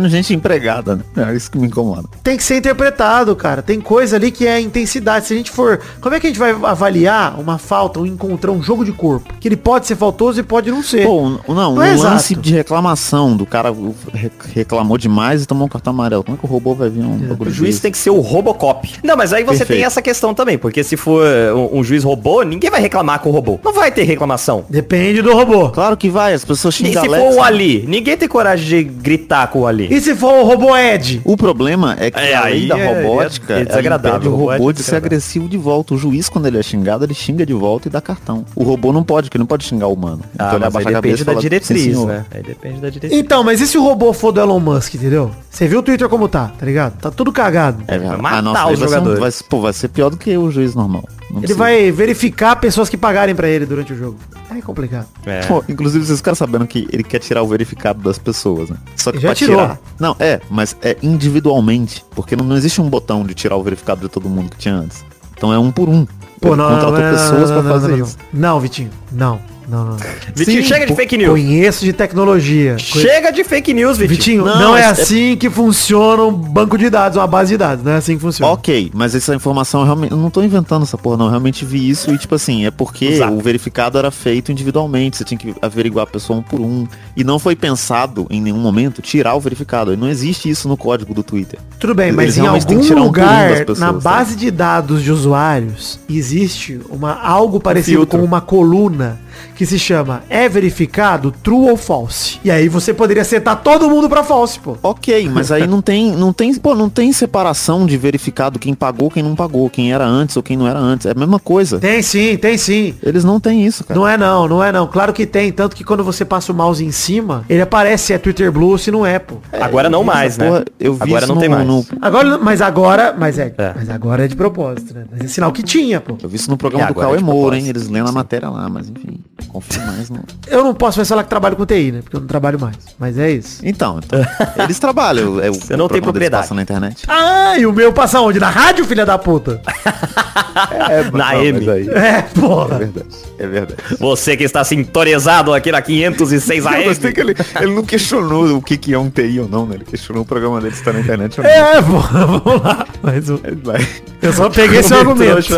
Menos 0.00 0.12
gente 0.12 0.34
empregada, 0.34 0.96
né? 0.96 1.30
É 1.30 1.34
isso 1.36 1.50
que 1.50 1.58
me 1.58 1.66
incomoda. 1.66 2.08
tem 2.22 2.36
que 2.36 2.42
ser 2.42 2.56
interpretado, 2.56 3.34
cara. 3.36 3.60
Tem 3.62 3.80
coisa 3.80 4.16
ali 4.16 4.30
que 4.30 4.46
é 4.46 4.58
intensidade. 4.60 5.26
Se 5.26 5.34
a 5.34 5.36
gente 5.36 5.50
for. 5.50 5.80
Como 6.00 6.14
é 6.14 6.20
que 6.20 6.26
a 6.26 6.30
gente 6.30 6.38
vai 6.38 6.50
avaliar 6.52 7.38
uma 7.38 7.58
falta, 7.58 8.00
um 8.00 8.06
encontrar 8.06 8.50
um 8.52 8.62
jogo 8.62 8.84
de 8.84 8.92
corpo? 8.92 9.32
Que 9.38 9.48
ele 9.48 9.56
pode 9.56 9.86
ser 9.86 9.96
faltoso 9.96 10.40
e 10.40 10.42
pode 10.42 10.70
não 10.70 10.82
ser. 10.82 11.06
Pô, 11.06 11.28
não, 11.28 11.40
Não 11.54 11.74
um 11.74 11.82
é 11.82 11.94
lance 11.94 12.32
exato. 12.32 12.40
de 12.40 12.54
reclamação 12.54 13.36
do 13.36 13.44
cara 13.44 13.70
re- 14.12 14.30
reclamou 14.54 14.96
demais 14.96 15.42
e 15.42 15.46
tomou 15.46 15.66
um 15.66 15.68
cartão 15.68 15.92
amarelo. 15.92 16.24
Como 16.24 16.36
é 16.36 16.38
que 16.38 16.44
o 16.46 16.48
robô 16.48 16.74
vai 16.74 16.88
vir 16.88 17.02
um 17.02 17.16
O 17.16 17.28
bagulho 17.28 17.50
juiz 17.50 17.70
desse? 17.72 17.82
tem 17.82 17.92
que 17.92 17.98
ser 17.98 18.10
o 18.10 18.20
Robocop. 18.20 18.88
Não, 19.04 19.16
mas 19.16 19.32
aí 19.32 19.42
você 19.44 19.58
Perfeito. 19.58 19.78
tem 19.78 19.84
essa 19.84 20.00
questão 20.00 20.32
também, 20.34 20.56
porque 20.58 20.82
se 20.82 20.96
for 20.96 21.24
um, 21.54 21.78
um 21.80 21.84
juiz 21.84 22.04
robô, 22.04 22.42
ninguém 22.42 22.70
vai 22.70 22.80
reclamar 22.80 23.20
com 23.20 23.28
o 23.28 23.32
robô. 23.32 23.58
Não 23.62 23.72
vai 23.72 23.90
ter 23.90 24.04
reclamação. 24.04 24.64
Depende 24.68 25.20
do 25.22 25.32
robô. 25.34 25.68
Claro 25.70 25.96
que 25.96 26.08
vai, 26.08 26.32
as 26.34 26.44
pessoas 26.44 26.74
E 26.74 26.78
xingam 26.78 27.02
se 27.02 27.08
Alexa. 27.08 27.30
for 27.32 27.38
o 27.38 27.42
Ali, 27.42 27.84
ninguém 27.86 28.16
tem 28.16 28.28
coragem 28.28 28.66
de 28.78 28.84
gritar 28.84 29.48
com 29.48 29.60
o 29.60 29.66
Ali. 29.66 29.88
E 29.90 30.00
se 30.00 30.14
for 30.14 30.32
o 30.40 30.44
robô 30.44 30.76
Ed? 30.76 31.20
O 31.24 31.36
problema 31.36 31.96
é 31.98 32.10
que 32.10 32.18
É, 32.18 32.34
além 32.34 32.52
aí 32.52 32.68
da 32.68 32.78
é- 32.78 33.02
robótica, 33.02 33.54
é 33.54 33.64
desagradável, 33.64 34.10
ela 34.10 34.18
impede 34.18 34.28
o 34.28 34.36
robô 34.36 34.52
é 34.52 34.56
de 34.56 34.78
ser 34.78 34.84
desagradável. 34.84 35.06
agressivo 35.06 35.48
de 35.48 35.56
volta. 35.56 35.94
O 35.94 35.98
juiz, 35.98 36.28
quando 36.28 36.46
ele 36.46 36.58
é 36.58 36.62
xingado, 36.62 37.04
ele 37.04 37.12
xinga 37.14 37.44
de 37.44 37.52
volta 37.52 37.88
e 37.88 37.90
dá 37.90 38.00
cartão. 38.00 38.44
O 38.54 38.62
robô 38.62 38.92
não 38.92 39.02
pode, 39.02 39.26
porque 39.28 39.36
ele 39.36 39.42
não 39.42 39.46
pode 39.48 39.64
xingar 39.64 39.88
o 39.88 39.92
humano. 39.94 40.20
Ah, 40.38 40.50
ele 40.54 40.58
mas 40.60 40.62
aí 40.62 40.66
abaixa 40.66 40.88
a 40.88 40.92
depende 40.92 40.94
cabeça 40.94 41.24
da 41.24 41.32
fala, 41.32 41.40
"Sim, 41.42 41.48
diretriz, 41.48 41.82
senhor." 41.82 42.06
né? 42.06 42.24
Aí 42.30 42.42
depende 42.42 42.80
da 42.80 42.88
diretriz. 42.90 43.20
Então, 43.20 43.42
mas 43.42 43.60
e 43.60 43.66
se 43.66 43.76
o 43.76 43.82
robô 43.82 44.12
for 44.12 44.30
do 44.32 44.40
Elon 44.40 44.60
Musk, 44.60 44.94
entendeu? 44.94 45.30
Você 45.50 45.66
viu 45.66 45.80
o 45.80 45.82
Twitter 45.82 46.08
como 46.08 46.28
tá, 46.28 46.52
tá 46.56 46.64
ligado? 46.64 46.96
Tá 47.00 47.10
tudo 47.10 47.32
cagado. 47.32 47.82
É, 47.88 47.98
Vai 47.98 48.08
ah, 48.14 48.18
matar 48.18 48.42
nossa, 48.42 48.70
os 48.72 48.78
vai 48.78 48.88
jogadores. 48.88 49.42
pô, 49.42 49.60
vai 49.60 49.72
ser 49.72 49.88
pior 49.88 50.08
do 50.10 50.16
que 50.16 50.36
o 50.36 50.50
juiz 50.50 50.74
normal. 50.74 51.02
Não 51.22 51.38
Ele 51.38 51.40
precisa. 51.46 51.58
vai 51.58 51.90
verificar 51.92 52.56
pessoas 52.56 52.88
que 52.88 52.96
pagarem 52.96 53.34
pra 53.34 53.48
ele 53.48 53.64
durante 53.66 53.92
o 53.92 53.96
jogo. 53.96 54.16
É 54.56 54.60
complicado. 54.60 55.06
É. 55.24 55.40
Pô, 55.46 55.62
inclusive, 55.68 56.04
vocês 56.04 56.18
ficaram 56.18 56.34
sabendo 56.34 56.66
que 56.66 56.88
ele 56.92 57.04
quer 57.04 57.20
tirar 57.20 57.40
o 57.42 57.46
verificado 57.46 58.02
das 58.02 58.18
pessoas, 58.18 58.68
né? 58.68 58.76
Só 58.96 59.12
que 59.12 59.18
Já 59.20 59.28
pra 59.28 59.34
tirou. 59.36 59.56
tirar. 59.60 59.79
Não, 59.98 60.16
é, 60.18 60.40
mas 60.48 60.76
é 60.82 60.96
individualmente. 61.02 62.04
Porque 62.10 62.34
não, 62.34 62.44
não 62.44 62.56
existe 62.56 62.80
um 62.80 62.88
botão 62.88 63.24
de 63.24 63.34
tirar 63.34 63.56
o 63.56 63.62
verificado 63.62 64.00
de 64.00 64.08
todo 64.08 64.28
mundo 64.28 64.50
que 64.50 64.58
tinha 64.58 64.74
antes. 64.74 65.04
Então 65.36 65.52
é 65.52 65.58
um 65.58 65.70
por 65.70 65.88
um. 65.88 66.06
Pô, 66.40 66.48
Ele 66.48 66.56
não, 66.56 66.70
não, 66.70 66.90
não, 66.90 67.10
pessoas 67.10 67.50
não, 67.50 67.62
não, 67.62 67.80
não, 67.80 67.96
não. 67.98 68.08
Não, 68.32 68.60
Vitinho. 68.60 68.90
Não. 69.12 69.40
Não, 69.70 69.84
não. 69.84 69.96
Vitinho, 70.34 70.62
Sim, 70.62 70.68
chega 70.68 70.86
de 70.86 70.94
fake 70.96 71.16
news. 71.16 71.30
Conheço 71.30 71.84
de 71.84 71.92
tecnologia. 71.92 72.76
Chega 72.78 73.30
de 73.30 73.44
fake 73.44 73.72
news, 73.72 73.96
Vitinho. 73.98 74.16
Vitinho, 74.18 74.44
não, 74.44 74.58
Não, 74.60 74.76
é 74.76 74.80
é- 74.82 74.84
assim 74.86 75.36
que 75.36 75.48
funciona 75.48 76.24
um 76.24 76.32
banco 76.32 76.76
de 76.76 76.90
dados, 76.90 77.16
uma 77.16 77.26
base 77.26 77.52
de 77.52 77.56
dados. 77.58 77.84
Não 77.84 77.92
é 77.92 77.96
assim 77.96 78.16
que 78.16 78.20
funciona. 78.22 78.52
Ok, 78.52 78.90
mas 78.92 79.14
essa 79.14 79.34
informação 79.34 79.80
eu 79.80 79.84
realmente. 79.86 80.10
Eu 80.10 80.16
não 80.18 80.28
tô 80.30 80.42
inventando 80.42 80.82
essa 80.82 80.98
porra, 80.98 81.16
não. 81.16 81.26
Eu 81.26 81.30
realmente 81.30 81.64
vi 81.64 81.88
isso 81.88 82.12
e, 82.12 82.18
tipo 82.18 82.34
assim, 82.34 82.66
é 82.66 82.70
porque 82.70 83.04
Exato. 83.06 83.32
o 83.32 83.38
verificado 83.40 83.96
era 83.96 84.10
feito 84.10 84.50
individualmente. 84.50 85.16
Você 85.16 85.24
tinha 85.24 85.38
que 85.38 85.54
averiguar 85.62 86.02
a 86.04 86.06
pessoa 86.10 86.40
um 86.40 86.42
por 86.42 86.60
um. 86.60 86.86
E 87.16 87.22
não 87.22 87.38
foi 87.38 87.54
pensado 87.54 88.26
em 88.28 88.40
nenhum 88.40 88.58
momento 88.58 89.00
tirar 89.00 89.34
o 89.34 89.40
verificado. 89.40 89.92
E 89.92 89.96
não 89.96 90.08
existe 90.08 90.50
isso 90.50 90.68
no 90.68 90.76
código 90.76 91.14
do 91.14 91.22
Twitter. 91.22 91.60
Tudo 91.78 91.94
bem, 91.94 92.06
Eles 92.08 92.16
mas 92.16 92.36
em 92.38 92.46
algum 92.46 92.58
que 92.80 92.86
tirar 92.86 92.96
um 93.00 93.02
um 93.02 93.06
lugar, 93.06 93.50
das 93.50 93.58
pessoas, 93.60 93.78
na 93.78 93.86
sabe? 93.88 94.02
base 94.02 94.36
de 94.36 94.50
dados 94.50 95.02
de 95.02 95.12
usuários, 95.12 95.98
existe 96.08 96.80
uma, 96.90 97.14
algo 97.22 97.60
parecido 97.60 97.98
filtro. 97.98 98.18
com 98.18 98.24
uma 98.24 98.40
coluna 98.40 99.18
que 99.54 99.64
se 99.66 99.78
chama 99.78 100.22
é 100.28 100.48
verificado 100.48 101.30
true 101.42 101.70
ou 101.70 101.76
false. 101.76 102.38
E 102.44 102.50
aí 102.50 102.68
você 102.68 102.92
poderia 102.94 103.24
setar 103.24 103.62
todo 103.62 103.88
mundo 103.88 104.08
pra 104.08 104.22
false, 104.22 104.58
pô. 104.58 104.76
Ok, 104.82 105.28
mas 105.32 105.50
aí 105.52 105.66
não 105.66 105.80
tem, 105.82 106.12
não 106.12 106.32
tem, 106.32 106.54
pô, 106.54 106.74
não 106.74 106.88
tem 106.88 107.12
separação 107.12 107.86
de 107.86 107.96
verificado 107.96 108.58
quem 108.58 108.74
pagou, 108.74 109.10
quem 109.10 109.22
não 109.22 109.34
pagou, 109.34 109.68
quem 109.70 109.92
era 109.92 110.06
antes 110.06 110.36
ou 110.36 110.42
quem 110.42 110.56
não 110.56 110.66
era 110.66 110.78
antes. 110.78 111.06
É 111.06 111.10
a 111.10 111.14
mesma 111.14 111.38
coisa. 111.38 111.78
Tem 111.78 112.02
sim, 112.02 112.36
tem 112.36 112.56
sim. 112.56 112.94
Eles 113.02 113.24
não 113.24 113.38
têm 113.40 113.66
isso, 113.66 113.84
cara. 113.84 113.98
Não 113.98 114.06
é 114.08 114.16
não, 114.16 114.48
não 114.48 114.62
é 114.64 114.72
não. 114.72 114.86
Claro 114.86 115.12
que 115.12 115.26
tem, 115.26 115.50
tanto 115.52 115.76
que 115.76 115.84
quando 115.84 116.02
você 116.04 116.24
passa 116.24 116.52
o 116.52 116.54
mouse 116.54 116.84
em 116.84 116.92
cima, 116.92 117.44
ele 117.48 117.60
aparece 117.62 118.06
se 118.06 118.12
é 118.12 118.18
Twitter 118.18 118.50
Blue 118.50 118.70
ou 118.70 118.78
se 118.78 118.90
não 118.90 119.04
é, 119.04 119.18
pô. 119.18 119.36
Agora 119.52 119.88
não 119.90 120.02
mais, 120.04 120.36
né? 120.38 120.46
Porra, 120.48 120.64
eu 120.78 120.94
vi 120.94 121.02
Agora 121.02 121.24
isso 121.24 121.34
não 121.34 121.40
tem 121.40 121.48
no- 121.48 121.54
mais. 121.56 121.66
no- 121.68 121.84
Agora, 122.00 122.38
mas 122.38 122.60
agora, 122.62 123.14
mas 123.18 123.38
é, 123.38 123.52
É. 123.58 123.72
mas 123.76 123.90
agora 123.90 124.24
é 124.24 124.28
de 124.28 124.36
propósito, 124.36 124.94
né? 124.94 125.04
Mas 125.10 125.20
é 125.20 125.28
sinal 125.28 125.52
que 125.52 125.62
tinha, 125.62 126.00
pô. 126.00 126.16
Eu 126.22 126.28
vi 126.28 126.36
isso 126.36 126.50
no 126.50 126.56
programa 126.56 126.84
E 126.84 126.86
do 126.88 126.92
agora, 126.92 127.06
Cauê 127.08 127.18
de 127.18 127.24
Moura, 127.24 127.58
hein? 127.58 127.66
Eles 127.68 127.88
lendo 127.88 128.08
a 128.08 128.12
matéria 128.12 128.48
lá, 128.48 128.68
mas 128.68 128.88
enfim. 128.88 129.20
Confio 129.48 129.80
mais 129.86 130.08
no. 130.10 130.20
Eu 130.46 130.64
não 130.64 130.74
posso 130.74 130.98
mais 130.98 131.08
falar 131.08 131.22
que 131.24 131.28
trabalho 131.30 131.56
com 131.56 131.64
TI, 131.66 131.92
né? 131.92 132.00
Porque 132.02 132.16
eu 132.16 132.20
não 132.20 132.26
trabalho 132.26 132.58
mais. 132.58 132.76
Mas 132.98 133.18
é 133.18 133.30
isso. 133.30 133.60
Então, 133.64 133.98
então 134.04 134.20
eles 134.64 134.78
trabalham. 134.78 135.40
É, 135.40 135.50
o 135.50 135.54
Você 135.60 135.76
não 135.76 135.88
tem 135.88 136.00
propriedade. 136.02 136.42
passa 136.44 136.54
na 136.54 136.62
internet. 136.62 137.04
Ah, 137.08 137.58
e 137.58 137.66
o 137.66 137.72
meu 137.72 137.92
passa 137.92 138.20
onde? 138.20 138.38
Na 138.40 138.50
rádio, 138.50 138.84
filha 138.84 139.04
da 139.06 139.16
puta? 139.18 139.60
Na 141.12 141.32
Não, 141.34 141.42
M. 141.42 141.70
aí- 141.70 141.88
É, 141.88 142.08
É 142.18 142.22
porra. 142.22 142.78
verdade. 142.78 143.06
É 143.38 143.46
verdade. 143.46 143.76
Você 143.98 144.36
que 144.36 144.44
está 144.44 144.62
sintonizado 144.64 145.52
aqui 145.54 145.70
na 145.72 145.80
506 145.80 146.64
Eu 146.64 146.70
AM. 146.70 146.84
gostei 146.84 147.12
que 147.12 147.20
ele, 147.20 147.34
ele 147.60 147.74
não 147.74 147.84
questionou 147.84 148.56
o 148.56 148.62
que, 148.62 148.76
que 148.76 148.92
é 148.92 148.98
um 148.98 149.08
TI 149.08 149.40
ou 149.40 149.48
não, 149.48 149.66
né? 149.66 149.76
Ele 149.76 149.84
questionou 149.84 150.22
o 150.22 150.26
programa 150.26 150.60
dele 150.60 150.74
se 150.74 150.82
tá 150.82 150.92
na 150.92 151.00
internet 151.00 151.38
ou 151.40 151.44
não. 151.44 151.50
É, 151.50 151.82
porra, 151.82 152.26
vamos 152.26 152.62
lá. 152.62 152.86
Mas 153.02 153.30
o- 153.30 153.40
vai. 153.62 153.86
eu 154.20 154.32
só 154.32 154.50
peguei 154.50 154.82
seu 154.82 154.98
argumento. 154.98 155.54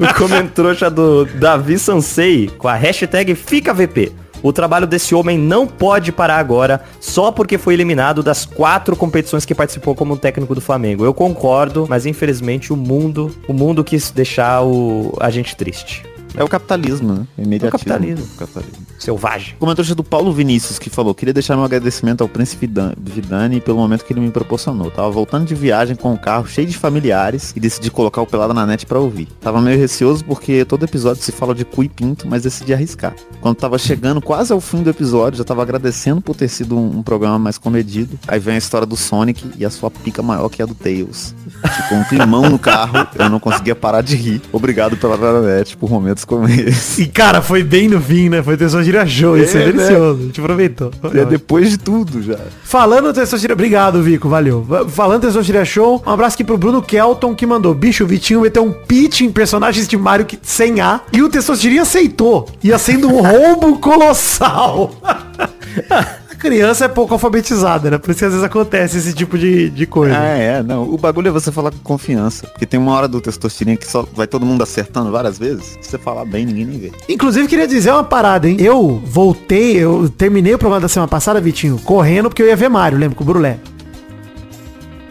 O 0.00 0.14
comentrouxa 0.18 0.90
do 0.90 1.24
Davi 1.24 1.78
Sansão 1.78 1.93
lancei 1.94 2.50
com 2.58 2.66
a 2.66 2.74
hashtag 2.74 3.34
FicaVP. 3.34 4.12
O 4.42 4.52
trabalho 4.52 4.86
desse 4.86 5.14
homem 5.14 5.38
não 5.38 5.66
pode 5.66 6.12
parar 6.12 6.36
agora 6.36 6.82
só 7.00 7.32
porque 7.32 7.56
foi 7.56 7.72
eliminado 7.72 8.22
das 8.22 8.44
quatro 8.44 8.94
competições 8.94 9.46
que 9.46 9.54
participou 9.54 9.94
como 9.94 10.18
técnico 10.18 10.54
do 10.54 10.60
Flamengo. 10.60 11.04
Eu 11.04 11.14
concordo, 11.14 11.86
mas 11.88 12.04
infelizmente 12.04 12.70
o 12.70 12.76
mundo, 12.76 13.34
o 13.48 13.54
mundo 13.54 13.82
quis 13.82 14.10
deixar 14.10 14.62
o, 14.62 15.16
a 15.18 15.30
gente 15.30 15.56
triste. 15.56 16.04
É 16.36 16.42
o 16.42 16.48
capitalismo, 16.48 17.12
né? 17.12 17.26
O 17.38 17.42
imediatismo. 17.42 17.64
É 17.64 17.68
o 17.68 17.70
capitalismo. 17.70 18.26
O 18.34 18.38
capitalismo. 18.38 18.86
Selvagem. 18.98 19.54
Comentário 19.58 19.94
do 19.94 20.02
Paulo 20.04 20.32
Vinícius, 20.32 20.78
que 20.78 20.88
falou, 20.90 21.14
queria 21.14 21.32
deixar 21.34 21.54
meu 21.56 21.64
agradecimento 21.64 22.22
ao 22.22 22.28
Príncipe 22.28 22.66
Dan- 22.66 22.92
Vidani 22.98 23.60
pelo 23.60 23.78
momento 23.78 24.04
que 24.04 24.12
ele 24.12 24.20
me 24.20 24.30
proporcionou. 24.30 24.90
Tava 24.90 25.10
voltando 25.10 25.46
de 25.46 25.54
viagem 25.54 25.94
com 25.94 26.12
o 26.12 26.18
carro 26.18 26.46
cheio 26.46 26.66
de 26.66 26.76
familiares 26.76 27.52
e 27.54 27.60
decidi 27.60 27.90
colocar 27.90 28.20
o 28.22 28.26
Pelada 28.26 28.52
na 28.54 28.66
net 28.66 28.86
pra 28.86 28.98
ouvir. 28.98 29.28
Tava 29.40 29.60
meio 29.60 29.78
receoso 29.78 30.24
porque 30.24 30.64
todo 30.64 30.84
episódio 30.84 31.22
se 31.22 31.30
fala 31.32 31.54
de 31.54 31.64
cu 31.64 31.84
e 31.84 31.88
pinto, 31.88 32.26
mas 32.28 32.42
decidi 32.42 32.72
arriscar. 32.74 33.14
Quando 33.40 33.56
tava 33.56 33.78
chegando 33.78 34.20
quase 34.20 34.52
ao 34.52 34.60
fim 34.60 34.82
do 34.82 34.90
episódio, 34.90 35.38
já 35.38 35.44
tava 35.44 35.62
agradecendo 35.62 36.20
por 36.20 36.34
ter 36.34 36.48
sido 36.48 36.76
um, 36.76 36.98
um 36.98 37.02
programa 37.02 37.38
mais 37.38 37.58
comedido. 37.58 38.18
Aí 38.26 38.38
vem 38.40 38.54
a 38.54 38.58
história 38.58 38.86
do 38.86 38.96
Sonic 38.96 39.50
e 39.58 39.64
a 39.64 39.70
sua 39.70 39.90
pica 39.90 40.22
maior 40.22 40.48
que 40.48 40.62
a 40.62 40.66
do 40.66 40.74
Tails. 40.74 41.34
Ficou 41.76 41.98
um 41.98 42.04
climão 42.04 42.48
no 42.48 42.58
carro, 42.58 43.06
eu 43.18 43.28
não 43.28 43.38
conseguia 43.38 43.74
parar 43.74 44.00
de 44.02 44.16
rir. 44.16 44.42
Obrigado 44.52 44.96
pela 44.96 45.42
net 45.42 45.76
por 45.76 45.90
momentos 45.90 46.23
como 46.26 46.48
esse. 46.48 47.02
E 47.02 47.06
cara, 47.06 47.40
foi 47.42 47.62
bem 47.62 47.88
no 47.88 48.00
fim, 48.00 48.28
né? 48.28 48.42
Foi 48.42 48.56
Testosterona 48.56 49.06
Show, 49.06 49.36
isso 49.36 49.56
é, 49.56 49.62
É, 49.62 49.66
né? 49.66 49.72
delicioso. 49.72 50.20
A 50.20 50.24
gente 50.26 50.40
aproveitou. 50.40 50.90
É 51.14 51.24
depois 51.24 51.70
de 51.70 51.78
tudo 51.78 52.22
já. 52.22 52.38
Falando 52.62 53.12
Testosterona... 53.12 53.54
Obrigado, 53.54 54.02
Vico, 54.02 54.28
valeu. 54.28 54.62
Va- 54.62 54.88
Falando 54.88 55.22
Testosterona 55.22 55.64
Show, 55.64 56.02
um 56.06 56.10
abraço 56.10 56.34
aqui 56.34 56.44
pro 56.44 56.58
Bruno 56.58 56.80
Kelton, 56.82 57.34
que 57.34 57.46
mandou, 57.46 57.74
bicho, 57.74 58.04
o 58.04 58.06
Vitinho 58.06 58.40
meteu 58.40 58.64
um 58.64 58.72
pitch 58.72 59.20
em 59.22 59.30
personagens 59.30 59.86
de 59.86 59.96
Mario 59.96 60.26
que- 60.26 60.38
sem 60.42 60.80
A, 60.80 61.00
e 61.12 61.22
o 61.22 61.28
Testosterona 61.28 61.82
aceitou. 61.82 62.48
Ia 62.62 62.78
sendo 62.78 63.08
um 63.08 63.20
roubo 63.26 63.78
colossal. 63.78 64.92
Criança 66.44 66.84
é 66.84 66.88
pouco 66.88 67.14
alfabetizada, 67.14 67.90
né? 67.90 67.96
Por 67.96 68.10
isso 68.10 68.18
que 68.18 68.24
às 68.26 68.32
vezes 68.32 68.44
acontece 68.44 68.98
esse 68.98 69.14
tipo 69.14 69.38
de, 69.38 69.70
de 69.70 69.86
coisa. 69.86 70.14
Ah, 70.14 70.26
é, 70.26 70.62
não. 70.62 70.82
O 70.82 70.98
bagulho 70.98 71.28
é 71.28 71.30
você 71.30 71.50
falar 71.50 71.70
com 71.70 71.78
confiança. 71.78 72.46
Porque 72.48 72.66
tem 72.66 72.78
uma 72.78 72.92
hora 72.92 73.08
do 73.08 73.18
testosterona 73.18 73.78
que 73.78 73.90
só 73.90 74.06
vai 74.14 74.26
todo 74.26 74.44
mundo 74.44 74.62
acertando 74.62 75.10
várias 75.10 75.38
vezes. 75.38 75.78
Se 75.80 75.88
você 75.88 75.96
falar 75.96 76.26
bem, 76.26 76.44
ninguém 76.44 76.66
nem 76.66 76.78
vê. 76.78 76.92
Inclusive, 77.08 77.48
queria 77.48 77.66
dizer 77.66 77.92
uma 77.92 78.04
parada, 78.04 78.46
hein? 78.46 78.58
Eu 78.60 79.00
voltei, 79.06 79.78
eu 79.78 80.06
terminei 80.10 80.52
o 80.52 80.58
programa 80.58 80.82
da 80.82 80.88
semana 80.88 81.08
passada, 81.08 81.40
Vitinho, 81.40 81.78
correndo 81.78 82.28
porque 82.28 82.42
eu 82.42 82.46
ia 82.46 82.56
ver 82.56 82.68
Mario, 82.68 82.98
lembra? 82.98 83.16
Com 83.16 83.24
o 83.24 83.26
Brulé. 83.26 83.58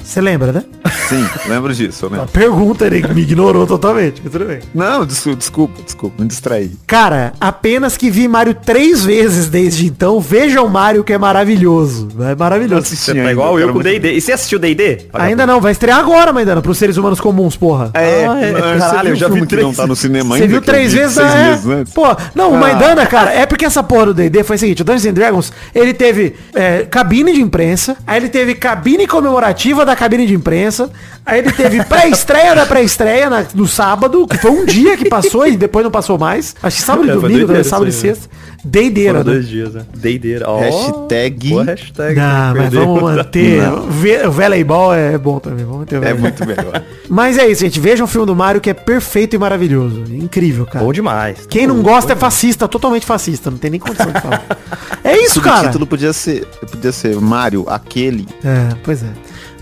Você 0.03 0.21
lembra, 0.21 0.51
né? 0.51 0.63
Sim, 1.07 1.25
lembro 1.47 1.73
disso, 1.73 2.05
A 2.07 2.09
né? 2.09 2.25
pergunta, 2.31 2.85
ele 2.85 3.05
me 3.13 3.21
ignorou 3.21 3.65
totalmente, 3.65 4.21
mas 4.23 4.31
tudo 4.31 4.45
bem. 4.45 4.59
Não, 4.73 5.05
desculpa, 5.05 5.37
desculpa, 5.37 5.81
desculpa, 5.83 6.21
me 6.21 6.27
distraí. 6.27 6.71
Cara, 6.85 7.33
apenas 7.39 7.97
que 7.97 8.09
vi 8.09 8.27
Mario 8.27 8.53
três 8.53 9.03
vezes 9.03 9.47
desde 9.47 9.85
então, 9.85 10.19
veja 10.19 10.61
o 10.61 10.69
Mario 10.69 11.03
que 11.03 11.13
é 11.13 11.17
maravilhoso. 11.17 12.09
É 12.21 12.35
maravilhoso. 12.35 12.95
Você 12.95 13.13
tá 13.13 13.31
igual 13.31 13.59
eu 13.59 13.71
com 13.73 13.79
o 13.79 13.83
D&D. 13.83 14.13
E 14.13 14.21
você 14.21 14.33
assistiu 14.33 14.59
D&D? 14.59 15.07
Ainda 15.13 15.45
não, 15.47 15.59
vai 15.61 15.71
estrear 15.71 15.99
agora, 15.99 16.31
Maidana, 16.33 16.61
pros 16.61 16.77
seres 16.77 16.97
humanos 16.97 17.19
comuns, 17.19 17.55
porra. 17.55 17.91
É, 17.93 18.25
Ah, 18.27 18.39
é, 18.41 18.51
mas 18.51 18.83
caralho, 18.83 19.09
eu 19.09 19.15
já 19.15 19.27
vi 19.27 19.33
que 19.35 19.39
não 19.41 19.47
três 19.47 19.77
tá 19.77 19.87
no 19.87 19.95
cinema 19.95 20.37
Você 20.37 20.47
viu 20.47 20.61
três 20.61 20.93
vi 20.93 20.99
vezes, 20.99 21.17
é? 21.17 21.23
antes? 21.23 21.93
Pô, 21.93 22.05
não, 22.35 22.51
o 22.51 22.55
Ah. 22.55 22.59
Maidana, 22.59 23.05
cara, 23.05 23.31
é 23.33 23.45
porque 23.45 23.65
essa 23.65 23.81
porra 23.83 24.07
do 24.07 24.13
D&D 24.13 24.43
foi 24.43 24.55
o 24.55 24.59
seguinte, 24.59 24.81
o 24.81 24.85
Dungeons 24.85 25.05
and 25.05 25.13
Dragons, 25.13 25.53
ele 25.73 25.93
teve 25.93 26.35
é, 26.53 26.85
cabine 26.89 27.33
de 27.33 27.41
imprensa, 27.41 27.97
aí 28.05 28.17
ele 28.17 28.29
teve 28.29 28.55
cabine 28.55 29.07
comemorativa 29.07 29.85
da 29.85 29.92
cabine 29.95 30.25
de 30.25 30.33
imprensa, 30.33 30.89
aí 31.25 31.39
ele 31.39 31.51
teve 31.51 31.83
pré-estreia 31.85 32.55
da 32.55 32.65
pré-estreia 32.65 33.29
na- 33.29 33.45
no 33.53 33.67
sábado, 33.67 34.27
que 34.27 34.37
foi 34.37 34.51
um 34.51 34.65
dia 34.65 34.95
que 34.97 35.07
passou 35.09 35.45
e 35.47 35.55
depois 35.57 35.83
não 35.83 35.91
passou 35.91 36.17
mais. 36.17 36.55
Acho 36.61 36.77
que 36.77 36.83
sábado 36.83 37.07
e 37.07 37.11
É, 37.11 37.13
domingo, 37.15 37.51
né? 37.51 37.63
sábado 37.63 37.85
e 37.89 37.93
né? 37.93 37.97
sexta. 37.99 38.29
Foram 38.63 39.13
né? 39.19 39.23
dois 39.23 39.47
dias, 39.47 39.73
né? 39.73 39.81
D&D. 39.93 40.41
Ó, 40.45 40.57
Hashtag- 40.57 41.49
Boa 41.49 41.63
hashtag. 41.65 42.15
Não, 42.15 42.25
mas 42.53 42.61
perdeu. 42.61 42.85
vamos 42.85 43.01
manter. 43.03 43.61
O 43.69 44.27
O 44.27 44.31
voleibol 44.31 44.93
é 44.93 45.17
bom 45.17 45.37
também. 45.39 45.65
Vamos 45.65 45.85
ter 45.85 45.97
o 45.99 46.03
É 46.03 46.13
muito 46.13 46.45
melhor. 46.47 46.81
Mas 47.09 47.37
é 47.37 47.45
isso, 47.47 47.59
gente. 47.61 47.77
Vejam 47.79 48.05
o 48.05 48.07
filme 48.07 48.25
do 48.25 48.33
Mario 48.35 48.61
que 48.61 48.69
é 48.69 48.73
perfeito 48.73 49.35
e 49.35 49.39
maravilhoso. 49.39 50.03
Incrível, 50.09 50.65
cara. 50.65 50.83
Bom 50.85 50.93
demais. 50.93 51.45
Quem 51.49 51.67
não 51.67 51.81
gosta 51.81 52.13
é 52.13 52.15
fascista, 52.15 52.65
totalmente 52.67 53.05
fascista. 53.05 53.51
Não 53.51 53.57
tem 53.57 53.69
nem 53.71 53.79
condição 53.81 54.11
de 54.11 54.21
falar. 54.21 54.43
É 55.05 55.17
isso, 55.17 55.39
O 55.39 55.43
cara. 55.43 55.67
título 55.67 55.85
podia 55.85 56.13
ser, 56.13 56.45
podia 56.71 56.93
ser 56.93 57.13
Mario, 57.17 57.65
aquele. 57.67 58.25
É, 58.41 58.69
pois 58.85 59.03
é. 59.03 59.07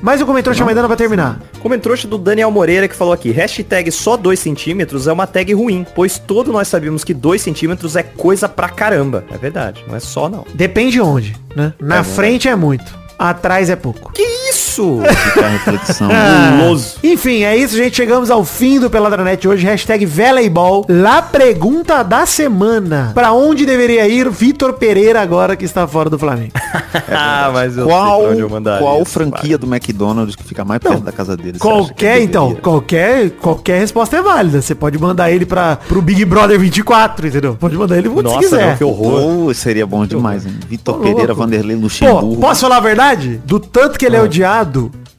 Mas 0.01 0.21
o 0.21 0.25
comentário 0.25 0.57
chama 0.57 0.67
Maidana 0.67 0.87
pra 0.87 0.97
terminar. 0.97 1.39
Comentrouxa 1.59 2.07
do 2.07 2.17
Daniel 2.17 2.49
Moreira 2.49 2.87
que 2.87 2.95
falou 2.95 3.13
aqui, 3.13 3.31
hashtag 3.31 3.91
só 3.91 4.17
2 4.17 4.39
centímetros 4.39 5.07
é 5.07 5.13
uma 5.13 5.27
tag 5.27 5.53
ruim, 5.53 5.85
pois 5.95 6.17
todos 6.17 6.51
nós 6.51 6.67
sabemos 6.67 7.03
que 7.03 7.13
2 7.13 7.41
centímetros 7.41 7.95
é 7.95 8.03
coisa 8.03 8.49
pra 8.49 8.69
caramba. 8.69 9.23
É 9.31 9.37
verdade, 9.37 9.83
não 9.87 9.95
é 9.95 9.99
só 9.99 10.27
não. 10.27 10.45
Depende 10.53 10.99
onde, 10.99 11.35
né? 11.55 11.73
Na 11.79 12.03
frente 12.03 12.47
é 12.47 12.55
muito. 12.55 12.99
Atrás 13.17 13.69
é 13.69 13.75
pouco. 13.75 14.11
Que 14.11 14.40
isso? 14.71 15.01
Fica 15.33 15.45
a 15.45 15.49
reflexão. 15.49 16.09
Guloso. 16.57 16.95
Enfim, 17.03 17.43
é 17.43 17.55
isso, 17.57 17.75
gente. 17.75 17.95
Chegamos 17.95 18.31
ao 18.31 18.45
fim 18.45 18.79
do 18.79 18.89
Peladranet 18.89 19.45
hoje. 19.47 19.65
Hashtag 19.65 20.05
Voleibol. 20.05 20.85
La 20.87 21.21
pergunta 21.21 22.03
da 22.03 22.25
semana. 22.25 23.11
Pra 23.13 23.33
onde 23.33 23.65
deveria 23.65 24.07
ir 24.07 24.29
Vitor 24.29 24.73
Pereira 24.73 25.21
agora 25.21 25.55
que 25.55 25.65
está 25.65 25.85
fora 25.85 26.09
do 26.09 26.17
Flamengo? 26.17 26.53
ah, 27.11 27.51
mas 27.53 27.77
eu 27.77 27.85
qual 27.85 28.17
sei 28.17 28.23
pra 28.23 28.31
onde 28.31 28.41
eu 28.41 28.49
mandaria 28.49 28.81
qual 28.81 29.01
isso, 29.01 29.11
franquia 29.11 29.57
do 29.57 29.67
McDonald's 29.67 30.35
que 30.35 30.43
fica 30.43 30.63
mais 30.63 30.79
perto 30.79 31.01
da 31.01 31.11
casa 31.11 31.35
dele? 31.35 31.59
Qualquer, 31.59 32.21
então, 32.21 32.55
qualquer, 32.55 33.31
qualquer 33.31 33.79
resposta 33.79 34.17
é 34.17 34.21
válida. 34.21 34.61
Você 34.61 34.73
pode 34.73 34.97
mandar 34.97 35.31
ele 35.31 35.45
para 35.45 35.75
pro 35.75 36.01
Big 36.01 36.23
Brother 36.23 36.59
24, 36.59 37.27
entendeu? 37.27 37.57
Pode 37.59 37.75
mandar 37.75 37.97
ele 37.97 38.07
onde 38.07 38.23
Nossa, 38.23 38.37
você 38.37 38.43
quiser. 38.43 38.69
não, 38.69 38.77
que 38.77 38.83
horror. 38.83 39.47
Oh, 39.47 39.53
seria 39.53 39.85
bom 39.85 40.05
demais, 40.05 40.45
hein? 40.45 40.53
Vitor 40.67 40.99
Pereira. 40.99 41.33
Vanderlei 41.33 41.75
Pô, 41.75 41.83
Luxemburgo. 41.83 42.37
posso 42.37 42.61
falar 42.61 42.77
a 42.77 42.81
verdade? 42.81 43.41
Do 43.45 43.59
tanto 43.59 43.97
que 43.97 44.05
ele 44.05 44.15
é 44.15 44.21
odiado, 44.21 44.60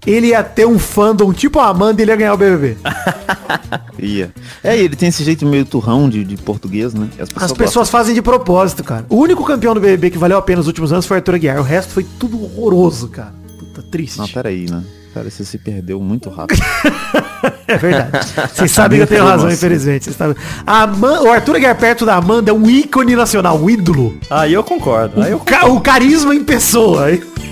ele 0.07 0.29
ia 0.29 0.43
ter 0.43 0.67
um 0.67 0.79
fandom 0.79 1.33
tipo 1.33 1.59
a 1.61 1.69
Amanda 1.69 2.01
e 2.01 2.05
ele 2.05 2.11
ia 2.13 2.17
ganhar 2.17 2.35
o 2.35 2.37
BBB. 2.37 2.77
Ia. 3.99 4.33
É, 4.65 4.77
ele 4.77 4.97
tem 4.97 5.09
esse 5.09 5.23
jeito 5.23 5.47
meio 5.47 5.65
turrão 5.65 6.09
de, 6.09 6.25
de 6.25 6.37
português, 6.37 6.93
né? 6.95 7.09
As 7.19 7.29
gostam. 7.29 7.57
pessoas 7.57 7.89
fazem 7.91 8.15
de 8.15 8.23
propósito, 8.23 8.83
cara. 8.83 9.05
O 9.09 9.17
único 9.17 9.45
campeão 9.45 9.75
do 9.75 9.81
BBB 9.81 10.11
que 10.11 10.19
valeu 10.19 10.39
a 10.39 10.43
pena 10.43 10.59
nos 10.59 10.67
últimos 10.67 10.93
anos 10.93 11.07
foi 11.07 11.19
Arthur 11.19 11.35
Aguiar. 11.37 11.59
O 11.61 11.63
resto 11.63 11.93
foi 11.93 12.05
tudo 12.19 12.43
horroroso, 12.43 13.09
cara. 13.09 13.33
Puta, 13.59 13.83
triste. 13.83 14.19
Não, 14.19 14.27
peraí, 14.29 14.67
né? 14.69 14.83
Cara, 15.15 15.31
você 15.31 15.45
se 15.45 15.59
perdeu 15.59 16.01
muito 16.01 16.29
rápido. 16.31 16.61
É 17.67 17.77
verdade. 17.77 18.27
Vocês 18.55 18.71
sabem 18.71 18.99
que 18.99 19.03
eu 19.03 19.07
tenho 19.07 19.25
razão, 19.25 19.51
infelizmente. 19.51 20.05
Vocês 20.05 20.17
sabem. 20.17 20.37
A 20.67 20.83
Aman- 20.83 21.23
o 21.23 21.29
Arthur 21.31 21.57
Aguiar 21.57 21.77
perto 21.77 22.05
da 22.07 22.15
Amanda 22.17 22.51
é 22.51 22.55
um 22.55 22.69
ícone 22.71 23.17
nacional, 23.17 23.59
um 23.59 23.69
ídolo. 23.69 24.17
Aí 24.31 24.53
eu 24.53 24.63
concordo. 24.63 25.21
Aí 25.23 25.33
eu 25.33 25.39
O, 25.39 25.41
ca- 25.41 25.67
o 25.67 25.81
carisma 25.81 26.35
em 26.35 26.45
pessoa. 26.45 27.07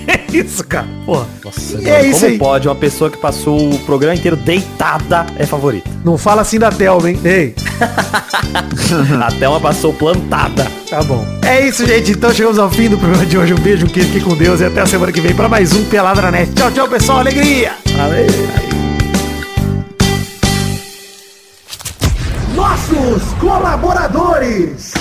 É 0.31 0.37
isso, 0.37 0.63
cara. 0.63 0.87
Pô. 1.05 1.23
Nossa, 1.43 1.73
E 1.73 1.83
mano, 1.83 1.87
é 1.89 2.05
isso 2.07 2.19
como 2.21 2.31
aí. 2.31 2.37
pode 2.39 2.67
uma 2.67 2.75
pessoa 2.75 3.09
que 3.09 3.17
passou 3.17 3.69
o 3.73 3.79
programa 3.79 4.15
inteiro 4.15 4.35
deitada 4.37 5.25
é 5.37 5.45
favorita? 5.45 5.89
Não 6.05 6.17
fala 6.17 6.41
assim 6.41 6.57
da 6.57 6.71
Thelma, 6.71 7.09
hein? 7.09 7.19
Ei, 7.23 7.53
A 9.23 9.31
Thelma 9.31 9.59
passou 9.59 9.93
plantada. 9.93 10.65
tá 10.89 11.03
bom. 11.03 11.25
É 11.45 11.67
isso, 11.67 11.85
gente. 11.85 12.11
Então 12.11 12.33
chegamos 12.33 12.57
ao 12.57 12.69
fim 12.69 12.89
do 12.89 12.97
programa 12.97 13.25
de 13.25 13.37
hoje. 13.37 13.53
Um 13.53 13.57
beijo, 13.59 13.85
um 13.85 13.89
queijo, 13.89 14.09
fique 14.09 14.25
com 14.25 14.35
Deus 14.35 14.61
e 14.61 14.65
até 14.65 14.81
a 14.81 14.85
semana 14.85 15.11
que 15.11 15.19
vem 15.21 15.35
para 15.35 15.49
mais 15.49 15.73
um 15.73 15.83
Pelada 15.85 16.21
na 16.21 16.31
Net. 16.31 16.51
Tchau, 16.53 16.71
tchau, 16.71 16.87
pessoal. 16.87 17.19
Alegria! 17.19 17.73
Nossos 22.55 23.23
colaboradores! 23.39 24.93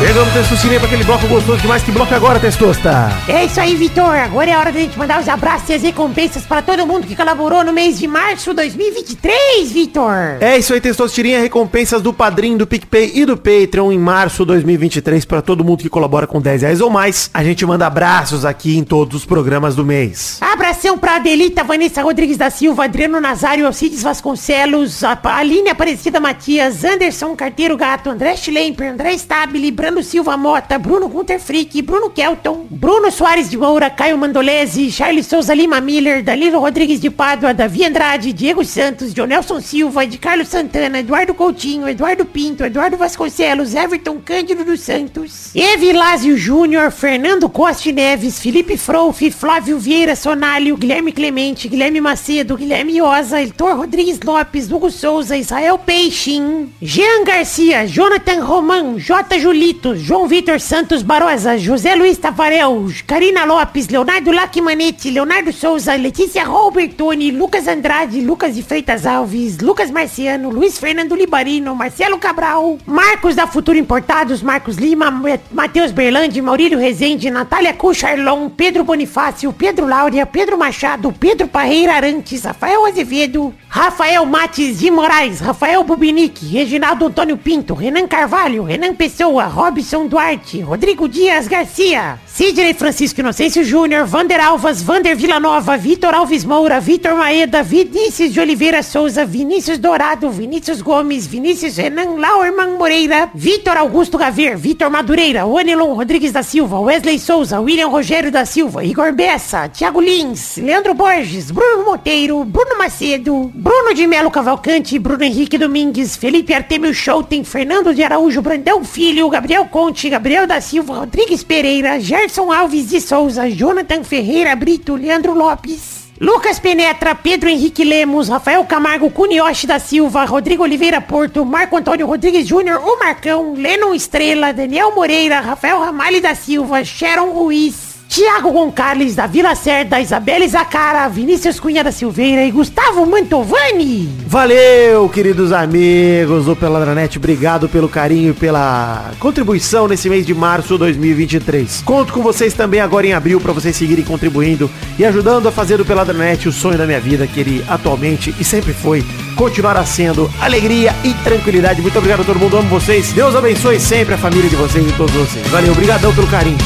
Chegamos, 0.00 0.32
Testosterone, 0.32 0.78
para 0.78 0.86
aquele 0.86 1.04
bloco 1.04 1.28
gostoso 1.28 1.58
demais. 1.60 1.82
Que 1.82 1.92
bloco 1.92 2.12
é 2.12 2.16
agora, 2.16 2.40
Testosta? 2.40 3.10
É 3.28 3.44
isso 3.44 3.60
aí, 3.60 3.76
Vitor. 3.76 4.16
Agora 4.16 4.50
é 4.50 4.56
hora 4.56 4.72
da 4.72 4.80
gente 4.80 4.98
mandar 4.98 5.20
os 5.20 5.28
abraços 5.28 5.68
e 5.68 5.74
as 5.74 5.82
recompensas 5.82 6.42
para 6.42 6.62
todo 6.62 6.86
mundo 6.86 7.06
que 7.06 7.14
colaborou 7.14 7.62
no 7.62 7.70
mês 7.70 7.98
de 7.98 8.06
março 8.06 8.54
2023, 8.54 9.70
Vitor. 9.70 10.38
É 10.40 10.56
isso 10.56 10.72
aí, 10.72 10.80
Testosterinha. 10.80 11.40
Recompensas 11.40 12.00
do 12.00 12.14
Padrim, 12.14 12.56
do 12.56 12.66
PicPay 12.66 13.12
e 13.14 13.26
do 13.26 13.36
Patreon 13.36 13.92
em 13.92 13.98
março 13.98 14.42
2023 14.46 15.26
para 15.26 15.42
todo 15.42 15.62
mundo 15.62 15.82
que 15.82 15.90
colabora 15.90 16.26
com 16.26 16.40
10 16.40 16.62
reais 16.62 16.80
ou 16.80 16.88
mais. 16.88 17.28
A 17.34 17.44
gente 17.44 17.64
manda 17.66 17.86
abraços 17.86 18.46
aqui 18.46 18.78
em 18.78 18.82
todos 18.82 19.14
os 19.18 19.26
programas 19.26 19.76
do 19.76 19.84
mês. 19.84 20.38
Abração 20.40 20.96
pra 20.96 21.16
Adelita, 21.16 21.62
Vanessa 21.62 22.02
Rodrigues 22.02 22.38
da 22.38 22.48
Silva, 22.48 22.84
Adriano 22.84 23.20
Nazário, 23.20 23.66
Alcides 23.66 24.02
Vasconcelos, 24.02 25.02
Aline 25.04 25.68
Aparecida 25.68 26.18
Matias, 26.18 26.84
Anderson 26.84 27.36
Carteiro 27.36 27.76
Gato, 27.76 28.08
André 28.08 28.34
Schlemper, 28.34 28.92
André 28.92 29.12
Stabile, 29.12 29.70
Brando 29.70 29.89
Fernando 29.90 30.02
Silva 30.04 30.36
Mota, 30.36 30.78
Bruno 30.78 31.08
Gunter 31.08 31.40
Frick, 31.40 31.82
Bruno 31.82 32.10
Kelton, 32.10 32.64
Bruno 32.70 33.10
Soares 33.10 33.50
de 33.50 33.56
Moura, 33.56 33.90
Caio 33.90 34.16
Mandolese, 34.16 34.88
Charles 34.88 35.26
Souza 35.26 35.52
Lima 35.52 35.80
Miller, 35.80 36.22
Danilo 36.22 36.60
Rodrigues 36.60 37.00
de 37.00 37.10
Pádua, 37.10 37.52
Davi 37.52 37.84
Andrade, 37.84 38.32
Diego 38.32 38.62
Santos, 38.64 39.12
Jonelson 39.12 39.60
Silva, 39.60 40.06
de 40.06 40.16
Carlos 40.16 40.46
Santana, 40.46 41.00
Eduardo 41.00 41.34
Coutinho, 41.34 41.88
Eduardo 41.88 42.24
Pinto, 42.24 42.64
Eduardo 42.64 42.96
Vasconcelos, 42.96 43.74
Everton 43.74 44.20
Cândido 44.20 44.64
dos 44.64 44.78
Santos, 44.78 45.50
Evilásio 45.56 46.38
Júnior, 46.38 46.92
Fernando 46.92 47.48
Costa 47.48 47.90
Neves, 47.90 48.38
Felipe 48.38 48.76
Frouf, 48.76 49.20
Flávio 49.32 49.76
Vieira 49.76 50.14
Sonalho, 50.14 50.76
Guilherme 50.76 51.10
Clemente, 51.10 51.66
Guilherme 51.66 52.00
Macedo, 52.00 52.56
Guilherme 52.56 53.02
Oza, 53.02 53.40
Heitor 53.40 53.76
Rodrigues 53.76 54.20
Lopes, 54.20 54.70
Hugo 54.70 54.88
Souza, 54.88 55.36
Israel 55.36 55.78
Peixin, 55.78 56.72
Jean 56.80 57.24
Garcia, 57.24 57.88
Jonathan 57.88 58.40
Roman, 58.40 58.96
J. 58.96 59.40
Julito, 59.40 59.79
João 59.94 60.28
Vitor 60.28 60.60
Santos 60.60 61.02
Barosa, 61.02 61.56
José 61.58 61.94
Luiz 61.94 62.18
Tafarel, 62.18 62.86
Karina 63.06 63.44
Lopes, 63.46 63.88
Leonardo 63.88 64.30
Lacmanetti, 64.30 65.10
Leonardo 65.10 65.52
Souza, 65.52 65.96
Letícia 65.96 66.44
Robertoni, 66.44 67.30
Lucas 67.30 67.66
Andrade, 67.66 68.20
Lucas 68.20 68.54
de 68.54 68.62
Freitas 68.62 69.06
Alves, 69.06 69.58
Lucas 69.58 69.90
Marciano, 69.90 70.50
Luiz 70.50 70.78
Fernando 70.78 71.14
Libarino, 71.14 71.74
Marcelo 71.74 72.18
Cabral, 72.18 72.78
Marcos 72.84 73.34
da 73.34 73.46
Futuro 73.46 73.78
Importados, 73.78 74.42
Marcos 74.42 74.76
Lima, 74.76 75.10
Matheus 75.50 75.92
Berlandi, 75.92 76.42
Maurílio 76.42 76.78
Rezende, 76.78 77.30
Natália 77.30 77.72
Cucharlon, 77.72 78.50
Pedro 78.50 78.84
Bonifácio, 78.84 79.50
Pedro 79.52 79.86
Láurea, 79.86 80.26
Pedro 80.26 80.58
Machado, 80.58 81.10
Pedro 81.10 81.48
Parreira 81.48 81.94
Arantes, 81.94 82.44
Rafael 82.44 82.84
Azevedo, 82.84 83.54
Rafael 83.68 84.26
Mates 84.26 84.78
de 84.78 84.90
Moraes, 84.90 85.40
Rafael 85.40 85.82
Bubinique, 85.84 86.44
Reginaldo 86.46 87.06
Antônio 87.06 87.38
Pinto, 87.38 87.72
Renan 87.72 88.06
Carvalho, 88.06 88.64
Renan 88.64 88.94
Pessoa, 88.94 89.44
Robson 89.70 90.08
Duarte, 90.08 90.64
Rodrigo 90.64 91.06
Dias 91.06 91.46
Garcia, 91.46 92.18
Sidney 92.40 92.72
Francisco 92.72 93.20
Inocêncio 93.20 93.62
Júnior, 93.62 94.06
Vander 94.06 94.40
Alvas, 94.40 94.80
Vander 94.80 95.14
Villanova, 95.14 95.76
Vitor 95.76 96.14
Alves 96.14 96.42
Moura, 96.42 96.80
Vitor 96.80 97.14
Maeda, 97.14 97.62
Vinícius 97.62 98.32
de 98.32 98.40
Oliveira 98.40 98.82
Souza, 98.82 99.26
Vinícius 99.26 99.76
Dourado, 99.76 100.30
Vinícius 100.30 100.80
Gomes, 100.80 101.26
Vinícius 101.26 101.76
Renan 101.76 102.16
Lauerman 102.16 102.78
Moreira, 102.78 103.30
Vitor 103.34 103.76
Augusto 103.76 104.16
Gaver, 104.16 104.56
Vitor 104.56 104.88
Madureira, 104.88 105.44
Onelon 105.44 105.92
Rodrigues 105.92 106.32
da 106.32 106.42
Silva, 106.42 106.80
Wesley 106.80 107.18
Souza, 107.18 107.60
William 107.60 107.90
Rogério 107.90 108.32
da 108.32 108.46
Silva, 108.46 108.82
Igor 108.86 109.12
Bessa, 109.12 109.68
Thiago 109.68 110.00
Lins, 110.00 110.56
Leandro 110.56 110.94
Borges, 110.94 111.50
Bruno 111.50 111.84
Monteiro, 111.84 112.42
Bruno 112.44 112.78
Macedo, 112.78 113.52
Bruno 113.54 113.92
de 113.92 114.06
Melo 114.06 114.30
Cavalcante, 114.30 114.98
Bruno 114.98 115.24
Henrique 115.24 115.58
Domingues, 115.58 116.16
Felipe 116.16 116.54
Artemio 116.54 116.94
Schouten, 116.94 117.44
Fernando 117.44 117.92
de 117.92 118.02
Araújo, 118.02 118.40
Brandão 118.40 118.82
Filho, 118.82 119.28
Gabriel 119.28 119.66
Conte, 119.66 120.08
Gabriel 120.08 120.46
da 120.46 120.58
Silva, 120.62 121.00
Rodrigues 121.00 121.44
Pereira, 121.44 122.00
Gerson 122.00 122.29
Alves 122.38 122.88
de 122.90 123.00
Souza, 123.00 123.48
Jonathan 123.50 124.04
Ferreira 124.04 124.54
Brito, 124.54 124.94
Leandro 124.94 125.34
Lopes. 125.34 126.00
Lucas 126.20 126.60
Penetra, 126.60 127.14
Pedro 127.14 127.48
Henrique 127.48 127.82
Lemos, 127.82 128.28
Rafael 128.28 128.62
Camargo, 128.66 129.10
Cunioche 129.10 129.66
da 129.66 129.78
Silva, 129.78 130.26
Rodrigo 130.26 130.62
Oliveira 130.62 131.00
Porto, 131.00 131.44
Marco 131.46 131.78
Antônio 131.78 132.06
Rodrigues 132.06 132.46
Júnior, 132.46 132.78
o 132.84 132.98
Marcão, 132.98 133.54
Lennon 133.54 133.94
Estrela, 133.94 134.52
Daniel 134.52 134.94
Moreira, 134.94 135.40
Rafael 135.40 135.80
Ramalho 135.80 136.20
da 136.20 136.34
Silva, 136.34 136.84
Sharon 136.84 137.30
Ruiz, 137.30 137.89
Tiago 138.10 138.50
Gonçalves 138.50 139.14
da 139.14 139.28
Vila 139.28 139.54
Cerda, 139.54 140.00
Isabelle 140.00 140.48
Zacara, 140.48 141.08
Vinícius 141.08 141.60
Cunha 141.60 141.84
da 141.84 141.92
Silveira 141.92 142.44
e 142.44 142.50
Gustavo 142.50 143.06
Mantovani. 143.06 144.10
Valeu, 144.26 145.08
queridos 145.08 145.52
amigos 145.52 146.46
do 146.46 146.56
Peladranet. 146.56 147.16
Obrigado 147.18 147.68
pelo 147.68 147.88
carinho 147.88 148.32
e 148.32 148.34
pela 148.34 149.12
contribuição 149.20 149.86
nesse 149.86 150.10
mês 150.10 150.26
de 150.26 150.34
março 150.34 150.72
de 150.72 150.80
2023. 150.80 151.82
Conto 151.82 152.12
com 152.12 152.20
vocês 152.20 152.52
também 152.52 152.80
agora 152.80 153.06
em 153.06 153.12
abril 153.12 153.40
para 153.40 153.52
vocês 153.52 153.76
seguirem 153.76 154.04
contribuindo 154.04 154.68
e 154.98 155.04
ajudando 155.04 155.46
a 155.46 155.52
fazer 155.52 155.76
do 155.76 155.84
Peladranet 155.84 156.48
o 156.48 156.52
sonho 156.52 156.76
da 156.76 156.86
minha 156.86 157.00
vida, 157.00 157.28
que 157.28 157.38
ele 157.38 157.64
atualmente 157.68 158.34
e 158.40 158.44
sempre 158.44 158.72
foi, 158.72 159.04
continuará 159.36 159.86
sendo 159.86 160.28
alegria 160.40 160.92
e 161.04 161.14
tranquilidade. 161.22 161.80
Muito 161.80 161.96
obrigado 161.96 162.22
a 162.22 162.24
todo 162.24 162.40
mundo, 162.40 162.56
amo 162.56 162.68
vocês. 162.68 163.12
Deus 163.12 163.36
abençoe 163.36 163.78
sempre 163.78 164.14
a 164.14 164.18
família 164.18 164.50
de 164.50 164.56
vocês 164.56 164.84
e 164.84 164.92
todos 164.94 165.14
vocês. 165.14 165.46
Valeu, 165.46 165.70
obrigadão 165.70 166.12
pelo 166.12 166.26
carinho. 166.26 166.58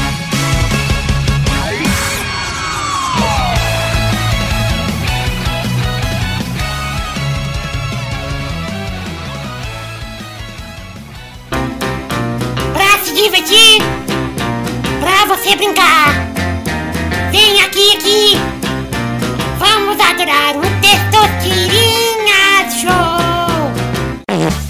Adorar 20.15 20.55
o 20.55 20.61
Testosterinha 20.79 22.69
Show. 22.71 22.93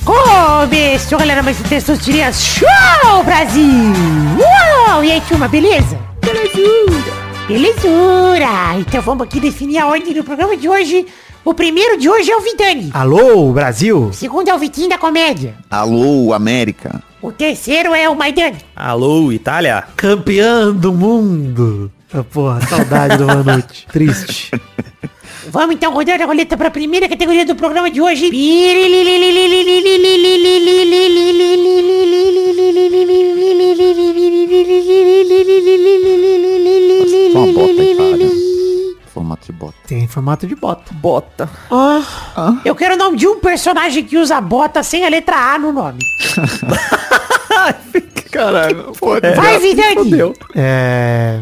Começou, 0.03 1.19
galera, 1.19 1.43
mais 1.43 1.59
um 1.59 1.63
Testosterinha 1.63 2.33
Show, 2.33 3.23
Brasil. 3.23 3.93
Uau! 4.39 5.03
E 5.03 5.11
aí, 5.11 5.21
turma, 5.21 5.47
beleza? 5.47 5.99
Belezura. 6.19 7.13
Belezura. 7.47 8.79
Então 8.79 9.01
vamos 9.03 9.27
aqui 9.27 9.39
definir 9.39 9.77
a 9.77 9.85
ordem 9.87 10.15
do 10.15 10.23
programa 10.23 10.57
de 10.57 10.67
hoje. 10.67 11.05
O 11.43 11.53
primeiro 11.53 11.99
de 11.99 12.09
hoje 12.09 12.31
é 12.31 12.35
o 12.35 12.41
Vidani. 12.41 12.89
Alô, 12.91 13.53
Brasil? 13.53 14.05
O 14.07 14.13
segundo 14.13 14.49
é 14.49 14.55
o 14.55 14.57
Vitinho 14.57 14.89
da 14.89 14.97
Comédia. 14.97 15.53
Alô, 15.69 16.33
América. 16.33 17.03
O 17.21 17.31
terceiro 17.31 17.93
é 17.93 18.09
o 18.09 18.15
Maidani. 18.15 18.57
Alô, 18.75 19.31
Itália? 19.31 19.83
Campeão 19.95 20.73
do 20.73 20.91
mundo. 20.91 21.91
Ah, 22.11 22.23
porra, 22.23 22.61
saudade 22.61 23.17
do 23.17 23.27
Manute. 23.27 23.85
Triste. 23.93 24.51
Vamos 25.49 25.75
então 25.75 25.93
rodar 25.93 26.19
a 26.21 26.25
roleta 26.25 26.57
para 26.57 26.69
a 26.69 26.71
primeira 26.71 27.07
categoria 27.07 27.45
do 27.45 27.55
programa 27.55 27.89
de 27.91 28.01
hoje. 28.01 28.29
Bota 37.33 37.59
cara. 37.95 38.29
Formato 39.13 39.45
de 39.45 39.51
bota. 39.51 39.73
Tem 39.87 40.07
formato 40.07 40.47
de 40.47 40.55
bota. 40.55 40.93
Bota. 40.93 41.49
Ah, 41.71 42.01
eu 42.65 42.75
quero 42.75 42.95
o 42.95 42.97
nome 42.97 43.17
de 43.17 43.27
um 43.27 43.39
personagem 43.39 44.03
que 44.03 44.17
usa 44.17 44.41
bota 44.41 44.81
sem 44.83 45.05
a 45.05 45.09
letra 45.09 45.35
A 45.37 45.57
no 45.59 45.71
nome. 45.71 45.99
Caralho, 48.31 48.91
Vai, 49.33 49.59
Vidani. 49.59 49.95
É... 50.53 51.39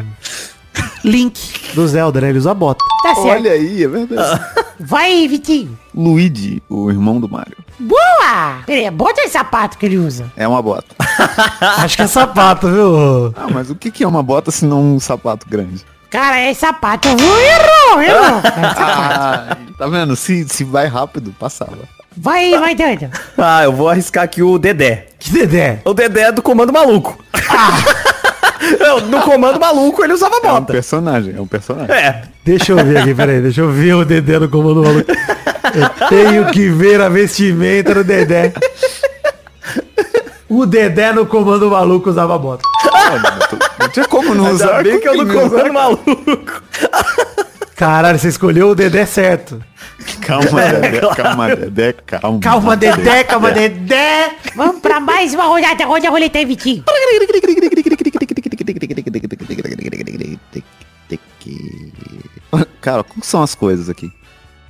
Link 1.04 1.74
do 1.74 1.86
Zelda, 1.86 2.20
né? 2.20 2.30
Ele 2.30 2.38
usa 2.38 2.54
bota. 2.54 2.84
Tá 3.02 3.14
certo. 3.14 3.28
Olha 3.28 3.52
aí, 3.52 3.84
é 3.84 3.88
verdade. 3.88 4.40
Vai, 4.80 5.28
Vitinho. 5.28 5.78
Luigi, 5.94 6.62
o 6.68 6.90
irmão 6.90 7.20
do 7.20 7.28
Mario. 7.28 7.56
Boa! 7.78 8.62
Peraí, 8.66 8.84
é 8.84 8.90
bota 8.90 9.20
ou 9.20 9.26
é 9.26 9.30
sapato 9.30 9.76
que 9.78 9.86
ele 9.86 9.98
usa? 9.98 10.32
É 10.36 10.46
uma 10.48 10.62
bota. 10.62 10.94
Acho 11.78 11.96
que 11.96 12.02
é 12.02 12.06
sapato, 12.06 12.68
viu? 12.68 13.34
Ah, 13.36 13.48
mas 13.52 13.70
o 13.70 13.74
que 13.74 14.02
é 14.02 14.08
uma 14.08 14.22
bota 14.22 14.50
se 14.50 14.64
não 14.64 14.94
um 14.94 15.00
sapato 15.00 15.46
grande? 15.48 15.84
Cara, 16.10 16.38
é 16.38 16.54
sapato. 16.54 17.08
Errou, 17.08 18.02
errou. 18.02 18.40
Ah, 18.76 19.56
tá 19.76 19.86
vendo? 19.88 20.14
Se, 20.14 20.48
se 20.48 20.64
vai 20.64 20.86
rápido, 20.86 21.34
passava. 21.38 21.76
Vai, 22.16 22.56
vai, 22.58 22.74
Dando. 22.74 23.10
Ah, 23.36 23.64
eu 23.64 23.72
vou 23.72 23.88
arriscar 23.88 24.24
aqui 24.24 24.42
o 24.42 24.56
Dedé. 24.58 25.08
Que 25.18 25.32
dedé. 25.32 25.80
O 25.84 25.92
Dedé 25.92 26.22
é 26.22 26.32
do 26.32 26.42
Comando 26.42 26.72
Maluco. 26.72 27.18
No 29.08 29.20
Comando 29.22 29.58
Maluco 29.60 30.02
ele 30.04 30.12
usava 30.12 30.36
É 30.36 30.38
um 30.38 30.42
bota. 30.42 30.72
personagem, 30.72 31.34
é 31.36 31.40
um 31.40 31.46
personagem. 31.46 31.94
É. 31.94 32.22
Deixa 32.44 32.72
eu 32.72 32.76
ver 32.84 32.98
aqui, 32.98 33.14
peraí. 33.14 33.40
Deixa 33.40 33.60
eu 33.60 33.70
ver 33.70 33.94
o 33.94 34.04
Dedé 34.04 34.38
no 34.38 34.48
comando 34.48 34.82
maluco. 34.82 35.10
Eu 35.10 36.08
tenho 36.08 36.46
que 36.50 36.68
ver 36.68 37.00
a 37.00 37.08
vestimenta 37.08 37.94
do 37.94 38.04
Dedé. 38.04 38.52
O 40.48 40.66
Dedé 40.66 41.12
no 41.12 41.26
comando 41.26 41.70
maluco 41.70 42.10
usava 42.10 42.38
bota. 42.38 42.62
Não 43.80 43.88
tinha 43.88 44.06
como 44.06 44.34
não 44.34 44.44
Ainda 44.46 44.54
usar. 44.54 44.82
bem 44.82 45.00
que 45.00 45.08
eu 45.08 45.16
no 45.16 45.26
Comando? 45.32 45.72
Maluco. 45.72 46.62
Caralho, 47.76 48.18
você 48.18 48.28
escolheu 48.28 48.68
o 48.70 48.74
Dedé 48.74 49.04
certo. 49.04 49.60
Calma, 50.20 50.62
Dedé, 50.62 51.00
calma, 51.16 51.56
Dedé, 51.56 51.92
calma. 52.06 52.38
Calma, 52.40 52.76
Dedé, 52.76 53.24
calma, 53.24 53.50
Dedé. 53.50 54.30
Vamos 54.54 54.80
pra 54.80 55.00
mais 55.00 55.34
uma 55.34 55.44
rodada. 55.44 55.84
Roda 55.84 56.06
a 56.06 56.10
roleta 56.10 56.38
aí, 56.38 56.44
Vitinho. 56.44 56.84
Cara, 62.80 63.04
como 63.04 63.24
são 63.24 63.42
as 63.42 63.54
coisas 63.54 63.88
aqui? 63.88 64.10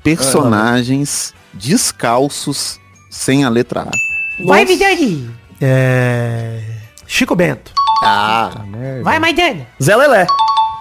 Personagens 0.02 1.34
descalços 1.52 2.78
sem 3.10 3.44
a 3.44 3.48
letra 3.48 3.82
A. 3.82 4.44
Vai, 4.44 4.64
Vidani. 4.64 5.30
É... 5.60 6.60
Chico 7.06 7.34
Bento. 7.34 7.72
Ah, 8.02 8.50
Vai, 9.02 9.18
Maidana. 9.18 9.66
Zé 9.82 9.96
Lelé. 9.96 10.26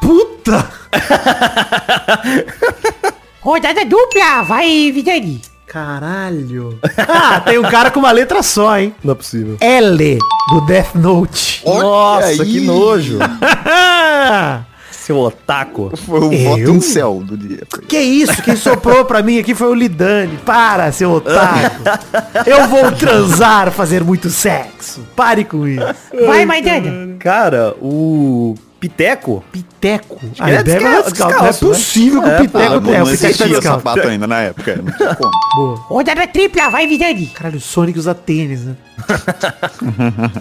Puta! 0.01 0.69
Rodada 3.39 3.85
dupla. 3.85 4.43
Vai, 4.43 4.91
Vidani. 4.91 5.41
Caralho. 5.67 6.79
Ah, 6.97 7.39
tem 7.39 7.57
um 7.57 7.63
cara 7.63 7.89
com 7.91 7.99
uma 7.99 8.11
letra 8.11 8.41
só, 8.43 8.77
hein? 8.77 8.93
Não 9.03 9.13
é 9.13 9.15
possível. 9.15 9.57
L, 9.59 10.19
do 10.49 10.61
Death 10.65 10.95
Note. 10.95 11.61
Nossa, 11.65 12.27
aí. 12.27 12.37
que 12.37 12.59
nojo. 12.61 13.19
Seu 14.91 15.19
otaku. 15.19 15.91
Foi 15.97 16.19
o 16.21 16.31
Eu? 16.31 16.49
voto 16.49 16.71
em 16.77 16.79
céu 16.79 17.21
do 17.25 17.35
dia. 17.37 17.63
que 17.89 17.99
isso? 17.99 18.41
Quem 18.41 18.55
soprou 18.55 19.03
pra 19.03 19.21
mim 19.21 19.37
aqui 19.37 19.53
foi 19.53 19.67
o 19.67 19.73
Lidani. 19.73 20.37
Para, 20.45 20.91
seu 20.93 21.11
otaku. 21.11 21.81
Eu 22.47 22.67
vou 22.69 22.89
transar, 22.93 23.69
fazer 23.71 24.01
muito 24.01 24.29
sexo. 24.29 25.01
Pare 25.13 25.43
com 25.43 25.67
isso. 25.67 25.83
Vai, 26.25 26.45
Maidana. 26.45 27.17
Cara, 27.19 27.75
o 27.81 28.55
Piteco. 28.89 29.43
Piteco. 29.51 30.19
que 30.19 30.41
ele 30.43 30.51
é 30.57 30.59
ideia 30.59 30.79
descal- 30.79 30.93
é 30.93 31.03
descalço. 31.03 31.23
Não 31.23 31.45
é 31.45 31.49
descalço, 31.49 31.65
né? 31.65 31.71
possível 31.71 32.21
que 32.21 32.29
É, 32.29 32.33
o 32.35 32.41
Piteco... 32.41 32.57
Ah, 32.57 32.63
é, 32.63 32.69
não 32.69 32.77
o 32.77 32.81
Piteco 32.81 33.05
tá 33.05 33.11
existia 33.13 33.47
descalço. 33.47 33.83
sapato 33.83 34.07
ainda 34.07 34.27
na 34.27 34.39
época. 34.41 34.75
Não 34.83 34.91
tinha 34.91 35.15
como. 35.15 35.31
Boa. 35.55 35.75
Rodada 35.87 36.27
tripla, 36.27 36.69
vai, 36.69 36.85
Vidani. 36.87 37.27
Caralho, 37.27 37.57
o 37.57 37.61
Sonic 37.61 37.97
usa 37.97 38.13
tênis, 38.13 38.65
né? 38.65 38.75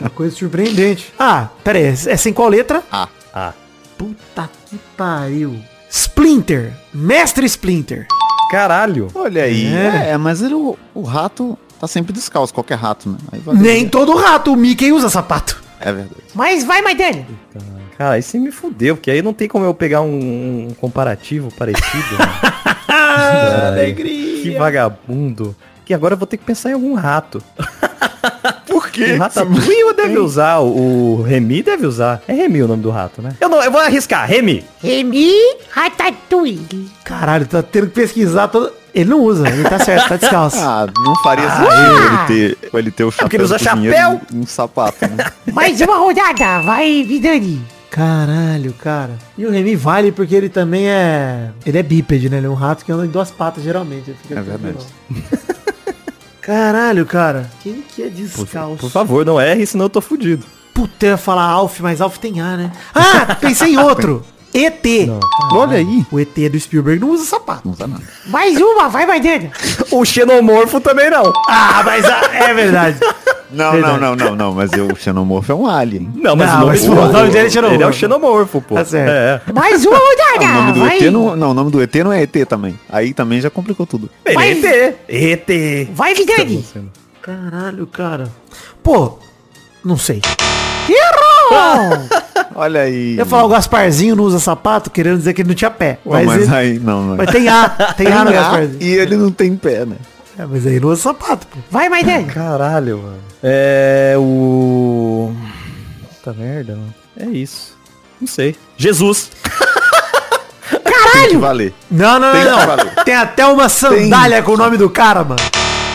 Uma 0.01 0.11
coisa 0.14 0.34
surpreendente. 0.34 1.12
Ah, 1.18 1.49
pera 1.62 1.78
aí. 1.78 1.84
Essa 1.86 2.28
em 2.28 2.32
qual 2.32 2.49
letra? 2.49 2.82
Ah, 2.90 3.09
Ah, 3.32 3.53
Puta 3.97 4.51
que 4.68 4.76
pariu. 4.97 5.57
Splinter. 5.88 6.72
Mestre 6.93 7.47
Splinter. 7.47 8.07
caralho. 8.51 9.09
olha 9.14 9.45
aí. 9.45 9.72
É. 9.72 10.11
É, 10.11 10.16
mas 10.18 10.43
ele, 10.43 10.55
o, 10.55 10.76
o 10.95 11.03
rato 11.03 11.57
tá 11.80 11.86
sempre 11.86 12.12
descalço, 12.12 12.53
qualquer 12.53 12.76
rato, 12.78 13.09
né? 13.09 13.18
Aí 13.30 13.38
vai 13.40 13.55
Nem 13.55 13.84
ver. 13.84 13.90
todo 13.90 14.16
rato. 14.16 14.53
O 14.53 14.57
Mickey 14.57 14.90
usa 14.93 15.09
sapato. 15.09 15.62
É 15.78 15.93
verdade. 15.93 16.14
Mas 16.34 16.64
vai, 16.64 16.80
Maidana. 16.82 17.24
Cara, 17.99 18.14
aí 18.14 18.22
você 18.22 18.38
me 18.38 18.51
fudeu, 18.51 18.97
porque 18.97 19.11
aí 19.11 19.22
não 19.22 19.32
tem 19.32 19.49
como 19.49 19.64
eu 19.64 19.74
pegar 19.74 20.01
um, 20.01 20.68
um 20.68 20.74
comparativo 20.80 21.51
parecido. 21.57 22.18
né? 22.18 22.72
Ah, 23.14 23.72
Que 24.43 24.55
vagabundo. 24.59 25.55
Que 25.84 25.93
agora 25.93 26.14
eu 26.14 26.18
vou 26.18 26.26
ter 26.26 26.36
que 26.36 26.45
pensar 26.45 26.70
em 26.70 26.74
algum 26.74 26.95
rato. 26.95 27.43
Por 28.66 28.86
O 28.86 29.18
Ratatouille 29.18 29.95
deve 29.95 30.18
usar, 30.18 30.61
o 30.61 31.22
Remy 31.22 31.62
deve 31.62 31.86
usar. 31.86 32.22
É 32.26 32.32
Remy 32.32 32.62
o 32.62 32.68
nome 32.68 32.82
do 32.82 32.90
rato, 32.90 33.20
né? 33.20 33.34
Eu, 33.40 33.49
não, 33.49 33.62
eu 33.62 33.70
vou 33.70 33.80
arriscar, 33.80 34.26
Remy. 34.26 34.64
Remy 34.82 35.32
Ratatouille. 35.70 36.90
Caralho, 37.05 37.47
tá 37.47 37.62
tendo 37.62 37.88
que 37.88 37.95
pesquisar 37.95 38.49
todo... 38.49 38.72
Ele 38.95 39.09
não 39.09 39.20
usa, 39.20 39.49
ele 39.49 39.62
tá 39.64 39.78
certo, 39.78 40.09
tá 40.09 40.16
descalço. 40.16 40.57
Ah, 40.61 40.86
não 41.05 41.16
faria 41.22 41.49
sentido 41.51 42.03
ele 42.07 42.26
ter, 42.59 42.59
ele 42.78 42.90
ter 42.90 43.05
o 43.05 43.11
chapéu 43.11 43.24
porque 43.24 43.36
ele 43.36 43.45
usa 43.45 43.59
chapéu. 43.59 44.20
e 44.32 44.36
um 44.36 44.47
sapato, 44.47 45.07
né? 45.09 45.24
Mais 45.53 45.80
uma 45.80 45.97
rodada, 45.97 46.61
vai, 46.62 47.03
Vidani. 47.03 47.62
Caralho, 47.95 48.72
cara. 48.72 49.18
E 49.36 49.45
o 49.45 49.51
Remy 49.51 49.76
vale 49.76 50.11
porque 50.12 50.34
ele 50.34 50.49
também 50.49 50.88
é... 50.88 51.51
Ele 51.66 51.76
é 51.76 51.82
bípede, 51.82 52.30
né? 52.30 52.38
Ele 52.38 52.47
é 52.47 52.49
um 52.49 52.55
rato 52.55 52.86
que 52.86 52.90
anda 52.90 53.05
em 53.05 53.09
duas 53.11 53.30
patas, 53.30 53.62
geralmente. 53.62 54.09
Ele 54.11 54.16
fica 54.22 54.40
É 54.40 54.43
verdade. 54.43 54.86
Caralho, 56.40 57.05
cara. 57.05 57.51
Quem 57.62 57.82
que 57.82 58.03
é 58.03 58.09
descalço? 58.09 58.78
Por 58.78 58.90
favor, 58.90 59.26
não 59.26 59.38
erre, 59.38 59.66
senão 59.66 59.84
eu 59.84 59.90
tô 59.90 60.01
fudido. 60.01 60.45
Puta, 60.72 61.05
eu 61.05 61.11
ia 61.11 61.16
falar 61.18 61.45
Alf, 61.45 61.80
mas 61.80 62.01
Alf 62.01 62.16
tem 62.16 62.40
A, 62.40 62.57
né? 62.57 62.72
Ah, 62.95 63.34
pensei 63.38 63.74
em 63.74 63.78
outro. 63.78 64.24
ET. 64.55 64.82
Olha 65.53 65.76
aí. 65.78 66.05
O 66.11 66.18
ET 66.18 66.34
do 66.51 66.59
Spielberg 66.59 66.99
não 67.01 67.11
usa 67.11 67.24
sapato. 67.26 67.62
Não 67.66 67.72
usa 67.74 67.86
nada. 67.86 68.03
Mais 68.26 68.59
uma, 68.59 68.88
vai, 68.88 69.05
Maidana. 69.07 69.51
O 69.93 70.03
xenomorfo 70.05 70.80
também 70.80 71.11
não. 71.11 71.30
Ah, 71.47 71.82
mas 71.84 72.05
a- 72.07 72.34
é 72.34 72.55
verdade. 72.55 72.99
Não, 73.53 73.78
não, 73.78 73.96
não, 73.98 74.16
não, 74.16 74.36
não. 74.36 74.53
Mas 74.55 74.72
eu, 74.72 74.86
o 74.88 74.96
xenomorfo 74.96 75.53
é 75.53 75.55
um 75.55 75.66
alien. 75.66 76.11
Não, 76.14 76.34
mas 76.36 76.48
Não, 76.50 76.57
o 76.57 76.61
nome, 76.61 76.70
mas 76.72 76.88
o- 76.88 76.92
o 76.92 77.12
nome 77.12 77.30
dele 77.30 77.46
é 77.46 77.50
xenomorfo. 77.50 77.74
Ele 77.76 77.82
é 77.82 77.86
o 77.86 77.92
xenomorfo, 77.92 78.61
pô. 78.61 78.74
Tá 78.74 78.84
certo. 78.84 79.11
É. 79.48 79.53
Mais 79.53 79.84
uma 79.84 79.96
rodada, 79.98 80.46
Ah, 80.46 80.50
o 80.50 80.55
nome 80.62 80.72
do 80.72 80.80
vai. 80.80 80.96
ET 80.98 81.11
não, 81.11 81.36
não, 81.36 81.50
o 81.50 81.55
nome 81.55 81.70
do 81.70 81.82
ET 81.82 81.94
não 81.96 82.12
é 82.12 82.22
ET 82.22 82.44
também. 82.48 82.78
Aí 82.90 83.12
também 83.14 83.40
já 83.40 83.50
complicou 83.50 83.86
tudo. 83.86 84.09
Ele 84.24 84.34
Vai. 84.34 84.50
é 84.53 84.96
ET. 85.09 85.48
ET. 85.48 85.88
Vai, 85.94 86.14
Vidani. 86.14 86.64
Caralho, 87.20 87.86
cara. 87.86 88.28
Pô, 88.82 89.18
não 89.84 89.96
sei. 89.96 90.20
Errou. 90.88 91.98
Olha 92.55 92.82
aí. 92.82 93.16
Eu 93.18 93.24
falar 93.26 93.44
o 93.44 93.48
Gasparzinho 93.48 94.16
não 94.16 94.24
usa 94.24 94.38
sapato, 94.38 94.90
querendo 94.90 95.18
dizer 95.18 95.32
que 95.32 95.42
ele 95.42 95.48
não 95.48 95.55
tinha 95.55 95.70
pé. 95.70 95.98
Mas, 96.05 96.26
mas 96.26 96.42
ele- 96.42 96.55
aí 96.55 96.78
não, 96.78 97.03
não. 97.03 97.16
mas 97.16 97.30
tem 97.30 97.48
A, 97.48 97.68
tem 97.96 98.07
A 98.09 98.24
no 98.24 98.30
Tem 98.30 98.38
A 98.38 98.42
Gasparzinho. 98.42 98.82
e 98.82 98.94
ele 98.94 99.16
não 99.16 99.30
tem 99.30 99.55
pé, 99.57 99.84
né? 99.86 99.96
É, 100.39 100.47
mas 100.47 100.66
aí 100.66 100.80
não 100.80 100.89
usa 100.89 101.03
sapato, 101.03 101.47
pô. 101.47 101.59
Vai, 101.70 101.89
Maidana. 101.89 102.24
Caralho, 102.33 102.99
mano. 102.99 103.20
É 103.43 104.14
o. 104.16 105.35
Puta 106.16 106.33
merda, 106.33 106.72
mano. 106.74 106.95
É 107.18 107.26
isso. 107.26 107.76
Não 108.20 108.26
sei. 108.26 108.57
Jesus. 108.76 109.30
Tem 111.12 111.28
que 111.28 111.37
valer. 111.37 111.74
Não, 111.91 112.18
não, 112.18 112.33
Tem 112.33 112.45
não, 112.45 112.51
que 112.59 112.66
não. 112.66 112.76
valer. 112.76 112.95
Tem 113.05 113.14
até 113.14 113.47
uma 113.47 113.68
sandália 113.68 114.43
com 114.43 114.53
o 114.53 114.57
nome 114.57 114.76
do 114.78 114.89
cara, 114.89 115.22
mano. 115.22 115.41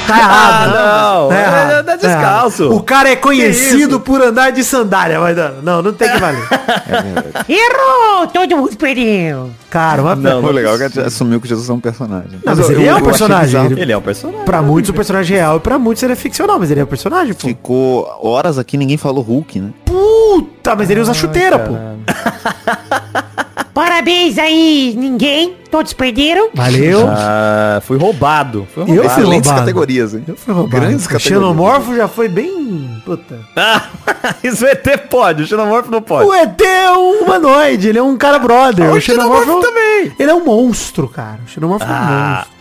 Tá 0.07 0.17
errado. 0.19 0.67
não. 0.73 1.29
Tá 1.29 1.35
É- 1.35 1.41
errado. 1.43 1.71
é 1.71 1.83
tá 1.83 1.95
descalço. 1.95 2.63
errado. 2.63 2.75
O 2.77 2.83
cara 2.83 3.09
é 3.09 3.15
conhecido 3.15 3.99
por 3.99 4.21
andar 4.21 4.51
de 4.51 4.63
sandália, 4.63 5.19
vai 5.19 5.35
dando. 5.35 5.61
Não, 5.61 5.81
não 5.81 5.93
tem 5.93 6.09
que 6.11 6.17
valer. 6.19 6.41
Errou. 7.47 8.27
Todo 8.33 8.57
mundo 8.57 8.75
perdeu. 8.77 9.49
Cara, 9.69 10.01
uma 10.01 10.15
Não, 10.15 10.43
O 10.43 10.51
legal 10.51 10.75
é 10.81 10.89
que 10.89 10.99
assumiu 10.99 11.39
que 11.41 11.47
Jesus 11.47 11.69
é 11.69 11.73
um 11.73 11.79
personagem. 11.79 12.39
Não, 12.45 12.55
mas 12.55 12.69
ele 12.69 12.85
é 12.85 12.91
um 12.93 12.95
achei 12.95 13.05
personagem, 13.07 13.45
bizarro. 13.47 13.65
ele- 13.73 13.81
Ele 13.81 13.91
é 13.91 13.97
um 13.97 14.01
personagem. 14.01 14.45
Pra 14.45 14.61
muitos 14.61 14.89
o 14.89 14.93
personagem 14.93 15.37
é 15.37 15.39
real 15.41 15.57
e 15.57 15.59
pra 15.59 15.77
muitos 15.77 16.01
ele 16.03 16.13
é 16.13 16.15
ficcional, 16.15 16.57
mas 16.57 16.71
ele 16.71 16.79
é 16.79 16.83
um 16.83 16.87
personagem, 16.87 17.33
pô. 17.33 17.47
Ficou 17.47 18.19
horas 18.21 18.57
aqui 18.57 18.77
ninguém 18.77 18.97
falou 18.97 19.21
Hulk, 19.23 19.59
né? 19.59 19.69
Puta, 19.85 20.75
mas 20.75 20.89
ele 20.89 21.01
usa 21.01 21.13
chuteira, 21.13 21.59
pô. 21.59 21.73
Parabéns 23.77 24.39
aí, 24.39 24.95
ninguém. 24.97 25.55
Todos 25.69 25.93
perderam. 25.93 26.49
Valeu. 26.53 27.05
Ah, 27.07 27.79
fui 27.85 27.95
roubado. 27.97 28.67
Fui 28.73 28.81
Eu 28.81 28.87
roubado. 28.87 29.09
fui 29.09 29.21
Excelentes 29.21 29.47
roubado. 29.49 29.59
categorias, 29.59 30.13
hein? 30.15 30.23
Eu 30.27 30.35
fui 30.35 30.51
roubado. 30.53 30.81
Grandes 30.81 31.05
o 31.05 31.09
categorias. 31.09 31.41
xenomorfo 31.41 31.95
já 31.95 32.07
foi 32.07 32.27
bem... 32.27 33.01
Puta. 33.05 33.39
Ah, 33.55 33.83
isso 34.43 34.65
o 34.65 34.67
ET 34.67 34.85
pode, 35.09 35.43
o 35.43 35.47
xenomorfo 35.47 35.91
não 35.91 36.01
pode. 36.01 36.27
O 36.27 36.33
ET 36.33 36.59
é 36.59 36.91
um 36.91 37.23
humanoide, 37.23 37.87
ele 37.89 37.99
é 37.99 38.03
um 38.03 38.17
cara 38.17 38.39
brother. 38.39 38.89
Ah, 38.89 38.93
o 38.93 38.97
o 38.97 38.99
xenomorfo 39.01 39.43
xenomorfo 39.43 39.67
também. 39.67 40.11
Ele 40.19 40.31
é 40.31 40.33
um 40.33 40.43
monstro, 40.43 41.07
cara. 41.07 41.39
O 41.45 41.49
xenomorfo 41.49 41.85
é 41.85 41.87
um 41.87 41.91
Ah. 41.93 42.33
monstro. 42.45 42.56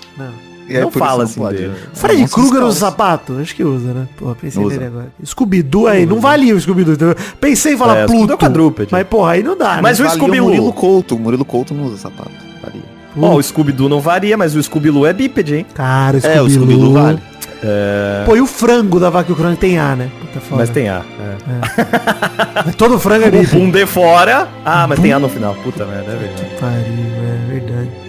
Não. 0.69 0.77
Aí, 0.77 0.81
Não 0.83 0.91
fala 0.91 1.25
assim 1.25 1.41
pode, 1.41 1.57
dele. 1.59 1.69
né? 1.69 1.77
Fred 1.95 2.29
Krueger 2.29 2.63
usa 2.65 2.81
sapato? 2.81 3.39
Acho 3.41 3.55
que 3.55 3.63
usa, 3.65 3.93
né? 3.93 4.07
Pô, 4.17 4.35
pensei 4.35 4.63
Usa. 4.63 4.75
nele 4.77 4.87
agora. 4.87 5.09
Scooby-Doo 5.25 5.87
aí, 5.87 6.05
não 6.07 6.21
valia 6.21 6.55
o 6.55 6.61
Scooby-Doo. 6.61 6.97
Pensei 7.41 7.75
em 7.75 7.77
falar 7.77 7.99
É, 7.99 8.03
Scooby-Doo 8.03 8.25
é 8.25 8.27
Pluto. 8.29 8.41
quadrúpede. 8.41 8.89
Mas, 8.93 9.07
porra, 9.07 9.33
aí 9.33 9.43
não 9.43 9.57
dá, 9.57 9.81
Mas 9.81 9.99
né? 9.99 10.05
o 10.05 10.09
Valia 10.09 10.21
Scooby-Loo. 10.23 10.49
Murilo 10.49 10.73
Couto. 10.73 11.15
O 11.15 11.19
Murilo 11.19 11.45
Couto 11.45 11.73
não 11.75 11.85
usa 11.85 11.97
sapato. 11.99 12.31
Valia. 12.63 12.83
Ó, 13.19 13.37
o 13.37 13.43
Scooby-Doo 13.43 13.89
não 13.89 14.01
varia, 14.01 14.37
mas 14.37 14.55
o 14.57 14.63
Scooby-Loo 14.63 15.07
é 15.07 15.13
bípede, 15.13 15.55
hein? 15.57 15.67
Cara, 15.75 16.19
o 16.19 16.27
É, 16.27 16.43
o 16.43 16.51
Scooby-Doo 16.51 16.93
vale. 16.93 17.19
Pô, 18.27 18.37
e 18.37 18.41
o 18.41 18.47
frango 18.47 19.01
da 19.01 19.09
vaca 19.09 19.31
e 19.31 19.33
o 19.33 19.37
frango 19.37 19.57
tem 19.57 19.79
A, 19.79 19.97
né? 19.97 20.11
Puta 20.21 20.41
foda. 20.41 20.61
Mas 20.61 20.71
tem 20.71 20.89
A. 20.89 21.03
É. 21.19 22.63
Mas 22.67 22.75
todo 22.77 22.99
frango 22.99 23.25
é 23.25 23.29
O 23.29 23.31
bife. 23.33 23.57
Boom 23.57 23.71
de 23.71 23.87
fora. 23.87 24.49
Ah, 24.65 24.87
mas 24.87 24.99
tem 25.01 25.13
A 25.13 25.19
no 25.19 25.29
final. 25.29 25.55
Puta 25.65 25.85
merda, 25.87 26.13
é 26.13 26.17
verdade. 26.17 26.51
Pariu, 26.61 26.77
é 26.77 26.81
verdade. 26.83 27.16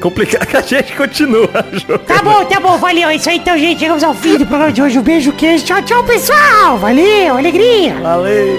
Complicado 0.01 0.45
que 0.47 0.57
a 0.57 0.61
gente 0.61 0.93
continua 0.95 1.49
jogando. 1.73 2.05
Tá 2.05 2.21
bom, 2.21 2.45
tá 2.45 2.59
bom, 2.59 2.77
valeu. 2.77 3.09
É 3.09 3.15
isso 3.15 3.29
aí 3.29 3.37
então, 3.37 3.57
gente. 3.57 3.79
Chegamos 3.79 4.03
ao 4.03 4.13
fim 4.13 4.37
do 4.37 4.45
programa 4.45 4.71
de 4.71 4.81
hoje. 4.81 4.99
Um 4.99 5.01
beijo, 5.01 5.31
queijo. 5.33 5.65
Tchau, 5.65 5.81
tchau, 5.81 6.03
pessoal. 6.03 6.77
Valeu, 6.77 7.37
alegria. 7.37 7.95
Valeu. 7.95 8.55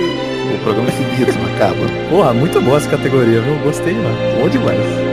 O 0.54 0.58
programa 0.64 0.88
é 0.88 0.92
infinito, 0.92 1.38
não 1.38 1.54
acaba. 1.54 1.86
Porra, 2.10 2.34
muito 2.34 2.60
boa 2.60 2.76
essa 2.78 2.88
categoria, 2.90 3.40
viu? 3.40 3.54
Gostei 3.58 3.94
demais. 3.94 4.16
Bom 4.40 4.48
demais. 4.48 5.07